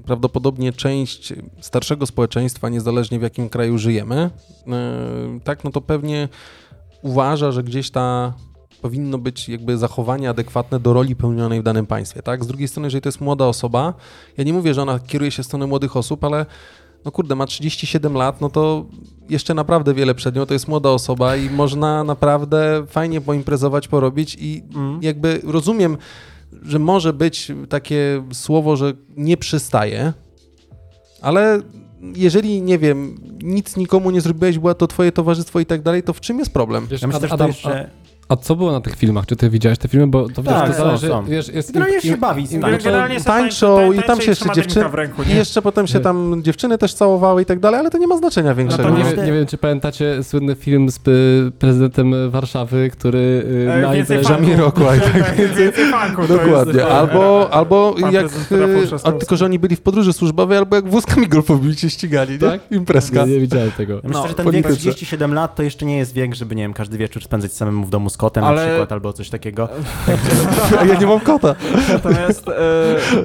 y, 0.00 0.02
prawdopodobnie 0.06 0.72
część 0.72 1.32
starszego 1.60 2.06
społeczeństwa, 2.06 2.68
niezależnie 2.68 3.18
w 3.18 3.22
jakim 3.22 3.48
kraju 3.48 3.78
żyjemy, 3.78 4.30
y, 5.36 5.40
tak, 5.44 5.64
no 5.64 5.70
to 5.70 5.80
pewnie 5.80 6.28
uważa, 7.02 7.52
że 7.52 7.62
gdzieś 7.62 7.90
ta 7.90 8.32
powinno 8.82 9.18
być 9.18 9.48
jakby 9.48 9.78
zachowanie 9.78 10.30
adekwatne 10.30 10.80
do 10.80 10.92
roli 10.92 11.16
pełnionej 11.16 11.60
w 11.60 11.62
danym 11.62 11.86
państwie, 11.86 12.22
tak? 12.22 12.44
Z 12.44 12.46
drugiej 12.46 12.68
strony, 12.68 12.86
jeżeli 12.86 13.02
to 13.02 13.08
jest 13.08 13.20
młoda 13.20 13.46
osoba, 13.46 13.94
ja 14.36 14.44
nie 14.44 14.52
mówię, 14.52 14.74
że 14.74 14.82
ona 14.82 14.98
kieruje 14.98 15.30
się 15.30 15.42
w 15.42 15.46
stronę 15.46 15.66
młodych 15.66 15.96
osób, 15.96 16.24
ale 16.24 16.46
no 17.04 17.10
kurde, 17.12 17.34
ma 17.34 17.46
37 17.46 18.14
lat, 18.14 18.40
no 18.40 18.50
to 18.50 18.86
jeszcze 19.28 19.54
naprawdę 19.54 19.94
wiele 19.94 20.14
przed 20.14 20.36
nią, 20.36 20.46
to 20.46 20.52
jest 20.54 20.68
młoda 20.68 20.90
osoba 20.90 21.36
i 21.36 21.50
można 21.50 22.04
naprawdę 22.04 22.84
fajnie 22.88 23.20
poimprezować, 23.20 23.88
porobić 23.88 24.36
i 24.40 24.62
Mm. 24.74 24.98
jakby 25.02 25.40
rozumiem, 25.44 25.96
że 26.62 26.78
może 26.78 27.12
być 27.12 27.52
takie 27.68 28.24
słowo, 28.32 28.76
że 28.76 28.92
nie 29.16 29.36
przystaje, 29.36 30.12
ale 31.22 31.60
jeżeli, 32.16 32.62
nie 32.62 32.78
wiem, 32.78 33.18
nic 33.42 33.76
nikomu 33.76 34.10
nie 34.10 34.20
zrobiłeś, 34.20 34.58
była 34.58 34.74
to 34.74 34.86
twoje 34.86 35.12
towarzystwo 35.12 35.60
i 35.60 35.66
tak 35.66 35.82
dalej, 35.82 36.02
to 36.02 36.12
w 36.12 36.20
czym 36.20 36.38
jest 36.38 36.52
problem? 36.52 36.86
Wiesz, 36.90 37.02
Ja 37.02 37.08
myślę, 37.08 37.16
Ad- 37.16 37.22
że 37.22 37.28
to 37.28 37.34
Adam, 37.34 37.48
jeszcze... 37.48 37.90
a, 38.34 38.36
co 38.36 38.56
było 38.56 38.72
na 38.72 38.80
tych 38.80 38.96
filmach? 38.96 39.26
Czy 39.26 39.36
ty 39.36 39.50
widziałeś 39.50 39.78
te 39.78 39.88
filmy? 39.88 40.06
Bo 40.06 40.28
to 40.28 40.42
wiesz, 40.42 40.52
Tak, 40.52 40.66
to 40.70 40.72
są, 40.76 40.84
zależy, 40.84 41.08
są. 41.08 41.24
wiesz, 41.24 41.48
jest... 41.48 41.72
Generalnie 41.72 42.00
się 42.00 42.16
bawi 42.16 42.46
z 42.46 42.52
im- 42.52 42.60
tańczą. 42.60 42.84
Generalnie 42.84 43.20
tańczą 43.20 43.92
i 43.92 44.02
tam 44.02 44.20
się 44.20 44.30
jeszcze 44.30 44.44
dziewczyny- 44.44 44.64
drinka 44.74 44.88
w 44.88 44.94
ręku, 44.94 45.22
I 45.22 45.26
nie? 45.28 45.34
jeszcze 45.34 45.62
potem 45.62 45.86
się 45.86 46.00
tam 46.00 46.42
dziewczyny 46.42 46.78
też 46.78 46.94
całowały 46.94 47.42
i 47.42 47.44
tak 47.44 47.60
dalej, 47.60 47.80
ale 47.80 47.90
to 47.90 47.98
nie 47.98 48.06
ma 48.06 48.16
znaczenia 48.18 48.54
większego. 48.54 48.82
to 48.82 48.90
nie, 48.90 49.04
nie- 49.04 49.10
No. 49.16 49.22
wiem- 49.22 49.40
nie 49.40 49.46
czy 49.46 49.58
pamiętacie 49.58 50.22
słynny 50.22 50.54
film 50.54 50.90
z 50.90 50.96
y, 51.08 51.50
prezydentem 51.58 52.30
Warszawy, 52.30 52.90
który 52.92 53.18
y, 53.18 53.72
E, 53.72 53.82
na 53.82 53.94
imprezie- 53.94 54.26
funku. 54.28 54.42
Jamiroquai, 54.42 55.00
tak. 55.00 55.34
To 56.16 56.26
Dokładnie. 56.38 56.72
jest- 56.74 56.86
Albo, 56.92 57.48
albo 57.52 57.94
jak. 58.12 58.26
Trzaskowski. 58.28 59.08
a 59.08 59.12
tylko, 59.12 59.36
że 59.36 59.44
oni 59.44 59.58
byli 59.58 59.76
w 59.76 59.80
podróży 59.80 60.12
służbowej, 60.12 60.58
albo 60.58 60.76
jak 60.76 60.88
wózkami 60.88 61.28
golfowymi 61.28 61.74
się 61.76 61.90
ścigali, 61.90 62.32
nie? 62.32 62.38
Tak? 62.38 62.60
Imprezka. 62.70 63.26
Nie, 63.26 63.32
nie 63.32 63.40
widziałem 63.40 63.70
tego. 63.72 63.94
Myślę, 64.04 64.10
No, 64.22 64.28
że 64.28 64.34
ten 64.34 64.44
polityce. 64.44 64.68
wiek 64.68 64.78
37 64.78 65.34
lat 65.34 65.54
to 65.54 65.62
jeszcze 65.62 65.86
nie 65.86 65.98
jest 65.98 66.14
wiek, 66.14 66.34
żeby, 66.34 66.54
nie 66.54 66.62
wiem, 66.62 66.72
każdy 66.72 66.98
wieczór 66.98 67.22
spędzać 67.24 67.52
samemu 67.52 67.84
w 67.86 67.90
domu 67.90 68.10
z 68.10 68.16
kotem 68.24 68.44
Ale- 68.44 68.62
na 68.62 68.68
przykład, 68.68 68.92
albo 68.92 69.12
coś 69.12 69.30
takiego. 69.30 69.68
Ja 70.88 70.94
nie 71.00 71.06
mam 71.06 71.20
kota. 71.20 71.54
Natomiast, 71.92 72.48
e, 72.48 72.52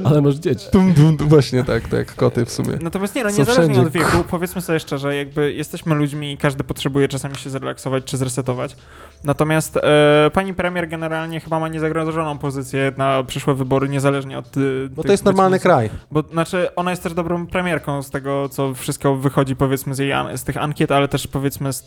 Ale 0.03 0.21
masz 0.21 0.35
dzieci. 0.35 0.67
Tum, 0.71 0.93
dum, 0.93 1.17
dum. 1.17 1.27
Właśnie 1.27 1.63
tak, 1.63 1.87
to 1.87 1.95
jak 1.97 2.15
koty 2.15 2.45
w 2.45 2.51
sumie. 2.51 2.77
natomiast 2.81 3.15
nie, 3.15 3.23
no 3.23 3.29
niezależnie 3.29 3.63
wszędzie. 3.63 3.81
od 3.81 3.89
wieku, 3.89 4.23
powiedzmy 4.29 4.61
sobie 4.61 4.79
szczerze, 4.79 5.15
jakby 5.15 5.53
jesteśmy 5.53 5.95
ludźmi 5.95 6.31
i 6.31 6.37
każdy 6.37 6.63
potrzebuje 6.63 7.07
czasami 7.07 7.35
się 7.35 7.49
zrelaksować 7.49 8.03
czy 8.03 8.17
zresetować. 8.17 8.75
Natomiast 9.23 9.77
e, 9.77 10.31
pani 10.33 10.53
premier 10.53 10.89
generalnie 10.89 11.39
chyba 11.39 11.59
ma 11.59 11.67
niezagrożoną 11.67 12.37
pozycję 12.37 12.91
na 12.97 13.23
przyszłe 13.23 13.53
wybory, 13.53 13.89
niezależnie 13.89 14.37
od 14.37 14.57
y, 14.57 14.89
Bo 14.91 15.03
to 15.03 15.11
jest 15.11 15.25
normalny 15.25 15.59
powiedzmy, 15.59 15.69
kraj. 15.69 15.89
Bo 16.11 16.21
znaczy, 16.21 16.75
ona 16.75 16.91
jest 16.91 17.03
też 17.03 17.13
dobrą 17.13 17.47
premierką 17.47 18.03
z 18.03 18.09
tego, 18.09 18.49
co 18.49 18.73
wszystko 18.73 19.15
wychodzi, 19.15 19.55
powiedzmy, 19.55 19.95
z 19.95 19.99
jej 19.99 20.13
z 20.35 20.43
tych 20.43 20.57
ankiet, 20.57 20.91
ale 20.91 21.07
też 21.07 21.27
powiedzmy 21.27 21.73
z 21.73 21.83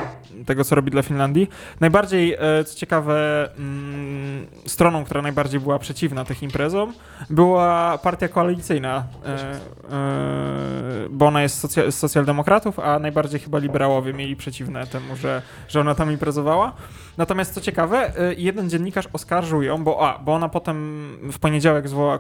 tego, 0.47 0.65
co 0.65 0.75
robi 0.75 0.91
dla 0.91 1.03
Finlandii. 1.03 1.49
Najbardziej, 1.81 2.35
e, 2.39 2.65
co 2.65 2.77
ciekawe, 2.77 2.92
mm, 2.99 4.47
stroną, 4.67 5.05
która 5.05 5.23
najbardziej 5.23 5.61
była 5.61 5.79
przeciwna 5.79 6.25
tych 6.25 6.43
imprezom, 6.43 6.93
była 7.31 7.99
partia 7.99 8.29
koalicyjna, 8.29 9.05
e, 9.27 9.29
e, 9.29 11.09
bo 11.11 11.27
ona 11.27 11.43
jest 11.43 11.61
z 11.91 11.95
socjaldemokratów, 11.95 12.79
a 12.79 12.99
najbardziej 12.99 13.41
chyba 13.41 13.59
liberałowie 13.59 14.13
mieli 14.13 14.37
przeciwne 14.37 14.87
temu, 14.87 15.17
że, 15.17 15.43
że 15.69 15.81
ona 15.81 15.95
tam 15.95 16.13
imprezowała. 16.13 16.73
Natomiast 17.19 17.55
co 17.55 17.61
ciekawe, 17.61 18.13
e, 18.19 18.35
jeden 18.35 18.71
dziennikarz 18.71 19.09
oskarżył 19.13 19.63
ją, 19.63 19.85
bo, 19.85 20.09
a, 20.09 20.19
bo 20.19 20.35
ona 20.35 20.49
potem 20.49 21.09
w 21.33 21.39
poniedziałek 21.39 21.89
zwołała 21.89 22.19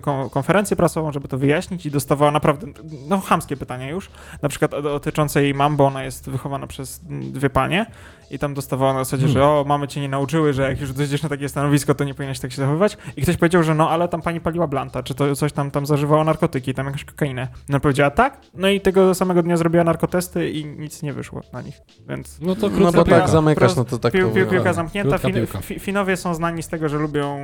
ko- 0.00 0.30
konferencję 0.30 0.76
prasową, 0.76 1.12
żeby 1.12 1.28
to 1.28 1.38
wyjaśnić 1.38 1.86
i 1.86 1.90
dostawała 1.90 2.30
naprawdę, 2.30 2.66
no 3.08 3.20
chamskie 3.20 3.56
pytania 3.56 3.90
już, 3.90 4.10
na 4.42 4.48
przykład 4.48 4.70
dotyczące 4.70 5.42
jej 5.42 5.54
mam, 5.54 5.76
bo 5.76 5.86
ona 5.86 6.04
jest 6.04 6.30
wychowana 6.30 6.66
przez 6.66 7.00
dwie 7.08 7.50
panie 7.50 7.86
i 8.30 8.38
tam 8.38 8.54
dostawała 8.54 8.92
na 8.92 9.04
zasadzie, 9.04 9.28
że 9.28 9.44
o, 9.44 9.64
mamy 9.68 9.88
cię 9.88 10.00
nie 10.00 10.08
nauczyły, 10.08 10.52
że 10.52 10.62
jak 10.62 10.80
już 10.80 10.92
dojdziesz 10.92 11.22
na 11.22 11.28
takie 11.28 11.48
stanowisko, 11.48 11.94
to 11.94 12.04
nie 12.04 12.14
powinieneś 12.14 12.40
tak 12.40 12.50
się 12.52 12.56
zachowywać 12.56 12.96
i 13.16 13.22
ktoś 13.22 13.36
powiedział, 13.36 13.62
że 13.62 13.74
no, 13.74 13.90
ale 13.90 14.08
tam 14.08 14.22
pani 14.22 14.40
paliła 14.40 14.66
blanta, 14.66 15.02
czy 15.02 15.14
to 15.14 15.36
coś 15.36 15.52
tam, 15.52 15.70
tam 15.70 15.86
zażywała 15.86 16.24
narkotyki, 16.24 16.74
tam 16.74 16.86
jakąś 16.86 17.04
kokainę. 17.04 17.48
No 17.68 17.80
powiedziała 17.80 18.10
tak, 18.10 18.40
no 18.54 18.68
i 18.68 18.80
tego 18.80 19.14
samego 19.14 19.42
dnia 19.42 19.56
zrobiła 19.56 19.84
narkotesty 19.84 20.50
i 20.50 20.64
nic 20.66 21.02
nie 21.02 21.12
wyszło 21.12 21.40
na 21.52 21.62
nich, 21.62 21.80
więc... 22.08 22.40
No 22.40 22.54
to 22.56 22.68
No 22.68 22.76
krótka 22.76 22.98
bo 22.98 23.04
piłka. 23.04 23.20
tak 23.20 23.28
zamykasz, 23.30 23.76
no 23.76 23.84
to 23.84 23.98
tak 23.98 24.12
Pił, 24.12 24.28
to 24.28 24.31
pił, 24.34 24.42
piłka 24.42 24.50
wygląda. 24.50 24.72
zamknięta. 24.72 25.18
Fin, 25.18 25.34
piłka. 25.34 25.60
fi, 25.60 25.78
Finowie 25.78 26.16
są 26.16 26.34
znani 26.34 26.62
z 26.62 26.68
tego, 26.68 26.88
że 26.88 26.98
lubią, 26.98 27.38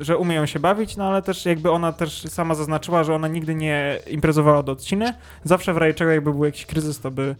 że 0.00 0.18
umieją 0.18 0.46
się 0.46 0.60
bawić, 0.60 0.96
no 0.96 1.04
ale 1.04 1.22
też 1.22 1.46
jakby 1.46 1.70
ona 1.70 1.92
też 1.92 2.22
sama 2.22 2.54
zaznaczyła, 2.54 3.04
że 3.04 3.14
ona 3.14 3.28
nigdy 3.28 3.54
nie 3.54 3.98
imprezowała 4.06 4.62
do 4.62 4.72
odciny. 4.72 5.14
Zawsze 5.44 5.74
w 5.74 5.76
razie 5.76 5.94
czego 5.94 6.10
jakby 6.10 6.32
był 6.32 6.44
jakiś 6.44 6.66
kryzys, 6.66 7.00
to 7.00 7.10
by 7.10 7.36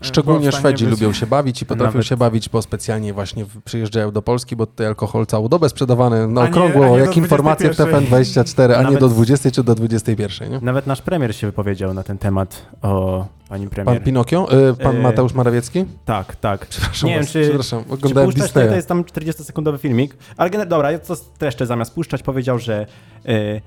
Szczególnie 0.00 0.52
Szwedzi 0.52 0.84
być- 0.84 0.92
lubią 1.00 1.12
się 1.12 1.26
bawić 1.26 1.62
i 1.62 1.66
potrafią 1.66 1.92
Nawet- 1.92 2.06
się 2.06 2.16
bawić, 2.16 2.48
bo 2.48 2.62
specjalnie 2.62 3.12
właśnie 3.12 3.44
przyjeżdżają 3.64 4.10
do 4.10 4.22
Polski, 4.22 4.56
bo 4.56 4.66
tutaj 4.66 4.86
alkohol 4.86 5.26
całą 5.26 5.48
dobę 5.48 5.68
sprzedawany 5.68 6.28
na 6.28 6.40
A 6.40 6.44
nie- 6.44 6.50
okrągło, 6.50 6.84
a 6.86 6.88
nie 6.88 6.96
jak 6.98 7.16
informacje 7.16 7.70
w 7.72 7.76
21. 7.76 8.04
TVN24, 8.06 8.74
a 8.74 8.78
nie 8.78 8.82
Nawet- 8.84 9.00
do 9.00 9.08
20 9.08 9.50
czy 9.50 9.62
do 9.64 9.74
21, 9.74 10.50
nie? 10.50 10.60
Nawet 10.62 10.86
nasz 10.86 11.02
premier 11.02 11.34
się 11.34 11.46
wypowiedział 11.46 11.94
na 11.94 12.02
ten 12.02 12.18
temat 12.18 12.66
o 12.82 13.26
pani 13.48 13.68
premier. 13.68 13.96
Pan 13.96 14.04
Pinokio? 14.04 14.48
Y, 14.70 14.74
Pan 14.76 14.96
E, 14.96 15.00
Mateusz 15.00 15.34
Morawiecki? 15.34 15.84
Tak, 16.04 16.36
tak. 16.36 16.66
Przepraszam 16.66 17.08
Nie 17.08 17.14
wiem, 17.14 17.22
was, 17.24 17.32
czy- 17.32 17.42
przepraszam, 17.42 17.84
Czy 17.84 17.92
oglądałem 17.92 18.32
to, 18.32 18.36
Disneya. 18.38 18.68
to 18.68 18.74
jest 18.76 18.88
tam 18.88 19.04
40-sekundowy 19.04 19.78
filmik, 19.78 20.16
ale 20.36 20.66
dobra, 20.66 20.92
ja 20.92 20.98
to 20.98 21.16
streszczę 21.16 21.66
zamiast 21.66 21.94
puszczać, 21.94 22.22
powiedział, 22.22 22.58
że 22.58 22.86
e, 23.26 23.60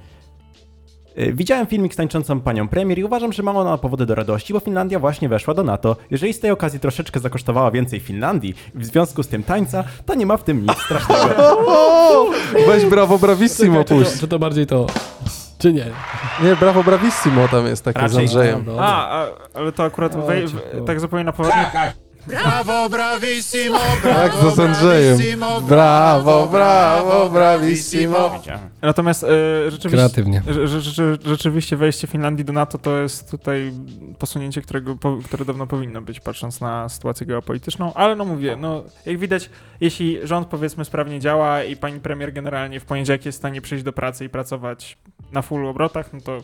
widziałem 1.15 1.67
filmik 1.67 1.93
z 1.93 1.97
tańczącą 1.97 2.39
panią 2.41 2.67
premier 2.67 2.99
i 2.99 3.03
uważam, 3.03 3.33
że 3.33 3.43
ma 3.43 3.51
ona 3.51 3.77
powody 3.77 4.05
do 4.05 4.15
radości, 4.15 4.53
bo 4.53 4.59
Finlandia 4.59 4.99
właśnie 4.99 5.29
weszła 5.29 5.53
do 5.53 5.63
NATO. 5.63 5.95
Jeżeli 6.11 6.33
z 6.33 6.39
tej 6.39 6.51
okazji 6.51 6.79
troszeczkę 6.79 7.19
zakosztowała 7.19 7.71
więcej 7.71 7.99
Finlandii 7.99 8.55
w 8.75 8.85
związku 8.85 9.23
z 9.23 9.27
tym 9.27 9.43
tańca, 9.43 9.83
to 10.05 10.15
nie 10.15 10.25
ma 10.25 10.37
w 10.37 10.43
tym 10.43 10.61
nic 10.61 10.77
strasznego. 10.77 11.57
Weź 12.67 12.85
brawo 12.85 13.17
bravissimo 13.17 13.83
Czekaj, 13.83 13.97
czy, 13.97 14.03
puść. 14.03 14.13
to, 14.13 14.19
czy 14.19 14.27
to 14.27 14.39
bardziej 14.39 14.67
to, 14.67 14.87
czy 15.57 15.73
nie? 15.73 15.85
Nie, 16.43 16.55
brawo 16.55 16.83
bravissimo 16.83 17.47
tam 17.47 17.65
jest 17.65 17.85
takie 17.85 18.09
z 18.09 18.17
Andrzejem. 18.17 18.63
No, 18.67 18.75
A, 18.79 19.21
a, 19.21 19.27
ale 19.53 19.71
to 19.71 19.83
akurat 19.83 20.15
O, 20.15 20.21
wej, 20.21 20.45
tak 20.85 20.99
zupełnie 20.99 21.23
na 21.25 21.31
poważnie. 21.31 21.71
Brawo, 22.27 22.89
bravissimo, 22.89 23.79
Tak, 24.03 24.31
to 24.35 24.51
z 24.51 24.59
Andrzejem. 24.59 25.17
Brawo, 25.67 26.47
brawo, 26.47 27.29
bravissimo. 27.29 28.31
Natomiast 28.81 29.23
e, 29.23 29.27
rzeczywiście, 29.71 29.97
Kreatywnie. 29.97 30.41
rze- 30.47 30.67
rze- 30.67 30.79
rze- 30.91 31.17
rzeczywiście 31.25 31.77
wejście 31.77 32.07
Finlandii 32.07 32.45
do 32.45 32.53
NATO 32.53 32.77
to 32.77 32.97
jest 32.97 33.31
tutaj 33.31 33.71
posunięcie, 34.19 34.61
którego, 34.61 34.95
po, 34.95 35.17
które 35.25 35.45
dawno 35.45 35.67
powinno 35.67 36.01
być, 36.01 36.19
patrząc 36.19 36.61
na 36.61 36.89
sytuację 36.89 37.25
geopolityczną, 37.27 37.93
ale 37.93 38.15
no 38.15 38.25
mówię, 38.25 38.55
no 38.59 38.83
jak 39.05 39.17
widać, 39.17 39.49
jeśli 39.81 40.19
rząd 40.27 40.47
powiedzmy 40.47 40.85
sprawnie 40.85 41.19
działa 41.19 41.63
i 41.63 41.75
pani 41.75 41.99
premier 41.99 42.33
generalnie 42.33 42.79
w 42.79 42.85
poniedziałek 42.85 43.25
jest 43.25 43.37
w 43.37 43.41
stanie 43.41 43.61
przyjść 43.61 43.83
do 43.83 43.93
pracy 43.93 44.25
i 44.25 44.29
pracować 44.29 44.97
na 45.31 45.41
full 45.41 45.67
obrotach, 45.67 46.13
no 46.13 46.21
to 46.21 46.37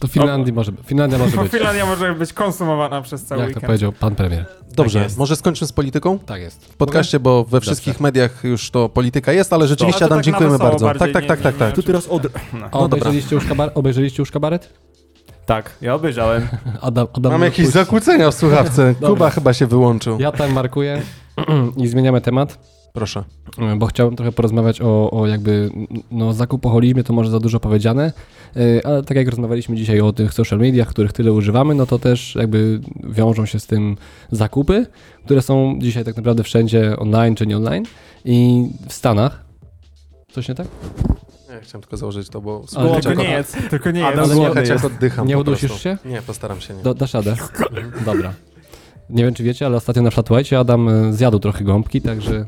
To 0.00 0.08
Finlandii 0.08 0.52
może, 0.52 0.72
Finlandia 0.84 1.18
może 1.18 1.36
być. 1.42 1.52
Finlandia 1.52 1.86
może 1.86 2.14
być 2.14 2.32
konsumowana 2.32 3.02
przez 3.02 3.24
cały 3.24 3.40
Jak 3.40 3.48
to 3.50 3.54
weekend. 3.54 3.66
powiedział 3.66 3.92
pan 3.92 4.14
premier. 4.14 4.44
Dobrze, 4.74 5.02
jest. 5.02 5.18
może 5.18 5.36
skończmy 5.36 5.66
z 5.66 5.72
polityką? 5.72 6.18
Tak 6.18 6.40
jest. 6.40 6.64
W 6.64 6.76
podcaście, 6.76 7.20
bo 7.20 7.44
we 7.44 7.60
wszystkich 7.60 8.00
mediach 8.00 8.44
już 8.44 8.70
to 8.70 8.88
polityka 8.88 9.32
jest, 9.32 9.52
ale 9.52 9.66
rzeczywiście 9.68 9.98
Ale 10.04 10.08
to 10.08 10.14
Adam, 10.14 10.18
tak 10.18 10.24
dziękujemy 10.24 10.58
bardzo. 10.58 10.86
Tak, 10.86 10.98
tak, 10.98 11.22
nie- 11.22 11.28
tak, 11.28 11.40
tak, 11.40 11.56
tak. 11.56 11.74
Tu 11.74 11.82
teraz 11.82 12.06
od... 12.08 12.22
No. 12.52 12.58
No 12.72 12.80
obejrzeliście, 12.80 13.34
już 13.34 13.44
kabar- 13.46 13.70
obejrzeliście 13.74 14.22
już 14.22 14.30
kabaret? 14.30 14.72
Tak, 15.46 15.70
ja 15.80 15.94
obejrzałem. 15.94 16.48
Adam, 16.80 17.06
Adam 17.14 17.32
Mam 17.32 17.42
jakieś 17.42 17.66
zakłócenia 17.68 18.30
w 18.30 18.34
słuchawce. 18.34 18.94
Kuba 19.06 19.30
chyba 19.30 19.52
się 19.52 19.66
wyłączył. 19.66 20.18
Ja 20.20 20.32
tam 20.32 20.52
markuję 20.52 21.02
i 21.82 21.88
zmieniamy 21.88 22.20
temat. 22.20 22.58
Proszę. 22.96 23.24
bo 23.76 23.86
chciałbym 23.86 24.16
trochę 24.16 24.32
porozmawiać 24.32 24.80
o, 24.80 25.10
o 25.10 25.26
jakby 25.26 25.70
no, 26.10 26.32
zakupoholizmie, 26.32 27.04
to 27.04 27.12
może 27.12 27.30
za 27.30 27.40
dużo 27.40 27.60
powiedziane, 27.60 28.12
yy, 28.56 28.80
ale 28.84 29.02
tak 29.02 29.16
jak 29.16 29.28
rozmawialiśmy 29.28 29.76
dzisiaj 29.76 30.00
o 30.00 30.12
tych 30.12 30.34
social 30.34 30.58
mediach, 30.58 30.88
których 30.88 31.12
tyle 31.12 31.32
używamy, 31.32 31.74
no 31.74 31.86
to 31.86 31.98
też 31.98 32.34
jakby 32.34 32.80
wiążą 33.04 33.46
się 33.46 33.60
z 33.60 33.66
tym 33.66 33.96
zakupy, 34.30 34.86
które 35.24 35.42
są 35.42 35.78
dzisiaj 35.78 36.04
tak 36.04 36.16
naprawdę 36.16 36.42
wszędzie 36.42 36.96
online 36.96 37.34
czy 37.34 37.46
nie 37.46 37.56
online 37.56 37.84
i 38.24 38.66
w 38.88 38.92
Stanach. 38.92 39.44
Coś 40.32 40.48
nie 40.48 40.54
tak? 40.54 40.66
Nie, 41.50 41.60
chciałem 41.60 41.82
tylko 41.82 41.96
założyć 41.96 42.28
to, 42.28 42.40
bo 42.40 42.56
Ale 42.76 42.86
słuchać, 42.86 43.04
Tylko 43.04 43.22
nie 43.22 43.30
jest, 43.30 43.56
tylko 43.70 43.90
nie 43.90 44.06
Ale 44.06 44.22
jest. 44.22 44.34
nie- 44.34 44.72
jest. 44.72 44.84
oddycham 44.84 45.26
Nie 45.28 45.34
po 45.34 45.40
udusisz 45.40 45.80
się? 45.80 45.98
Nie, 46.04 46.22
postaram 46.22 46.60
się 46.60 46.74
nie. 46.74 46.82
Do, 46.82 46.94
dasz 46.94 47.14
radę? 47.14 47.36
Dobra. 48.04 48.32
Nie 49.10 49.24
wiem, 49.24 49.34
czy 49.34 49.42
wiecie, 49.42 49.66
ale 49.66 49.76
ostatnio 49.76 50.02
na 50.02 50.10
Flatwhite 50.10 50.58
Adam 50.58 50.88
y, 50.88 51.12
zjadł 51.14 51.38
trochę 51.38 51.64
gąbki, 51.64 52.00
także 52.00 52.46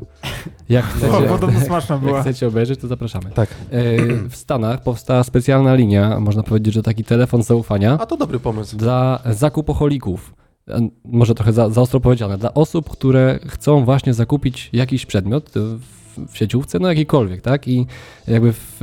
jak 0.69 0.85
O, 0.89 0.89
chcecie, 0.97 1.27
podobno 1.27 1.59
smaczna 1.59 1.95
jak 1.95 2.03
była. 2.03 2.21
chcecie 2.21 2.47
obejrzeć, 2.47 2.79
to 2.79 2.87
zapraszamy. 2.87 3.31
Tak. 3.31 3.49
Y, 3.73 4.29
W 4.29 4.35
Stanach 4.35 4.81
powstała 4.83 5.23
specjalna 5.23 5.75
linia, 5.75 6.19
można 6.19 6.43
powiedzieć, 6.43 6.73
że 6.73 6.83
taki 6.83 7.03
telefon 7.03 7.43
zaufania 7.43 7.97
A 7.99 8.05
to 8.05 8.17
dobry 8.17 8.39
pomysł. 8.39 8.77
dla 8.77 9.19
zakupoholików. 9.29 10.33
E, 10.67 10.89
Może 11.05 11.35
trochę 11.35 11.53
za, 11.53 11.69
za 11.69 11.81
ostro 11.81 11.99
powiedziane. 11.99 12.37
Dla 12.37 12.53
osób, 12.53 12.89
które 12.89 13.39
chcą 13.47 13.85
właśnie 13.85 14.13
zakupić 14.13 14.69
jakiś 14.73 15.05
przedmiot 15.05 15.49
w, 15.55 15.79
w 16.27 16.37
sieciówce, 16.37 16.79
no 16.79 16.87
jakikolwiek, 16.87 17.41
tak? 17.41 17.67
I 17.67 17.85
jakby 18.27 18.53
w, 18.53 18.77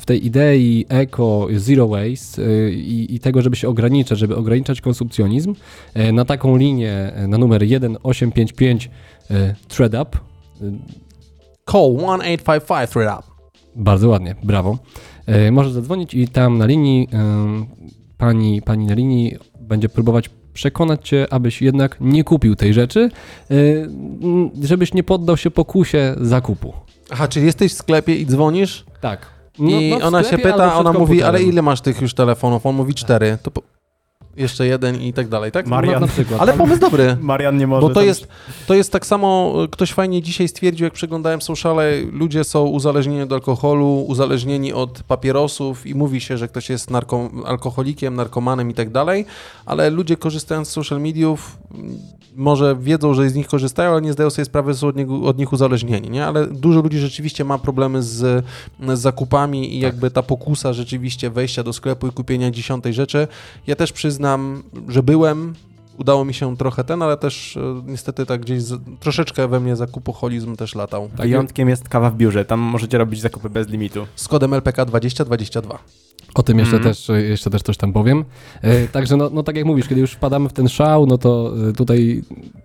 w 0.00 0.04
tej 0.04 0.26
idei 0.26 0.86
eco, 0.88 1.46
zero 1.56 1.88
waste 1.88 2.42
y, 2.42 2.72
i, 2.72 3.14
i 3.14 3.20
tego, 3.20 3.42
żeby 3.42 3.56
się 3.56 3.68
ograniczać, 3.68 4.18
żeby 4.18 4.36
ograniczać 4.36 4.80
konsumpcjonizm, 4.80 5.54
e, 5.94 6.12
na 6.12 6.24
taką 6.24 6.56
linię, 6.56 6.92
e, 6.92 7.26
na 7.26 7.38
numer 7.38 7.60
1855 7.60 8.90
e, 9.30 9.54
ThreadUp, 9.68 10.16
y, 10.16 10.18
Call 11.70 11.96
1855 11.96 12.90
thread 12.90 13.18
up. 13.18 13.28
Bardzo 13.76 14.08
ładnie, 14.08 14.34
brawo. 14.42 14.78
Możesz 15.52 15.72
zadzwonić 15.72 16.14
i 16.14 16.28
tam 16.28 16.58
na 16.58 16.66
linii 16.66 17.08
pani, 18.18 18.62
pani 18.62 18.86
na 18.86 18.94
linii 18.94 19.36
będzie 19.60 19.88
próbować 19.88 20.30
przekonać 20.58 21.08
cię, 21.08 21.26
abyś 21.30 21.62
jednak 21.62 21.96
nie 22.00 22.24
kupił 22.24 22.56
tej 22.56 22.74
rzeczy, 22.74 23.10
m, 23.50 24.50
żebyś 24.62 24.94
nie 24.94 25.02
poddał 25.02 25.36
się 25.36 25.50
pokusie 25.50 26.14
zakupu. 26.20 26.72
Aha, 27.10 27.28
czyli 27.28 27.46
jesteś 27.46 27.72
w 27.72 27.76
sklepie 27.76 28.14
i 28.14 28.26
dzwonisz 28.26 28.84
Tak. 29.00 29.26
i 29.58 29.94
w 30.00 30.04
ona 30.04 30.18
się 30.22 30.26
sklepie 30.26 30.44
pyta, 30.44 30.74
ona 30.78 30.92
mówi, 30.92 31.22
ale 31.22 31.42
ile 31.42 31.62
masz 31.62 31.80
tych 31.80 32.00
już 32.00 32.14
telefonów? 32.14 32.66
On 32.66 32.74
mówi 32.74 32.94
cztery. 32.94 33.38
To 33.42 33.50
po... 33.50 33.77
jeszcze 34.38 34.66
jeden 34.66 35.02
i 35.02 35.12
tak 35.12 35.28
dalej, 35.28 35.52
tak? 35.52 35.66
Marian. 35.66 35.94
No, 35.94 36.00
na 36.00 36.06
przykład. 36.06 36.40
Ale 36.40 36.52
pomysł 36.52 36.80
dobry. 36.80 37.16
Marian 37.20 37.56
nie 37.56 37.66
może. 37.66 37.80
Bo 37.80 37.88
to 37.88 37.94
tam- 37.94 38.04
jest, 38.04 38.28
to 38.66 38.74
jest 38.74 38.92
tak 38.92 39.06
samo, 39.06 39.54
ktoś 39.70 39.92
fajnie 39.92 40.22
dzisiaj 40.22 40.48
stwierdził, 40.48 40.84
jak 40.84 40.92
przeglądałem 40.92 41.42
sociale, 41.42 41.92
ludzie 42.12 42.44
są 42.44 42.64
uzależnieni 42.64 43.22
od 43.22 43.32
alkoholu, 43.32 44.04
uzależnieni 44.08 44.72
od 44.72 45.02
papierosów 45.02 45.86
i 45.86 45.94
mówi 45.94 46.20
się, 46.20 46.38
że 46.38 46.48
ktoś 46.48 46.70
jest 46.70 46.90
narko, 46.90 47.30
alkoholikiem, 47.46 48.14
narkomanem 48.14 48.70
i 48.70 48.74
tak 48.74 48.90
dalej, 48.90 49.24
ale 49.66 49.90
ludzie 49.90 50.16
korzystając 50.16 50.68
z 50.68 50.70
social 50.72 51.00
mediów 51.00 51.58
m, 51.74 51.98
może 52.36 52.76
wiedzą, 52.80 53.14
że 53.14 53.30
z 53.30 53.34
nich 53.34 53.46
korzystają, 53.46 53.90
ale 53.92 54.02
nie 54.02 54.12
zdają 54.12 54.30
sobie 54.30 54.44
sprawy, 54.44 54.72
że 54.72 54.78
są 54.78 54.86
od, 54.88 54.96
niego, 54.96 55.22
od 55.22 55.38
nich 55.38 55.52
uzależnieni, 55.52 56.10
nie? 56.10 56.26
Ale 56.26 56.46
dużo 56.46 56.80
ludzi 56.80 56.98
rzeczywiście 56.98 57.44
ma 57.44 57.58
problemy 57.58 58.02
z, 58.02 58.44
z 58.94 58.98
zakupami 59.00 59.74
i 59.76 59.80
jakby 59.80 60.10
ta 60.10 60.22
pokusa 60.22 60.72
rzeczywiście 60.72 61.30
wejścia 61.30 61.62
do 61.62 61.72
sklepu 61.72 62.06
i 62.06 62.10
kupienia 62.12 62.50
dziesiątej 62.50 62.94
rzeczy. 62.94 63.28
Ja 63.66 63.76
też 63.76 63.92
przyznam, 63.92 64.27
że 64.88 65.02
byłem, 65.02 65.54
udało 65.98 66.24
mi 66.24 66.34
się 66.34 66.56
trochę 66.56 66.84
ten, 66.84 67.02
ale 67.02 67.16
też 67.16 67.56
e, 67.56 67.82
niestety 67.86 68.26
tak 68.26 68.40
gdzieś 68.40 68.62
z, 68.62 68.80
troszeczkę 69.00 69.48
we 69.48 69.60
mnie 69.60 69.76
zakupoholizm 69.76 70.56
też 70.56 70.74
latał. 70.74 71.08
Wyjątkiem 71.16 71.68
jest 71.68 71.88
kawa 71.88 72.10
w 72.10 72.16
biurze. 72.16 72.44
Tam 72.44 72.60
możecie 72.60 72.98
robić 72.98 73.20
zakupy 73.20 73.50
bez 73.50 73.68
limitu. 73.68 74.06
Z 74.16 74.28
kodem 74.28 74.54
LPK 74.54 74.84
2022. 74.84 75.78
O 76.34 76.42
tym 76.42 76.58
jeszcze, 76.58 76.76
Mhm. 76.76 76.94
też, 76.94 77.08
jeszcze 77.28 77.50
też 77.50 77.62
coś 77.62 77.76
tam 77.76 77.92
powiem. 77.92 78.24
E, 78.62 78.88
Także 78.88 79.16
no, 79.16 79.30
no 79.32 79.42
tak 79.42 79.56
jak 79.56 79.64
mówisz, 79.64 79.88
kiedy 79.88 80.00
już 80.00 80.12
wpadamy 80.12 80.48
w 80.48 80.52
ten 80.52 80.68
szał, 80.68 81.06
no 81.06 81.18
to 81.18 81.52
e, 81.68 81.72
tutaj 81.72 82.22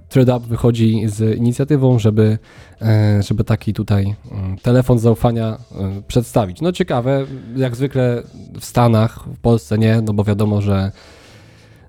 ThreadUp 0.09 0.43
wychodzi 0.47 1.01
z 1.07 1.37
inicjatywą, 1.37 1.99
żeby, 1.99 2.37
e, 2.81 3.23
żeby 3.23 3.43
taki 3.43 3.73
tutaj 3.73 4.15
mm, 4.31 4.57
telefon 4.57 4.99
zaufania 4.99 5.57
e, 5.79 6.01
przedstawić. 6.07 6.61
No 6.61 6.71
ciekawe, 6.71 7.25
jak 7.55 7.75
zwykle 7.75 8.23
w 8.59 8.65
Stanach, 8.65 9.19
w 9.35 9.39
Polsce 9.39 9.77
nie, 9.77 10.01
no 10.01 10.13
bo 10.13 10.23
wiadomo, 10.23 10.61
że, 10.61 10.91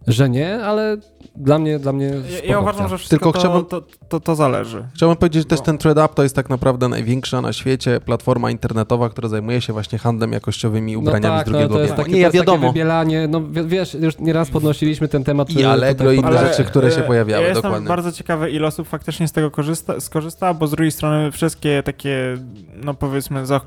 że 0.06 0.30
nie, 0.30 0.64
ale 0.64 0.96
dla 1.36 1.58
mnie, 1.58 1.78
dla 1.78 1.92
mnie 1.92 2.06
Ja, 2.06 2.36
spoko 2.38 2.46
ja 2.52 2.60
uważam, 2.60 2.88
że 2.88 2.98
wszystko 2.98 3.16
Tylko 3.16 3.32
to, 3.32 3.38
chciałbym- 3.38 3.64
to, 3.64 3.82
to, 4.08 4.20
to 4.20 4.34
zależy. 4.34 4.84
Chciałbym 4.94 5.16
powiedzieć, 5.16 5.42
że 5.42 5.48
też 5.48 5.60
ten 5.60 5.78
ThreadUp 5.78 6.14
to 6.14 6.22
jest 6.22 6.36
tak 6.36 6.50
naprawdę 6.50 6.88
największa 6.88 7.40
na 7.40 7.52
świecie 7.52 8.00
platforma 8.00 8.50
internetowa, 8.50 9.08
która 9.10 9.28
zajmuje 9.28 9.60
się 9.60 9.72
właśnie 9.72 9.98
handlem 9.98 10.32
jakościowymi 10.32 10.96
ubraniami 10.96 11.24
no 11.34 11.38
tak, 11.38 11.46
z 11.46 11.50
drugiego 11.50 11.68
no, 11.68 11.74
to 11.74 11.80
jest 11.80 11.92
wieku. 11.92 12.02
takie, 12.02 12.14
Nie, 12.14 12.20
ja 12.20 12.30
wiadomo. 12.30 12.68
wybielanie, 12.68 13.28
no 13.28 13.42
wie- 13.50 13.64
wiesz, 13.64 13.94
już 13.94 14.18
nieraz 14.18 14.50
podnosiliśmy 14.50 15.08
ten 15.08 15.24
temat. 15.24 15.50
I 15.50 15.64
Allegro 15.64 16.12
i 16.12 16.16
inne 16.18 16.28
Ale, 16.28 16.48
rzeczy, 16.48 16.64
które 16.64 16.90
się 16.90 17.00
e, 17.00 17.06
pojawiały, 17.06 17.42
Ja 17.42 17.48
jestem 17.48 17.62
dokładnie. 17.62 17.88
bardzo 17.88 18.12
ciekawy, 18.12 18.50
ile 18.50 18.66
osób 18.66 18.88
faktycznie 18.88 19.28
z 19.28 19.32
tego 19.32 19.50
korzysta, 19.50 20.00
skorzysta, 20.00 20.54
bo 20.54 20.66
z 20.66 20.70
drugiej 20.70 20.92
strony 20.92 21.32
wszystkie 21.32 21.82
takie, 21.82 22.38
no 22.84 22.94
powiedzmy, 22.94 23.46
za, 23.46 23.60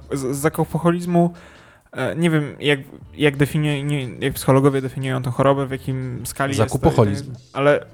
e, 1.98 2.16
nie 2.16 2.30
wiem, 2.30 2.56
jak, 2.60 2.80
jak, 3.18 3.38
definiuje, 3.38 3.84
nie, 3.84 4.10
jak 4.20 4.34
psychologowie 4.34 4.82
definiują 4.82 5.22
tę 5.22 5.32
chorobę, 5.32 5.66
w 5.66 5.72
jakim 5.72 6.22
skali 6.26 6.54
Zakupoholizm. 6.54 7.30
jest. 7.30 7.50
Ale 7.54 7.86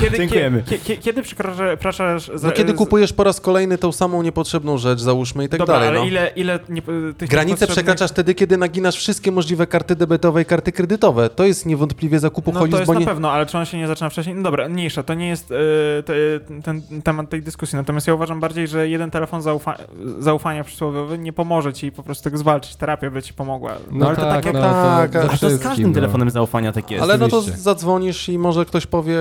kiedy, 0.00 0.16
Dziękujemy. 0.16 0.62
Kiedy, 0.62 0.84
kiedy, 0.84 1.02
kiedy 1.02 1.22
przekraczasz... 1.22 2.30
No 2.42 2.50
kiedy 2.52 2.74
kupujesz 2.74 3.12
po 3.12 3.24
raz 3.24 3.40
kolejny 3.40 3.78
tą 3.78 3.92
samą 3.92 4.22
niepotrzebną 4.22 4.78
rzecz, 4.78 5.00
załóżmy 5.00 5.44
i 5.44 5.48
tak 5.48 5.58
Dobra, 5.58 5.74
dalej. 5.74 5.88
ale 5.88 5.98
no. 5.98 6.04
ile, 6.04 6.30
ile 6.36 6.58
nie, 6.68 6.82
tych 7.18 7.28
Granicę 7.30 7.54
niepotrzebnych- 7.54 7.68
przekraczasz 7.72 8.10
wtedy, 8.10 8.34
kiedy 8.34 8.56
naginasz 8.56 8.96
wszystkie 8.96 9.32
możliwe 9.32 9.66
karty 9.66 9.96
debetowe 9.96 10.42
i 10.42 10.44
karty 10.44 10.72
kredytowe. 10.72 11.30
To 11.30 11.44
jest 11.44 11.66
niewątpliwie 11.66 12.16
No 12.16 12.20
zakupoholizm, 12.20 12.72
to 12.72 12.78
jest 12.78 12.86
bo 12.86 12.94
na 12.94 13.00
nie... 13.00 13.06
pewno, 13.06 13.32
ale 13.32 13.46
czy 13.46 13.58
on 13.58 13.64
się 13.64 13.78
nie 13.78 13.86
zaczyna 13.86 14.10
wcześniej? 14.10 14.36
No 14.36 14.42
dobra, 14.42 14.68
mniejsza, 14.68 15.02
to 15.02 15.14
nie 15.14 15.28
jest 15.28 15.50
e, 15.52 16.02
te, 16.02 16.14
ten 16.62 16.82
temat 17.04 17.30
tej 17.30 17.42
dyskusji. 17.42 17.76
Natomiast 17.76 18.06
ja 18.06 18.14
uważam 18.14 18.40
bardziej, 18.40 18.68
że 18.68 18.88
jeden 18.88 19.10
telefon 19.10 19.42
zaufa 19.42 19.76
zaufania 20.18 20.64
przysłowiowy 20.64 21.18
nie 21.18 21.32
pomoże 21.32 21.72
ci 21.72 21.92
po 21.92 22.02
prostu 22.02 22.24
tego 22.24 22.38
zwalczyć. 22.38 22.76
Terapia 22.76 23.10
by 23.10 23.22
ci 23.22 23.34
pomogła. 23.34 23.72
No, 23.90 24.06
ale 24.06 24.16
to 24.16 24.22
tak, 24.22 24.44
tak 24.44 24.54
no, 24.54 24.60
jak- 24.60 25.10
tak, 25.10 25.22
to 25.22 25.32
a 25.32 25.36
ze 25.36 25.46
A 25.46 25.50
to 25.50 25.56
z 25.56 25.60
każdym 25.60 25.88
no. 25.88 25.94
telefonem 25.94 26.30
zaufania 26.30 26.72
tak 26.72 26.90
jest. 26.90 27.02
Ale 27.02 27.18
no 27.18 27.28
to 27.28 27.40
zadzwonisz 27.42 28.28
i 28.28 28.38
może 28.38 28.64
ktoś 28.64 28.79
powie, 28.86 29.16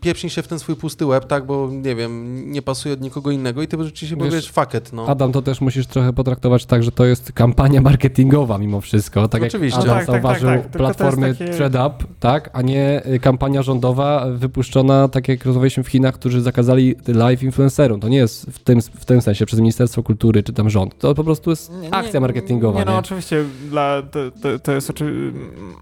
pieprznij 0.00 0.30
się 0.30 0.42
w 0.42 0.48
ten 0.48 0.58
swój 0.58 0.76
pusty 0.76 1.06
łeb, 1.06 1.24
tak, 1.26 1.46
bo 1.46 1.68
nie 1.72 1.94
wiem, 1.94 2.42
nie 2.52 2.62
pasuje 2.62 2.94
od 2.94 3.00
nikogo 3.00 3.30
innego 3.30 3.62
i 3.62 3.68
ty 3.68 3.84
rzeczywiście 3.84 4.16
Wiesz, 4.16 4.28
powiesz 4.28 4.50
fuck 4.50 4.74
it, 4.74 4.92
no. 4.92 5.06
Adam, 5.06 5.32
to 5.32 5.42
też 5.42 5.60
musisz 5.60 5.86
trochę 5.86 6.12
potraktować 6.12 6.66
tak, 6.66 6.82
że 6.82 6.92
to 6.92 7.04
jest 7.04 7.32
kampania 7.32 7.80
marketingowa 7.80 8.58
mimo 8.58 8.80
wszystko. 8.80 9.28
Tak 9.28 9.42
Oczywiście. 9.42 9.78
jak 9.78 9.86
No 9.86 9.92
Adam 9.92 10.06
tak, 10.06 10.06
tak, 10.06 10.22
zauważył 10.22 10.48
tak, 10.48 10.62
tak. 10.62 10.70
Platformy 10.70 11.34
takie- 11.34 11.52
ThreadUp, 11.52 11.94
tak, 12.20 12.50
a 12.52 12.62
nie 12.62 13.06
y, 13.06 13.20
kampania 13.20 13.62
rządowa 13.62 14.26
wypuszczona, 14.30 15.08
tak 15.08 15.28
jak 15.28 15.44
rozmawialiśmy 15.44 15.82
w 15.82 15.88
Chinach, 15.88 16.14
którzy 16.14 16.40
zakazali 16.40 16.94
live 17.08 17.42
influencerom. 17.42 18.00
To 18.00 18.08
nie 18.08 18.16
jest 18.16 18.46
w 18.46 18.58
tym, 18.58 18.80
w 18.82 19.04
tym 19.04 19.22
sensie 19.22 19.46
przez 19.46 19.60
Ministerstwo 19.60 20.02
Kultury 20.02 20.42
czy 20.42 20.52
tam 20.52 20.70
rząd. 20.70 20.98
To 20.98 21.14
po 21.14 21.24
prostu 21.24 21.50
jest 21.50 21.72
Nie, 21.82 21.94
akcja 21.94 22.20
marketingowa. 22.20 22.78
Nie, 22.78 22.84
no 22.84 22.92
nie? 22.92 22.98
oczywiście, 22.98 23.44
dla, 23.70 24.02
to, 24.02 24.18
to, 24.42 24.58
to 24.58 24.72
jest 24.72 24.90
oczy... 24.90 25.32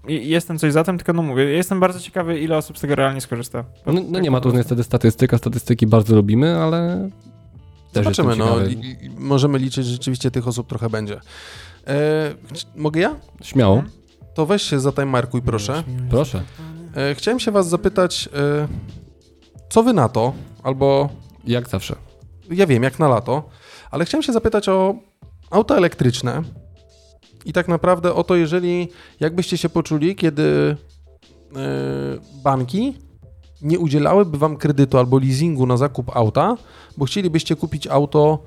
Jestem 0.07 0.57
coś 0.57 0.73
za 0.73 0.83
tym, 0.83 0.97
tylko 0.97 1.13
no 1.13 1.21
mówię, 1.23 1.43
jestem 1.43 1.79
bardzo 1.79 1.99
ciekawy, 1.99 2.39
ile 2.39 2.57
osób 2.57 2.77
z 2.77 2.81
tego 2.81 2.95
realnie 2.95 3.16
skorzysta. 3.21 3.65
No, 3.85 3.93
no 3.93 4.01
Tak 4.13 4.23
nie 4.23 4.31
ma 4.31 4.41
tu 4.41 4.51
niestety 4.51 4.83
statystyka, 4.83 5.37
statystyki 5.37 5.87
bardzo 5.87 6.15
lubimy, 6.15 6.57
ale 6.57 7.09
też 7.91 8.03
Zobaczymy, 8.03 8.35
no. 8.35 8.45
ciekawy. 8.45 8.71
I, 8.73 9.05
i 9.05 9.09
możemy 9.09 9.59
liczyć, 9.59 9.85
że 9.85 9.91
rzeczywiście 9.91 10.31
tych 10.31 10.47
osób 10.47 10.67
trochę 10.69 10.89
będzie. 10.89 11.19
E, 11.87 12.35
mogę 12.75 13.01
ja? 13.01 13.15
Śmiało, 13.41 13.83
To 14.33 14.45
weź 14.45 14.61
się 14.61 14.79
zatajmarkuj, 14.79 15.41
proszę. 15.41 15.83
proszę. 16.09 16.41
E, 16.95 17.15
chciałem 17.15 17.39
się 17.39 17.51
was 17.51 17.69
zapytać, 17.69 18.29
e, 18.33 18.67
co 19.69 19.83
wy 19.83 19.93
na 19.93 20.09
to? 20.09 20.33
Albo 20.63 21.09
Jak 21.45 21.69
zawsze. 21.69 21.95
ja 22.51 22.67
wiem, 22.67 22.83
jak 22.83 22.99
na 22.99 23.07
lato, 23.07 23.49
ale 23.91 24.05
chciałem 24.05 24.23
się 24.23 24.33
zapytać 24.33 24.69
o 24.69 24.95
auta 25.51 25.75
elektryczne 25.75 26.41
i 27.45 27.53
tak 27.53 27.67
naprawdę 27.67 28.13
o 28.13 28.23
to, 28.23 28.35
jeżeli 28.35 28.89
jakbyście 29.19 29.57
się 29.57 29.69
poczuli, 29.69 30.15
kiedy 30.15 30.77
e, 31.55 31.59
banki 32.43 32.97
nie 33.61 33.79
udzielałyby 33.79 34.37
wam 34.37 34.57
kredytu 34.57 34.97
albo 34.97 35.19
leasingu 35.19 35.65
na 35.65 35.77
zakup 35.77 36.15
auta, 36.15 36.57
bo 36.97 37.05
chcielibyście 37.05 37.55
kupić 37.55 37.87
auto 37.87 38.39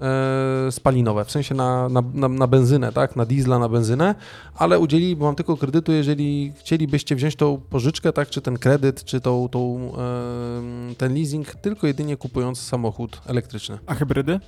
e, 0.00 0.72
spalinowe, 0.72 1.24
w 1.24 1.30
sensie 1.30 1.54
na, 1.54 1.88
na, 1.88 2.02
na, 2.14 2.28
na 2.28 2.46
benzynę, 2.46 2.92
tak, 2.92 3.16
na 3.16 3.24
diesla, 3.24 3.58
na 3.58 3.68
benzynę, 3.68 4.14
ale 4.54 4.78
udzieliliby 4.78 5.24
wam 5.24 5.34
tylko 5.34 5.56
kredytu, 5.56 5.92
jeżeli 5.92 6.52
chcielibyście 6.58 7.16
wziąć 7.16 7.36
tą 7.36 7.60
pożyczkę, 7.70 8.12
tak, 8.12 8.30
czy 8.30 8.40
ten 8.40 8.58
kredyt, 8.58 9.04
czy 9.04 9.20
tą, 9.20 9.48
tą, 9.48 9.92
e, 9.98 10.94
ten 10.94 11.14
leasing, 11.14 11.54
tylko 11.54 11.86
jedynie 11.86 12.16
kupując 12.16 12.60
samochód 12.60 13.20
elektryczny. 13.26 13.78
A 13.86 13.94
hybrydy? 13.94 14.40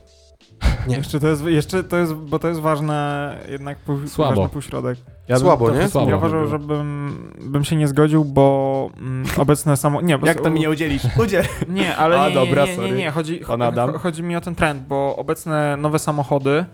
Nie. 0.88 0.96
Jeszcze 0.96 1.20
to 1.20 1.28
jest, 1.28 1.44
jeszcze 1.44 1.84
to 1.84 1.96
jest, 1.96 2.14
bo 2.14 2.38
to 2.38 2.48
jest 2.48 2.60
ważne, 2.60 3.38
jednak 3.48 3.78
pół, 3.78 4.08
Słabo. 4.08 4.34
ważny 4.34 4.48
półśrodek. 4.48 4.98
Ja 5.28 5.38
Słabo, 5.38 5.70
nie? 5.70 5.88
Słabo. 5.88 6.10
Ja 6.10 6.16
uważam, 6.16 6.48
że 6.48 6.58
bym, 6.58 7.32
bym 7.40 7.64
się 7.64 7.76
nie 7.76 7.88
zgodził, 7.88 8.24
bo 8.24 8.90
mm, 8.98 9.24
obecne 9.36 9.76
samo... 9.76 10.00
Nie, 10.00 10.18
bo 10.18 10.26
Jak 10.26 10.40
to 10.40 10.50
mi 10.50 10.60
nie 10.60 10.70
udzielisz? 10.70 11.02
Udziel. 11.24 11.44
Nie, 11.68 11.96
ale 11.96 12.20
A, 12.20 12.28
nie, 12.28 12.34
dobra, 12.34 12.64
nie, 12.64 12.70
nie, 12.70 12.76
nie, 12.76 12.82
sorry. 12.88 12.96
nie. 12.98 13.10
Chodzi, 13.10 13.36
Pan 13.36 13.62
Adam. 13.62 13.90
cho- 13.90 13.98
chodzi 13.98 14.22
mi 14.22 14.36
o 14.36 14.40
ten 14.40 14.54
trend, 14.54 14.82
bo 14.82 15.16
obecne 15.16 15.76
nowe 15.76 15.98
samochody 15.98 16.64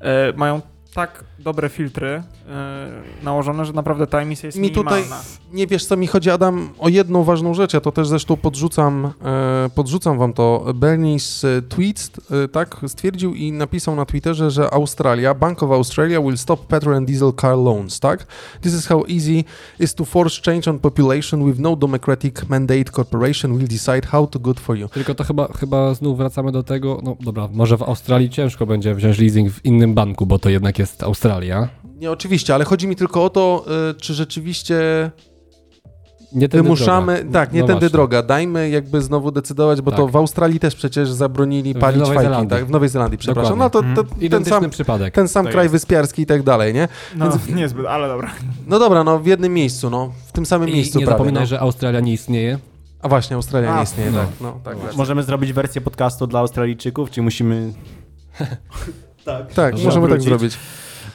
e, 0.00 0.32
mają 0.36 0.60
tak 0.98 1.24
dobre 1.38 1.68
filtry 1.68 2.08
e, 2.08 2.22
nałożone, 3.22 3.64
że 3.64 3.72
naprawdę 3.72 4.06
ta 4.06 4.20
emisja 4.20 4.46
jest 4.46 4.58
Mi 4.58 4.70
tutaj 4.70 4.98
minimalna. 4.98 5.24
nie 5.52 5.66
wiesz 5.66 5.86
co 5.86 5.96
mi 5.96 6.06
chodzi, 6.06 6.30
Adam, 6.30 6.70
o 6.78 6.88
jedną 6.88 7.24
ważną 7.24 7.54
rzecz, 7.54 7.74
ja 7.74 7.80
to 7.80 7.92
też 7.92 8.08
zresztą 8.08 8.36
podrzucam, 8.36 9.12
e, 9.24 9.70
podrzucam 9.74 10.18
wam 10.18 10.32
to. 10.32 10.64
Bernie 10.74 11.20
z 11.20 11.44
e, 11.44 11.62
Tweets, 11.62 12.10
e, 12.44 12.48
tak, 12.48 12.76
stwierdził 12.86 13.34
i 13.34 13.52
napisał 13.52 13.96
na 13.96 14.06
Twitterze, 14.06 14.50
że 14.50 14.70
Australia, 14.74 15.34
Bank 15.34 15.62
of 15.62 15.70
Australia 15.70 16.20
will 16.20 16.38
stop 16.38 16.66
petrol 16.66 16.94
and 16.96 17.06
diesel 17.06 17.32
car 17.40 17.56
loans, 17.56 18.00
tak? 18.00 18.26
This 18.60 18.74
is 18.74 18.86
how 18.86 19.04
easy 19.08 19.44
is 19.80 19.94
to 19.94 20.04
force 20.04 20.42
change 20.42 20.70
on 20.70 20.78
population 20.78 21.44
with 21.44 21.58
no 21.58 21.76
democratic 21.76 22.48
mandate 22.48 22.84
corporation 22.84 23.58
will 23.58 23.68
decide 23.68 24.06
how 24.06 24.26
to 24.26 24.38
good 24.38 24.60
for 24.60 24.76
you. 24.76 24.88
Tylko 24.88 25.14
to 25.14 25.24
chyba, 25.24 25.48
chyba 25.60 25.94
znów 25.94 26.18
wracamy 26.18 26.52
do 26.52 26.62
tego, 26.62 27.00
no 27.02 27.16
dobra, 27.20 27.48
może 27.52 27.76
w 27.76 27.82
Australii 27.82 28.30
ciężko 28.30 28.66
będzie 28.66 28.94
wziąć 28.94 29.18
leasing 29.18 29.52
w 29.52 29.64
innym 29.64 29.94
banku, 29.94 30.26
bo 30.26 30.38
to 30.38 30.48
jednak 30.48 30.78
jest 30.88 31.02
Australia. 31.02 31.68
Nie, 31.98 32.10
oczywiście, 32.10 32.54
ale 32.54 32.64
chodzi 32.64 32.88
mi 32.88 32.96
tylko 32.96 33.24
o 33.24 33.30
to, 33.30 33.64
e, 33.90 33.94
czy 33.94 34.14
rzeczywiście 34.14 35.10
Nie 36.32 36.48
tędy 36.48 36.62
wymuszamy, 36.62 37.14
droga. 37.16 37.32
tak, 37.32 37.52
nie 37.52 37.60
No 37.60 37.66
tędy 37.66 37.80
właśnie. 37.80 37.92
droga, 37.92 38.22
dajmy 38.22 38.70
jakby 38.70 39.02
znowu 39.02 39.30
decydować, 39.30 39.80
bo 39.80 39.90
to 39.90 40.02
Tak. 40.02 40.12
w 40.12 40.16
Australii 40.16 40.60
też 40.60 40.74
przecież 40.74 41.10
zabronili 41.10 41.74
W 41.74 41.78
palić 41.78 42.02
fajki, 42.06 42.22
Zelandii. 42.22 42.50
tak, 42.50 42.66
w 42.66 42.70
Nowej 42.70 42.88
Zelandii, 42.88 43.18
przepraszam, 43.18 43.58
no 43.58 43.70
to, 43.70 43.82
to 43.82 44.04
ten 44.04 44.20
Identyczny 44.20 44.60
sam, 44.60 44.70
przypadek. 44.70 45.14
ten 45.14 45.28
sam 45.28 45.46
To 45.46 45.52
kraj 45.52 45.64
jest. 45.64 45.72
wyspiarski 45.72 46.22
i 46.22 46.26
tak 46.26 46.42
dalej, 46.42 46.74
nie? 46.74 46.88
No, 47.16 47.30
niezbyt, 47.54 47.86
ale 47.86 48.08
dobra. 48.08 48.30
No 48.66 48.78
dobra, 48.78 49.04
no 49.04 49.18
w 49.18 49.26
jednym 49.26 49.54
miejscu, 49.54 49.90
no, 49.90 50.12
w 50.26 50.32
tym 50.32 50.46
samym 50.46 50.68
I 50.68 50.72
miejscu 50.72 50.98
nie 50.98 51.04
prawie, 51.06 51.18
zapominaj, 51.18 51.42
no. 51.42 51.46
że 51.46 51.60
Australia 51.60 52.00
nie 52.00 52.12
istnieje. 52.12 52.58
A 53.02 53.08
właśnie, 53.08 53.36
Australia 53.36 53.72
nie 53.74 53.78
A, 53.80 53.82
istnieje, 53.82 54.10
no. 54.10 54.18
tak, 54.18 54.28
no, 54.40 54.60
tak, 54.64 54.80
tak. 54.80 54.96
Możemy 54.96 55.22
zrobić 55.22 55.52
wersję 55.52 55.80
podcastu 55.80 56.26
dla 56.26 56.40
Australijczyków, 56.40 57.10
czy 57.10 57.22
musimy... 57.22 57.72
tak. 59.28 59.52
Tak, 59.54 59.72
Może 59.72 59.84
możemy 59.84 60.08
tak 60.08 60.10
wrócić. 60.10 60.28
zrobić. 60.28 60.58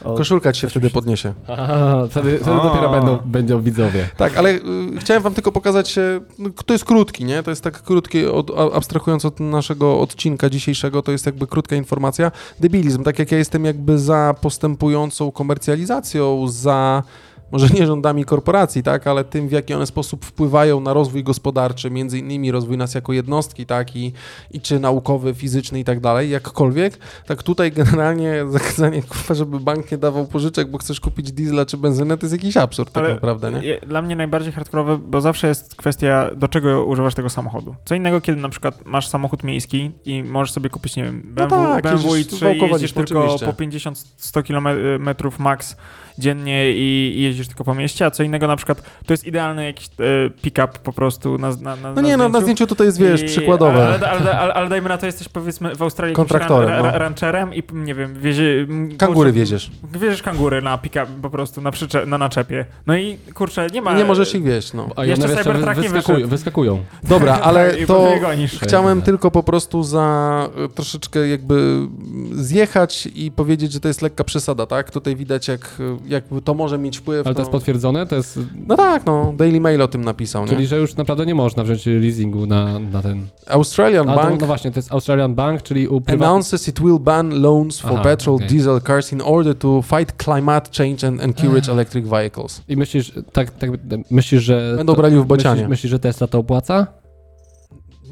O, 0.04 0.16
Koszulka 0.16 0.54
ci 0.54 0.62
się 0.62 0.70
wtedy 0.70 0.90
podniesie. 0.90 1.34
Aha, 1.48 2.04
wtedy, 2.10 2.38
wtedy 2.42 2.52
A. 2.60 2.64
dopiero 2.64 2.90
będą, 2.90 3.18
będą 3.26 3.62
widzowie. 3.62 4.10
Tak, 4.18 4.38
ale 4.38 4.50
y, 4.52 4.60
chciałem 5.00 5.24
wam 5.24 5.34
tylko 5.34 5.52
pokazać, 5.52 5.98
e, 5.98 6.20
no, 6.40 6.50
to 6.66 6.74
jest 6.74 6.86
krótki, 6.86 7.26
nie? 7.26 7.44
To 7.44 7.50
jest 7.50 7.64
tak 7.64 7.82
krótkie, 7.84 8.32
od, 8.32 8.52
a- 8.58 8.72
abstrahując 8.76 9.26
od 9.26 9.40
naszego 9.40 10.00
odcinka 10.00 10.50
dzisiejszego, 10.50 11.02
to 11.02 11.12
jest 11.12 11.26
jakby 11.26 11.48
krótka 11.48 11.76
informacja. 11.76 12.32
Debilizm, 12.60 13.04
tak 13.04 13.20
jak 13.20 13.32
ja 13.32 13.38
jestem 13.38 13.66
jakby 13.66 14.00
za 14.00 14.36
postępującą 14.42 15.32
komercjalizacją, 15.32 16.48
za 16.48 17.04
może 17.52 17.68
nie 17.68 17.88
rządami 17.88 18.26
korporacji, 18.26 18.84
tak, 18.84 19.08
ale 19.08 19.24
tym, 19.24 19.48
w 19.48 19.52
jaki 19.52 19.74
one 19.74 19.86
sposób 19.86 20.26
wpływają 20.26 20.80
na 20.80 20.94
rozwój 20.94 21.24
gospodarczy, 21.24 21.92
między 21.92 22.20
innymi 22.20 22.52
rozwój 22.52 22.78
nas 22.78 22.96
jako 22.96 23.14
jednostki, 23.14 23.66
tak, 23.66 23.96
i, 23.96 24.14
i 24.52 24.62
czy 24.62 24.80
naukowy, 24.80 25.34
fizyczny 25.34 25.80
i 25.80 25.84
tak 25.84 26.00
dalej, 26.00 26.30
jakkolwiek, 26.30 26.98
tak 27.26 27.44
tutaj 27.44 27.72
generalnie 27.72 28.46
zakazanie, 28.50 29.02
kurwa, 29.02 29.34
żeby 29.34 29.60
bank 29.60 29.92
nie 29.92 29.98
dawał 29.98 30.26
pożyczek, 30.26 30.72
bo 30.72 30.78
chcesz 30.78 31.00
kupić 31.00 31.32
diesla 31.32 31.66
czy 31.66 31.78
benzynę, 31.78 32.18
to 32.18 32.26
jest 32.26 32.34
jakiś 32.34 32.58
absurd 32.58 32.92
tak 32.92 33.04
Ale 33.04 33.14
naprawdę, 33.14 33.52
nie? 33.52 33.80
Dla 33.88 34.02
mnie 34.02 34.16
najbardziej 34.16 34.54
hardkorowe, 34.54 34.98
bo 34.98 35.22
zawsze 35.22 35.48
jest 35.48 35.76
kwestia, 35.76 36.30
do 36.36 36.48
czego 36.48 36.86
używasz 36.86 37.16
tego 37.16 37.30
samochodu. 37.30 37.76
Co 37.86 37.96
innego, 37.96 38.22
kiedy 38.22 38.42
na 38.42 38.50
przykład 38.50 38.86
masz 38.86 39.08
samochód 39.08 39.44
miejski 39.44 39.92
i 40.06 40.24
możesz 40.24 40.52
sobie 40.52 40.70
kupić, 40.70 40.96
nie 40.96 41.04
wiem, 41.04 41.22
BMW, 41.26 41.56
tak, 41.56 41.84
BMW 41.84 42.16
jeździsz, 42.16 42.42
i3 42.42 42.56
i 42.56 42.72
jeździsz 42.72 42.94
tylko 42.94 43.38
po 43.46 43.52
50-100 43.52 44.44
km 44.44 45.10
max 45.40 45.76
dziennie 46.18 46.72
i, 46.72 47.14
i 47.18 47.22
jeździsz 47.24 47.48
tylko 47.48 47.64
po 47.64 47.76
mieście, 47.76 48.06
a 48.06 48.12
co 48.12 48.24
innego 48.24 48.48
na 48.48 48.56
przykład, 48.56 48.82
to 49.06 49.14
jest 49.14 49.28
idealny 49.28 49.66
jakiś 49.66 49.88
e, 49.88 50.30
pick-up 50.42 50.68
po 50.84 50.94
prostu 50.94 51.38
na, 51.38 51.50
na, 51.56 51.76
na 51.76 51.94
No 51.94 52.02
nie, 52.02 52.18
no 52.18 52.30
na 52.30 52.42
zdjęciu 52.42 52.68
tutaj 52.68 52.88
jest, 52.88 53.00
wiesz, 53.00 53.22
I- 53.22 53.26
przykładowe. 53.26 53.88
Ale, 53.88 54.10
ale, 54.10 54.40
ale, 54.40 54.54
ale 54.54 54.70
dajmy 54.70 54.90
na 54.90 54.98
to, 54.98 55.06
jesteś 55.06 55.30
powiedzmy 55.30 55.76
w 55.76 55.82
Australii 55.82 56.16
Kontraktorem, 56.16 56.70
ran, 56.70 56.86
ra, 56.86 56.92
no. 56.92 56.98
rancherem 57.00 57.54
i 57.54 57.64
nie 57.74 57.96
wiem, 57.96 58.20
wiezie... 58.20 58.68
Kangury 58.98 59.30
kurczę, 59.30 59.32
wieziesz. 59.40 59.72
Wieziesz 59.94 60.22
kangury 60.22 60.62
na 60.62 60.78
pick-up 60.78 61.08
po 61.22 61.30
prostu, 61.30 61.62
na, 61.62 61.72
przycze- 61.72 62.08
na 62.08 62.18
naczepie. 62.18 62.66
No 62.88 62.98
i 62.98 63.18
kurczę, 63.34 63.68
nie 63.74 63.82
ma... 63.82 63.94
Nie 63.98 64.06
możesz 64.06 64.36
ich 64.36 64.44
wieść, 64.44 64.74
no. 64.74 64.90
A 64.96 65.06
Jeszcze 65.06 65.28
Cybertruck 65.28 65.68
nie 65.68 65.90
wyskakują, 65.90 66.16
wyszedł. 66.18 66.30
wyskakują. 66.30 66.84
Dobra, 67.04 67.40
ale 67.44 67.80
I 67.80 67.86
to 67.86 68.12
chciałem 68.62 69.02
tylko 69.02 69.32
po 69.32 69.44
prostu 69.44 69.84
za 69.84 70.50
e, 70.66 70.70
troszeczkę 70.70 71.28
jakby 71.28 71.88
zjechać 72.32 73.08
i 73.16 73.32
powiedzieć, 73.32 73.72
że 73.72 73.80
to 73.80 73.88
jest 73.88 74.02
lekka 74.02 74.24
przesada, 74.24 74.66
tak? 74.66 74.92
Tutaj 74.92 75.16
widać, 75.16 75.48
jak, 75.48 75.76
jak 76.08 76.24
to 76.44 76.54
może 76.54 76.78
mieć 76.78 76.98
wpływ. 76.98 77.28
Ale 77.28 77.36
to 77.36 77.42
jest 77.42 77.52
potwierdzone, 77.52 78.06
to 78.06 78.16
jest... 78.16 78.40
No 78.68 78.78
tak, 78.78 79.06
no, 79.06 79.34
Daily 79.38 79.62
Mail 79.62 79.82
o 79.82 79.88
tym 79.88 80.04
napisał, 80.04 80.46
Czyli, 80.46 80.62
nie? 80.62 80.68
że 80.68 80.78
już 80.78 80.96
naprawdę 80.96 81.26
nie 81.26 81.36
można 81.36 81.64
wziąć 81.64 81.86
leasingu 81.86 82.46
na, 82.46 82.80
na 82.80 83.02
ten... 83.02 83.28
Australian 83.48 84.10
A, 84.10 84.16
to, 84.16 84.22
Bank 84.22 84.42
no 84.42 84.48
właśnie, 84.48 84.72
to 84.72 84.80
jest 84.80 84.92
Australian 84.92 85.36
Bank, 85.36 85.62
czyli 85.62 85.88
u 85.88 86.02
prywatnych... 86.02 86.30
announces 86.30 86.68
it 86.68 86.80
will 86.80 87.00
ban 87.00 87.42
loans 87.42 87.80
for 87.80 87.92
Aha, 87.94 88.04
petrol 88.04 88.36
okej. 88.36 88.48
diesel 88.48 88.82
cars 88.82 89.14
in 89.14 89.22
order 89.22 89.56
to 89.56 89.82
fight 89.82 90.24
climate 90.24 90.70
change 90.78 91.08
and 91.08 91.22
encourage 91.22 91.72
electric 91.72 92.08
vehicles. 92.08 92.62
I 92.68 92.78
myślisz, 92.78 93.12
tak, 93.32 93.52
tak, 93.52 93.70
myślisz, 94.12 94.44
że... 94.44 94.74
Będą 94.78 94.94
to- 94.94 95.02
brali 95.02 95.18
w 95.18 95.26
bocianie. 95.26 95.56
Myślisz, 95.56 95.70
myślisz, 95.70 95.92
że 95.92 96.00
Tesla 96.00 96.28
to 96.28 96.40
opłaca? 96.40 97.03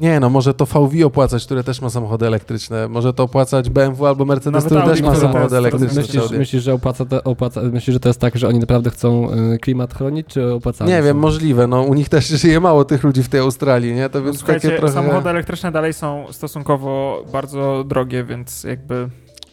Nie, 0.02 0.20
no 0.20 0.30
może 0.30 0.54
to 0.54 0.66
VW 0.66 1.06
opłacać, 1.06 1.44
które 1.44 1.64
też 1.64 1.80
ma 1.80 1.90
samochody 1.90 2.26
elektryczne. 2.26 2.88
Może 2.88 3.12
to 3.12 3.22
opłacać 3.22 3.70
BMW 3.70 4.06
albo 4.06 4.24
Mercedes, 4.24 4.52
Nawet 4.52 4.66
który 4.66 4.80
Audi, 4.80 4.92
też 4.92 5.02
ma 5.02 5.16
samochody 5.16 5.56
elektryczne. 5.56 6.02
Myślisz, 6.02 6.30
myślisz, 6.30 6.62
że 6.62 6.74
opłaca, 6.74 7.04
to, 7.04 7.24
opłaca, 7.24 7.60
myślisz, 7.62 7.94
że 7.94 8.00
to 8.00 8.08
jest 8.08 8.20
tak, 8.20 8.36
że 8.36 8.48
oni 8.48 8.58
naprawdę 8.58 8.90
chcą 8.90 9.32
y, 9.54 9.58
klimat 9.58 9.94
chronić, 9.94 10.26
czy 10.26 10.52
opłacają? 10.52 10.90
Nie 10.90 11.02
wiem, 11.02 11.18
możliwe. 11.18 11.66
No, 11.66 11.82
u 11.82 11.94
nich 11.94 12.08
też 12.08 12.26
żyje 12.42 12.60
mało 12.60 12.84
tych 12.84 13.02
ludzi 13.02 13.22
w 13.22 13.28
tej 13.28 13.40
Australii, 13.40 13.94
nie? 13.94 14.08
To 14.08 14.22
więc 14.22 14.38
Słuchajcie, 14.38 14.68
takie 14.68 14.78
trochę... 14.78 14.94
samochody 14.94 15.30
elektryczne 15.30 15.72
dalej 15.72 15.92
są 15.92 16.26
stosunkowo 16.30 17.24
bardzo 17.32 17.84
drogie, 17.84 18.24
więc 18.24 18.64
jakby... 18.64 19.08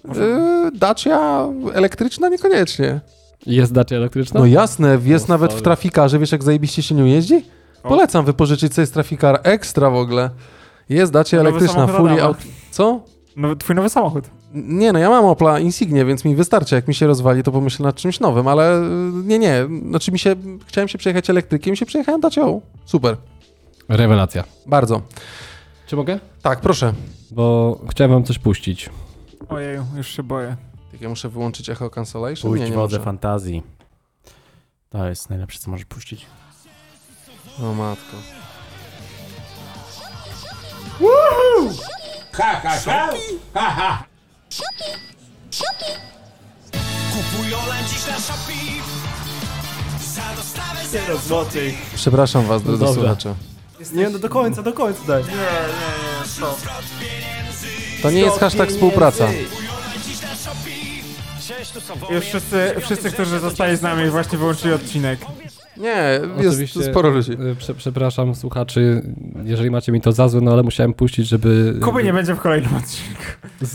Może... 0.06 0.22
Yy, 0.22 0.72
Dacia 0.72 1.48
elektryczna 1.74 2.30
niekoniecznie. 2.30 3.02
Jest 3.46 3.74
Dacia 3.74 3.96
elektryczna? 3.96 4.40
No 4.40 4.46
jasne, 4.46 4.98
jest 5.06 5.30
O, 5.30 5.34
nawet 5.34 5.52
w 5.52 5.54
sorry. 5.54 5.64
trafikarze. 5.64 6.20
Wiesz, 6.20 6.32
jak 6.32 6.44
zajebiście 6.44 6.84
się 6.84 6.96
nią 6.96 7.06
jeździ? 7.06 7.46
Polecam 7.84 8.26
wypożyczyć 8.26 8.74
sobie 8.74 8.86
z 8.86 8.92
trafikar 8.92 9.40
ekstra 9.44 9.90
w 9.90 9.96
ogóle. 9.96 10.30
Jest 10.90 11.14
Nowy 11.14 11.50
elektryczna, 11.50 11.88
fully 11.88 12.24
out... 12.24 12.38
Co? 12.72 13.02
No, 13.36 13.56
twój 13.56 13.76
nowy 13.76 13.90
samochód. 13.90 14.30
Nie, 14.54 14.94
no 14.94 15.00
ja 15.00 15.10
mam 15.10 15.26
Opla 15.26 15.60
Insignia, 15.60 16.06
więc 16.06 16.26
mi 16.26 16.36
wystarczy. 16.36 16.76
Jak 16.76 16.88
mi 16.88 16.94
się 16.96 17.08
rozwali, 17.08 17.44
to 17.44 17.52
pomyślę 17.52 17.86
nad 17.86 17.96
czymś 17.96 18.20
nowym, 18.20 18.48
ale 18.48 18.82
yy, 19.14 19.24
nie, 19.24 19.40
nie. 19.40 19.68
Znaczy 19.90 20.12
mi 20.12 20.20
się... 20.20 20.36
Chciałem 20.66 20.88
się 20.88 20.98
przejechać 20.98 21.30
elektrykiem, 21.30 21.76
się 21.76 21.86
przejechałem 21.86 22.22
Dacią. 22.22 22.62
Super. 22.86 23.18
Rewelacja. 23.90 24.44
Bardzo. 24.66 25.02
Czy 25.88 25.96
mogę? 25.96 26.20
Tak, 26.42 26.62
proszę. 26.62 26.94
Bo 27.32 27.80
chciałem 27.90 28.12
wam 28.12 28.24
coś 28.24 28.40
puścić. 28.40 28.90
Ojeju, 29.50 29.86
już 29.98 30.08
się 30.08 30.24
boję. 30.24 30.56
Tak, 30.92 31.02
ja 31.02 31.10
muszę 31.10 31.30
wyłączyć 31.30 31.70
echo 31.70 31.90
cancellation? 31.90 32.52
Pójdź 32.52 32.64
nie, 32.64 32.70
nie 32.70 32.76
wodze 32.76 32.98
muszę. 32.98 33.06
fantazji. 33.06 33.64
To 34.90 35.08
jest 35.10 35.30
najlepsze, 35.30 35.60
co 35.60 35.72
możesz 35.72 35.86
puścić. 35.86 36.26
O 37.64 37.74
matko. 37.74 38.18
Przepraszam 51.96 52.46
was, 52.46 52.64
drodzy 52.64 52.86
Dobra. 52.86 53.02
słuchacze. 53.02 53.36
Nie, 53.94 54.10
no 54.10 54.20
do 54.20 54.30
końca, 54.30 54.64
do 54.64 54.74
końca 54.74 55.00
daj. 55.08 55.24
To 58.02 58.12
nie 58.12 58.20
jest 58.20 58.40
hashtag 58.40 58.70
współpraca. 58.70 59.28
Już 62.10 62.26
wszyscy, 62.26 62.76
wszyscy, 62.82 63.12
którzy 63.12 63.40
zostali 63.40 63.78
z 63.78 63.82
nami 63.82 64.10
właśnie 64.10 64.38
wyłączyli 64.38 64.74
odcinek. 64.74 65.20
Nie, 65.80 66.20
jest 66.38 66.50
Oczywiście, 66.50 66.84
sporo 66.84 67.10
ludzi. 67.10 67.32
y, 67.32 67.56
Prze, 67.56 67.74
przepraszam 67.74 68.36
słuchaczy, 68.36 69.02
jeżeli 69.44 69.72
macie 69.72 69.92
mi 69.92 70.02
to 70.02 70.12
za 70.12 70.28
złe, 70.28 70.42
no 70.42 70.52
ale 70.52 70.64
musiałem 70.64 70.94
puścić, 70.94 71.28
żeby... 71.28 71.74
Kuby 71.82 72.04
nie 72.04 72.14
będzie 72.14 72.36
w 72.36 72.40
kolejnym 72.40 72.76
odcinku. 72.76 73.22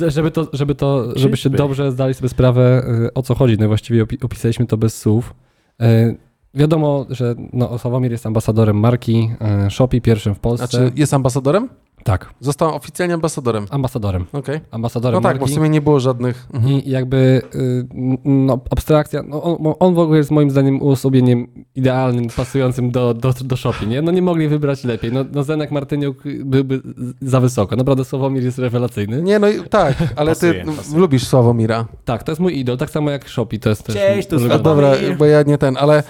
Żeby 0.08 0.30
to, 0.30 0.48
żeby 0.52 0.74
to, 0.74 1.18
żebyście 1.18 1.50
dobrze 1.50 1.92
zdali 1.92 2.14
sobie 2.14 2.28
sprawę, 2.28 2.84
y, 3.06 3.14
o 3.14 3.22
co 3.22 3.34
chodzi. 3.34 3.56
No 3.60 3.68
właściwie 3.68 4.04
opi- 4.04 4.24
opisaliśmy 4.24 4.66
to 4.66 4.76
bez 4.76 4.98
słów. 4.98 5.34
Y, 5.82 6.16
Wiadomo, 6.56 7.06
że 7.10 7.34
no, 7.52 7.78
Sławomir 7.78 8.10
jest 8.10 8.26
ambasadorem 8.26 8.76
marki 8.76 9.30
Shopee, 9.70 10.00
pierwszym 10.00 10.34
w 10.34 10.38
Polsce. 10.38 10.66
Znaczy, 10.66 10.92
jest 10.96 11.14
ambasadorem? 11.14 11.68
Tak, 12.04 12.30
Został 12.40 12.74
oficjalnie 12.74 13.14
ambasadorem. 13.14 13.66
ambasadorem. 13.70 14.24
Okej. 14.32 14.60
Ambasadorem 14.70 15.14
No 15.22 15.28
tak, 15.28 15.36
bo 15.36 15.40
marki. 15.40 15.52
w 15.52 15.54
sumie 15.54 15.68
nie 15.68 15.80
było 15.80 16.00
żadnych... 16.00 16.46
Mhm. 16.54 16.72
I 16.72 16.90
jakby 16.90 17.42
y, 17.54 17.86
no, 18.24 18.58
abstrakcja, 18.70 19.22
no, 19.22 19.42
on, 19.42 19.74
on 19.80 19.94
w 19.94 19.98
ogóle 19.98 20.18
jest 20.18 20.30
moim 20.30 20.50
zdaniem 20.50 20.82
uosobieniem 20.82 21.46
idealnym, 21.74 22.26
pasującym 22.36 22.90
do, 22.90 23.14
do, 23.14 23.34
do 23.44 23.56
Shopee, 23.56 23.86
nie? 23.86 24.02
No 24.02 24.12
nie 24.12 24.22
mogli 24.22 24.48
wybrać 24.48 24.84
lepiej. 24.84 25.12
No, 25.12 25.24
no 25.32 25.42
Zenek 25.42 25.70
Martyniuk 25.70 26.22
byłby 26.44 26.80
za 27.20 27.40
wysoko. 27.40 27.76
Naprawdę 27.76 28.04
Sławomir 28.04 28.42
jest 28.44 28.58
rewelacyjny. 28.58 29.22
Nie, 29.22 29.38
no 29.38 29.48
i 29.48 29.62
tak, 29.68 29.94
ale 30.16 30.30
Pasuje, 30.30 30.54
ty 30.54 30.72
pasuje. 30.76 30.98
lubisz 31.00 31.26
Sławomira. 31.26 31.86
Tak, 32.04 32.22
to 32.22 32.32
jest 32.32 32.40
mój 32.40 32.58
idol, 32.58 32.76
tak 32.76 32.90
samo 32.90 33.10
jak 33.10 33.28
Shopee, 33.28 33.58
to 33.58 33.68
jest 33.68 33.82
też... 33.84 33.94
Cześć, 33.96 34.28
A 34.32 34.36
ulubiony. 34.36 34.62
Sławomir. 34.62 34.84
dobra, 34.98 35.16
bo 35.18 35.24
ja 35.24 35.42
nie 35.42 35.58
ten, 35.58 35.76
ale 35.80 36.02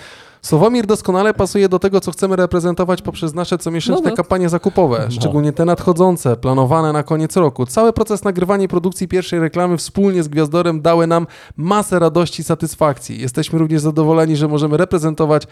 Sławomir 0.45 0.87
doskonale 0.87 1.35
pasuje 1.35 1.69
do 1.69 1.79
tego, 1.79 2.01
co 2.01 2.13
chcemy 2.13 2.37
reprezentować 2.37 3.03
poprzez 3.03 3.35
nasze 3.35 3.59
comiesięczne 3.59 4.05
No, 4.05 4.11
no. 4.11 4.17
kampanie 4.17 4.49
zakupowe, 4.49 5.07
szczególnie 5.11 5.53
te 5.53 5.65
nadchodzące, 5.65 6.37
planowane 6.37 6.93
na 6.93 7.03
koniec 7.03 7.37
roku. 7.37 7.67
Cały 7.67 7.93
proces 7.93 8.25
nagrywania 8.25 8.65
i 8.65 8.69
produkcji 8.69 9.09
pierwszej 9.09 9.41
reklamy 9.41 9.77
wspólnie 9.77 10.23
z 10.23 10.29
Gwiazdorem 10.29 10.83
dały 10.83 11.07
nam 11.07 11.27
masę 11.57 11.99
radości 11.99 12.41
i 12.41 12.45
satysfakcji. 12.45 13.21
Jesteśmy 13.21 13.59
również 13.59 13.81
zadowoleni, 13.81 14.37
że 14.37 14.49
możemy 14.49 14.77
reprezentować 14.77 15.47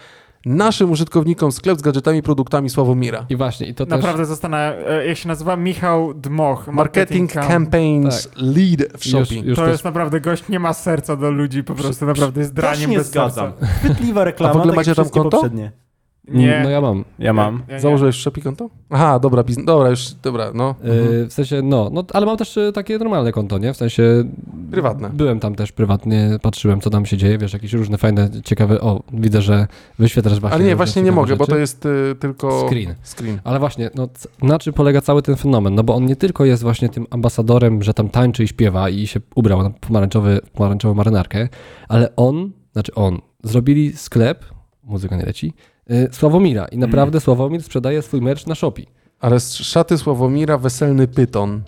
naszym 0.45 0.91
użytkownikom 0.91 1.51
sklep 1.51 1.79
z 1.79 1.81
gadżetami 1.81 2.17
i 2.19 2.23
produktami 2.23 2.69
Sławomira. 2.69 3.25
I 3.29 3.35
właśnie, 3.35 3.67
i 3.67 3.73
to 3.75 3.85
Naprawdę 3.85 4.25
zostanę, 4.25 4.87
e, 4.87 5.07
jak 5.07 5.17
się 5.17 5.27
nazywa, 5.27 5.55
Michał 5.55 6.13
Dmoch. 6.13 6.67
Marketing 6.67 7.31
Cam- 7.31 7.47
Campaigns 7.47 8.29
Lead 8.35 8.79
w 8.97 9.11
też... 9.11 9.13
Już, 9.13 9.31
już 9.31 9.55
To 9.55 9.61
też 9.63 9.71
jest 9.71 9.83
naprawdę 9.83 10.21
gość, 10.21 10.49
nie 10.49 10.59
ma 10.59 10.73
serca 10.73 11.15
do 11.15 11.31
ludzi, 11.31 11.63
po 11.63 11.75
prostu 11.75 12.05
naprawdę 12.05 12.41
jest 12.41 12.55
Też 12.55 12.61
draniem 12.63 12.89
nie 12.89 12.97
bez 12.97 13.07
zgadzam. 13.07 13.51
serca. 13.59 13.73
Chwytliwa 13.75 14.23
reklama, 14.23 14.49
A 14.51 14.53
w 14.53 14.57
ogóle 14.57 14.71
tak 14.73 14.77
macie 14.77 14.95
tam 14.95 15.09
konto? 15.09 15.29
poprzednie. 15.29 15.71
Nie. 16.27 16.61
No 16.63 16.69
ja 16.69 16.81
mam. 16.81 17.03
Ja 17.19 17.33
mam. 17.33 17.63
Ja 17.67 17.73
nie. 17.73 17.79
Założyłeś 17.79 18.15
Shopee 18.15 18.41
konto? 18.41 18.69
Aha, 18.89 19.19
dobra, 19.19 19.43
biznes. 19.43 19.65
Dobra, 19.65 19.89
już, 19.89 20.11
dobra, 20.23 20.51
no. 20.53 20.75
Yy, 20.83 21.27
w 21.27 21.33
sensie, 21.33 21.61
no, 21.61 21.89
no, 21.93 22.03
ale 22.13 22.25
mam 22.25 22.37
też 22.37 22.57
y, 22.57 22.71
takie 22.73 22.97
normalne 22.97 23.31
konto, 23.31 23.57
nie? 23.57 23.73
W 23.73 23.77
sensie... 23.77 24.23
Prywatne. 24.71 25.09
Byłem 25.09 25.39
tam 25.39 25.55
też 25.55 25.71
prywatnie, 25.71 26.39
patrzyłem, 26.41 26.81
co 26.81 26.89
tam 26.89 27.05
się 27.05 27.17
dzieje, 27.17 27.37
wiesz, 27.37 27.53
jakieś 27.53 27.73
różne 27.73 27.97
fajne, 27.97 28.29
ciekawe... 28.43 28.81
O, 28.81 29.03
widzę, 29.13 29.41
że 29.41 29.67
wyświetlasz 29.99 30.39
właśnie... 30.39 30.55
Ale 30.55 30.65
nie, 30.65 30.75
właśnie 30.75 31.01
nie 31.01 31.11
mogę, 31.11 31.35
bo 31.35 31.43
rzeczy. 31.43 31.51
to 31.51 31.57
jest 31.57 31.85
y, 31.85 32.15
tylko... 32.19 32.67
Screen. 32.67 32.95
Screen. 33.03 33.39
Ale 33.43 33.59
właśnie, 33.59 33.89
no, 33.95 34.09
na 34.41 34.59
czym 34.59 34.73
polega 34.73 35.01
cały 35.01 35.21
ten 35.21 35.35
fenomen? 35.35 35.75
No 35.75 35.83
bo 35.83 35.95
on 35.95 36.05
nie 36.05 36.15
tylko 36.15 36.45
jest 36.45 36.63
właśnie 36.63 36.89
tym 36.89 37.07
ambasadorem, 37.09 37.83
że 37.83 37.93
tam 37.93 38.09
tańczy 38.09 38.43
i 38.43 38.47
śpiewa 38.47 38.89
i 38.89 39.07
się 39.07 39.19
ubrał 39.35 39.63
na 39.63 39.69
pomarańczowy, 39.69 40.39
pomarańczową 40.53 40.93
marynarkę, 40.93 41.49
ale 41.89 42.15
on, 42.15 42.51
znaczy 42.73 42.93
on, 42.95 43.21
zrobili 43.43 43.93
sklep, 43.93 44.45
muzyka 44.83 45.17
nie 45.17 45.25
leci, 45.25 45.53
Sławomira 46.11 46.65
i 46.65 46.77
naprawdę 46.77 47.19
Sławomir 47.19 47.63
sprzedaje 47.63 48.01
swój 48.01 48.21
merch 48.21 48.47
na 48.47 48.55
Shopee. 48.55 48.87
Ale 49.19 49.39
z 49.39 49.53
szaty 49.53 49.97
Sławomira 49.97 50.57
weselny 50.57 51.07
pyton. 51.07 51.63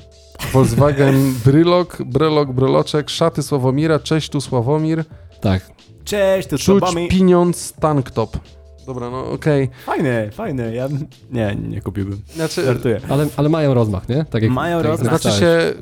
Volkswagen 0.53 1.33
Brylok, 1.45 1.97
Brylok, 2.05 2.51
Bryloczek, 2.51 3.09
szaty 3.09 3.43
Sławomira, 3.43 3.99
cześć 3.99 4.29
tu 4.29 4.41
Sławomir, 4.41 5.03
Tak. 5.41 5.61
Cześć, 6.03 6.47
tu 6.47 6.57
czuć 6.57 6.65
Sławomir. 6.83 7.09
pieniądz 7.11 7.73
tanktop. 7.73 8.37
Dobra, 8.85 9.09
no 9.09 9.31
okej. 9.31 9.69
Fajne, 9.85 10.31
fajne. 10.31 10.75
Ja 10.75 10.87
nie, 11.31 11.57
nie 11.69 11.81
kupiłbym. 11.81 12.21
Znaczy, 12.35 12.65
Żartuję. 12.65 13.01
Ale, 13.09 13.27
ale 13.37 13.49
mają 13.49 13.73
rozmach, 13.73 14.09
nie? 14.09 14.25
Tak 14.29 14.43
jak, 14.43 14.51
Mają 14.51 14.77
tak 14.77 14.87
rozmach. 14.87 15.21
znaczy 15.21 15.39
się... 15.39 15.45
y, 15.45 15.75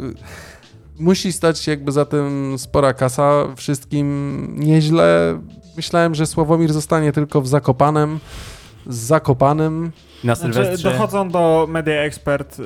Musi 0.99 1.33
stać 1.33 1.59
się 1.59 1.71
jakby 1.71 1.91
za 1.91 2.05
tym 2.05 2.55
spora 2.57 2.93
kasa, 2.93 3.47
wszystkim 3.55 4.47
nieźle. 4.59 5.39
Myślałem, 5.75 6.15
że 6.15 6.25
Sławomir 6.25 6.73
zostanie 6.73 7.11
tylko 7.11 7.41
w 7.41 7.47
Zakopanem, 7.47 8.19
z 8.87 8.95
Zakopanem. 8.95 9.91
Na 10.23 10.35
Znaczy, 10.35 10.53
Sylwestrze. 10.53 10.91
dochodzą 10.91 11.29
do 11.29 11.65
Media 11.69 12.01
Expert 12.01 12.59
yy, 12.59 12.65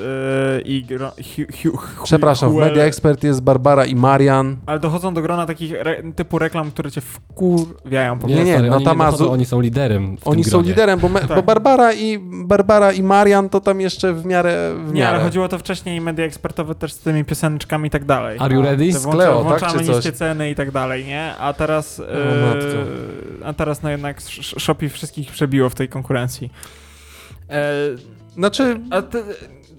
i 0.65 0.83
gro, 0.83 1.09
hu, 1.09 1.69
hu, 1.71 1.77
hu, 1.77 2.03
Przepraszam, 2.03 2.51
w 2.51 2.55
Media 2.55 2.83
Expert 2.83 3.23
jest 3.23 3.41
Barbara 3.41 3.85
i 3.85 3.95
Marian. 3.95 4.57
Ale 4.65 4.79
dochodzą 4.79 5.13
do 5.13 5.21
grona 5.21 5.45
takich 5.45 5.73
re, 5.73 6.03
typu 6.15 6.39
reklam, 6.39 6.71
które 6.71 6.91
cię 6.91 7.01
wkurwiają 7.01 8.19
po 8.19 8.27
Nie, 8.27 8.33
prostu. 8.33 8.47
nie, 8.47 8.53
stary, 8.53 8.69
no 8.69 8.75
oni, 8.75 8.85
tam 8.85 8.97
nie 8.99 9.05
dochodzą, 9.05 9.31
oni 9.31 9.45
są 9.45 9.61
liderem 9.61 10.17
w 10.17 10.27
Oni 10.27 10.43
tym 10.43 10.51
są 10.51 10.57
gronie. 10.57 10.69
liderem, 10.69 10.99
bo, 10.99 11.09
me, 11.09 11.19
Tak. 11.19 11.35
bo 11.35 11.43
Barbara, 11.43 11.93
i, 11.93 12.19
Barbara 12.21 12.91
i 12.91 13.03
Marian 13.03 13.49
to 13.49 13.59
tam 13.61 13.81
jeszcze 13.81 14.13
w 14.13 14.25
miarę. 14.25 14.73
W 14.85 14.93
Nie, 14.93 15.07
ale 15.07 15.13
miarę. 15.17 15.23
chodziło 15.29 15.47
to 15.47 15.59
wcześniej 15.59 16.01
media 16.01 16.25
ekspertowe 16.25 16.75
też 16.75 16.93
z 16.93 16.99
tymi 16.99 17.25
pioseneczkami 17.25 17.87
i 17.87 17.91
tak 17.91 18.05
dalej. 18.05 18.37
Are 18.39 18.55
you 18.55 18.61
ready? 18.61 18.91
Te 18.93 18.99
Z 18.99 19.07
Cleo, 19.07 19.37
tak, 19.37 19.47
włączamy 19.47 19.79
czy 19.79 19.85
coś? 19.85 19.95
niskie 19.95 20.11
ceny 20.11 20.49
i 20.51 20.55
tak 20.55 20.71
dalej, 20.71 21.05
nie? 21.05 21.35
A 21.39 21.53
teraz, 21.53 21.99
e, 21.99 22.03
a 23.45 23.53
teraz 23.53 23.83
no 23.83 23.89
jednak 23.89 24.19
Sh- 24.21 24.59
Shopee 24.59 24.89
wszystkich 24.89 25.31
przebiło 25.31 25.69
w 25.69 25.75
tej 25.75 25.89
konkurencji. 25.89 26.49
E, 27.49 27.73
Znaczy, 28.35 28.79
a 28.91 29.01
ty, 29.01 29.23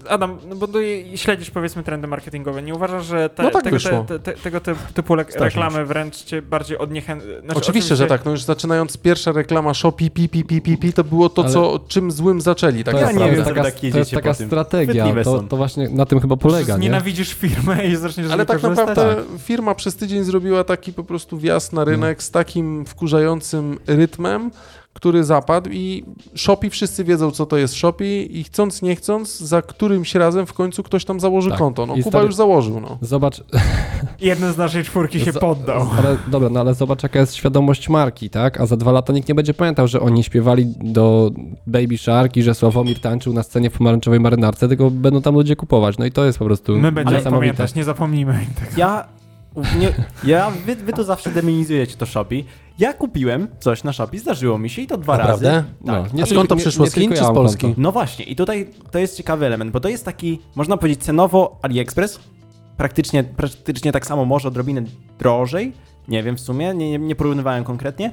Adam, 0.09 0.37
no 0.49 0.55
bo 0.55 0.67
ty 0.67 1.05
śledzisz 1.15 1.49
powiedzmy 1.51 1.83
trendy 1.83 2.07
marketingowe. 2.07 2.61
Nie 2.61 2.75
uważasz, 2.75 3.05
że 3.05 3.29
te, 3.29 3.43
No 3.43 3.51
tak 3.51 3.63
tego, 3.63 3.75
wyszło. 3.75 4.03
te, 4.07 4.19
te, 4.19 4.33
tego 4.33 4.59
ty- 4.59 4.75
typu 4.93 5.15
le- 5.15 5.25
reklamy 5.35 5.85
wręcz 5.85 6.23
cię 6.23 6.41
bardziej 6.41 6.77
odniechęcają? 6.77 7.41
Znaczy, 7.41 7.59
oczywiście, 7.59 7.95
że 7.95 8.07
tak. 8.07 8.25
No 8.25 8.31
już 8.31 8.43
zaczynając 8.43 8.97
pierwsza 8.97 9.31
reklama 9.31 9.73
Shopee, 9.73 10.11
pi, 10.11 10.29
pi, 10.29 10.43
pi, 10.43 10.61
pi, 10.61 10.77
pi, 10.77 10.93
to 10.93 11.03
było 11.03 11.29
to, 11.29 11.41
Ale- 11.43 11.51
co, 11.53 11.79
czym 11.87 12.11
złym 12.11 12.41
zaczęli. 12.41 12.83
Tak 12.83 12.93
To 12.93 12.99
Ja 12.99 13.05
jest, 13.07 13.13
nie 13.19 13.25
naprawdę. 13.25 13.45
wiem, 13.45 13.55
taka, 13.55 13.71
tak 13.71 13.91
to 13.91 13.97
jest 13.97 14.11
taka 14.11 14.33
strategia, 14.33 15.23
to, 15.23 15.39
to 15.43 15.57
właśnie 15.57 15.89
na 15.89 16.05
tym 16.05 16.19
chyba 16.19 16.37
polega, 16.37 16.73
nie? 16.77 16.83
Nienawidzisz 16.83 17.33
firmę 17.33 17.85
i 17.87 17.95
zaczniesz 17.95 18.31
Ale 18.31 18.45
tak 18.45 18.63
naprawdę 18.63 19.15
firma 19.39 19.75
przez 19.75 19.95
tydzień 19.95 20.23
zrobiła 20.23 20.63
taki 20.63 20.93
po 20.93 21.03
prostu 21.03 21.37
wjazd 21.37 21.73
na 21.73 21.83
rynek 21.83 22.23
z 22.23 22.31
takim 22.31 22.85
wkurzającym 22.85 23.79
rytmem, 23.87 24.51
który 24.99 25.23
zapadł 25.23 25.69
i 25.69 26.03
Shopee, 26.35 26.69
wszyscy 26.69 27.03
wiedzą, 27.03 27.31
co 27.31 27.45
to 27.45 27.57
jest 27.57 27.73
Shopee 27.75 28.39
i 28.39 28.43
chcąc, 28.43 28.81
nie 28.81 28.95
chcąc, 28.95 29.39
za 29.39 29.61
którymś 29.61 30.15
razem 30.15 30.45
w 30.45 30.53
końcu 30.53 30.83
ktoś 30.83 31.05
tam 31.05 31.19
założy 31.19 31.49
Tak. 31.49 31.59
konto. 31.59 31.85
No 31.85 31.95
I 31.95 32.03
Kuba 32.03 32.09
stary- 32.19 32.25
już 32.25 32.35
założył, 32.35 32.79
no. 32.79 32.97
Zobacz, 33.01 33.43
Jeden 34.21 34.53
z 34.53 34.57
naszej 34.57 34.83
czwórki 34.83 35.19
się 35.19 35.33
poddał. 35.33 35.87
Ale, 35.97 36.17
dobra, 36.27 36.49
no 36.49 36.59
ale 36.59 36.73
zobacz 36.73 37.03
jaka 37.03 37.19
jest 37.19 37.35
świadomość 37.35 37.89
marki, 37.89 38.29
tak? 38.29 38.61
A 38.61 38.65
za 38.65 38.77
dwa 38.77 38.91
lata 38.91 39.13
nikt 39.13 39.29
nie 39.29 39.35
będzie 39.35 39.53
pamiętał, 39.53 39.87
że 39.87 39.99
oni 39.99 40.23
śpiewali 40.23 40.65
do 40.83 41.31
Baby 41.67 41.97
Shark 41.97 42.37
i 42.37 42.43
że 42.43 42.55
Sławomir 42.55 42.99
tańczył 43.01 43.33
na 43.33 43.43
scenie 43.43 43.69
w 43.69 43.73
pomarańczowej 43.77 44.19
marynarce, 44.19 44.67
tylko 44.67 44.91
będą 44.91 45.21
tam 45.21 45.33
ludzie 45.35 45.55
kupować. 45.55 45.97
No 45.97 46.05
i 46.05 46.11
to 46.11 46.25
jest 46.25 46.39
po 46.39 46.45
prostu 46.45 46.77
My 46.77 46.91
będziemy 46.91 47.17
niesamowite. 47.17 47.39
pamiętać, 47.53 47.75
nie 47.75 47.83
zapomnijmy 47.83 48.33
tego. 48.55 48.71
Ja, 48.77 49.07
nie, 49.79 49.93
ja 50.23 50.51
wy, 50.65 50.75
wy 50.75 50.93
to 50.93 51.03
zawsze 51.03 51.29
demonizujecie 51.31 51.95
to 51.97 52.05
Shopee. 52.05 52.45
Ja 52.79 52.93
kupiłem 52.93 53.47
coś 53.59 53.83
na 53.83 53.93
Shopee, 53.93 54.19
zdarzyło 54.19 54.57
mi 54.57 54.69
się 54.69 54.81
i 54.81 54.87
to 54.87 54.97
dwa 54.97 55.17
Naprawdę? 55.17 55.49
razy. 55.51 55.63
No, 55.81 56.03
Tak. 56.03 56.13
nie 56.13 56.23
A 56.23 56.25
skąd 56.25 56.49
to 56.49 56.55
nie- 56.55 56.61
przyszło? 56.61 56.85
nie 56.85 56.91
Z 56.91 56.93
Chin 56.93 57.09
czy 57.11 57.17
z 57.23 57.27
Polski? 57.27 57.73
No 57.77 57.91
właśnie, 57.91 58.25
i 58.25 58.35
tutaj 58.35 58.69
to 58.91 58.99
jest 58.99 59.17
ciekawy 59.17 59.45
element, 59.45 59.71
bo 59.71 59.79
to 59.79 59.89
jest 59.89 60.05
taki, 60.05 60.39
można 60.55 60.77
powiedzieć, 60.77 61.03
cenowo 61.03 61.59
AliExpress. 61.61 62.19
Praktycznie, 62.77 63.23
praktycznie 63.23 63.91
tak 63.91 64.05
samo, 64.05 64.25
może 64.25 64.47
odrobinę 64.47 64.83
drożej. 65.19 65.73
Nie 66.07 66.23
wiem 66.23 66.35
w 66.37 66.39
sumie, 66.39 66.73
nie, 66.73 66.91
nie, 66.91 66.97
nie 66.99 67.15
porównywałem 67.15 67.63
konkretnie, 67.63 68.11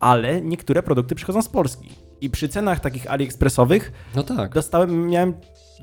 ale 0.00 0.40
niektóre 0.42 0.82
produkty 0.82 1.14
przychodzą 1.14 1.42
z 1.42 1.48
Polski. 1.48 1.88
I 2.20 2.30
przy 2.30 2.48
cenach 2.48 2.80
takich 2.80 3.10
AliExpressowych 3.10 3.92
No 4.16 4.22
tak, 4.22 4.54
dostałem, 4.54 5.08
miałem 5.08 5.34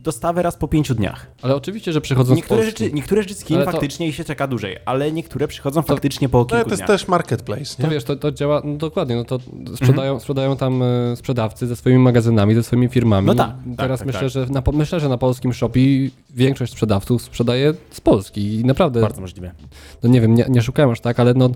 dostawę 0.03 0.41
raz 0.41 0.55
po 0.57 0.67
pięciu 0.67 0.95
dniach. 0.95 1.27
ale 1.41 1.55
oczywiście, 1.55 1.93
że 1.93 2.01
przychodzą 2.01 2.35
Niektóre 2.35 2.61
z 2.61 2.65
Polski. 2.65 2.83
rzeczy, 2.83 2.95
niektóre 2.95 3.21
rzeczy 3.23 3.35
z 3.35 3.45
Chin 3.45 3.57
to- 3.57 3.65
faktycznie 3.71 4.07
i 4.07 4.13
się 4.13 4.23
czeka 4.23 4.47
dłużej, 4.47 4.77
ale 4.85 5.11
niektóre 5.11 5.47
przychodzą 5.47 5.81
faktycznie 5.81 6.29
po 6.29 6.37
No, 6.39 6.45
kilku 6.45 6.63
to 6.63 6.69
jest 6.69 6.77
dniach. 6.79 6.87
też 6.87 7.07
marketplace, 7.07 7.75
To 7.77 7.83
nie? 7.83 7.89
wiesz, 7.89 8.03
to, 8.03 8.15
to 8.15 8.31
działa, 8.31 8.61
no 8.65 8.77
dokładnie, 8.77 9.15
no 9.15 9.23
to 9.23 9.39
sprzedają, 9.75 10.19
sprzedają 10.19 10.57
tam 10.57 10.83
e, 10.83 11.15
sprzedawcy 11.15 11.67
ze 11.67 11.75
swoimi 11.75 11.99
magazynami, 11.99 12.55
ze 12.55 12.63
swoimi 12.63 12.87
firmami. 12.87 13.27
No 13.27 13.35
tak, 13.35 13.51
Teraz 13.77 13.99
tak, 13.99 14.07
myślę, 14.07 14.21
tak. 14.21 14.29
że 14.29 14.45
na, 14.49 14.63
myślę, 14.73 14.99
że 14.99 15.09
na 15.09 15.17
polskim 15.17 15.53
Shopee 15.53 16.11
większość 16.29 16.71
sprzedawców 16.71 17.21
sprzedaje 17.21 17.73
z 17.91 18.01
Polski 18.01 18.55
i 18.55 18.65
naprawdę, 18.65 19.01
Bardzo 19.01 19.21
możliwe. 19.21 19.51
no 20.03 20.09
nie 20.09 20.21
wiem, 20.21 20.35
nie, 20.35 20.45
nie 20.49 20.61
szukałem 20.61 20.91
aż 20.91 20.99
tak, 21.01 21.19
ale 21.19 21.33
no 21.33 21.49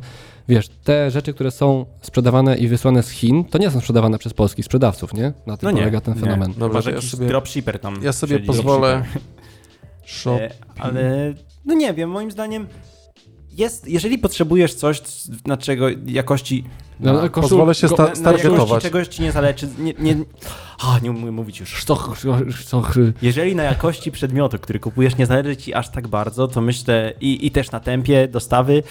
wiesz, 0.47 0.67
te 0.83 1.11
rzeczy, 1.11 1.33
które 1.33 1.51
są 1.51 1.85
sprzedawane 2.01 2.57
i 2.57 2.67
wysłane 2.67 3.03
z 3.03 3.09
Chin, 3.09 3.45
to 3.45 3.57
nie 3.57 3.71
są 3.71 3.79
sprzedawane 3.79 4.17
przez 4.19 4.33
polskich 4.33 4.65
sprzedawców, 4.65 5.13
nie? 5.13 5.33
Na 5.47 5.57
tym 5.57 5.67
No 5.67 5.71
nie, 5.71 5.77
polega 5.77 6.01
ten 6.01 6.13
nie. 6.13 6.19
fenomen. 6.19 6.53
Dobra, 6.57 6.67
Chyba, 6.67 6.73
to 6.73 6.81
że 6.81 6.91
ja 6.91 7.01
sobie, 7.01 7.27
dropshipper 7.27 7.79
tam 7.79 7.99
ja 8.03 8.13
sobie 8.13 8.35
siedzi. 8.35 8.47
pozwolę... 8.47 9.05
Shop. 10.05 10.37
E, 10.39 10.49
Ale 10.79 11.33
no 11.65 11.73
nie 11.73 11.93
wiem, 11.93 12.09
moim 12.09 12.31
zdaniem 12.31 12.67
jest, 13.51 13.87
jeżeli 13.87 14.17
potrzebujesz 14.17 14.73
coś, 14.73 15.01
na 15.45 15.57
czego 15.57 15.87
jakości 16.05 16.63
No, 16.99 17.13
No, 17.13 17.19
koszul- 17.29 17.41
pozwolę 17.41 17.75
się 17.75 17.87
sta- 17.87 17.95
na, 17.97 18.03
na 18.03 18.07
jakości 18.09 18.21
stargetować. 18.21 18.83
czegoś 18.83 19.07
ci 19.07 19.21
nie 19.21 19.31
zależy, 19.31 19.67
nie, 19.79 19.93
nie, 19.99 20.15
a, 20.79 20.99
nie 20.99 21.11
umiem 21.11 21.33
mówić 21.33 21.59
już. 21.59 21.69
Sztoch, 21.73 22.17
sztoch, 22.55 22.93
Jeżeli 23.21 23.55
na 23.55 23.63
jakości 23.63 24.11
przedmiotu, 24.11 24.59
który 24.59 24.79
kupujesz 24.79 25.17
nie 25.17 25.25
zależy 25.25 25.57
ci 25.57 25.73
aż 25.73 25.89
tak 25.89 26.07
bardzo, 26.07 26.47
to 26.47 26.61
myślę 26.61 27.13
i, 27.21 27.47
i 27.47 27.51
też 27.51 27.71
na 27.71 27.79
tempie 27.79 28.27
dostawy, 28.27 28.83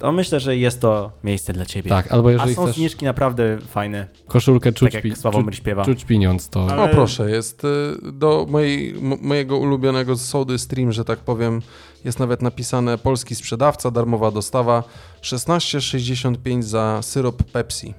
to 0.00 0.12
myślę, 0.12 0.40
że 0.40 0.56
jest 0.56 0.80
to 0.80 1.12
miejsce 1.24 1.52
dla 1.52 1.66
ciebie. 1.66 1.88
Tak, 1.88 2.12
albo 2.12 2.28
A 2.28 2.32
jeżeli 2.32 2.54
są 2.54 2.62
chcesz 2.64 2.76
zniżki 2.76 3.04
naprawdę 3.04 3.58
fajne, 3.58 4.06
koszulkę 4.28 4.72
czuć, 4.72 4.92
tak 4.92 5.02
pi- 5.02 5.08
jak 5.08 5.18
Sławomir 5.18 5.46
czuć, 5.46 5.56
śpiewa. 5.56 5.84
czuć 5.84 6.04
pieniądz, 6.04 6.48
to... 6.48 6.66
Ale- 6.70 6.82
O 6.82 6.88
proszę, 6.88 7.30
jest 7.30 7.64
y, 7.64 7.68
do 8.12 8.46
mojej, 8.50 8.90
m- 8.90 9.18
mojego 9.20 9.58
ulubionego 9.58 10.16
sody 10.16 10.58
stream, 10.58 10.92
że 10.92 11.04
tak 11.04 11.18
powiem, 11.18 11.62
jest 12.04 12.18
nawet 12.18 12.42
napisane 12.42 12.98
polski 12.98 13.34
sprzedawca, 13.34 13.90
darmowa 13.90 14.30
dostawa, 14.30 14.82
16,65 15.22 16.62
za 16.62 16.98
syrop 17.02 17.42
Pepsi. 17.42 17.94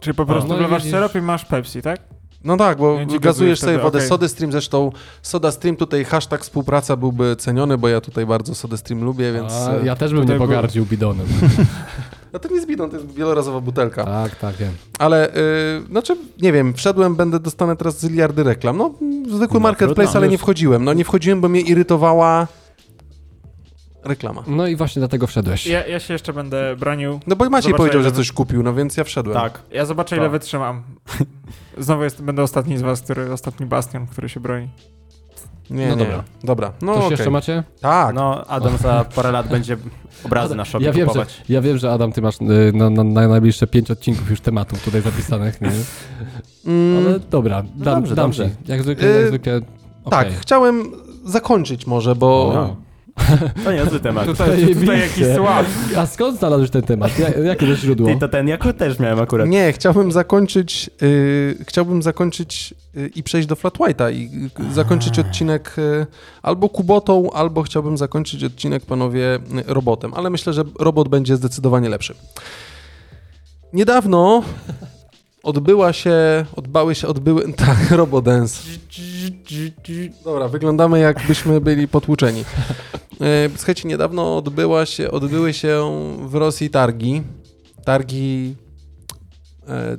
Czyli 0.00 0.14
po 0.16 0.26
prostu 0.26 0.48
no 0.48 0.56
wlewasz 0.56 0.82
widzisz- 0.82 0.90
syrop 0.94 1.14
i 1.14 1.20
masz 1.20 1.44
Pepsi, 1.44 1.82
tak? 1.82 2.00
No 2.44 2.56
tak, 2.56 2.78
bo 2.78 2.98
gazujesz 3.20 3.58
wtedy, 3.58 3.72
sobie 3.72 3.82
wodę 3.84 3.98
okej. 3.98 4.08
Sody 4.08 4.28
Stream, 4.28 4.52
zresztą 4.52 4.92
Soda 5.22 5.50
Stream 5.52 5.76
tutaj 5.76 6.04
hashtag 6.04 6.42
współpraca 6.42 6.96
byłby 6.96 7.36
ceniony, 7.36 7.78
bo 7.78 7.88
ja 7.88 8.00
tutaj 8.00 8.26
bardzo 8.26 8.54
Soda 8.54 8.76
Stream 8.76 9.04
lubię, 9.04 9.32
więc... 9.32 9.52
A, 9.52 9.72
e, 9.74 9.84
ja 9.84 9.96
też 9.96 10.12
bym 10.12 10.20
nie 10.20 10.26
był- 10.26 10.38
pogardził 10.38 10.86
bidonem. 10.86 11.26
No 12.32 12.38
to 12.38 12.48
nie 12.48 12.54
jest 12.54 12.66
bidą, 12.66 12.90
to 12.90 12.96
jest 12.96 13.14
wielorazowa 13.14 13.60
butelka. 13.60 14.04
tak, 14.04 14.36
tak, 14.36 14.56
wiem. 14.56 14.72
Ale, 14.98 15.28
y, 15.28 15.82
znaczy, 15.90 16.16
nie 16.42 16.52
wiem, 16.52 16.74
wszedłem, 16.74 17.16
będę, 17.16 17.40
dostanę 17.40 17.76
teraz 17.76 18.00
ziliardy 18.00 18.42
reklam. 18.42 18.76
No, 18.76 18.94
zwykły 19.36 19.54
No, 19.54 19.60
marketplace, 19.60 20.02
trudno. 20.02 20.18
ale 20.18 20.26
nie 20.28 20.32
Już. 20.32 20.40
wchodziłem. 20.42 20.84
No 20.84 20.92
nie 20.92 21.04
wchodziłem, 21.04 21.40
bo 21.40 21.48
mnie 21.48 21.60
irytowała 21.60 22.46
reklama. 24.04 24.42
No 24.46 24.66
i 24.66 24.76
właśnie 24.76 25.00
dlatego 25.00 25.26
wszedłeś. 25.26 25.66
Ja, 25.66 25.86
ja 25.86 26.00
się 26.00 26.12
jeszcze 26.12 26.32
będę 26.32 26.76
bronił. 26.76 27.20
No 27.26 27.36
bo 27.36 27.50
Maciej 27.50 27.62
Zobaczę, 27.62 27.76
powiedział, 27.78 28.02
że 28.02 28.12
coś 28.12 28.32
kupił, 28.32 28.62
no 28.62 28.74
więc 28.74 28.96
ja 28.96 29.04
wszedłem. 29.04 29.34
Tak. 29.34 29.62
Ja 29.72 29.84
zobaczę, 29.86 30.16
ile 30.16 30.28
wytrzymam. 30.28 30.82
Znowu 31.78 32.04
jest, 32.04 32.22
będę 32.22 32.42
ostatni 32.42 32.78
z 32.78 32.82
was, 32.82 33.02
który, 33.02 33.32
ostatni 33.32 33.66
bastion, 33.66 34.06
który 34.06 34.28
się 34.28 34.40
broni. 34.40 34.68
Nie, 35.70 35.88
No 35.88 35.94
nie. 35.94 36.04
dobra. 36.04 36.24
Dobra, 36.44 36.72
no 36.82 36.94
Coś 36.94 36.98
okej. 37.04 37.10
jeszcze 37.10 37.30
macie? 37.30 37.62
Tak, 37.80 38.14
No, 38.14 38.44
Adam 38.46 38.76
za 38.76 39.04
parę 39.14 39.32
lat 39.32 39.48
będzie 39.48 39.76
obrazy 40.24 40.54
na 40.54 40.64
szopie 40.64 40.84
ja 40.84 40.92
wiem, 40.92 41.08
że, 41.14 41.26
ja 41.48 41.60
wiem, 41.60 41.78
że 41.78 41.92
Adam, 41.92 42.12
ty 42.12 42.22
masz 42.22 42.36
y, 42.40 42.72
na, 42.74 42.90
na, 42.90 43.04
na 43.04 43.28
najbliższe 43.28 43.66
pięć 43.66 43.90
odcinków 43.90 44.30
już 44.30 44.40
tematów 44.40 44.84
tutaj 44.84 45.02
zapisanych, 45.02 45.60
nie? 45.60 45.70
Mm, 46.66 47.06
Ale 47.06 47.20
dobra, 47.20 47.62
dam, 47.62 47.94
dobrze, 47.94 48.14
dam 48.14 48.26
dobrze. 48.30 48.50
Jak 48.66 48.82
zwykle, 48.82 49.08
Y, 49.08 49.18
jak 49.20 49.28
zwykle, 49.28 49.60
tak, 49.60 50.26
okej. 50.26 50.32
chciałem 50.40 50.92
zakończyć 51.24 51.86
może, 51.86 52.14
bo... 52.14 52.50
No. 52.54 52.76
To 53.64 53.72
niezły 53.72 54.00
temat. 54.00 54.26
Tutaj, 54.26 54.74
tutaj 54.74 55.00
jakiś 55.00 55.26
słab. 55.36 55.66
A 55.96 56.06
skąd 56.06 56.38
znalazłeś 56.38 56.70
ten 56.70 56.82
temat? 56.82 57.18
Ja, 57.18 57.28
jakie 57.28 57.66
to 57.66 57.76
źródło? 57.76 58.08
Ty, 58.08 58.16
to 58.16 58.28
ten 58.28 58.48
jako 58.48 58.72
też 58.72 58.98
miałem 58.98 59.20
akurat. 59.20 59.48
Nie, 59.48 59.72
chciałbym 59.72 60.12
zakończyć, 60.12 60.90
y, 61.02 61.64
chciałbym 61.68 62.02
zakończyć 62.02 62.74
y, 62.96 63.10
i 63.14 63.22
przejść 63.22 63.48
do 63.48 63.56
Flat 63.56 63.74
White'a 63.74 64.12
i 64.12 64.50
y, 64.70 64.74
zakończyć 64.74 65.18
odcinek 65.18 65.74
y, 65.78 66.06
albo 66.42 66.68
Kubotą, 66.68 67.32
albo 67.32 67.62
chciałbym 67.62 67.98
zakończyć 67.98 68.44
odcinek, 68.44 68.86
panowie, 68.86 69.34
y, 69.34 69.40
robotem, 69.66 70.14
ale 70.14 70.30
myślę, 70.30 70.52
że 70.52 70.64
robot 70.78 71.08
będzie 71.08 71.36
zdecydowanie 71.36 71.88
lepszy. 71.88 72.14
Niedawno 73.72 74.42
odbyła 75.42 75.92
się, 75.92 76.44
odbały 76.56 76.94
się, 76.94 77.08
odbyły, 77.08 77.52
tak, 77.66 77.90
Robodance. 77.90 78.62
Dobra, 80.24 80.48
wyglądamy 80.48 80.98
jakbyśmy 80.98 81.60
byli 81.60 81.88
potłuczeni. 81.88 82.44
E, 83.20 83.48
Słuchajcie, 83.56 83.88
niedawno 83.88 84.36
odbyła 84.36 84.86
się, 84.86 85.10
odbyły 85.10 85.52
się 85.52 85.90
w 86.28 86.34
Rosji 86.34 86.70
targi. 86.70 87.22
Targi 87.84 88.54
e, 89.68 89.98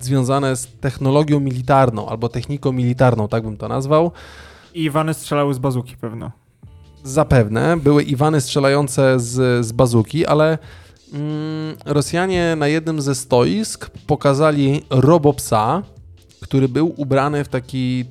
związane 0.00 0.56
z 0.56 0.68
technologią 0.80 1.40
militarną 1.40 2.08
albo 2.08 2.28
techniką 2.28 2.72
militarną, 2.72 3.28
tak 3.28 3.42
bym 3.42 3.56
to 3.56 3.68
nazwał. 3.68 4.12
I 4.74 4.82
Iwany 4.82 5.14
strzelały 5.14 5.54
z 5.54 5.58
bazuki 5.58 5.96
pewno. 5.96 6.30
Zapewne 7.04 7.76
były 7.76 8.02
Iwany 8.02 8.40
strzelające 8.40 9.20
z, 9.20 9.66
z 9.66 9.72
bazuki, 9.72 10.26
ale 10.26 10.58
Rosjanie 11.84 12.56
na 12.56 12.68
jednym 12.68 13.02
ze 13.02 13.14
stoisk 13.14 13.90
pokazali 14.06 14.82
robopsa, 14.90 15.82
który 16.40 16.68
był 16.68 16.94
ubrany 16.96 17.44
w 17.44 17.48
taki 17.48 18.04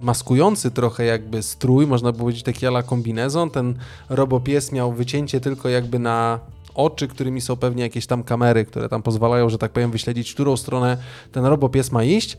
maskujący 0.00 0.70
trochę 0.70 1.04
jakby 1.04 1.42
strój, 1.42 1.86
można 1.86 2.12
powiedzieć 2.12 2.42
taki 2.42 2.66
ala 2.66 2.82
kombinezon. 2.82 3.50
Ten 3.50 3.74
robopies 4.08 4.72
miał 4.72 4.92
wycięcie 4.92 5.40
tylko 5.40 5.68
jakby 5.68 5.98
na 5.98 6.40
oczy, 6.74 7.08
którymi 7.08 7.40
są 7.40 7.56
pewnie 7.56 7.82
jakieś 7.82 8.06
tam 8.06 8.22
kamery, 8.22 8.64
które 8.64 8.88
tam 8.88 9.02
pozwalają, 9.02 9.48
że 9.48 9.58
tak 9.58 9.72
powiem, 9.72 9.90
wyśledzić, 9.90 10.34
którą 10.34 10.56
stronę 10.56 10.96
ten 11.32 11.44
robopies 11.44 11.92
ma 11.92 12.04
iść. 12.04 12.36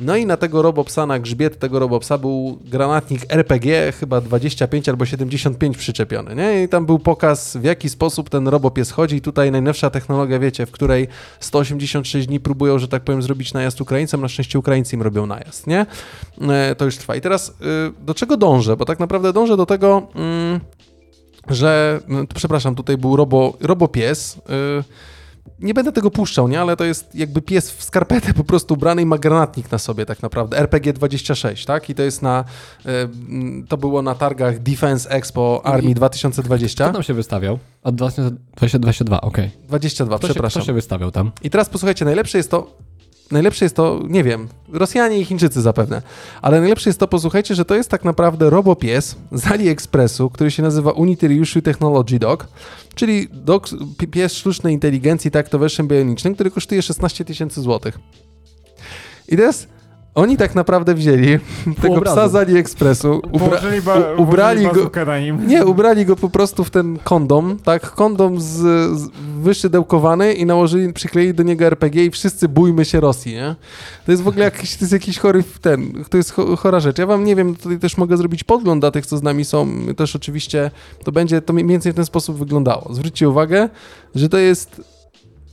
No 0.00 0.16
i 0.16 0.26
na 0.26 0.36
tego 0.36 0.62
robopsa, 0.62 1.06
na 1.06 1.18
grzbiet 1.18 1.58
tego 1.58 1.78
robopsa 1.78 2.18
był 2.18 2.58
granatnik 2.64 3.22
RPG, 3.28 3.92
chyba 3.92 4.20
25 4.20 4.88
albo 4.88 5.06
75 5.06 5.76
przyczepiony, 5.76 6.34
nie? 6.34 6.62
I 6.62 6.68
tam 6.68 6.86
był 6.86 6.98
pokaz, 6.98 7.56
w 7.56 7.64
jaki 7.64 7.88
sposób 7.88 8.30
ten 8.30 8.48
robopies 8.48 8.90
chodzi. 8.90 9.20
Tutaj 9.20 9.52
najnowsza 9.52 9.90
technologia, 9.90 10.38
wiecie, 10.38 10.66
w 10.66 10.70
której 10.70 11.08
186 11.40 12.26
dni 12.26 12.40
próbują, 12.40 12.78
że 12.78 12.88
tak 12.88 13.02
powiem, 13.02 13.22
zrobić 13.22 13.52
najazd 13.52 13.80
Ukraińcom. 13.80 14.20
Na 14.20 14.28
szczęście 14.28 14.58
Ukraińcy 14.58 14.96
im 14.96 15.02
robią 15.02 15.26
najazd, 15.26 15.66
nie? 15.66 15.86
E, 16.40 16.74
To 16.74 16.84
już 16.84 16.96
trwa. 16.96 17.16
I 17.16 17.20
teraz 17.20 17.48
y, 17.48 17.52
do 18.06 18.14
czego 18.14 18.36
dążę? 18.36 18.76
Bo 18.76 18.84
tak 18.84 18.98
naprawdę 19.00 19.32
dążę 19.32 19.56
do 19.56 19.66
tego, 19.66 20.06
mm, 20.14 20.60
że, 21.50 22.00
przepraszam, 22.34 22.74
tutaj 22.74 22.96
był 22.96 23.16
robo, 23.16 23.56
robopies, 23.60 24.36
y, 24.36 24.38
nie 25.58 25.74
będę 25.74 25.92
tego 25.92 26.10
puszczał, 26.10 26.48
nie? 26.48 26.60
Ale 26.60 26.76
to 26.76 26.84
jest 26.84 27.14
jakby 27.14 27.42
pies 27.42 27.70
w 27.70 27.82
skarpetę 27.82 28.34
po 28.34 28.44
prostu 28.44 28.74
ubrany 28.74 29.02
i 29.02 29.06
ma 29.06 29.18
granatnik 29.18 29.70
na 29.72 29.78
sobie 29.78 30.06
tak 30.06 30.22
naprawdę. 30.22 30.58
RPG 30.58 30.92
26, 30.92 31.64
tak? 31.64 31.90
I 31.90 31.94
to 31.94 32.02
jest 32.02 32.22
na, 32.22 32.44
mm, 32.84 33.66
to 33.68 33.76
było 33.76 34.02
na 34.02 34.14
targach 34.14 34.58
Defense 34.62 35.10
Expo 35.10 35.60
Armii 35.64 35.90
Kto 35.90 35.96
2020. 35.98 36.92
tam 36.92 37.02
się 37.02 37.14
wystawiał? 37.14 37.58
Od 37.82 37.94
2022, 37.94 39.20
okej. 39.20 39.50
22, 39.68 40.18
Kto, 40.18 40.26
się, 40.26 40.34
przepraszam. 40.34 40.62
kto 40.62 40.66
się 40.66 40.72
wystawiał 40.72 41.10
tam? 41.10 41.32
I 41.42 41.50
teraz 41.50 41.68
posłuchajcie, 41.68 42.04
najlepsze 42.04 42.38
jest 42.38 42.50
to, 42.50 42.76
najlepsze 43.30 43.64
jest 43.64 43.76
to, 43.76 44.02
nie 44.08 44.24
wiem, 44.24 44.48
Rosjanie 44.72 45.20
i 45.20 45.24
Chińczycy 45.24 45.62
zapewne, 45.62 46.02
ale 46.42 46.60
najlepsze 46.60 46.90
jest 46.90 47.00
to, 47.00 47.08
posłuchajcie, 47.08 47.54
że 47.54 47.64
to 47.64 47.74
jest 47.74 47.90
tak 47.90 48.04
naprawdę 48.04 48.50
robopies 48.50 49.16
z 49.32 49.46
AliExpressu, 49.46 50.30
który 50.30 50.50
się 50.50 50.62
nazywa 50.62 50.90
Unitary 50.90 51.34
Issue 51.34 51.62
Technology 51.62 52.18
Dog, 52.18 52.48
czyli 52.94 53.28
dog, 53.32 53.68
pi- 53.98 54.08
pies 54.08 54.32
sztucznej 54.32 54.74
inteligencji 54.74 55.30
taktoweszem 55.30 55.88
bionicznym, 55.88 56.34
który 56.34 56.50
kosztuje 56.50 56.82
16 56.82 57.24
tysięcy 57.24 57.60
złotych. 57.60 57.98
I 59.28 59.36
teraz 59.36 59.66
oni 60.18 60.36
tak 60.36 60.54
naprawdę 60.54 60.94
wzięli 60.94 61.38
tego 61.82 61.94
obrazu. 61.94 62.16
psa 62.16 62.28
z 62.28 62.34
AliExpressu, 62.36 63.20
ubra- 63.32 63.82
ba- 63.82 64.12
ubrali 64.16 64.64
go, 64.74 64.90
nie, 65.46 65.66
ubrali 65.66 66.06
go 66.06 66.16
po 66.16 66.28
prostu 66.30 66.64
w 66.64 66.70
ten 66.70 66.98
kondom, 67.04 67.58
tak, 67.64 67.90
kondom 67.90 68.40
z, 68.40 68.46
z 69.00 69.08
wyszydełkowany 69.40 70.32
i 70.32 70.46
nałożyli, 70.46 70.92
przykleili 70.92 71.34
do 71.34 71.42
niego 71.42 71.64
RPG 71.64 72.04
i 72.04 72.10
wszyscy 72.10 72.48
bójmy 72.48 72.84
się 72.84 73.00
Rosji, 73.00 73.32
nie? 73.34 73.54
To 74.06 74.12
jest 74.12 74.22
w 74.22 74.28
ogóle 74.28 74.44
jakiś, 74.44 74.76
to 74.76 74.84
jest 74.84 74.92
jakiś 74.92 75.18
chory 75.18 75.44
ten, 75.60 76.04
to 76.10 76.16
jest 76.16 76.32
cho- 76.32 76.56
chora 76.56 76.80
rzecz. 76.80 76.98
Ja 76.98 77.06
wam 77.06 77.24
nie 77.24 77.36
wiem, 77.36 77.56
tutaj 77.56 77.78
też 77.78 77.96
mogę 77.96 78.16
zrobić 78.16 78.44
podgląd 78.44 78.82
dla 78.82 78.90
tych, 78.90 79.06
co 79.06 79.16
z 79.18 79.22
nami 79.22 79.44
są, 79.44 79.68
też 79.96 80.16
oczywiście 80.16 80.70
to 81.04 81.12
będzie, 81.12 81.40
to 81.42 81.52
mniej 81.52 81.66
więcej 81.66 81.92
w 81.92 81.96
ten 81.96 82.04
sposób 82.06 82.36
wyglądało. 82.38 82.94
Zwróćcie 82.94 83.28
uwagę, 83.28 83.68
że 84.14 84.28
to 84.28 84.38
jest, 84.38 84.82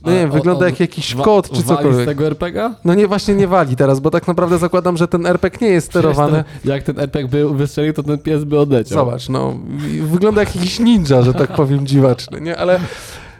no 0.06 0.12
nie 0.12 0.28
wygląda 0.28 0.66
on 0.66 0.70
jak 0.70 0.80
jakiś 0.80 1.14
kot 1.14 1.50
czy 1.50 1.62
cokolwiek. 1.62 2.02
z 2.02 2.04
tego 2.04 2.26
RPG? 2.26 2.74
No 2.84 2.94
nie, 2.94 3.08
właśnie 3.08 3.34
nie 3.34 3.48
wali 3.48 3.76
teraz, 3.76 4.00
bo 4.00 4.10
tak 4.10 4.26
naprawdę 4.26 4.58
zakładam, 4.58 4.96
że 4.96 5.08
ten 5.08 5.26
RPG 5.26 5.66
nie 5.66 5.72
jest 5.72 5.86
sterowany. 5.86 6.44
Jak 6.64 6.82
ten 6.82 7.00
RPG 7.00 7.28
by 7.28 7.54
wystrzelił, 7.54 7.92
to 7.92 8.02
ten 8.02 8.18
pies 8.18 8.44
by 8.44 8.60
odleciał. 8.60 8.98
Zobacz, 8.98 9.28
no, 9.28 9.56
wygląda 10.02 10.40
jak 10.40 10.56
jakiś 10.56 10.80
ninja, 10.80 11.22
że 11.22 11.34
tak 11.34 11.52
powiem, 11.52 11.86
dziwaczny, 11.96 12.40
nie? 12.40 12.56
Ale 12.56 12.80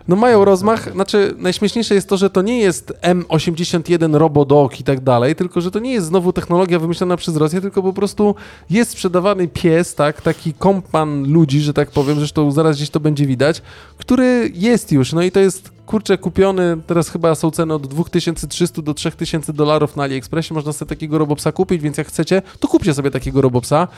no 0.09 0.17
mają 0.17 0.45
rozmach, 0.45 0.93
znaczy 0.93 1.35
najśmieszniejsze 1.39 1.95
jest 1.95 2.09
to, 2.09 2.17
że 2.17 2.31
to 2.31 2.43
nie 2.43 2.59
jest 2.59 2.93
M81 3.03 4.15
Robodog 4.15 4.81
i 4.81 4.85
tak 4.85 5.01
dalej, 5.01 5.37
tylko 5.37 5.61
że 5.61 5.71
to 5.71 5.79
nie 5.79 5.93
jest 5.93 6.07
znowu 6.07 6.33
technologia 6.33 6.79
wymyślona 6.79 7.17
przez 7.17 7.37
Rosję, 7.37 7.61
tylko 7.61 7.83
po 7.83 7.93
prostu 7.93 8.35
jest 8.71 8.91
sprzedawany 8.91 9.49
pies, 9.49 9.95
tak, 9.95 10.23
taki 10.23 10.55
kompan 10.55 11.33
ludzi, 11.33 11.61
że 11.61 11.73
tak 11.73 11.91
powiem, 11.91 12.19
zresztą 12.19 12.51
zaraz 12.51 12.77
gdzieś 12.77 12.91
to 12.91 13.01
będzie 13.01 13.27
widać, 13.27 13.63
który 13.99 14.51
jest 14.55 14.93
już, 14.93 15.13
no 15.13 15.23
i 15.23 15.31
to 15.31 15.41
jest 15.41 15.76
kurczę 15.87 16.19
kupiony, 16.19 16.77
teraz 16.87 17.09
chyba 17.09 17.35
są 17.35 17.51
ceny 17.51 17.75
od 17.75 17.87
2300 17.87 18.83
do 18.83 18.95
3000 18.95 19.53
dolarów 19.53 19.97
na 19.97 20.03
AliExpressie, 20.03 20.55
można 20.55 20.73
sobie 20.73 20.89
takiego 20.89 21.19
robopsa 21.19 21.53
kupić, 21.53 21.83
więc 21.83 21.99
jak 21.99 22.07
chcecie, 22.07 22.43
to 22.61 22.69
kupcie 22.69 22.95
sobie 22.95 23.11
takiego 23.11 23.41
robopsa 23.41 23.89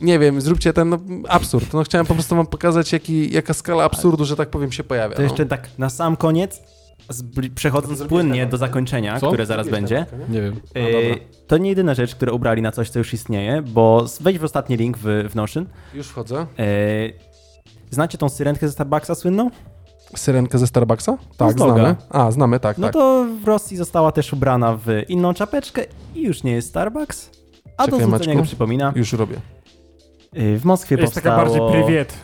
nie 0.00 0.18
wiem, 0.18 0.40
zróbcie 0.40 0.72
ten 0.72 0.88
no, 0.88 0.98
absurd. 1.28 1.74
No 1.74 1.82
chciałem 1.82 2.06
po 2.06 2.14
prostu 2.14 2.36
wam 2.36 2.46
pokazać, 2.46 2.92
jaki, 2.92 3.32
jaka 3.32 3.54
skala 3.54 3.84
absurdu, 3.84 4.24
że 4.24 4.36
tak 4.36 4.50
powiem, 4.50 4.72
się 4.72 4.84
pojawia. 4.84 5.16
To 5.16 5.22
no. 5.22 5.28
jeszcze 5.28 5.46
tak 5.46 5.68
na 5.78 5.90
sam 5.90 6.16
koniec, 6.16 6.62
zbli- 7.10 7.50
przechodząc 7.50 8.02
płynnie 8.02 8.46
do 8.46 8.56
zakończenia, 8.56 9.20
Co? 9.20 9.28
które 9.28 9.46
zaraz 9.46 9.68
będzie. 9.68 10.06
Nie 10.28 10.42
wiem. 10.42 10.60
No, 10.74 10.80
Yy, 10.80 10.92
dobra. 10.92 11.24
to 11.46 11.58
nie 11.58 11.68
jedyna 11.70 11.94
rzecz, 11.94 12.14
które 12.14 12.32
ubrali 12.32 12.62
na 12.62 12.72
coś, 12.72 12.90
co 12.90 12.98
już 12.98 13.14
istnieje, 13.14 13.62
bo 13.62 14.06
wejdź 14.20 14.38
w 14.38 14.44
ostatni 14.44 14.76
link 14.76 14.98
w, 14.98 15.28
w 15.30 15.34
Notion. 15.34 15.66
Już 15.94 16.06
wchodzę. 16.06 16.46
Yy, 16.58 17.12
znacie 17.90 18.18
tą 18.18 18.28
syrenkę 18.28 18.66
ze 18.68 18.72
Starbucksa 18.72 19.14
słynną? 19.14 19.50
Syrenkę 20.16 20.58
ze 20.58 20.66
Starbucksa? 20.66 21.18
Tak, 21.36 21.52
znamy. 21.52 21.96
A, 22.10 22.30
znamy, 22.30 22.60
tak, 22.60 22.78
No 22.78 22.86
tak. 22.86 22.92
to 22.92 23.26
w 23.42 23.44
Rosji 23.48 23.76
została 23.76 24.12
też 24.12 24.32
ubrana 24.32 24.76
w 24.76 24.86
inną 25.08 25.34
czapeczkę 25.34 25.84
i 26.14 26.22
już 26.22 26.42
nie 26.42 26.52
jest 26.52 26.68
Starbucks, 26.68 27.30
a 27.76 27.86
do 27.86 27.92
Czekaj, 27.92 28.00
zrzucenia 28.00 28.26
Maćku. 28.26 28.36
go 28.36 28.42
przypomina. 28.42 28.92
Już 28.96 29.12
robię. 29.12 29.36
Yy, 30.32 30.58
w 30.58 30.64
Moskwie 30.64 30.96
Jest 30.96 31.14
taka 31.14 31.36
powstało... 31.36 31.60
bardziej 31.68 31.82
prywiet. 31.82 32.18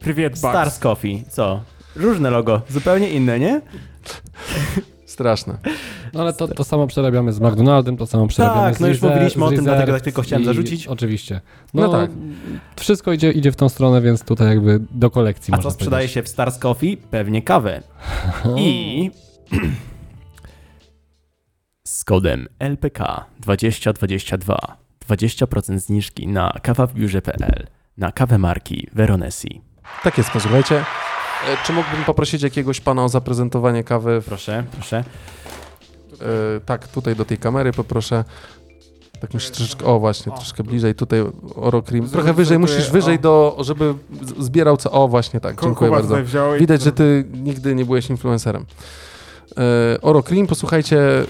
Prywiet. 0.00 0.38
Stars 0.38 0.78
Coffee, 0.78 1.24
co? 1.28 1.60
Różne 1.96 2.30
logo, 2.30 2.60
zupełnie 2.70 3.10
inne, 3.10 3.38
nie? 3.38 3.60
Straszne. 5.14 5.58
No 6.12 6.20
ale 6.20 6.32
to, 6.32 6.48
to 6.48 6.64
samo 6.64 6.86
przerabiamy 6.86 7.32
z 7.32 7.40
McDonaldem, 7.40 7.96
to 7.96 8.06
samo 8.06 8.26
przerabiamy 8.26 8.60
Tak, 8.60 8.76
z 8.76 8.80
no 8.80 8.88
już 8.88 8.98
Reserve- 9.00 9.10
mówiliśmy 9.14 9.44
o 9.44 9.48
tym, 9.50 9.64
dlatego 9.64 9.92
tak 9.92 10.00
tylko 10.02 10.22
chciałem 10.22 10.42
i- 10.42 10.46
zarzucić. 10.46 10.86
Oczywiście. 10.86 11.40
No 11.74 11.82
No, 11.82 11.92
tak. 11.92 12.10
Wszystko 12.76 13.12
idzie, 13.12 13.32
idzie 13.32 13.52
w 13.52 13.56
tą 13.56 13.68
stronę, 13.68 14.00
więc 14.02 14.24
tutaj 14.24 14.48
jakby 14.48 14.80
do 14.90 15.10
kolekcji 15.10 15.54
A 15.54 15.56
można 15.56 15.70
co 15.70 15.74
sprzedaje 15.74 16.00
powiedzieć. 16.00 16.14
się 16.14 16.22
w 16.22 16.28
Stars 16.28 16.58
Coffee? 16.58 16.96
Pewnie 16.96 17.42
kawę. 17.42 17.82
I 18.58 19.10
z 21.86 22.04
kodem 22.04 22.48
LPK 22.58 23.24
2022 23.40 24.76
20% 25.08 25.78
zniżki 25.78 26.26
na 26.28 26.52
kawawbiurze.pl 26.62 27.66
na 27.96 28.12
kawę 28.12 28.38
marki 28.38 28.88
Veronesi. 28.92 29.60
Tak 30.04 30.18
jest, 30.18 30.30
posłuchajcie. 30.30 30.84
E, 31.48 31.66
Czy 31.66 31.72
mógłbym 31.72 32.04
poprosić 32.04 32.42
jakiegoś 32.42 32.80
pana 32.80 33.04
o 33.04 33.08
zaprezentowanie 33.08 33.84
kawy? 33.84 34.20
W, 34.20 34.24
Proszę, 34.24 34.64
proszę. 34.72 35.04
e, 36.56 36.60
tak, 36.66 36.88
tutaj 36.88 37.16
do 37.16 37.24
tej 37.24 37.38
kamery 37.38 37.72
poproszę. 37.72 38.24
Tak 39.20 39.34
musisz 39.34 39.50
troszeczkę, 39.50 39.84
o 39.86 39.98
właśnie, 39.98 40.32
O. 40.32 40.36
troszkę 40.36 40.62
bliżej, 40.64 40.94
tutaj 40.94 41.20
Oro 41.56 41.82
Cream. 41.82 42.08
Trochę 42.08 42.32
wyżej, 42.32 42.58
musisz 42.58 42.90
wyżej 42.90 43.16
o. 43.16 43.18
do, 43.18 43.56
żeby 43.60 43.94
zbierał 44.38 44.76
co, 44.76 44.90
o 44.92 45.08
właśnie 45.08 45.40
tak, 45.40 45.62
dziękuję 45.62 45.90
bardzo. 45.90 46.16
Widać, 46.58 46.82
że 46.82 46.92
ty 46.92 47.24
nigdy 47.34 47.74
nie 47.74 47.84
byłeś 47.84 48.10
influencerem. 48.10 48.64
E, 49.58 50.00
Oro 50.02 50.22
Cream, 50.22 50.46
posłuchajcie, 50.46 50.98
e, 51.20 51.24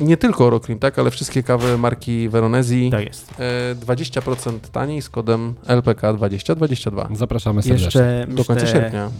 nie 0.00 0.16
tylko 0.16 0.46
Oro 0.46 0.60
Cream, 0.60 0.78
tak, 0.78 0.98
ale 0.98 1.10
wszystkie 1.10 1.42
kawy 1.42 1.78
marki 1.78 2.28
Veronesi. 2.28 2.90
Tak 2.90 3.04
jest. 3.06 3.34
E, 3.38 3.74
20% 3.74 4.58
taniej 4.72 5.02
z 5.02 5.08
kodem 5.08 5.54
LPK 5.66 6.12
2022 6.12 7.08
Zapraszamy 7.14 7.62
serdecznie. 7.62 7.86
Jeszcze 7.86 8.26
do 8.28 8.44
końca 8.44 8.64
myślę- 8.64 8.80
sierpnia. 8.80 9.10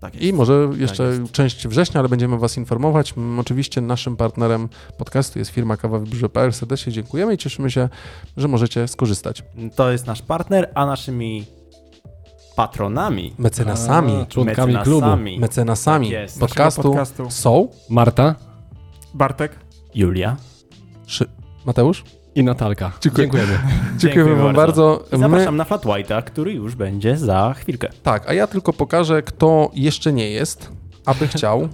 Tak 0.00 0.14
jest. 0.14 0.26
I 0.26 0.32
może 0.32 0.68
jeszcze 0.76 1.04
jest. 1.04 1.32
część 1.32 1.68
września, 1.68 2.00
ale 2.00 2.08
będziemy 2.08 2.38
Was 2.38 2.56
informować. 2.56 3.14
Oczywiście 3.40 3.80
naszym 3.80 4.16
partnerem 4.16 4.68
podcastu 4.98 5.38
jest 5.38 5.50
firma 5.50 5.76
Kawa 5.76 5.98
Wybrze.pl. 5.98 6.52
Serdecznie 6.52 6.92
dziękujemy 6.92 7.34
i 7.34 7.38
cieszymy 7.38 7.70
się, 7.70 7.88
że 8.36 8.48
możecie 8.48 8.88
skorzystać. 8.88 9.42
To 9.76 9.90
jest 9.90 10.06
nasz 10.06 10.22
partner, 10.22 10.70
a 10.74 10.86
naszymi 10.86 11.44
patronami, 12.56 13.34
Mecenasami, 13.38 14.12
A, 14.22 14.26
członkami 14.26 14.74
klubu. 14.78 15.00
mecenasami 15.06 15.38
mecenasami 15.38 16.06
Tak 16.06 16.12
jest. 16.12 16.40
podcastu, 16.40 16.82
podcastu. 16.82 17.30
są 17.30 17.68
Marta 17.90 18.34
Bartek. 19.14 19.52
Julia. 19.94 20.36
Szy... 21.06 21.26
Mateusz? 21.66 22.04
I 22.34 22.44
Natalka. 22.44 22.92
Dziękuję. 23.00 23.26
Dziękujemy. 23.26 23.58
Dziękujemy 23.98 24.36
Wam 24.36 24.54
bardzo. 24.54 25.04
I 25.12 25.18
zapraszam 25.18 25.56
na 25.56 25.64
Flat 25.64 25.84
White'a, 25.84 26.22
który 26.22 26.52
już 26.52 26.74
będzie 26.74 27.16
za 27.16 27.54
chwilkę. 27.58 27.88
Tak, 28.02 28.28
a 28.28 28.32
ja 28.32 28.46
tylko 28.46 28.72
pokażę, 28.72 29.22
kto 29.22 29.70
jeszcze 29.74 30.12
nie 30.12 30.30
jest, 30.30 30.70
aby 31.04 31.28
chciał. 31.28 31.68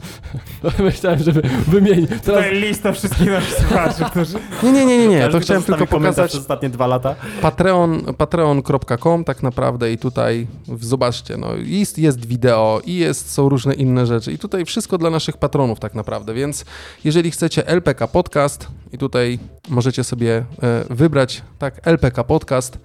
Myślałem, 0.78 1.22
żeby 1.22 1.42
wymienić. 1.66 2.08
Teraz 2.08 2.24
Tutaj 2.24 2.60
lista 2.60 2.92
wszystkich 2.92 3.30
naszych 3.30 3.54
słuchaczy, 3.54 4.04
którzy... 4.10 4.38
Nie, 4.62 4.72
nie, 4.72 4.86
nie, 4.86 4.98
nie, 4.98 5.08
nie. 5.08 5.28
To 5.28 5.40
chciałem 5.40 5.62
tylko 5.62 5.86
pokazać. 5.86 6.30
przez 6.30 6.40
ostatnie 6.40 6.70
dwa 6.70 6.86
lata. 6.86 7.14
Patreon, 7.42 8.14
patreon.com 8.14 9.24
tak 9.24 9.42
naprawdę 9.42 9.92
i 9.92 9.98
tutaj 9.98 10.46
zobaczcie, 10.80 11.36
no 11.36 11.48
jest, 11.56 11.98
jest 11.98 12.26
wideo 12.26 12.80
i 12.84 12.94
jest, 12.94 13.30
są 13.30 13.48
różne 13.48 13.74
inne 13.74 14.06
rzeczy 14.06 14.32
i 14.32 14.38
tutaj 14.38 14.64
wszystko 14.64 14.98
dla 14.98 15.10
naszych 15.10 15.36
patronów 15.36 15.80
tak 15.80 15.94
naprawdę, 15.94 16.34
więc 16.34 16.64
jeżeli 17.04 17.30
chcecie 17.30 17.66
LPK 17.66 18.08
Podcast 18.08 18.68
i 18.92 18.98
tutaj 18.98 19.38
możecie 19.68 20.04
sobie 20.04 20.44
e, 20.62 20.84
wybrać, 20.90 21.42
tak, 21.58 21.80
LPK 21.86 22.24
Podcast, 22.24 22.78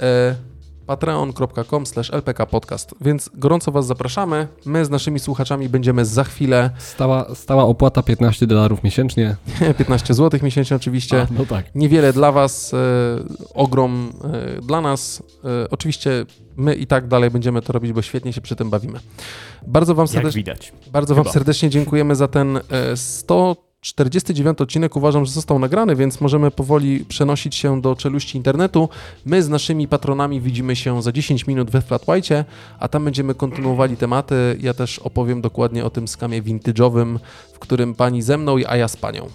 e, 0.00 0.34
patreon.com 0.88 1.84
lpkpodcast. 2.12 2.94
Więc 3.00 3.30
gorąco 3.34 3.72
Was 3.72 3.86
zapraszamy. 3.86 4.48
My 4.64 4.84
z 4.84 4.90
naszymi 4.90 5.18
słuchaczami 5.20 5.68
będziemy 5.68 6.04
za 6.04 6.24
chwilę. 6.24 6.70
Stała, 6.78 7.34
stała 7.34 7.64
opłata 7.64 8.02
15 8.02 8.46
dolarów 8.46 8.82
miesięcznie. 8.82 9.36
15 9.78 10.14
zł 10.14 10.40
miesięcznie 10.42 10.76
oczywiście. 10.76 11.22
A, 11.22 11.26
no 11.30 11.46
tak. 11.46 11.74
Niewiele 11.74 12.12
dla 12.12 12.32
Was, 12.32 12.74
e, 12.74 12.76
ogrom 13.54 14.12
e, 14.58 14.62
dla 14.62 14.80
nas. 14.80 15.22
E, 15.44 15.70
oczywiście 15.70 16.26
my 16.56 16.74
i 16.74 16.86
tak 16.86 17.08
dalej 17.08 17.30
będziemy 17.30 17.62
to 17.62 17.72
robić, 17.72 17.92
bo 17.92 18.02
świetnie 18.02 18.32
się 18.32 18.40
przy 18.40 18.56
tym 18.56 18.70
bawimy. 18.70 19.00
Bardzo 19.66 19.94
Wam 19.94 20.08
serdecznie, 20.08 20.44
bardzo 20.92 21.14
Chyba. 21.14 21.24
wam 21.24 21.32
serdecznie 21.32 21.70
dziękujemy 21.70 22.16
za 22.16 22.28
ten 22.28 22.60
100 22.94 23.67
49 23.94 24.60
odcinek 24.60 24.96
uważam, 24.96 25.26
że 25.26 25.32
został 25.32 25.58
nagrany, 25.58 25.96
więc 25.96 26.20
możemy 26.20 26.50
powoli 26.50 27.04
przenosić 27.04 27.54
się 27.56 27.80
do 27.80 27.96
czeluści 27.96 28.36
internetu. 28.36 28.88
My 29.26 29.42
z 29.42 29.48
naszymi 29.48 29.88
patronami 29.88 30.40
widzimy 30.40 30.76
się 30.76 31.02
za 31.02 31.12
10 31.12 31.46
minut 31.46 31.70
we 31.70 31.82
Flat 31.82 32.08
White, 32.08 32.44
a 32.78 32.88
tam 32.88 33.04
będziemy 33.04 33.34
kontynuowali 33.34 33.96
tematy. 33.96 34.56
Ja 34.60 34.74
też 34.74 34.98
opowiem 34.98 35.40
dokładnie 35.40 35.84
o 35.84 35.90
tym 35.90 36.08
skamie 36.08 36.42
vintage'owym, 36.42 37.18
w 37.52 37.58
którym 37.58 37.94
pani 37.94 38.22
ze 38.22 38.38
mną, 38.38 38.56
a 38.68 38.76
ja 38.76 38.88
z 38.88 38.96
panią. 38.96 39.28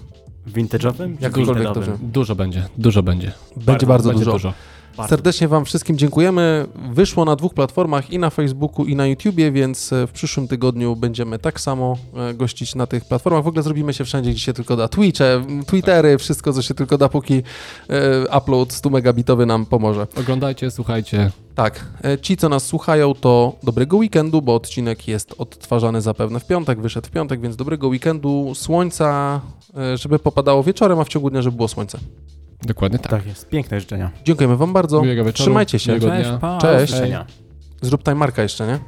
Vintage'owym? 0.47 1.15
Jakkolwiek 1.19 1.73
to 1.73 1.81
Dużo 2.01 2.35
będzie, 2.35 2.65
dużo 2.77 3.03
będzie. 3.03 3.31
Będzie 3.55 3.65
bardzo, 3.65 3.87
bardzo 3.87 4.09
będzie 4.09 4.25
dużo. 4.25 4.37
dużo. 4.37 4.53
Serdecznie 5.09 5.47
Wam 5.47 5.65
wszystkim 5.65 5.97
dziękujemy. 5.97 6.67
Wyszło 6.91 7.25
na 7.25 7.35
dwóch 7.35 7.53
platformach 7.53 8.09
i 8.09 8.19
na 8.19 8.29
Facebooku, 8.29 8.85
i 8.85 8.95
na 8.95 9.07
YouTubie, 9.07 9.51
więc 9.51 9.93
e, 9.93 10.07
w 10.07 10.11
przyszłym 10.11 10.47
tygodniu 10.47 10.95
będziemy 10.95 11.39
tak 11.39 11.59
samo 11.59 11.97
e, 12.15 12.33
gościć 12.33 12.75
na 12.75 12.87
tych 12.87 13.05
platformach. 13.05 13.43
W 13.43 13.47
ogóle 13.47 13.63
zrobimy 13.63 13.93
się 13.93 14.05
wszędzie, 14.05 14.31
gdzie 14.31 14.39
się 14.39 14.53
tylko 14.53 14.75
da. 14.75 14.87
Twitche, 14.87 15.45
Twittery, 15.67 16.17
wszystko, 16.17 16.53
co 16.53 16.61
się 16.61 16.73
tylko 16.73 16.97
da, 16.97 17.09
póki 17.09 17.43
e, 17.89 18.37
upload 18.37 18.73
100 18.73 18.89
megabitowy 18.89 19.45
nam 19.45 19.65
pomoże. 19.65 20.07
Oglądajcie, 20.19 20.71
słuchajcie. 20.71 21.31
Tak, 21.55 21.85
ci, 22.21 22.37
co 22.37 22.49
nas 22.49 22.65
słuchają, 22.65 23.13
to 23.13 23.55
dobrego 23.63 23.97
weekendu, 23.97 24.41
bo 24.41 24.55
odcinek 24.55 25.07
jest 25.07 25.35
odtwarzany 25.37 26.01
zapewne 26.01 26.39
w 26.39 26.45
piątek, 26.45 26.81
wyszedł 26.81 27.07
w 27.07 27.11
piątek, 27.11 27.41
więc 27.41 27.55
dobrego 27.55 27.87
weekendu, 27.87 28.51
słońca, 28.55 29.41
żeby 29.95 30.19
popadało 30.19 30.63
wieczorem, 30.63 30.99
a 30.99 31.03
w 31.03 31.09
ciągu 31.09 31.29
dnia, 31.29 31.41
żeby 31.41 31.57
było 31.57 31.67
słońce. 31.67 31.99
Dokładnie 32.61 32.99
tak. 32.99 33.11
Tak 33.11 33.25
jest. 33.25 33.49
Piękne 33.49 33.79
życzenia. 33.79 34.11
Dziękujemy 34.23 34.57
Wam 34.57 34.73
bardzo. 34.73 35.01
Miłego 35.01 35.25
wieczoru, 35.25 35.43
Trzymajcie 35.43 35.79
się. 35.79 35.99
Cześć, 35.99 36.29
pa. 36.41 36.57
Cześć. 36.57 36.93
Życzenia. 36.93 37.25
Zrób 37.81 38.03
timerka 38.03 38.43
jeszcze, 38.43 38.67
nie? 38.67 38.79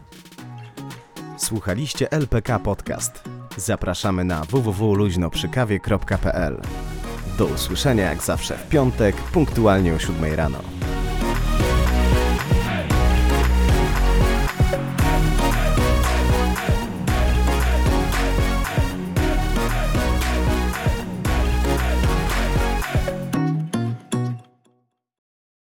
Słuchaliście 1.38 2.11
LPK 2.11 2.59
Podcast. 2.59 3.24
Zapraszamy 3.57 4.24
na 4.24 4.43
www.luźnoprzykawie.pl. 4.43 6.61
Do 7.38 7.45
usłyszenia 7.45 8.03
jak 8.03 8.24
zawsze 8.24 8.57
w 8.57 8.70
piątek, 8.70 9.16
punktualnie 9.16 9.93
o 9.93 9.99
7 9.99 10.34
rano. 10.34 10.57